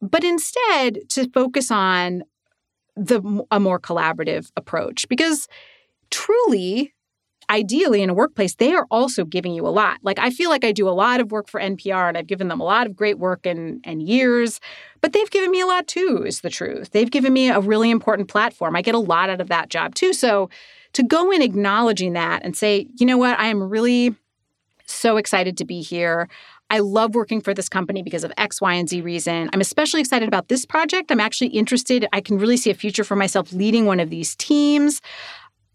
But 0.00 0.24
instead 0.24 1.08
to 1.10 1.28
focus 1.30 1.70
on 1.70 2.22
the 2.96 3.44
a 3.50 3.58
more 3.58 3.80
collaborative 3.80 4.50
approach 4.56 5.08
because 5.08 5.48
truly 6.10 6.92
ideally 7.50 8.00
in 8.00 8.08
a 8.08 8.14
workplace, 8.14 8.54
they 8.54 8.72
are 8.72 8.86
also 8.90 9.24
giving 9.24 9.52
you 9.52 9.66
a 9.66 9.68
lot. 9.68 9.98
Like 10.02 10.18
I 10.18 10.30
feel 10.30 10.48
like 10.48 10.64
I 10.64 10.72
do 10.72 10.88
a 10.88 10.90
lot 10.90 11.20
of 11.20 11.32
work 11.32 11.48
for 11.48 11.60
NPR 11.60 12.08
and 12.08 12.16
I've 12.16 12.28
given 12.28 12.48
them 12.48 12.60
a 12.60 12.64
lot 12.64 12.86
of 12.86 12.94
great 12.94 13.18
work 13.18 13.44
and, 13.44 13.80
and 13.84 14.02
years, 14.02 14.60
but 15.00 15.12
they've 15.12 15.30
given 15.30 15.50
me 15.50 15.60
a 15.60 15.66
lot 15.66 15.88
too, 15.88 16.24
is 16.24 16.42
the 16.42 16.50
truth. 16.50 16.92
They've 16.92 17.10
given 17.10 17.32
me 17.32 17.50
a 17.50 17.60
really 17.60 17.90
important 17.90 18.28
platform. 18.28 18.76
I 18.76 18.82
get 18.82 18.94
a 18.94 18.98
lot 18.98 19.28
out 19.28 19.40
of 19.40 19.48
that 19.48 19.68
job 19.68 19.96
too. 19.96 20.12
So 20.12 20.48
to 20.92 21.02
go 21.02 21.30
in 21.32 21.42
acknowledging 21.42 22.12
that 22.12 22.42
and 22.44 22.56
say, 22.56 22.86
you 22.98 23.04
know 23.04 23.18
what, 23.18 23.38
I 23.38 23.46
am 23.46 23.62
really 23.62 24.14
so 24.86 25.16
excited 25.16 25.56
to 25.58 25.64
be 25.64 25.82
here. 25.82 26.28
I 26.72 26.78
love 26.78 27.16
working 27.16 27.40
for 27.40 27.52
this 27.52 27.68
company 27.68 28.02
because 28.02 28.22
of 28.22 28.32
X, 28.36 28.60
Y, 28.60 28.74
and 28.74 28.88
Z 28.88 29.00
reason. 29.00 29.50
I'm 29.52 29.60
especially 29.60 30.00
excited 30.00 30.28
about 30.28 30.48
this 30.48 30.64
project. 30.64 31.10
I'm 31.10 31.18
actually 31.18 31.48
interested. 31.48 32.06
I 32.12 32.20
can 32.20 32.38
really 32.38 32.56
see 32.56 32.70
a 32.70 32.74
future 32.74 33.02
for 33.02 33.16
myself 33.16 33.52
leading 33.52 33.86
one 33.86 33.98
of 33.98 34.08
these 34.08 34.36
teams. 34.36 35.00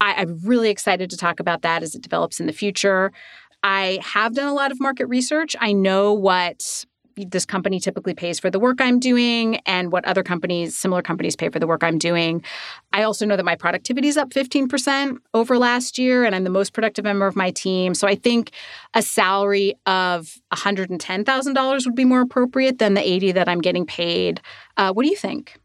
I, 0.00 0.22
am 0.22 0.38
really 0.44 0.70
excited 0.70 1.10
to 1.10 1.16
talk 1.16 1.40
about 1.40 1.62
that 1.62 1.82
as 1.82 1.94
it 1.94 2.02
develops 2.02 2.40
in 2.40 2.46
the 2.46 2.52
future. 2.52 3.12
I 3.62 3.98
have 4.02 4.34
done 4.34 4.46
a 4.46 4.54
lot 4.54 4.70
of 4.70 4.80
market 4.80 5.06
research. 5.06 5.56
I 5.60 5.72
know 5.72 6.12
what 6.12 6.84
this 7.16 7.46
company 7.46 7.80
typically 7.80 8.14
pays 8.14 8.38
for 8.38 8.50
the 8.50 8.60
work 8.60 8.80
I'm 8.80 9.00
doing 9.00 9.56
and 9.66 9.90
what 9.90 10.04
other 10.04 10.22
companies, 10.22 10.76
similar 10.76 11.00
companies, 11.00 11.34
pay 11.34 11.48
for 11.48 11.58
the 11.58 11.66
work 11.66 11.82
I'm 11.82 11.98
doing. 11.98 12.44
I 12.92 13.02
also 13.04 13.24
know 13.24 13.36
that 13.36 13.44
my 13.44 13.56
productivity 13.56 14.08
is 14.08 14.16
up 14.16 14.30
15% 14.30 15.16
over 15.32 15.58
last 15.58 15.98
year, 15.98 16.24
and 16.24 16.34
I'm 16.34 16.44
the 16.44 16.50
most 16.50 16.74
productive 16.74 17.04
member 17.04 17.26
of 17.26 17.34
my 17.34 17.50
team. 17.50 17.94
So 17.94 18.06
I 18.06 18.16
think 18.16 18.50
a 18.92 19.02
salary 19.02 19.74
of 19.86 20.38
$110,000 20.52 21.86
would 21.86 21.94
be 21.94 22.04
more 22.04 22.20
appropriate 22.20 22.78
than 22.78 22.94
the 22.94 23.08
80 23.08 23.32
that 23.32 23.48
I'm 23.48 23.60
getting 23.60 23.86
paid. 23.86 24.40
Uh, 24.76 24.92
what 24.92 25.04
do 25.04 25.08
you 25.08 25.16
think? 25.16 25.58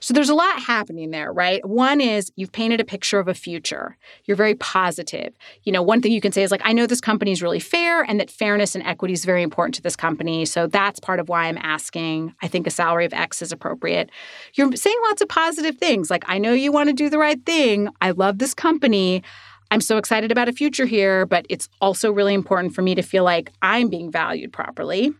So 0.00 0.14
there's 0.14 0.28
a 0.28 0.34
lot 0.34 0.60
happening 0.60 1.10
there, 1.10 1.32
right? 1.32 1.64
One 1.66 2.00
is 2.00 2.32
you've 2.36 2.52
painted 2.52 2.80
a 2.80 2.84
picture 2.84 3.18
of 3.18 3.28
a 3.28 3.34
future. 3.34 3.96
You're 4.24 4.36
very 4.36 4.54
positive. 4.54 5.34
You 5.62 5.72
know, 5.72 5.82
one 5.82 6.00
thing 6.00 6.12
you 6.12 6.20
can 6.20 6.32
say 6.32 6.42
is 6.42 6.50
like, 6.50 6.62
I 6.64 6.72
know 6.72 6.86
this 6.86 7.00
company 7.00 7.32
is 7.32 7.42
really 7.42 7.60
fair 7.60 8.02
and 8.02 8.18
that 8.20 8.30
fairness 8.30 8.74
and 8.74 8.84
equity 8.84 9.14
is 9.14 9.24
very 9.24 9.42
important 9.42 9.74
to 9.76 9.82
this 9.82 9.96
company. 9.96 10.44
So 10.44 10.66
that's 10.66 11.00
part 11.00 11.20
of 11.20 11.28
why 11.28 11.46
I'm 11.46 11.58
asking. 11.58 12.34
I 12.42 12.48
think 12.48 12.66
a 12.66 12.70
salary 12.70 13.04
of 13.04 13.12
X 13.12 13.42
is 13.42 13.52
appropriate. 13.52 14.10
You're 14.54 14.74
saying 14.76 14.96
lots 15.04 15.22
of 15.22 15.28
positive 15.28 15.78
things 15.78 16.10
like, 16.10 16.24
I 16.26 16.38
know 16.38 16.52
you 16.52 16.72
want 16.72 16.88
to 16.88 16.94
do 16.94 17.08
the 17.08 17.18
right 17.18 17.44
thing. 17.44 17.88
I 18.00 18.10
love 18.10 18.38
this 18.38 18.54
company. 18.54 19.22
I'm 19.70 19.80
so 19.80 19.98
excited 19.98 20.32
about 20.32 20.48
a 20.48 20.52
future 20.52 20.86
here, 20.86 21.26
but 21.26 21.44
it's 21.50 21.68
also 21.80 22.10
really 22.10 22.34
important 22.34 22.74
for 22.74 22.82
me 22.82 22.94
to 22.94 23.02
feel 23.02 23.24
like 23.24 23.52
I'm 23.60 23.88
being 23.88 24.10
valued 24.10 24.52
properly. 24.52 25.12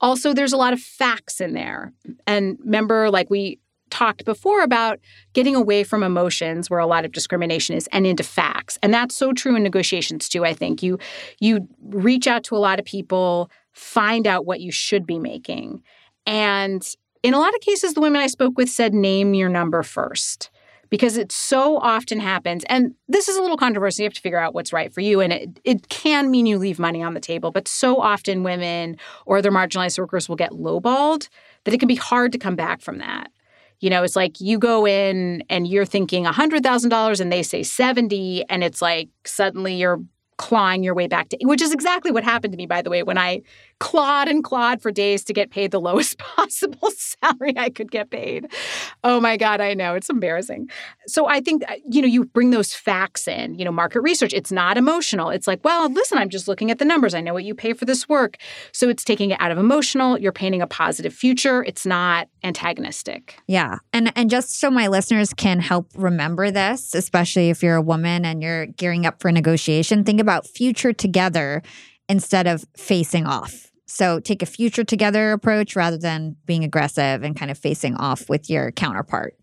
Also, 0.00 0.32
there's 0.32 0.52
a 0.52 0.56
lot 0.56 0.72
of 0.72 0.80
facts 0.80 1.40
in 1.40 1.54
there. 1.54 1.92
And 2.26 2.58
remember, 2.64 3.10
like 3.10 3.30
we 3.30 3.58
talked 3.92 4.24
before 4.24 4.62
about 4.62 4.98
getting 5.34 5.54
away 5.54 5.84
from 5.84 6.02
emotions 6.02 6.70
where 6.70 6.80
a 6.80 6.86
lot 6.86 7.04
of 7.04 7.12
discrimination 7.12 7.76
is 7.76 7.86
and 7.92 8.06
into 8.06 8.22
facts. 8.22 8.78
And 8.82 8.92
that's 8.92 9.14
so 9.14 9.32
true 9.34 9.54
in 9.54 9.62
negotiations 9.62 10.30
too, 10.30 10.44
I 10.44 10.54
think. 10.54 10.82
You 10.82 10.98
you 11.40 11.68
reach 11.90 12.26
out 12.26 12.42
to 12.44 12.56
a 12.56 12.58
lot 12.58 12.78
of 12.78 12.86
people, 12.86 13.50
find 13.72 14.26
out 14.26 14.46
what 14.46 14.60
you 14.60 14.72
should 14.72 15.06
be 15.06 15.18
making. 15.18 15.82
And 16.26 16.82
in 17.22 17.34
a 17.34 17.38
lot 17.38 17.54
of 17.54 17.60
cases 17.60 17.92
the 17.92 18.00
women 18.00 18.22
I 18.22 18.28
spoke 18.28 18.56
with 18.56 18.70
said 18.70 18.94
name 18.94 19.34
your 19.34 19.50
number 19.50 19.82
first 19.82 20.50
because 20.88 21.16
it 21.16 21.32
so 21.32 21.78
often 21.78 22.18
happens 22.20 22.64
and 22.68 22.94
this 23.08 23.28
is 23.28 23.36
a 23.36 23.42
little 23.42 23.56
controversial 23.56 24.02
you 24.02 24.06
have 24.06 24.14
to 24.14 24.20
figure 24.20 24.38
out 24.38 24.54
what's 24.54 24.72
right 24.72 24.92
for 24.92 25.00
you 25.00 25.20
and 25.20 25.32
it, 25.32 25.60
it 25.64 25.88
can 25.88 26.30
mean 26.30 26.46
you 26.46 26.58
leave 26.58 26.78
money 26.78 27.02
on 27.02 27.14
the 27.14 27.20
table 27.20 27.50
but 27.50 27.68
so 27.68 28.00
often 28.00 28.42
women 28.42 28.96
or 29.24 29.38
other 29.38 29.50
marginalized 29.50 29.98
workers 29.98 30.28
will 30.28 30.36
get 30.36 30.50
lowballed 30.52 31.28
that 31.64 31.72
it 31.72 31.78
can 31.78 31.88
be 31.88 31.94
hard 31.94 32.32
to 32.32 32.38
come 32.38 32.56
back 32.56 32.80
from 32.80 32.98
that 32.98 33.30
you 33.82 33.90
know, 33.90 34.04
it's 34.04 34.16
like 34.16 34.40
you 34.40 34.58
go 34.58 34.86
in 34.86 35.42
and 35.50 35.66
you're 35.66 35.84
thinking 35.84 36.24
$100,000 36.24 37.20
and 37.20 37.32
they 37.32 37.42
say 37.42 37.64
70 37.64 38.44
and 38.48 38.62
it's 38.62 38.80
like 38.80 39.10
suddenly 39.26 39.74
you're 39.74 40.00
clawing 40.38 40.82
your 40.82 40.94
way 40.94 41.06
back 41.06 41.28
to 41.28 41.38
which 41.42 41.60
is 41.62 41.72
exactly 41.72 42.10
what 42.10 42.24
happened 42.24 42.52
to 42.52 42.56
me 42.56 42.66
by 42.66 42.82
the 42.82 42.90
way 42.90 43.02
when 43.04 43.18
i 43.18 43.40
clawed 43.82 44.28
and 44.28 44.44
clawed 44.44 44.80
for 44.80 44.92
days 44.92 45.24
to 45.24 45.32
get 45.32 45.50
paid 45.50 45.72
the 45.72 45.80
lowest 45.88 46.16
possible 46.16 46.88
salary 46.96 47.52
i 47.56 47.68
could 47.68 47.90
get 47.90 48.10
paid. 48.10 48.46
Oh 49.02 49.20
my 49.20 49.36
god 49.36 49.60
i 49.60 49.74
know 49.74 49.94
it's 49.94 50.08
embarrassing. 50.08 50.70
So 51.08 51.26
i 51.26 51.40
think 51.40 51.68
uh, 51.68 51.74
you 51.90 52.00
know 52.00 52.06
you 52.06 52.26
bring 52.26 52.50
those 52.50 52.72
facts 52.72 53.26
in 53.26 53.56
you 53.56 53.64
know 53.64 53.72
market 53.72 54.00
research 54.00 54.32
it's 54.32 54.52
not 54.52 54.78
emotional. 54.78 55.30
It's 55.30 55.48
like 55.48 55.64
well 55.64 55.90
listen 55.90 56.16
i'm 56.16 56.28
just 56.28 56.46
looking 56.46 56.70
at 56.70 56.78
the 56.78 56.84
numbers 56.84 57.12
i 57.12 57.20
know 57.20 57.34
what 57.34 57.42
you 57.42 57.56
pay 57.56 57.72
for 57.72 57.84
this 57.84 58.08
work. 58.08 58.36
So 58.70 58.88
it's 58.88 59.02
taking 59.02 59.32
it 59.32 59.40
out 59.40 59.50
of 59.50 59.58
emotional 59.58 60.16
you're 60.16 60.30
painting 60.30 60.62
a 60.62 60.66
positive 60.68 61.12
future 61.12 61.64
it's 61.64 61.84
not 61.84 62.28
antagonistic. 62.44 63.36
Yeah 63.48 63.78
and 63.92 64.12
and 64.14 64.30
just 64.30 64.60
so 64.60 64.70
my 64.70 64.86
listeners 64.86 65.34
can 65.34 65.58
help 65.58 65.88
remember 65.96 66.52
this 66.52 66.94
especially 66.94 67.50
if 67.50 67.64
you're 67.64 67.76
a 67.76 67.82
woman 67.82 68.24
and 68.24 68.44
you're 68.44 68.66
gearing 68.66 69.06
up 69.06 69.20
for 69.20 69.32
negotiation 69.32 70.04
think 70.04 70.20
about 70.20 70.46
future 70.46 70.92
together 70.92 71.62
instead 72.08 72.46
of 72.46 72.64
facing 72.76 73.26
off. 73.26 73.71
So 73.92 74.20
take 74.20 74.40
a 74.42 74.46
future 74.46 74.84
together 74.84 75.32
approach 75.32 75.76
rather 75.76 75.98
than 75.98 76.34
being 76.46 76.64
aggressive 76.64 77.22
and 77.22 77.36
kind 77.36 77.50
of 77.50 77.58
facing 77.58 77.94
off 77.96 78.26
with 78.26 78.48
your 78.48 78.72
counterpart. 78.72 79.34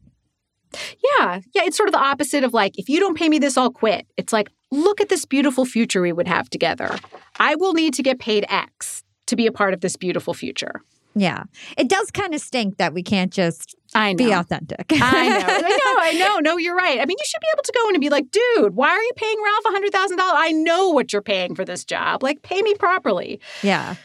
Yeah. 0.73 1.41
Yeah. 1.53 1.65
It's 1.65 1.77
sort 1.77 1.87
of 1.87 1.93
the 1.93 1.99
opposite 1.99 2.43
of 2.43 2.51
like, 2.51 2.77
if 2.79 2.89
you 2.89 2.99
don't 2.99 3.15
pay 3.15 3.29
me 3.29 3.37
this, 3.37 3.57
I'll 3.57 3.69
quit. 3.69 4.07
It's 4.17 4.33
like, 4.33 4.49
look 4.71 5.01
at 5.01 5.09
this 5.09 5.23
beautiful 5.23 5.65
future 5.65 6.01
we 6.01 6.11
would 6.11 6.27
have 6.27 6.49
together. 6.49 6.97
I 7.39 7.53
will 7.55 7.73
need 7.73 7.93
to 7.93 8.01
get 8.03 8.17
paid 8.17 8.43
X 8.49 9.03
to 9.27 9.35
be 9.35 9.45
a 9.45 9.51
part 9.51 9.75
of 9.75 9.81
this 9.81 9.95
beautiful 9.95 10.33
future. 10.33 10.81
Yeah. 11.13 11.43
It 11.77 11.87
does 11.87 12.09
kind 12.09 12.33
of 12.33 12.41
stink 12.41 12.77
that 12.77 12.91
we 12.91 13.03
can't 13.03 13.31
just 13.31 13.75
I 13.93 14.13
know. 14.13 14.17
be 14.17 14.31
authentic. 14.31 14.87
I 14.91 15.29
know. 15.29 15.45
I 15.47 15.69
know. 15.69 15.95
I 15.99 16.13
know. 16.17 16.39
No, 16.39 16.57
you're 16.57 16.75
right. 16.75 16.99
I 16.99 17.05
mean, 17.05 17.17
you 17.19 17.25
should 17.25 17.41
be 17.41 17.47
able 17.53 17.63
to 17.63 17.73
go 17.75 17.89
in 17.89 17.95
and 17.95 18.01
be 18.01 18.09
like, 18.09 18.31
dude, 18.31 18.75
why 18.75 18.89
are 18.89 19.01
you 19.01 19.11
paying 19.15 19.37
Ralph 19.43 19.83
$100,000? 19.83 20.17
I 20.19 20.51
know 20.53 20.89
what 20.89 21.13
you're 21.13 21.21
paying 21.21 21.53
for 21.53 21.63
this 21.65 21.85
job. 21.85 22.23
Like, 22.23 22.41
pay 22.41 22.63
me 22.63 22.73
properly. 22.73 23.39
Yeah. 23.61 23.95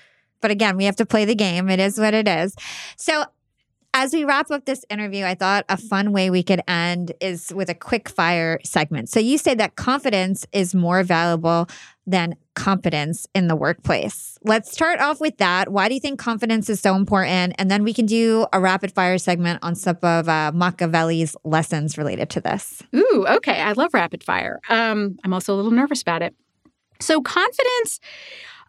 But 0.45 0.51
again, 0.51 0.77
we 0.77 0.85
have 0.85 0.97
to 0.97 1.07
play 1.07 1.25
the 1.25 1.35
game. 1.35 1.71
It 1.71 1.81
is 1.81 1.99
what 1.99 2.13
it 2.13 2.29
is. 2.29 2.55
So 2.99 3.25
as 3.95 4.13
we 4.13 4.25
wrap 4.25 4.51
up 4.51 4.67
this 4.67 4.85
interview, 4.91 5.25
I 5.25 5.35
thought 5.35 5.65
a 5.71 5.79
fun 5.79 6.13
way 6.13 6.29
we 6.29 6.43
could 6.43 6.61
end 6.69 7.13
is 7.19 7.51
with 7.55 7.71
a 7.71 7.75
quick 7.75 8.11
fire 8.11 8.61
segment. 8.63 9.09
So 9.09 9.21
you 9.21 9.39
say 9.39 9.55
that 9.55 9.77
confidence 9.77 10.47
is 10.53 10.75
more 10.75 11.03
valuable 11.03 11.67
than 12.07 12.37
competence 12.55 13.27
in 13.35 13.49
the 13.49 13.57
workplace. 13.57 14.39
Let's 14.43 14.71
start 14.71 15.01
off 15.01 15.19
with 15.19 15.39
that. 15.39 15.71
Why 15.73 15.89
do 15.89 15.95
you 15.95 16.01
think 16.01 16.19
confidence 16.19 16.69
is 16.69 16.79
so 16.79 16.95
important? 16.95 17.55
And 17.57 17.71
then 17.71 17.83
we 17.83 17.95
can 17.95 18.05
do 18.05 18.47
a 18.53 18.61
rapid 18.61 18.93
fire 18.93 19.17
segment 19.17 19.61
on 19.63 19.75
some 19.75 19.97
of 20.03 20.29
uh, 20.29 20.53
Machiavelli's 20.55 21.39
lessons 21.43 21.97
related 21.97 22.29
to 22.29 22.43
this. 22.43 22.83
Ooh, 22.95 23.25
okay. 23.31 23.63
I 23.63 23.73
love 23.73 23.95
rapid 23.95 24.23
fire. 24.23 24.61
Um, 24.69 25.17
I'm 25.25 25.33
also 25.33 25.55
a 25.55 25.57
little 25.57 25.71
nervous 25.71 26.03
about 26.03 26.21
it. 26.21 26.35
So, 27.01 27.21
confidence 27.23 27.99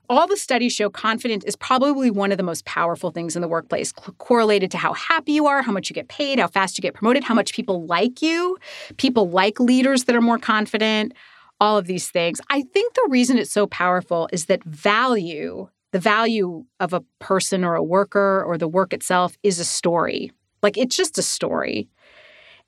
all 0.09 0.27
the 0.27 0.37
studies 0.37 0.73
show 0.73 0.89
confidence 0.89 1.43
is 1.45 1.55
probably 1.55 2.11
one 2.11 2.31
of 2.31 2.37
the 2.37 2.43
most 2.43 2.65
powerful 2.65 3.11
things 3.11 3.35
in 3.35 3.41
the 3.41 3.47
workplace, 3.47 3.91
correlated 3.91 4.71
to 4.71 4.77
how 4.77 4.93
happy 4.93 5.33
you 5.33 5.47
are, 5.47 5.61
how 5.61 5.71
much 5.71 5.89
you 5.89 5.93
get 5.93 6.07
paid, 6.07 6.39
how 6.39 6.47
fast 6.47 6.77
you 6.77 6.81
get 6.81 6.93
promoted, 6.93 7.23
how 7.23 7.33
much 7.33 7.53
people 7.53 7.85
like 7.85 8.21
you. 8.21 8.57
People 8.97 9.29
like 9.29 9.59
leaders 9.59 10.05
that 10.05 10.15
are 10.15 10.21
more 10.21 10.37
confident, 10.37 11.13
all 11.59 11.77
of 11.77 11.87
these 11.87 12.09
things. 12.09 12.39
I 12.49 12.61
think 12.61 12.93
the 12.93 13.07
reason 13.09 13.37
it's 13.37 13.51
so 13.51 13.67
powerful 13.67 14.29
is 14.31 14.45
that 14.45 14.63
value, 14.63 15.69
the 15.91 15.99
value 15.99 16.65
of 16.79 16.93
a 16.93 17.01
person 17.19 17.63
or 17.63 17.75
a 17.75 17.83
worker 17.83 18.43
or 18.43 18.57
the 18.57 18.67
work 18.67 18.93
itself, 18.93 19.37
is 19.43 19.59
a 19.59 19.65
story. 19.65 20.31
Like 20.61 20.77
it's 20.77 20.95
just 20.95 21.17
a 21.17 21.21
story. 21.21 21.89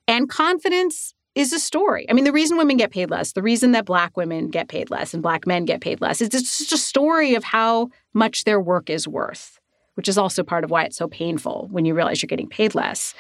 And 0.07 0.29
confidence 0.29 1.13
is 1.38 1.53
a 1.53 1.59
story. 1.59 2.05
I 2.09 2.13
mean, 2.13 2.23
the 2.25 2.31
reason 2.31 2.57
women 2.57 2.77
get 2.77 2.91
paid 2.91 3.11
less, 3.11 3.33
the 3.33 3.43
reason 3.43 3.71
that 3.73 3.85
black 3.85 4.17
women 4.17 4.49
get 4.49 4.67
paid 4.67 4.89
less 4.89 5.13
and 5.13 5.21
black 5.21 5.45
men 5.45 5.65
get 5.65 5.81
paid 5.81 6.01
less, 6.01 6.19
is 6.19 6.29
it's 6.29 6.57
just 6.57 6.73
a 6.73 6.77
story 6.77 7.35
of 7.35 7.43
how 7.43 7.89
much 8.13 8.43
their 8.43 8.59
work 8.59 8.89
is 8.89 9.07
worth, 9.07 9.59
which 9.93 10.09
is 10.09 10.17
also 10.17 10.43
part 10.43 10.63
of 10.63 10.71
why 10.71 10.83
it's 10.83 10.97
so 10.97 11.07
painful 11.07 11.67
when 11.71 11.86
you 11.86 11.93
realize 11.93 12.21
you're 12.21 12.28
getting 12.28 12.49
paid 12.49 12.74
less. 12.74 13.13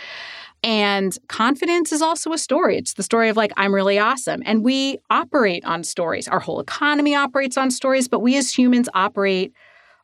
And 0.63 1.15
confidence 1.27 1.91
is 1.91 2.01
also 2.01 2.33
a 2.33 2.37
story. 2.37 2.77
It's 2.77 2.95
the 2.95 3.03
story 3.03 3.29
of 3.29 3.37
like, 3.37 3.51
I'm 3.57 3.73
really 3.73 3.99
awesome. 3.99 4.41
And 4.43 4.63
we 4.63 4.97
operate 5.11 5.63
on 5.65 5.83
stories. 5.83 6.27
Our 6.27 6.39
whole 6.39 6.59
economy 6.59 7.13
operates 7.13 7.57
on 7.57 7.69
stories, 7.69 8.07
but 8.07 8.21
we 8.21 8.35
as 8.37 8.51
humans 8.51 8.89
operate 8.95 9.53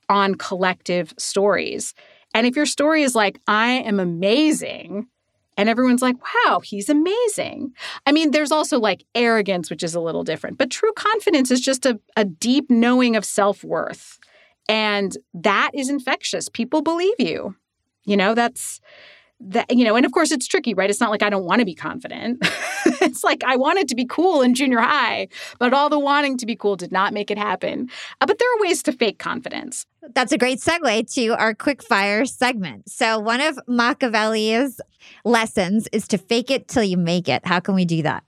on 0.09 0.35
collective 0.35 1.13
stories. 1.17 1.95
And 2.35 2.45
if 2.45 2.55
your 2.55 2.67
story 2.67 3.01
is 3.01 3.15
like, 3.15 3.39
I 3.47 3.69
am 3.71 3.99
amazing, 3.99 5.07
and 5.57 5.69
everyone's 5.69 6.01
like, 6.01 6.15
wow, 6.23 6.61
he's 6.63 6.89
amazing. 6.89 7.73
I 8.05 8.11
mean, 8.11 8.31
there's 8.31 8.51
also 8.51 8.80
like 8.80 9.05
arrogance, 9.15 9.69
which 9.69 9.84
is 9.84 9.95
a 9.95 9.99
little 9.99 10.23
different, 10.23 10.57
but 10.57 10.71
true 10.71 10.93
confidence 10.93 11.51
is 11.51 11.61
just 11.61 11.85
a, 11.85 11.99
a 12.15 12.25
deep 12.25 12.69
knowing 12.69 13.15
of 13.15 13.25
self 13.25 13.63
worth. 13.63 14.19
And 14.69 15.17
that 15.34 15.71
is 15.73 15.89
infectious. 15.89 16.49
People 16.49 16.81
believe 16.81 17.19
you. 17.19 17.55
You 18.05 18.17
know, 18.17 18.34
that's 18.34 18.81
that 19.45 19.69
you 19.69 19.83
know 19.83 19.95
and 19.95 20.05
of 20.05 20.11
course 20.11 20.31
it's 20.31 20.47
tricky 20.47 20.73
right 20.73 20.89
it's 20.89 20.99
not 20.99 21.09
like 21.09 21.21
i 21.21 21.29
don't 21.29 21.43
want 21.43 21.59
to 21.59 21.65
be 21.65 21.75
confident 21.75 22.37
it's 23.01 23.23
like 23.23 23.43
i 23.43 23.55
wanted 23.55 23.87
to 23.87 23.95
be 23.95 24.05
cool 24.05 24.41
in 24.41 24.53
junior 24.53 24.79
high 24.79 25.27
but 25.59 25.73
all 25.73 25.89
the 25.89 25.99
wanting 25.99 26.37
to 26.37 26.45
be 26.45 26.55
cool 26.55 26.75
did 26.75 26.91
not 26.91 27.13
make 27.13 27.29
it 27.29 27.37
happen 27.37 27.89
uh, 28.21 28.25
but 28.25 28.39
there 28.39 28.47
are 28.55 28.61
ways 28.61 28.81
to 28.81 28.91
fake 28.91 29.19
confidence 29.19 29.85
that's 30.13 30.31
a 30.31 30.37
great 30.37 30.59
segue 30.59 31.13
to 31.13 31.29
our 31.39 31.53
quick 31.53 31.83
fire 31.83 32.25
segment 32.25 32.89
so 32.89 33.19
one 33.19 33.41
of 33.41 33.59
machiavelli's 33.67 34.79
lessons 35.25 35.87
is 35.91 36.07
to 36.07 36.17
fake 36.17 36.49
it 36.49 36.67
till 36.67 36.83
you 36.83 36.97
make 36.97 37.27
it 37.27 37.45
how 37.45 37.59
can 37.59 37.75
we 37.75 37.85
do 37.85 38.01
that 38.01 38.23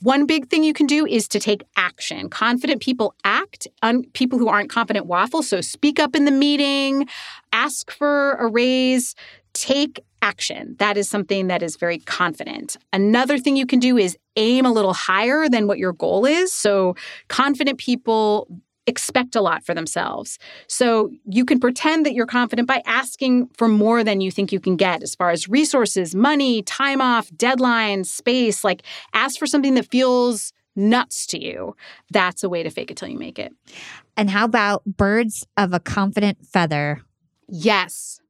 One 0.00 0.26
big 0.26 0.48
thing 0.48 0.64
you 0.64 0.72
can 0.72 0.86
do 0.86 1.06
is 1.06 1.28
to 1.28 1.38
take 1.38 1.62
action. 1.76 2.28
Confident 2.28 2.80
people 2.80 3.14
act. 3.24 3.68
Un- 3.82 4.04
people 4.14 4.38
who 4.38 4.48
aren't 4.48 4.70
confident 4.70 5.06
waffle. 5.06 5.42
So 5.42 5.60
speak 5.60 6.00
up 6.00 6.16
in 6.16 6.24
the 6.24 6.30
meeting, 6.30 7.06
ask 7.52 7.90
for 7.90 8.32
a 8.34 8.48
raise, 8.48 9.14
take 9.54 10.04
action. 10.22 10.76
That 10.78 10.96
is 10.96 11.08
something 11.08 11.48
that 11.48 11.62
is 11.62 11.76
very 11.76 11.98
confident. 11.98 12.76
Another 12.92 13.38
thing 13.38 13.56
you 13.56 13.66
can 13.66 13.80
do 13.80 13.98
is 13.98 14.16
aim 14.36 14.64
a 14.64 14.72
little 14.72 14.94
higher 14.94 15.48
than 15.48 15.66
what 15.66 15.78
your 15.78 15.92
goal 15.92 16.24
is. 16.24 16.52
So 16.52 16.94
confident 17.28 17.78
people 17.78 18.48
expect 18.86 19.36
a 19.36 19.40
lot 19.40 19.64
for 19.64 19.74
themselves. 19.74 20.38
So 20.66 21.12
you 21.24 21.44
can 21.44 21.60
pretend 21.60 22.04
that 22.06 22.14
you're 22.14 22.26
confident 22.26 22.66
by 22.66 22.82
asking 22.84 23.48
for 23.56 23.68
more 23.68 24.02
than 24.02 24.20
you 24.20 24.30
think 24.30 24.52
you 24.52 24.60
can 24.60 24.76
get 24.76 25.02
as 25.02 25.14
far 25.14 25.30
as 25.30 25.48
resources, 25.48 26.14
money, 26.14 26.62
time 26.62 27.00
off, 27.00 27.30
deadlines, 27.30 28.06
space. 28.06 28.64
Like 28.64 28.82
ask 29.12 29.38
for 29.38 29.46
something 29.46 29.74
that 29.74 29.86
feels 29.86 30.52
nuts 30.74 31.26
to 31.26 31.42
you. 31.42 31.76
That's 32.10 32.42
a 32.42 32.48
way 32.48 32.62
to 32.62 32.70
fake 32.70 32.90
it 32.90 32.96
till 32.96 33.08
you 33.08 33.18
make 33.18 33.38
it. 33.38 33.52
And 34.16 34.30
how 34.30 34.44
about 34.44 34.84
birds 34.84 35.46
of 35.56 35.72
a 35.72 35.80
confident 35.80 36.44
feather? 36.46 37.02
Yes. 37.48 38.21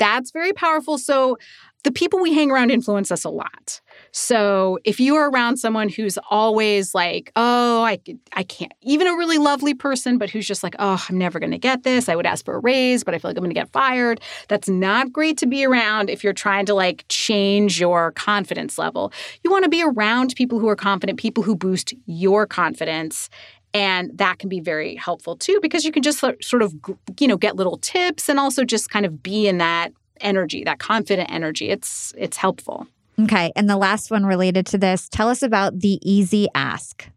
That's 0.00 0.30
very 0.30 0.54
powerful. 0.54 0.96
So 0.96 1.36
the 1.84 1.92
people 1.92 2.20
we 2.20 2.34
hang 2.34 2.50
around 2.50 2.70
influence 2.70 3.10
us 3.12 3.24
a 3.24 3.30
lot. 3.30 3.80
So 4.12 4.78
if 4.84 4.98
you 4.98 5.14
are 5.16 5.30
around 5.30 5.58
someone 5.58 5.88
who's 5.88 6.18
always 6.30 6.94
like, 6.94 7.32
oh, 7.36 7.82
I, 7.84 7.98
I 8.32 8.42
can't, 8.42 8.72
even 8.82 9.06
a 9.06 9.12
really 9.12 9.38
lovely 9.38 9.74
person, 9.74 10.18
but 10.18 10.30
who's 10.30 10.46
just 10.46 10.62
like, 10.62 10.74
oh, 10.78 11.04
I'm 11.08 11.16
never 11.16 11.38
going 11.38 11.52
to 11.52 11.58
get 11.58 11.82
this. 11.82 12.08
I 12.08 12.16
would 12.16 12.26
ask 12.26 12.44
for 12.44 12.54
a 12.54 12.58
raise, 12.58 13.04
but 13.04 13.14
I 13.14 13.18
feel 13.18 13.30
like 13.30 13.36
I'm 13.36 13.44
going 13.44 13.54
to 13.54 13.60
get 13.60 13.72
fired. 13.72 14.20
That's 14.48 14.68
not 14.68 15.12
great 15.12 15.38
to 15.38 15.46
be 15.46 15.64
around 15.64 16.10
if 16.10 16.24
you're 16.24 16.32
trying 16.32 16.66
to 16.66 16.74
like 16.74 17.04
change 17.08 17.78
your 17.78 18.12
confidence 18.12 18.78
level. 18.78 19.12
You 19.44 19.50
want 19.50 19.64
to 19.64 19.70
be 19.70 19.82
around 19.82 20.34
people 20.36 20.58
who 20.58 20.68
are 20.68 20.76
confident, 20.76 21.18
people 21.18 21.44
who 21.44 21.56
boost 21.56 21.94
your 22.06 22.46
confidence. 22.46 23.28
And 23.72 24.10
that 24.18 24.38
can 24.38 24.48
be 24.48 24.60
very 24.60 24.96
helpful 24.96 25.36
too, 25.36 25.58
because 25.62 25.84
you 25.84 25.92
can 25.92 26.02
just 26.02 26.18
sort 26.18 26.62
of, 26.62 26.74
you 27.18 27.28
know, 27.28 27.36
get 27.36 27.54
little 27.56 27.78
tips 27.78 28.28
and 28.28 28.40
also 28.40 28.64
just 28.64 28.90
kind 28.90 29.06
of 29.06 29.22
be 29.22 29.46
in 29.46 29.58
that 29.58 29.92
energy, 30.20 30.64
that 30.64 30.78
confident 30.78 31.30
energy. 31.30 31.68
It's 31.68 32.12
it's 32.18 32.36
helpful. 32.36 32.86
Okay. 33.20 33.52
And 33.54 33.68
the 33.68 33.76
last 33.76 34.10
one 34.10 34.26
related 34.26 34.66
to 34.66 34.78
this, 34.78 35.08
tell 35.08 35.28
us 35.28 35.42
about 35.42 35.80
the 35.80 36.00
easy 36.02 36.48
ask. 36.54 37.08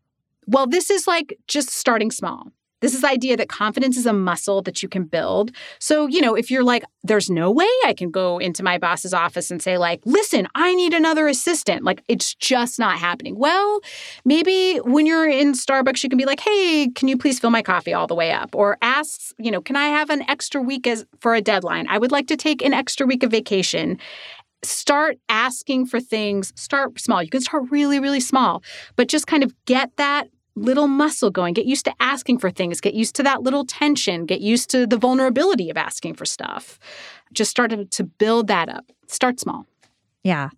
Well, 0.45 0.67
this 0.67 0.89
is 0.89 1.07
like 1.07 1.37
just 1.47 1.69
starting 1.69 2.11
small. 2.11 2.51
This 2.83 2.93
is 2.93 2.99
the 2.99 3.07
idea 3.07 3.37
that 3.37 3.47
confidence 3.47 3.95
is 3.95 4.05
a 4.05 4.11
muscle 4.11 4.61
that 4.63 4.83
you 4.83 4.89
can 4.89 5.05
build. 5.05 5.51
So, 5.79 6.05
you 6.05 6.19
know, 6.19 6.35
if 6.35 6.51
you're 6.51 6.65
like, 6.65 6.83
there's 7.01 7.29
no 7.29 7.49
way 7.49 7.69
I 7.85 7.93
can 7.93 8.11
go 8.11 8.39
into 8.39 8.61
my 8.61 8.77
boss's 8.77 9.13
office 9.13 9.49
and 9.49 9.61
say, 9.61 9.77
like, 9.77 10.01
listen, 10.03 10.49
I 10.53 10.75
need 10.75 10.93
another 10.93 11.29
assistant. 11.29 11.85
Like, 11.85 12.03
it's 12.09 12.35
just 12.35 12.79
not 12.79 12.99
happening. 12.99 13.39
Well, 13.39 13.79
maybe 14.25 14.79
when 14.79 15.05
you're 15.05 15.29
in 15.29 15.53
Starbucks, 15.53 16.03
you 16.03 16.09
can 16.09 16.17
be 16.17 16.25
like, 16.25 16.41
hey, 16.41 16.89
can 16.93 17.07
you 17.07 17.17
please 17.17 17.39
fill 17.39 17.51
my 17.51 17.61
coffee 17.61 17.93
all 17.93 18.05
the 18.05 18.15
way 18.15 18.33
up? 18.33 18.53
Or 18.53 18.77
ask, 18.81 19.31
you 19.39 19.49
know, 19.49 19.61
can 19.61 19.77
I 19.77 19.87
have 19.87 20.09
an 20.09 20.29
extra 20.29 20.61
week 20.61 20.85
as 20.85 21.05
for 21.21 21.33
a 21.35 21.41
deadline? 21.41 21.87
I 21.87 21.97
would 21.97 22.11
like 22.11 22.27
to 22.27 22.35
take 22.35 22.61
an 22.61 22.73
extra 22.73 23.07
week 23.07 23.23
of 23.23 23.31
vacation 23.31 23.97
start 24.65 25.17
asking 25.29 25.85
for 25.85 25.99
things. 25.99 26.53
Start 26.55 26.99
small. 26.99 27.21
You 27.21 27.29
can 27.29 27.41
start 27.41 27.63
really, 27.69 27.99
really 27.99 28.21
small, 28.21 28.63
but 28.95 29.07
just 29.07 29.27
kind 29.27 29.43
of 29.43 29.53
get 29.65 29.95
that 29.97 30.29
little 30.55 30.87
muscle 30.87 31.31
going. 31.31 31.53
Get 31.53 31.65
used 31.65 31.85
to 31.85 31.93
asking 31.99 32.39
for 32.39 32.51
things. 32.51 32.81
Get 32.81 32.93
used 32.93 33.15
to 33.15 33.23
that 33.23 33.41
little 33.41 33.65
tension. 33.65 34.25
Get 34.25 34.41
used 34.41 34.69
to 34.71 34.85
the 34.85 34.97
vulnerability 34.97 35.69
of 35.69 35.77
asking 35.77 36.15
for 36.15 36.25
stuff. 36.25 36.79
Just 37.33 37.51
start 37.51 37.71
to, 37.71 38.03
build 38.03 38.47
that 38.47 38.69
up. 38.69 38.85
Start 39.07 39.39
small. 39.39 39.65
Yeah. 40.23 40.49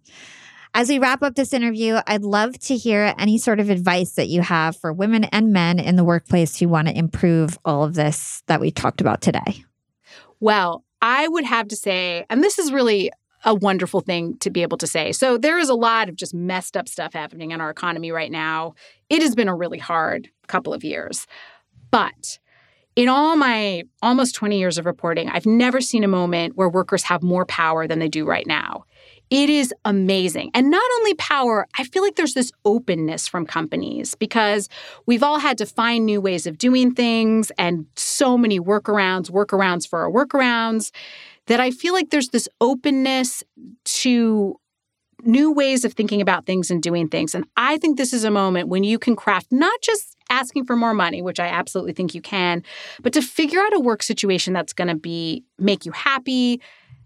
As 0.73 0.89
we 0.89 0.99
wrap 0.99 1.23
up 1.23 1.35
this 1.35 1.53
interview, 1.53 1.99
I'd 2.05 2.23
love 2.23 2.59
to 2.59 2.75
hear 2.75 3.13
any 3.17 3.37
sort 3.37 3.61
of 3.61 3.69
advice 3.69 4.11
that 4.13 4.27
you 4.27 4.41
have 4.41 4.75
for 4.75 4.91
women 4.91 5.23
and 5.25 5.53
men 5.53 5.79
in 5.79 5.95
the 5.95 6.03
workplace 6.03 6.59
who 6.59 6.67
want 6.67 6.89
to 6.89 6.97
improve 6.97 7.57
all 7.63 7.83
of 7.85 7.95
this 7.95 8.43
that 8.47 8.59
we 8.59 8.71
talked 8.71 8.99
about 8.99 9.21
today. 9.21 9.63
Well, 10.41 10.83
I 11.01 11.29
would 11.29 11.45
have 11.45 11.69
to 11.69 11.77
say, 11.77 12.25
and 12.29 12.43
this 12.43 12.59
is 12.59 12.73
really 12.73 13.11
a 13.45 13.53
wonderful 13.53 14.01
thing 14.01 14.37
to 14.39 14.49
be 14.49 14.63
able 14.63 14.77
to 14.79 14.87
say. 14.87 15.11
So 15.11 15.37
there 15.37 15.59
is 15.59 15.69
a 15.69 15.75
lot 15.75 16.09
of 16.09 16.15
just 16.15 16.33
messed 16.33 16.75
up 16.75 16.89
stuff 16.89 17.13
happening 17.13 17.51
in 17.51 17.61
our 17.61 17.69
economy 17.69 18.11
right 18.11 18.31
now. 18.31 18.73
It 19.09 19.21
has 19.21 19.35
been 19.35 19.47
a 19.47 19.55
really 19.55 19.77
hard 19.77 20.29
couple 20.47 20.73
of 20.73 20.83
years. 20.83 21.27
But 21.91 22.39
in 22.95 23.07
all 23.07 23.35
my 23.35 23.83
almost 24.01 24.35
20 24.35 24.57
years 24.57 24.77
of 24.77 24.85
reporting, 24.85 25.29
I've 25.29 25.45
never 25.45 25.79
seen 25.79 26.03
a 26.03 26.07
moment 26.07 26.55
where 26.55 26.69
workers 26.69 27.03
have 27.03 27.21
more 27.21 27.45
power 27.45 27.87
than 27.87 27.99
they 27.99 28.09
do 28.09 28.25
right 28.25 28.47
now. 28.47 28.85
It 29.29 29.49
is 29.49 29.73
amazing. 29.85 30.51
And 30.53 30.69
not 30.69 30.83
only 30.97 31.15
power, 31.15 31.67
I 31.77 31.83
feel 31.83 32.03
like 32.03 32.15
there's 32.15 32.35
this 32.35 32.51
openness 32.63 33.27
from 33.27 33.45
companies 33.45 34.13
because 34.15 34.69
we've 35.07 35.23
all 35.23 35.39
had 35.39 35.57
to 35.57 35.65
find 35.65 36.05
new 36.05 36.21
ways 36.21 36.45
of 36.45 36.57
doing 36.57 36.93
things 36.93 37.51
and 37.57 37.85
so 37.95 38.37
many 38.37 38.59
workarounds, 38.59 39.31
workarounds 39.31 39.87
for 39.87 39.99
our 39.99 40.11
workarounds 40.11 40.91
that 41.47 41.59
I 41.59 41.71
feel 41.71 41.93
like 41.93 42.09
there's 42.09 42.29
this 42.29 42.49
openness 42.59 43.43
to 43.85 44.55
new 45.23 45.51
ways 45.51 45.85
of 45.85 45.93
thinking 45.93 46.21
about 46.21 46.45
things 46.45 46.69
and 46.69 46.81
doing 46.81 47.07
things. 47.07 47.33
And 47.33 47.45
I 47.57 47.77
think 47.77 47.97
this 47.97 48.13
is 48.13 48.23
a 48.23 48.31
moment 48.31 48.67
when 48.67 48.83
you 48.83 48.99
can 48.99 49.15
craft 49.15 49.47
not 49.51 49.81
just 49.81 50.15
asking 50.29 50.65
for 50.65 50.75
more 50.75 50.93
money, 50.93 51.21
which 51.21 51.39
I 51.39 51.47
absolutely 51.47 51.93
think 51.93 52.13
you 52.13 52.21
can, 52.21 52.63
but 53.01 53.13
to 53.13 53.21
figure 53.21 53.59
out 53.59 53.73
a 53.73 53.79
work 53.79 54.03
situation 54.03 54.53
that's 54.53 54.73
going 54.73 54.87
to 54.87 54.95
be 54.95 55.43
make 55.57 55.85
you 55.85 55.91
happy, 55.91 56.61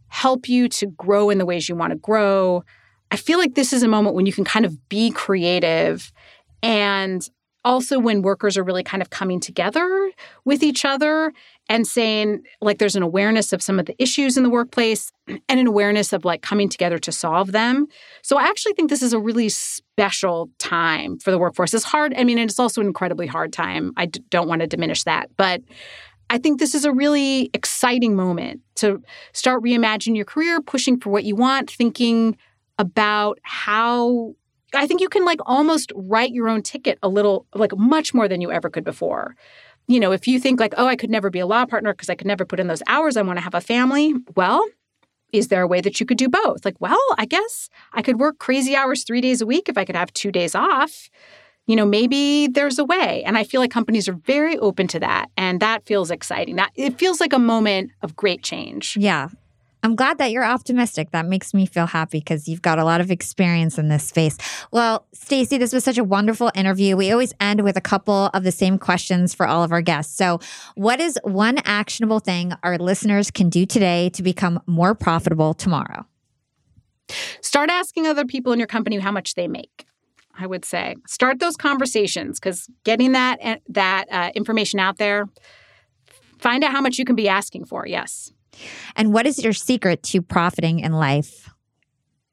help 0.08 0.50
you 0.50 0.68
to 0.70 0.88
grow 0.88 1.30
in 1.30 1.38
the 1.38 1.46
ways 1.46 1.70
you 1.70 1.76
want 1.76 1.92
to 1.92 1.98
grow. 1.98 2.64
I 3.12 3.16
feel 3.16 3.40
like 3.40 3.56
this 3.56 3.74
is 3.74 3.84
a 3.84 3.88
moment 3.88 4.16
when 4.16 4.26
you 4.26 4.34
can 4.34 4.46
kind 4.46 4.66
of 4.66 4.90
be 4.90 5.12
creative 5.12 6.12
and 6.62 7.28
also 7.66 8.00
when 8.00 8.22
workers 8.22 8.58
are 8.58 8.64
really 8.64 8.84
kind 8.84 9.02
of 9.02 9.10
coming 9.10 9.40
together 9.40 10.12
with 10.46 10.64
each 10.64 10.86
other 10.86 11.34
and 11.68 11.86
saying 11.86 12.42
like 12.62 12.80
there's 12.80 12.96
an 12.96 13.04
awareness 13.04 13.54
of 13.54 13.62
some 13.62 13.80
of 13.80 13.86
the 13.86 14.02
issues 14.02 14.38
in 14.38 14.44
the 14.44 14.50
workplace 14.50 15.12
and 15.28 15.60
an 15.60 15.68
awareness 15.68 16.14
of 16.14 16.26
like 16.26 16.42
coming 16.42 16.70
together 16.70 16.98
to 16.98 17.12
solve 17.12 17.52
them. 17.52 17.88
So 18.22 18.38
I 18.38 18.44
actually 18.44 18.74
think 18.74 18.90
this 18.90 19.04
is 19.04 19.14
a 19.14 19.20
really 19.20 19.50
special 19.50 20.50
time 20.58 21.20
for 21.20 21.32
the 21.32 21.38
workforce. 21.38 21.74
It's 21.74 21.84
hard. 21.84 22.14
I 22.18 22.24
mean, 22.24 22.38
it's 22.38 22.60
also 22.60 22.82
an 22.82 22.88
incredibly 22.88 23.28
hard 23.28 23.54
time. 23.54 23.92
I 23.98 24.08
d- 24.08 24.24
don't 24.30 24.48
want 24.48 24.62
to 24.62 24.68
diminish 24.68 25.04
that, 25.04 25.30
but 25.38 25.62
I 26.30 26.38
think 26.38 26.60
this 26.60 26.76
is 26.76 26.86
a 26.86 26.94
really 26.94 27.50
exciting 27.54 28.16
moment 28.16 28.62
to 28.76 29.02
start 29.34 29.64
reimagining 29.64 30.16
your 30.16 30.26
career, 30.26 30.62
pushing 30.62 31.00
for 31.00 31.10
what 31.10 31.24
you 31.24 31.36
want, 31.36 31.72
thinking 31.72 32.38
about 32.78 33.40
how 33.42 34.36
I 34.74 34.88
think 34.88 35.02
you 35.02 35.10
can 35.10 35.26
like 35.26 35.40
almost 35.46 35.92
write 35.96 36.32
your 36.32 36.48
own 36.48 36.62
ticket 36.62 37.00
a 37.02 37.10
little, 37.10 37.46
like 37.54 37.76
much 37.78 38.14
more 38.14 38.28
than 38.28 38.42
you 38.42 38.52
ever 38.52 38.70
could 38.70 38.84
before. 38.84 39.36
You 39.88 40.00
know, 40.00 40.12
if 40.12 40.28
you 40.28 40.40
think 40.40 40.60
like, 40.60 40.74
oh, 40.78 40.86
I 40.86 40.96
could 40.96 41.10
never 41.10 41.30
be 41.30 41.40
a 41.40 41.48
law 41.48 41.66
partner 41.66 41.94
because 41.94 42.10
I 42.10 42.16
could 42.16 42.28
never 42.28 42.46
put 42.46 42.60
in 42.60 42.68
those 42.68 42.84
hours, 42.88 43.18
I 43.18 43.24
want 43.24 43.38
to 43.38 43.44
have 43.44 43.56
a 43.56 43.62
family. 43.62 44.14
Well, 44.36 44.64
is 45.32 45.48
there 45.48 45.62
a 45.62 45.68
way 45.68 45.82
that 45.82 46.00
you 46.00 46.06
could 46.06 46.18
do 46.18 46.30
both? 46.30 46.66
Like, 46.66 46.80
well, 46.80 47.00
I 47.18 47.26
guess 47.26 47.70
I 47.94 48.02
could 48.02 48.20
work 48.20 48.40
crazy 48.40 48.76
hours 48.76 49.04
three 49.04 49.22
days 49.22 49.42
a 49.42 49.46
week 49.46 49.70
if 49.70 49.78
I 49.78 49.86
could 49.86 49.96
have 49.96 50.14
two 50.14 50.32
days 50.32 50.56
off. 50.56 51.10
You 51.68 51.76
know, 51.76 51.86
maybe 51.86 52.48
there's 52.48 52.80
a 52.80 52.86
way. 52.86 53.24
And 53.24 53.38
I 53.38 53.44
feel 53.44 53.62
like 53.62 53.70
companies 53.70 54.10
are 54.10 54.14
very 54.14 54.58
open 54.58 54.88
to 54.88 55.00
that. 55.02 55.28
And 55.38 55.60
that 55.60 55.86
feels 55.86 56.10
exciting. 56.10 56.56
That 56.56 56.72
it 56.76 56.98
feels 56.98 57.20
like 57.20 57.34
a 57.34 57.40
moment 57.40 57.92
of 58.02 58.16
great 58.16 58.44
change. 58.44 58.98
Yeah. 58.98 59.30
I'm 59.82 59.96
glad 59.96 60.18
that 60.18 60.32
you're 60.32 60.44
optimistic. 60.44 61.12
That 61.12 61.26
makes 61.26 61.54
me 61.54 61.66
feel 61.66 61.86
happy 61.86 62.20
because 62.20 62.48
you've 62.48 62.62
got 62.62 62.80
a 62.80 62.84
lot 62.84 63.00
of 63.00 63.12
experience 63.12 63.78
in 63.78 63.88
this 63.88 64.04
space. 64.04 64.38
Well, 64.72 65.06
Stacey, 65.14 65.58
this 65.58 65.72
was 65.72 65.84
such 65.84 65.98
a 65.98 66.04
wonderful 66.04 66.52
interview. 66.54 66.98
We 66.98 67.12
always 67.12 67.34
end 67.40 67.64
with 67.64 67.78
a 67.78 67.82
couple 67.82 68.30
of 68.34 68.44
the 68.44 68.52
same 68.52 68.78
questions 68.78 69.34
for 69.34 69.48
all 69.48 69.64
of 69.64 69.72
our 69.72 69.82
guests. 69.82 70.16
So, 70.16 70.40
what 70.76 71.00
is 71.00 71.18
one 71.24 71.60
actionable 71.60 72.20
thing 72.20 72.54
our 72.64 72.78
listeners 72.78 73.32
can 73.32 73.50
do 73.50 73.66
today 73.66 74.10
to 74.10 74.24
become 74.24 74.62
more 74.66 74.94
profitable 74.94 75.54
tomorrow? 75.54 76.06
Start 77.42 77.70
asking 77.70 78.06
other 78.06 78.26
people 78.26 78.52
in 78.52 78.60
your 78.60 78.68
company 78.68 79.00
how 79.00 79.12
much 79.12 79.36
they 79.36 79.48
make. 79.48 79.86
I 80.38 80.46
would 80.46 80.64
say 80.64 80.96
start 81.08 81.40
those 81.40 81.58
conversations 81.58 82.40
because 82.40 82.70
getting 82.84 83.14
that 83.14 83.38
eh, 83.42 83.58
that 83.70 84.06
uh, 84.12 84.32
information 84.36 84.80
out 84.80 84.98
there, 84.98 85.26
find 86.40 86.64
out 86.64 86.72
how 86.72 86.82
much 86.82 86.98
you 86.98 87.06
can 87.06 87.16
be 87.16 87.28
asking 87.28 87.66
for. 87.66 87.86
Yes. 87.86 88.32
And 88.96 89.14
what 89.14 89.26
is 89.26 89.44
your 89.44 89.54
secret 89.54 90.04
to 90.04 90.22
profiting 90.22 90.80
in 90.80 90.94
life? 90.94 91.50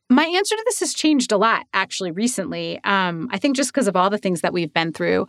My 0.08 0.24
answer 0.24 0.54
to 0.54 0.62
this 0.66 0.80
has 0.80 0.94
changed 0.94 1.32
a 1.32 1.36
lot 1.36 1.66
actually 1.74 2.12
recently. 2.12 2.80
Um, 2.84 3.28
I 3.32 3.38
think 3.38 3.56
just 3.56 3.72
because 3.72 3.88
of 3.88 3.96
all 3.96 4.10
the 4.10 4.18
things 4.18 4.40
that 4.42 4.52
we've 4.52 4.72
been 4.72 4.92
through. 4.92 5.26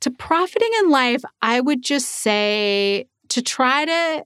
To 0.00 0.10
profiting 0.10 0.70
in 0.80 0.90
life, 0.90 1.22
I 1.40 1.60
would 1.60 1.82
just 1.82 2.10
say 2.10 3.06
to 3.28 3.42
try 3.42 3.84
to 3.84 4.24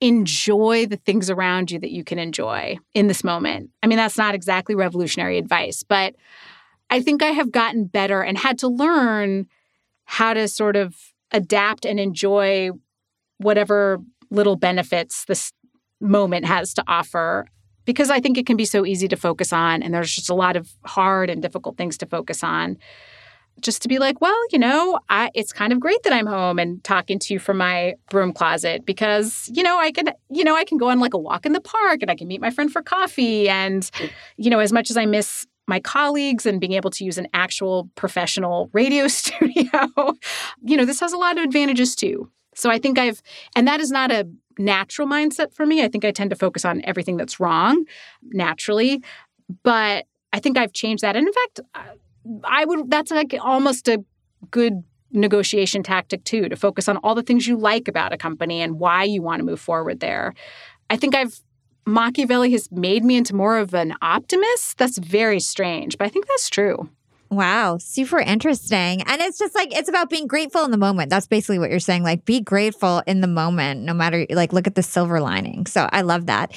enjoy 0.00 0.86
the 0.86 0.96
things 0.96 1.30
around 1.30 1.70
you 1.70 1.78
that 1.78 1.90
you 1.90 2.04
can 2.04 2.18
enjoy 2.18 2.78
in 2.94 3.06
this 3.06 3.24
moment. 3.24 3.70
I 3.82 3.86
mean, 3.86 3.96
that's 3.96 4.18
not 4.18 4.34
exactly 4.34 4.74
revolutionary 4.74 5.38
advice, 5.38 5.82
but 5.82 6.14
I 6.90 7.00
think 7.00 7.22
I 7.22 7.30
have 7.30 7.50
gotten 7.50 7.86
better 7.86 8.22
and 8.22 8.36
had 8.36 8.58
to 8.60 8.68
learn 8.68 9.46
how 10.04 10.34
to 10.34 10.48
sort 10.48 10.76
of 10.76 10.94
adapt 11.30 11.84
and 11.84 11.98
enjoy 11.98 12.70
whatever 13.38 14.00
little 14.34 14.56
benefits 14.56 15.24
this 15.24 15.52
moment 16.00 16.44
has 16.44 16.74
to 16.74 16.84
offer 16.86 17.46
because 17.84 18.10
I 18.10 18.20
think 18.20 18.38
it 18.38 18.46
can 18.46 18.56
be 18.56 18.64
so 18.64 18.86
easy 18.86 19.08
to 19.08 19.16
focus 19.16 19.52
on, 19.52 19.82
and 19.82 19.92
there's 19.92 20.14
just 20.14 20.30
a 20.30 20.34
lot 20.34 20.56
of 20.56 20.70
hard 20.84 21.30
and 21.30 21.42
difficult 21.42 21.76
things 21.76 21.98
to 21.98 22.06
focus 22.06 22.42
on. 22.42 22.78
Just 23.60 23.82
to 23.82 23.88
be 23.88 24.00
like, 24.00 24.20
well, 24.20 24.36
you 24.50 24.58
know, 24.58 24.98
I, 25.08 25.30
it's 25.32 25.52
kind 25.52 25.72
of 25.72 25.78
great 25.78 26.02
that 26.02 26.12
I'm 26.12 26.26
home 26.26 26.58
and 26.58 26.82
talking 26.82 27.20
to 27.20 27.32
you 27.32 27.38
from 27.38 27.58
my 27.58 27.94
broom 28.10 28.32
closet 28.32 28.84
because, 28.84 29.48
you 29.52 29.62
know, 29.62 29.78
I 29.78 29.92
can, 29.92 30.10
you 30.28 30.42
know, 30.42 30.56
I 30.56 30.64
can 30.64 30.76
go 30.76 30.88
on 30.88 30.98
like 30.98 31.14
a 31.14 31.18
walk 31.18 31.46
in 31.46 31.52
the 31.52 31.60
park 31.60 32.02
and 32.02 32.10
I 32.10 32.16
can 32.16 32.26
meet 32.26 32.40
my 32.40 32.50
friend 32.50 32.72
for 32.72 32.82
coffee. 32.82 33.48
And, 33.48 33.88
you 34.36 34.50
know, 34.50 34.58
as 34.58 34.72
much 34.72 34.90
as 34.90 34.96
I 34.96 35.06
miss 35.06 35.46
my 35.68 35.78
colleagues 35.78 36.46
and 36.46 36.60
being 36.60 36.72
able 36.72 36.90
to 36.90 37.04
use 37.04 37.16
an 37.16 37.28
actual 37.32 37.88
professional 37.94 38.70
radio 38.72 39.06
studio, 39.08 40.16
you 40.64 40.76
know, 40.76 40.84
this 40.84 40.98
has 40.98 41.12
a 41.12 41.18
lot 41.18 41.38
of 41.38 41.44
advantages 41.44 41.94
too. 41.94 42.28
So 42.54 42.70
I 42.70 42.78
think 42.78 42.98
I've, 42.98 43.22
and 43.56 43.66
that 43.68 43.80
is 43.80 43.90
not 43.90 44.10
a 44.10 44.28
natural 44.58 45.08
mindset 45.08 45.52
for 45.52 45.66
me. 45.66 45.82
I 45.82 45.88
think 45.88 46.04
I 46.04 46.12
tend 46.12 46.30
to 46.30 46.36
focus 46.36 46.64
on 46.64 46.80
everything 46.84 47.16
that's 47.16 47.40
wrong 47.40 47.84
naturally. 48.22 49.02
But 49.62 50.06
I 50.32 50.40
think 50.40 50.56
I've 50.56 50.72
changed 50.72 51.02
that. 51.02 51.16
And 51.16 51.26
in 51.26 51.32
fact, 51.32 51.60
I 52.44 52.64
would, 52.64 52.90
that's 52.90 53.10
like 53.10 53.34
almost 53.40 53.88
a 53.88 54.02
good 54.50 54.82
negotiation 55.12 55.82
tactic 55.82 56.24
too, 56.24 56.48
to 56.48 56.56
focus 56.56 56.88
on 56.88 56.96
all 56.98 57.14
the 57.14 57.22
things 57.22 57.46
you 57.46 57.56
like 57.56 57.88
about 57.88 58.12
a 58.12 58.16
company 58.16 58.60
and 58.60 58.80
why 58.80 59.04
you 59.04 59.22
want 59.22 59.40
to 59.40 59.44
move 59.44 59.60
forward 59.60 60.00
there. 60.00 60.34
I 60.90 60.96
think 60.96 61.14
I've, 61.14 61.40
Machiavelli 61.86 62.50
has 62.52 62.70
made 62.72 63.04
me 63.04 63.16
into 63.16 63.34
more 63.34 63.58
of 63.58 63.74
an 63.74 63.94
optimist. 64.00 64.78
That's 64.78 64.98
very 64.98 65.38
strange, 65.38 65.98
but 65.98 66.06
I 66.06 66.08
think 66.08 66.26
that's 66.26 66.48
true. 66.48 66.88
Wow, 67.34 67.78
super 67.78 68.18
interesting. 68.18 69.02
And 69.02 69.20
it's 69.20 69.38
just 69.38 69.54
like 69.54 69.76
it's 69.76 69.88
about 69.88 70.10
being 70.10 70.26
grateful 70.26 70.64
in 70.64 70.70
the 70.70 70.76
moment. 70.78 71.10
That's 71.10 71.26
basically 71.26 71.58
what 71.58 71.70
you're 71.70 71.80
saying. 71.80 72.02
Like 72.02 72.24
be 72.24 72.40
grateful 72.40 73.02
in 73.06 73.20
the 73.20 73.26
moment, 73.26 73.82
no 73.82 73.94
matter 73.94 74.26
like 74.30 74.52
look 74.52 74.66
at 74.66 74.74
the 74.74 74.82
silver 74.82 75.20
lining. 75.20 75.66
So 75.66 75.88
I 75.92 76.02
love 76.02 76.26
that. 76.26 76.52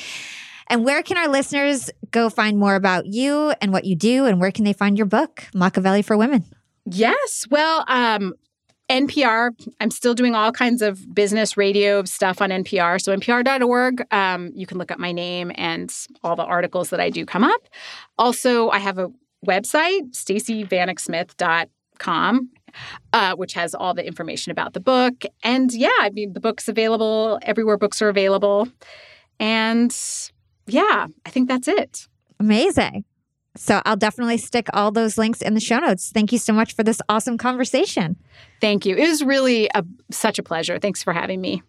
And 0.70 0.84
where 0.84 1.02
can 1.02 1.18
our 1.18 1.30
listeners 1.30 1.90
go 2.12 2.30
find 2.30 2.58
more 2.58 2.76
about 2.76 3.06
you 3.06 3.54
and 3.62 3.72
what 3.72 3.86
you 3.86 3.96
do 3.96 4.26
and 4.26 4.40
where 4.40 4.52
can 4.52 4.66
they 4.66 4.74
find 4.74 4.98
your 4.98 5.08
book, 5.08 5.46
Machiavelli 5.54 6.02
for 6.02 6.18
Women? 6.18 6.44
Yes. 6.86 7.46
Well, 7.50 7.86
um, 7.88 8.34
NPR, 8.90 9.52
I'm 9.82 9.92
still 9.92 10.14
doing 10.14 10.34
all 10.34 10.52
kinds 10.52 10.82
of 10.82 11.14
business 11.14 11.58
radio 11.58 12.04
stuff 12.06 12.42
on 12.42 12.50
NPR. 12.50 13.02
So, 13.02 13.16
npr.org, 13.16 14.06
um, 14.14 14.52
you 14.56 14.66
can 14.66 14.78
look 14.78 14.92
up 14.92 15.00
my 15.00 15.12
name 15.12 15.52
and 15.56 15.94
all 16.24 16.36
the 16.38 16.46
articles 16.46 16.90
that 16.92 17.00
I 17.00 17.10
do 17.10 17.26
come 17.26 17.44
up. 17.44 17.62
Also, 18.18 18.70
I 18.70 18.80
have 18.80 18.98
a 18.98 19.12
website, 19.46 20.12
staceyvaneksmith.com, 20.12 22.50
uh, 23.14 23.36
which 23.36 23.54
has 23.54 23.76
all 23.76 23.94
the 23.94 24.06
information 24.06 24.52
about 24.52 24.74
the 24.74 24.80
book. 24.80 25.24
And 25.44 25.74
yeah, 25.74 25.90
I 26.00 26.10
mean, 26.12 26.34
the 26.34 26.40
book's 26.40 26.68
available 26.68 27.40
everywhere 27.44 27.78
books 27.78 28.02
are 28.02 28.10
available. 28.10 28.68
And 29.40 29.96
yeah, 30.68 31.08
I 31.26 31.30
think 31.30 31.48
that's 31.48 31.68
it. 31.68 32.08
Amazing. 32.40 33.06
So 33.56 33.82
I'll 33.86 33.98
definitely 33.98 34.38
stick 34.38 34.68
all 34.74 34.92
those 34.92 35.18
links 35.18 35.42
in 35.42 35.56
the 35.56 35.60
show 35.60 35.80
notes. 35.80 36.12
Thank 36.14 36.32
you 36.32 36.38
so 36.38 36.54
much 36.54 36.76
for 36.76 36.84
this 36.84 37.02
awesome 37.10 37.38
conversation. 37.38 38.16
Thank 38.62 38.86
you. 38.86 38.96
It 38.96 39.08
was 39.08 39.24
really 39.24 39.70
a, 39.74 39.84
such 40.12 40.38
a 40.38 40.44
pleasure. 40.44 40.78
Thanks 40.78 41.04
for 41.04 41.12
having 41.12 41.42
me. 41.42 41.64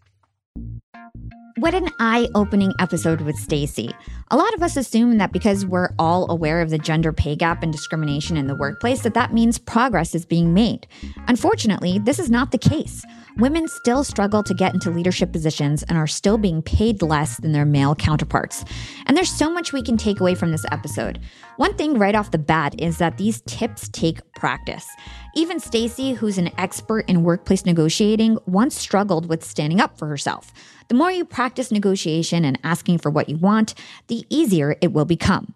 What 1.58 1.74
an 1.74 1.88
eye-opening 1.98 2.72
episode 2.78 3.20
with 3.20 3.34
Stacey. 3.34 3.90
A 4.30 4.36
lot 4.36 4.54
of 4.54 4.62
us 4.62 4.76
assume 4.76 5.18
that 5.18 5.32
because 5.32 5.66
we're 5.66 5.90
all 5.98 6.30
aware 6.30 6.60
of 6.60 6.70
the 6.70 6.78
gender 6.78 7.12
pay 7.12 7.34
gap 7.34 7.64
and 7.64 7.72
discrimination 7.72 8.36
in 8.36 8.46
the 8.46 8.54
workplace 8.54 9.02
that 9.02 9.14
that 9.14 9.32
means 9.32 9.58
progress 9.58 10.14
is 10.14 10.24
being 10.24 10.54
made. 10.54 10.86
Unfortunately, 11.26 11.98
this 11.98 12.20
is 12.20 12.30
not 12.30 12.52
the 12.52 12.58
case. 12.58 13.04
Women 13.38 13.66
still 13.66 14.04
struggle 14.04 14.44
to 14.44 14.54
get 14.54 14.72
into 14.72 14.90
leadership 14.90 15.32
positions 15.32 15.82
and 15.84 15.98
are 15.98 16.06
still 16.06 16.38
being 16.38 16.62
paid 16.62 17.02
less 17.02 17.38
than 17.38 17.50
their 17.50 17.64
male 17.64 17.96
counterparts. 17.96 18.64
And 19.06 19.16
there's 19.16 19.30
so 19.30 19.50
much 19.50 19.72
we 19.72 19.82
can 19.82 19.96
take 19.96 20.20
away 20.20 20.36
from 20.36 20.52
this 20.52 20.64
episode. 20.70 21.18
One 21.56 21.74
thing 21.74 21.98
right 21.98 22.14
off 22.14 22.30
the 22.30 22.38
bat 22.38 22.80
is 22.80 22.98
that 22.98 23.18
these 23.18 23.40
tips 23.42 23.88
take 23.88 24.20
practice. 24.34 24.86
Even 25.34 25.58
Stacey, 25.58 26.12
who's 26.12 26.38
an 26.38 26.50
expert 26.58 27.08
in 27.08 27.24
workplace 27.24 27.64
negotiating, 27.64 28.38
once 28.46 28.76
struggled 28.76 29.28
with 29.28 29.44
standing 29.44 29.80
up 29.80 29.98
for 29.98 30.06
herself. 30.06 30.52
The 30.88 30.94
more 30.94 31.12
you 31.12 31.26
practice 31.26 31.70
negotiation 31.70 32.46
and 32.46 32.58
asking 32.64 32.98
for 32.98 33.10
what 33.10 33.28
you 33.28 33.36
want, 33.36 33.74
the 34.06 34.24
easier 34.30 34.76
it 34.80 34.92
will 34.92 35.04
become. 35.04 35.54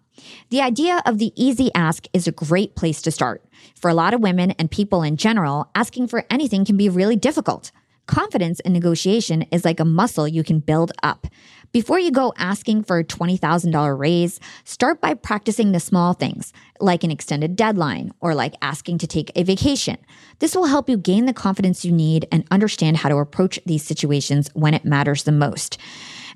The 0.51 0.61
idea 0.61 1.01
of 1.07 1.17
the 1.17 1.33
easy 1.35 1.71
ask 1.73 2.05
is 2.13 2.27
a 2.27 2.31
great 2.31 2.75
place 2.75 3.01
to 3.01 3.11
start. 3.11 3.43
For 3.75 3.89
a 3.89 3.95
lot 3.95 4.13
of 4.13 4.21
women 4.21 4.51
and 4.51 4.69
people 4.69 5.01
in 5.01 5.17
general, 5.17 5.71
asking 5.73 6.07
for 6.07 6.23
anything 6.29 6.65
can 6.65 6.77
be 6.77 6.87
really 6.87 7.15
difficult. 7.15 7.71
Confidence 8.05 8.59
in 8.59 8.73
negotiation 8.73 9.41
is 9.43 9.65
like 9.65 9.79
a 9.79 9.85
muscle 9.85 10.27
you 10.27 10.43
can 10.43 10.59
build 10.59 10.91
up. 11.01 11.25
Before 11.73 11.97
you 11.97 12.11
go 12.11 12.33
asking 12.37 12.83
for 12.83 12.99
a 12.99 13.03
$20,000 13.03 13.97
raise, 13.97 14.39
start 14.63 15.01
by 15.01 15.15
practicing 15.15 15.71
the 15.71 15.79
small 15.79 16.13
things, 16.13 16.53
like 16.79 17.03
an 17.03 17.09
extended 17.09 17.55
deadline 17.55 18.13
or 18.19 18.35
like 18.35 18.53
asking 18.61 18.99
to 18.99 19.07
take 19.07 19.31
a 19.35 19.41
vacation. 19.41 19.97
This 20.37 20.55
will 20.55 20.67
help 20.67 20.87
you 20.87 20.97
gain 20.97 21.25
the 21.25 21.33
confidence 21.33 21.83
you 21.83 21.91
need 21.91 22.27
and 22.31 22.45
understand 22.51 22.97
how 22.97 23.09
to 23.09 23.17
approach 23.17 23.59
these 23.65 23.83
situations 23.83 24.51
when 24.53 24.75
it 24.75 24.85
matters 24.85 25.23
the 25.23 25.31
most. 25.31 25.79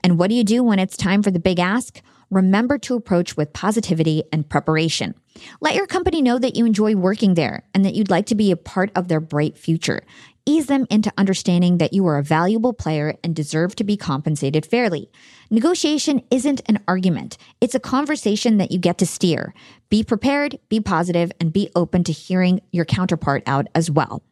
And 0.03 0.17
what 0.17 0.31
do 0.31 0.35
you 0.35 0.43
do 0.43 0.63
when 0.63 0.79
it's 0.79 0.97
time 0.97 1.21
for 1.21 1.29
the 1.29 1.37
big 1.37 1.59
ask? 1.59 2.01
Remember 2.31 2.79
to 2.79 2.95
approach 2.95 3.37
with 3.37 3.53
positivity 3.53 4.23
and 4.33 4.49
preparation. 4.49 5.13
Let 5.61 5.75
your 5.75 5.87
company 5.87 6.21
know 6.21 6.39
that 6.39 6.55
you 6.55 6.65
enjoy 6.65 6.95
working 6.95 7.33
there 7.33 7.63
and 7.73 7.85
that 7.85 7.95
you'd 7.95 8.09
like 8.09 8.25
to 8.27 8.35
be 8.35 8.51
a 8.51 8.57
part 8.57 8.91
of 8.95 9.07
their 9.07 9.19
bright 9.19 9.57
future 9.57 10.03
ease 10.47 10.67
them 10.67 10.87
into 10.89 11.11
understanding 11.17 11.77
that 11.77 11.91
you 11.91 12.07
are 12.07 12.17
a 12.17 12.23
valuable 12.23 12.71
player 12.71 13.15
and 13.21 13.35
deserve 13.35 13.75
to 13.75 13.83
be 13.83 13.97
compensated 13.97 14.65
fairly. 14.65 15.11
Negotiation 15.51 16.21
isn't 16.31 16.61
an 16.67 16.79
argument, 16.87 17.37
it's 17.59 17.75
a 17.75 17.79
conversation 17.81 18.57
that 18.57 18.71
you 18.71 18.79
get 18.79 18.97
to 18.97 19.05
steer. 19.05 19.53
Be 19.89 20.03
prepared, 20.03 20.57
be 20.69 20.79
positive, 20.79 21.31
and 21.41 21.51
be 21.51 21.69
open 21.75 22.03
to 22.05 22.13
hearing 22.13 22.61
your 22.71 22.85
counterpart 22.85 23.43
out 23.45 23.67
as 23.75 23.91
well. 23.91 24.23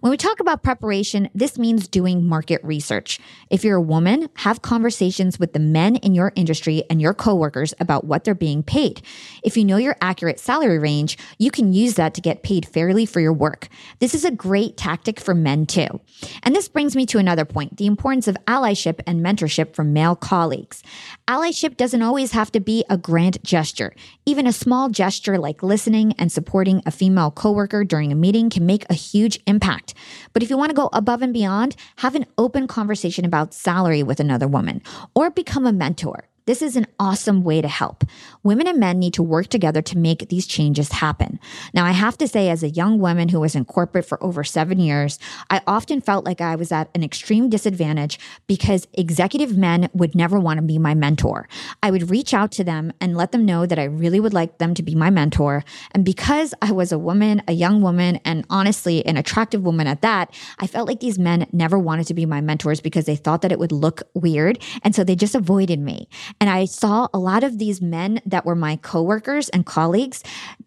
When 0.00 0.10
we 0.10 0.16
talk 0.16 0.40
about 0.40 0.62
preparation, 0.62 1.28
this 1.34 1.58
means 1.58 1.88
doing 1.88 2.24
market 2.24 2.60
research. 2.64 3.20
If 3.50 3.64
you're 3.64 3.76
a 3.76 3.82
woman, 3.82 4.30
have 4.36 4.62
conversations 4.62 5.38
with 5.38 5.52
the 5.52 5.58
men 5.58 5.96
in 5.96 6.14
your 6.14 6.32
industry 6.36 6.84
and 6.88 7.02
your 7.02 7.12
coworkers 7.12 7.74
about 7.78 8.04
what 8.04 8.24
they're 8.24 8.34
being 8.34 8.62
paid. 8.62 9.02
If 9.42 9.56
you 9.56 9.64
know 9.64 9.76
your 9.76 9.96
accurate 10.00 10.40
salary 10.40 10.78
range, 10.78 11.18
you 11.38 11.50
can 11.50 11.72
use 11.72 11.94
that 11.94 12.14
to 12.14 12.20
get 12.20 12.42
paid 12.42 12.66
fairly 12.66 13.04
for 13.04 13.20
your 13.20 13.32
work. 13.32 13.68
This 13.98 14.14
is 14.14 14.24
a 14.24 14.30
great 14.30 14.76
tactic 14.76 15.20
for 15.20 15.34
men 15.34 15.66
too. 15.66 16.00
And 16.42 16.54
this 16.54 16.68
brings 16.68 16.96
me 16.96 17.04
to 17.06 17.18
another 17.18 17.44
point 17.44 17.76
the 17.76 17.86
importance 17.86 18.26
of 18.26 18.36
allyship 18.46 19.00
and 19.06 19.20
mentorship 19.20 19.74
from 19.74 19.92
male 19.92 20.16
colleagues. 20.16 20.82
Allyship 21.26 21.76
doesn't 21.76 22.02
always 22.02 22.32
have 22.32 22.50
to 22.52 22.60
be 22.60 22.84
a 22.88 22.96
grand 22.96 23.38
gesture. 23.44 23.94
Even 24.24 24.46
a 24.46 24.52
small 24.52 24.88
gesture 24.88 25.38
like 25.38 25.62
listening 25.62 26.14
and 26.18 26.32
supporting 26.32 26.82
a 26.86 26.90
female 26.90 27.30
coworker 27.30 27.84
during 27.84 28.12
a 28.12 28.14
meeting 28.14 28.48
can 28.48 28.64
make 28.64 28.86
a 28.88 28.94
huge 28.94 29.38
impact 29.46 29.57
impact. 29.58 29.92
But 30.32 30.44
if 30.44 30.50
you 30.50 30.56
want 30.56 30.70
to 30.70 30.76
go 30.76 30.88
above 30.92 31.20
and 31.20 31.32
beyond, 31.32 31.74
have 31.96 32.14
an 32.14 32.26
open 32.36 32.68
conversation 32.68 33.24
about 33.24 33.52
salary 33.52 34.04
with 34.04 34.20
another 34.20 34.46
woman 34.46 34.82
or 35.16 35.30
become 35.30 35.66
a 35.66 35.72
mentor. 35.72 36.27
This 36.48 36.62
is 36.62 36.76
an 36.76 36.86
awesome 36.98 37.44
way 37.44 37.60
to 37.60 37.68
help. 37.68 38.04
Women 38.42 38.66
and 38.66 38.80
men 38.80 38.98
need 38.98 39.12
to 39.12 39.22
work 39.22 39.48
together 39.48 39.82
to 39.82 39.98
make 39.98 40.30
these 40.30 40.46
changes 40.46 40.92
happen. 40.92 41.38
Now, 41.74 41.84
I 41.84 41.90
have 41.90 42.16
to 42.16 42.26
say, 42.26 42.48
as 42.48 42.62
a 42.62 42.70
young 42.70 42.98
woman 42.98 43.28
who 43.28 43.40
was 43.40 43.54
in 43.54 43.66
corporate 43.66 44.06
for 44.06 44.16
over 44.24 44.42
seven 44.42 44.80
years, 44.80 45.18
I 45.50 45.60
often 45.66 46.00
felt 46.00 46.24
like 46.24 46.40
I 46.40 46.56
was 46.56 46.72
at 46.72 46.88
an 46.94 47.04
extreme 47.04 47.50
disadvantage 47.50 48.18
because 48.46 48.88
executive 48.94 49.58
men 49.58 49.90
would 49.92 50.14
never 50.14 50.40
want 50.40 50.56
to 50.56 50.62
be 50.62 50.78
my 50.78 50.94
mentor. 50.94 51.50
I 51.82 51.90
would 51.90 52.08
reach 52.08 52.32
out 52.32 52.50
to 52.52 52.64
them 52.64 52.94
and 52.98 53.14
let 53.14 53.32
them 53.32 53.44
know 53.44 53.66
that 53.66 53.78
I 53.78 53.84
really 53.84 54.18
would 54.18 54.32
like 54.32 54.56
them 54.56 54.72
to 54.72 54.82
be 54.82 54.94
my 54.94 55.10
mentor. 55.10 55.64
And 55.92 56.02
because 56.02 56.54
I 56.62 56.72
was 56.72 56.92
a 56.92 56.98
woman, 56.98 57.42
a 57.46 57.52
young 57.52 57.82
woman, 57.82 58.20
and 58.24 58.46
honestly, 58.48 59.04
an 59.04 59.18
attractive 59.18 59.64
woman 59.64 59.86
at 59.86 60.00
that, 60.00 60.34
I 60.60 60.66
felt 60.66 60.88
like 60.88 61.00
these 61.00 61.18
men 61.18 61.46
never 61.52 61.78
wanted 61.78 62.06
to 62.06 62.14
be 62.14 62.24
my 62.24 62.40
mentors 62.40 62.80
because 62.80 63.04
they 63.04 63.16
thought 63.16 63.42
that 63.42 63.52
it 63.52 63.58
would 63.58 63.70
look 63.70 64.02
weird. 64.14 64.64
And 64.82 64.94
so 64.94 65.04
they 65.04 65.14
just 65.14 65.34
avoided 65.34 65.78
me. 65.78 66.08
And 66.40 66.48
I 66.48 66.64
saw 66.64 67.08
a 67.12 67.18
lot 67.18 67.42
of 67.42 67.58
these 67.58 67.80
men 67.80 68.20
that 68.26 68.46
were 68.46 68.54
my 68.54 68.76
coworkers 68.76 69.48
and 69.48 69.66
colleagues 69.66 70.22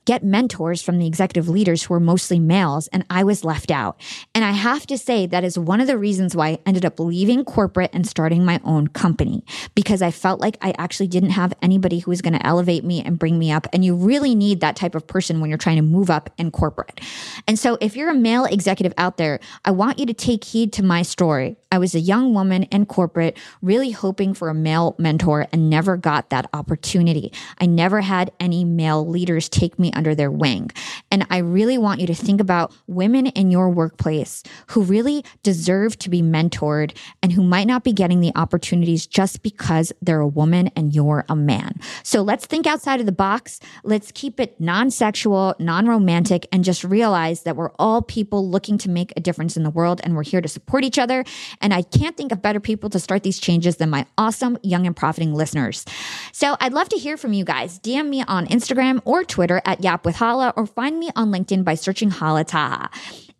get 0.06 0.23
mentors 0.23 0.81
from 0.81 0.98
the 0.98 1.06
executive 1.06 1.48
leaders 1.48 1.84
who 1.84 1.93
were 1.93 1.99
mostly 1.99 2.39
males, 2.39 2.88
and 2.88 3.06
I 3.10 3.23
was 3.23 3.45
left 3.45 3.69
out. 3.69 4.02
And 4.34 4.43
I 4.43 4.52
have 4.52 4.88
to 4.88 4.98
say, 4.98 5.27
that 5.27 5.43
is 5.43 5.57
one 5.60 5.80
of 5.80 5.88
the 5.88 5.98
reasons 5.98 6.35
why 6.35 6.48
I 6.48 6.60
ended 6.65 6.85
up 6.85 6.99
leaving 6.99 7.45
corporate 7.45 7.91
and 7.93 8.07
starting 8.07 8.43
my 8.43 8.60
own 8.64 8.88
company 8.88 9.45
because 9.76 10.02
I 10.02 10.11
felt 10.11 10.41
like 10.41 10.57
I 10.61 10.73
actually 10.77 11.07
didn't 11.07 11.31
have 11.31 11.53
anybody 11.61 11.99
who 11.99 12.11
was 12.11 12.22
going 12.22 12.34
to 12.34 12.45
elevate 12.45 12.84
me 12.84 13.02
and 13.03 13.19
bring 13.19 13.38
me 13.38 13.52
up. 13.52 13.68
And 13.73 13.85
you 13.85 13.95
really 13.95 14.34
need 14.34 14.60
that 14.61 14.76
type 14.76 14.95
of 14.95 15.06
person 15.06 15.39
when 15.39 15.49
you're 15.49 15.57
trying 15.57 15.77
to 15.77 15.81
move 15.81 16.10
up 16.10 16.30
in 16.38 16.52
corporate. 16.52 16.99
And 17.48 17.57
so, 17.60 17.77
if 17.80 17.95
you're 17.95 18.10
a 18.10 18.15
male 18.15 18.45
executive 18.45 18.93
out 18.98 19.18
there, 19.18 19.39
I 19.65 19.72
want 19.72 19.99
you 19.99 20.06
to 20.07 20.14
take 20.14 20.43
heed 20.43 20.73
to 20.73 20.84
my 20.84 21.03
story. 21.03 21.57
I 21.72 21.77
was 21.77 21.95
a 21.95 21.99
young 21.99 22.34
woman 22.34 22.64
in 22.64 22.85
corporate, 22.85 23.38
really 23.61 23.91
hoping 23.91 24.34
for 24.34 24.49
a 24.49 24.53
male 24.53 24.95
mentor 24.98 25.48
and 25.53 25.60
never 25.61 25.97
got 25.97 26.29
that 26.29 26.49
opportunity. 26.53 27.31
I 27.59 27.65
never 27.65 28.01
had 28.01 28.31
any 28.39 28.65
male 28.65 29.07
leaders 29.07 29.47
take 29.47 29.79
me 29.79 29.91
under 29.93 30.15
their 30.15 30.31
wing. 30.31 30.71
And 31.11 31.25
I 31.29 31.38
really 31.38 31.77
want 31.77 32.01
you 32.01 32.07
to 32.07 32.15
think 32.15 32.41
about 32.41 32.73
women 32.88 33.27
in 33.27 33.51
your 33.51 33.69
workplace 33.69 34.43
who 34.67 34.81
really 34.81 35.23
deserve 35.43 35.97
to 35.99 36.09
be 36.09 36.21
mentored 36.21 36.95
and 37.21 37.31
who 37.31 37.43
might 37.43 37.67
not 37.67 37.83
be 37.83 37.93
getting 37.93 38.19
the 38.19 38.31
opportunities 38.35 39.05
just 39.05 39.43
because 39.43 39.93
they're 40.01 40.19
a 40.19 40.27
woman 40.27 40.69
and 40.75 40.93
you're 40.93 41.25
a 41.29 41.35
man. 41.35 41.79
So 42.03 42.21
let's 42.21 42.45
think 42.45 42.65
outside 42.67 42.99
of 42.99 43.05
the 43.05 43.11
box. 43.11 43.59
Let's 43.83 44.11
keep 44.11 44.39
it 44.39 44.59
non 44.59 44.89
sexual, 44.91 45.55
non 45.59 45.88
romantic, 45.88 46.47
and 46.51 46.63
just 46.63 46.83
realize 46.83 47.43
that 47.43 47.55
we're 47.55 47.71
all 47.77 48.01
people 48.01 48.49
looking 48.49 48.77
to 48.79 48.89
make 48.89 49.13
a 49.15 49.19
difference 49.19 49.57
in 49.57 49.63
the 49.63 49.69
world 49.69 50.01
and 50.03 50.15
we're 50.15 50.23
here 50.23 50.41
to 50.41 50.47
support 50.47 50.83
each 50.83 50.97
other. 50.97 51.23
And 51.59 51.73
I 51.73 51.81
can't 51.81 52.17
think 52.17 52.31
of 52.31 52.41
better 52.41 52.59
people 52.59 52.89
to 52.89 52.99
start 52.99 53.23
these 53.23 53.39
changes 53.39 53.77
than 53.77 53.89
my 53.89 54.05
awesome 54.17 54.57
young 54.63 54.88
and 54.88 54.95
profiting 54.95 55.33
listeners. 55.33 55.51
So 56.32 56.56
I'd 56.60 56.73
love 56.73 56.90
to 56.90 56.98
hear 56.98 57.18
from 57.18 57.34
you 57.34 57.45
guys. 57.45 57.80
DM 57.80 58.10
me 58.10 58.23
on 58.23 58.48
Instagram 58.48 59.02
or 59.06 59.23
Twitter 59.23 59.61
at 59.65 59.82
Yap 59.82 60.06
with 60.06 60.15
Hala 60.15 60.53
or 60.56 60.65
find 60.65 60.99
me 60.99 61.10
on 61.15 61.32
LinkedIn 61.32 61.64
by 61.64 61.76
searching 61.76 62.10
Hala 62.10 62.44
Taha. 62.44 62.90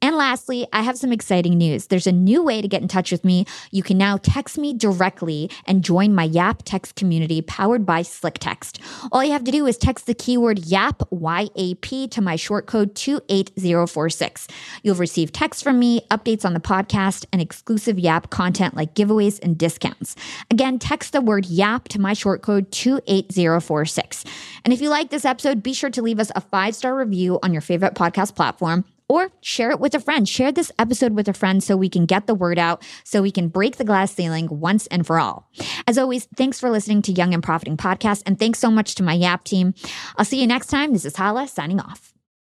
And 0.02 0.15
lastly, 0.15 0.68
I 0.73 0.82
have 0.82 0.98
some 0.98 1.11
exciting 1.11 1.57
news. 1.57 1.88
There's 1.88 2.07
a 2.07 2.11
new 2.11 2.41
way 2.41 2.61
to 2.61 2.68
get 2.68 2.82
in 2.82 2.88
touch 2.88 3.11
with 3.11 3.23
me. 3.23 3.45
You 3.69 3.84
can 3.84 3.99
now 3.99 4.18
text 4.18 4.57
me 4.57 4.73
directly 4.73 5.49
and 5.65 5.84
join 5.84 6.15
my 6.15 6.23
Yap 6.23 6.64
text 6.65 6.95
community 6.95 7.41
powered 7.44 7.86
by 7.86 8.02
SlickText. 8.02 8.80
All 9.11 9.23
you 9.23 9.32
have 9.32 9.44
to 9.44 9.52
do 9.52 9.68
is 9.68 9.78
text 9.78 10.07
the 10.07 10.15
keyword 10.15 10.65
YAP, 10.65 11.03
Y 11.11 11.49
A 11.56 11.76
P, 11.76 12.07
to 12.07 12.22
my 12.22 12.36
short 12.36 12.65
code 12.65 12.95
28046. 12.95 14.48
You'll 14.82 14.95
receive 14.95 15.32
text 15.32 15.64
from 15.64 15.78
me, 15.78 16.02
updates 16.10 16.45
on 16.45 16.53
the 16.53 16.60
podcast, 16.60 17.26
and 17.32 17.41
exclusive 17.41 17.99
Yap 17.99 18.32
content 18.32 18.76
like 18.76 18.95
giveaways 18.95 19.40
and 19.44 19.57
discounts. 19.57 20.15
Again, 20.49 20.80
text 20.80 21.14
the 21.14 21.22
word 21.22 21.45
YAP 21.45 21.88
to 21.90 22.02
my 22.02 22.14
short 22.14 22.41
code 22.41 22.72
28046. 22.72 24.26
And 24.65 24.73
if 24.73 24.82
you 24.82 24.90
like 24.90 25.11
this 25.11 25.26
episode, 25.26 25.61
be 25.61 25.73
sure 25.73 25.91
to 25.91 26.02
leave 26.02 26.19
us 26.19 26.32
a 26.36 26.41
five 26.41 26.73
star 26.73 26.95
review 26.95 27.38
on 27.44 27.53
your 27.53 27.61
favorite 27.61 27.94
podcast 27.94 28.36
platform 28.36 28.86
or 29.12 29.30
share 29.42 29.72
it 29.72 29.80
with 29.82 29.94
a 29.94 30.00
friend. 30.00 30.28
Share 30.28 30.54
this 30.54 30.72
episode 30.80 31.14
with 31.14 31.28
a 31.28 31.34
friend 31.34 31.62
so 31.62 31.76
we 31.76 31.90
can 31.90 32.06
get 32.06 32.28
the 32.28 32.34
word 32.34 32.58
out, 32.58 32.82
so 33.04 33.22
we 33.22 33.30
can 33.30 33.50
break 33.50 33.76
the 33.76 33.84
glass 33.84 34.14
ceiling 34.14 34.48
once 34.50 34.88
and 34.88 35.06
for 35.06 35.20
all. 35.20 35.50
As 35.86 35.98
always, 35.98 36.30
thanks 36.38 36.62
for 36.62 36.70
listening 36.70 37.02
to 37.02 37.12
Young 37.12 37.34
and 37.34 37.44
Profiting 37.44 37.76
Podcast, 37.76 38.24
and 38.26 38.40
thanks 38.40 38.60
so 38.60 38.72
much 38.72 38.96
to 38.96 39.04
my 39.04 39.14
YAP 39.14 39.44
team. 39.44 39.74
I'll 40.16 40.24
see 40.24 40.40
you 40.40 40.48
next 40.48 40.68
time. 40.68 40.94
This 40.94 41.04
is 41.04 41.18
Hala 41.18 41.50
signing 41.50 41.82
off. 41.82 42.14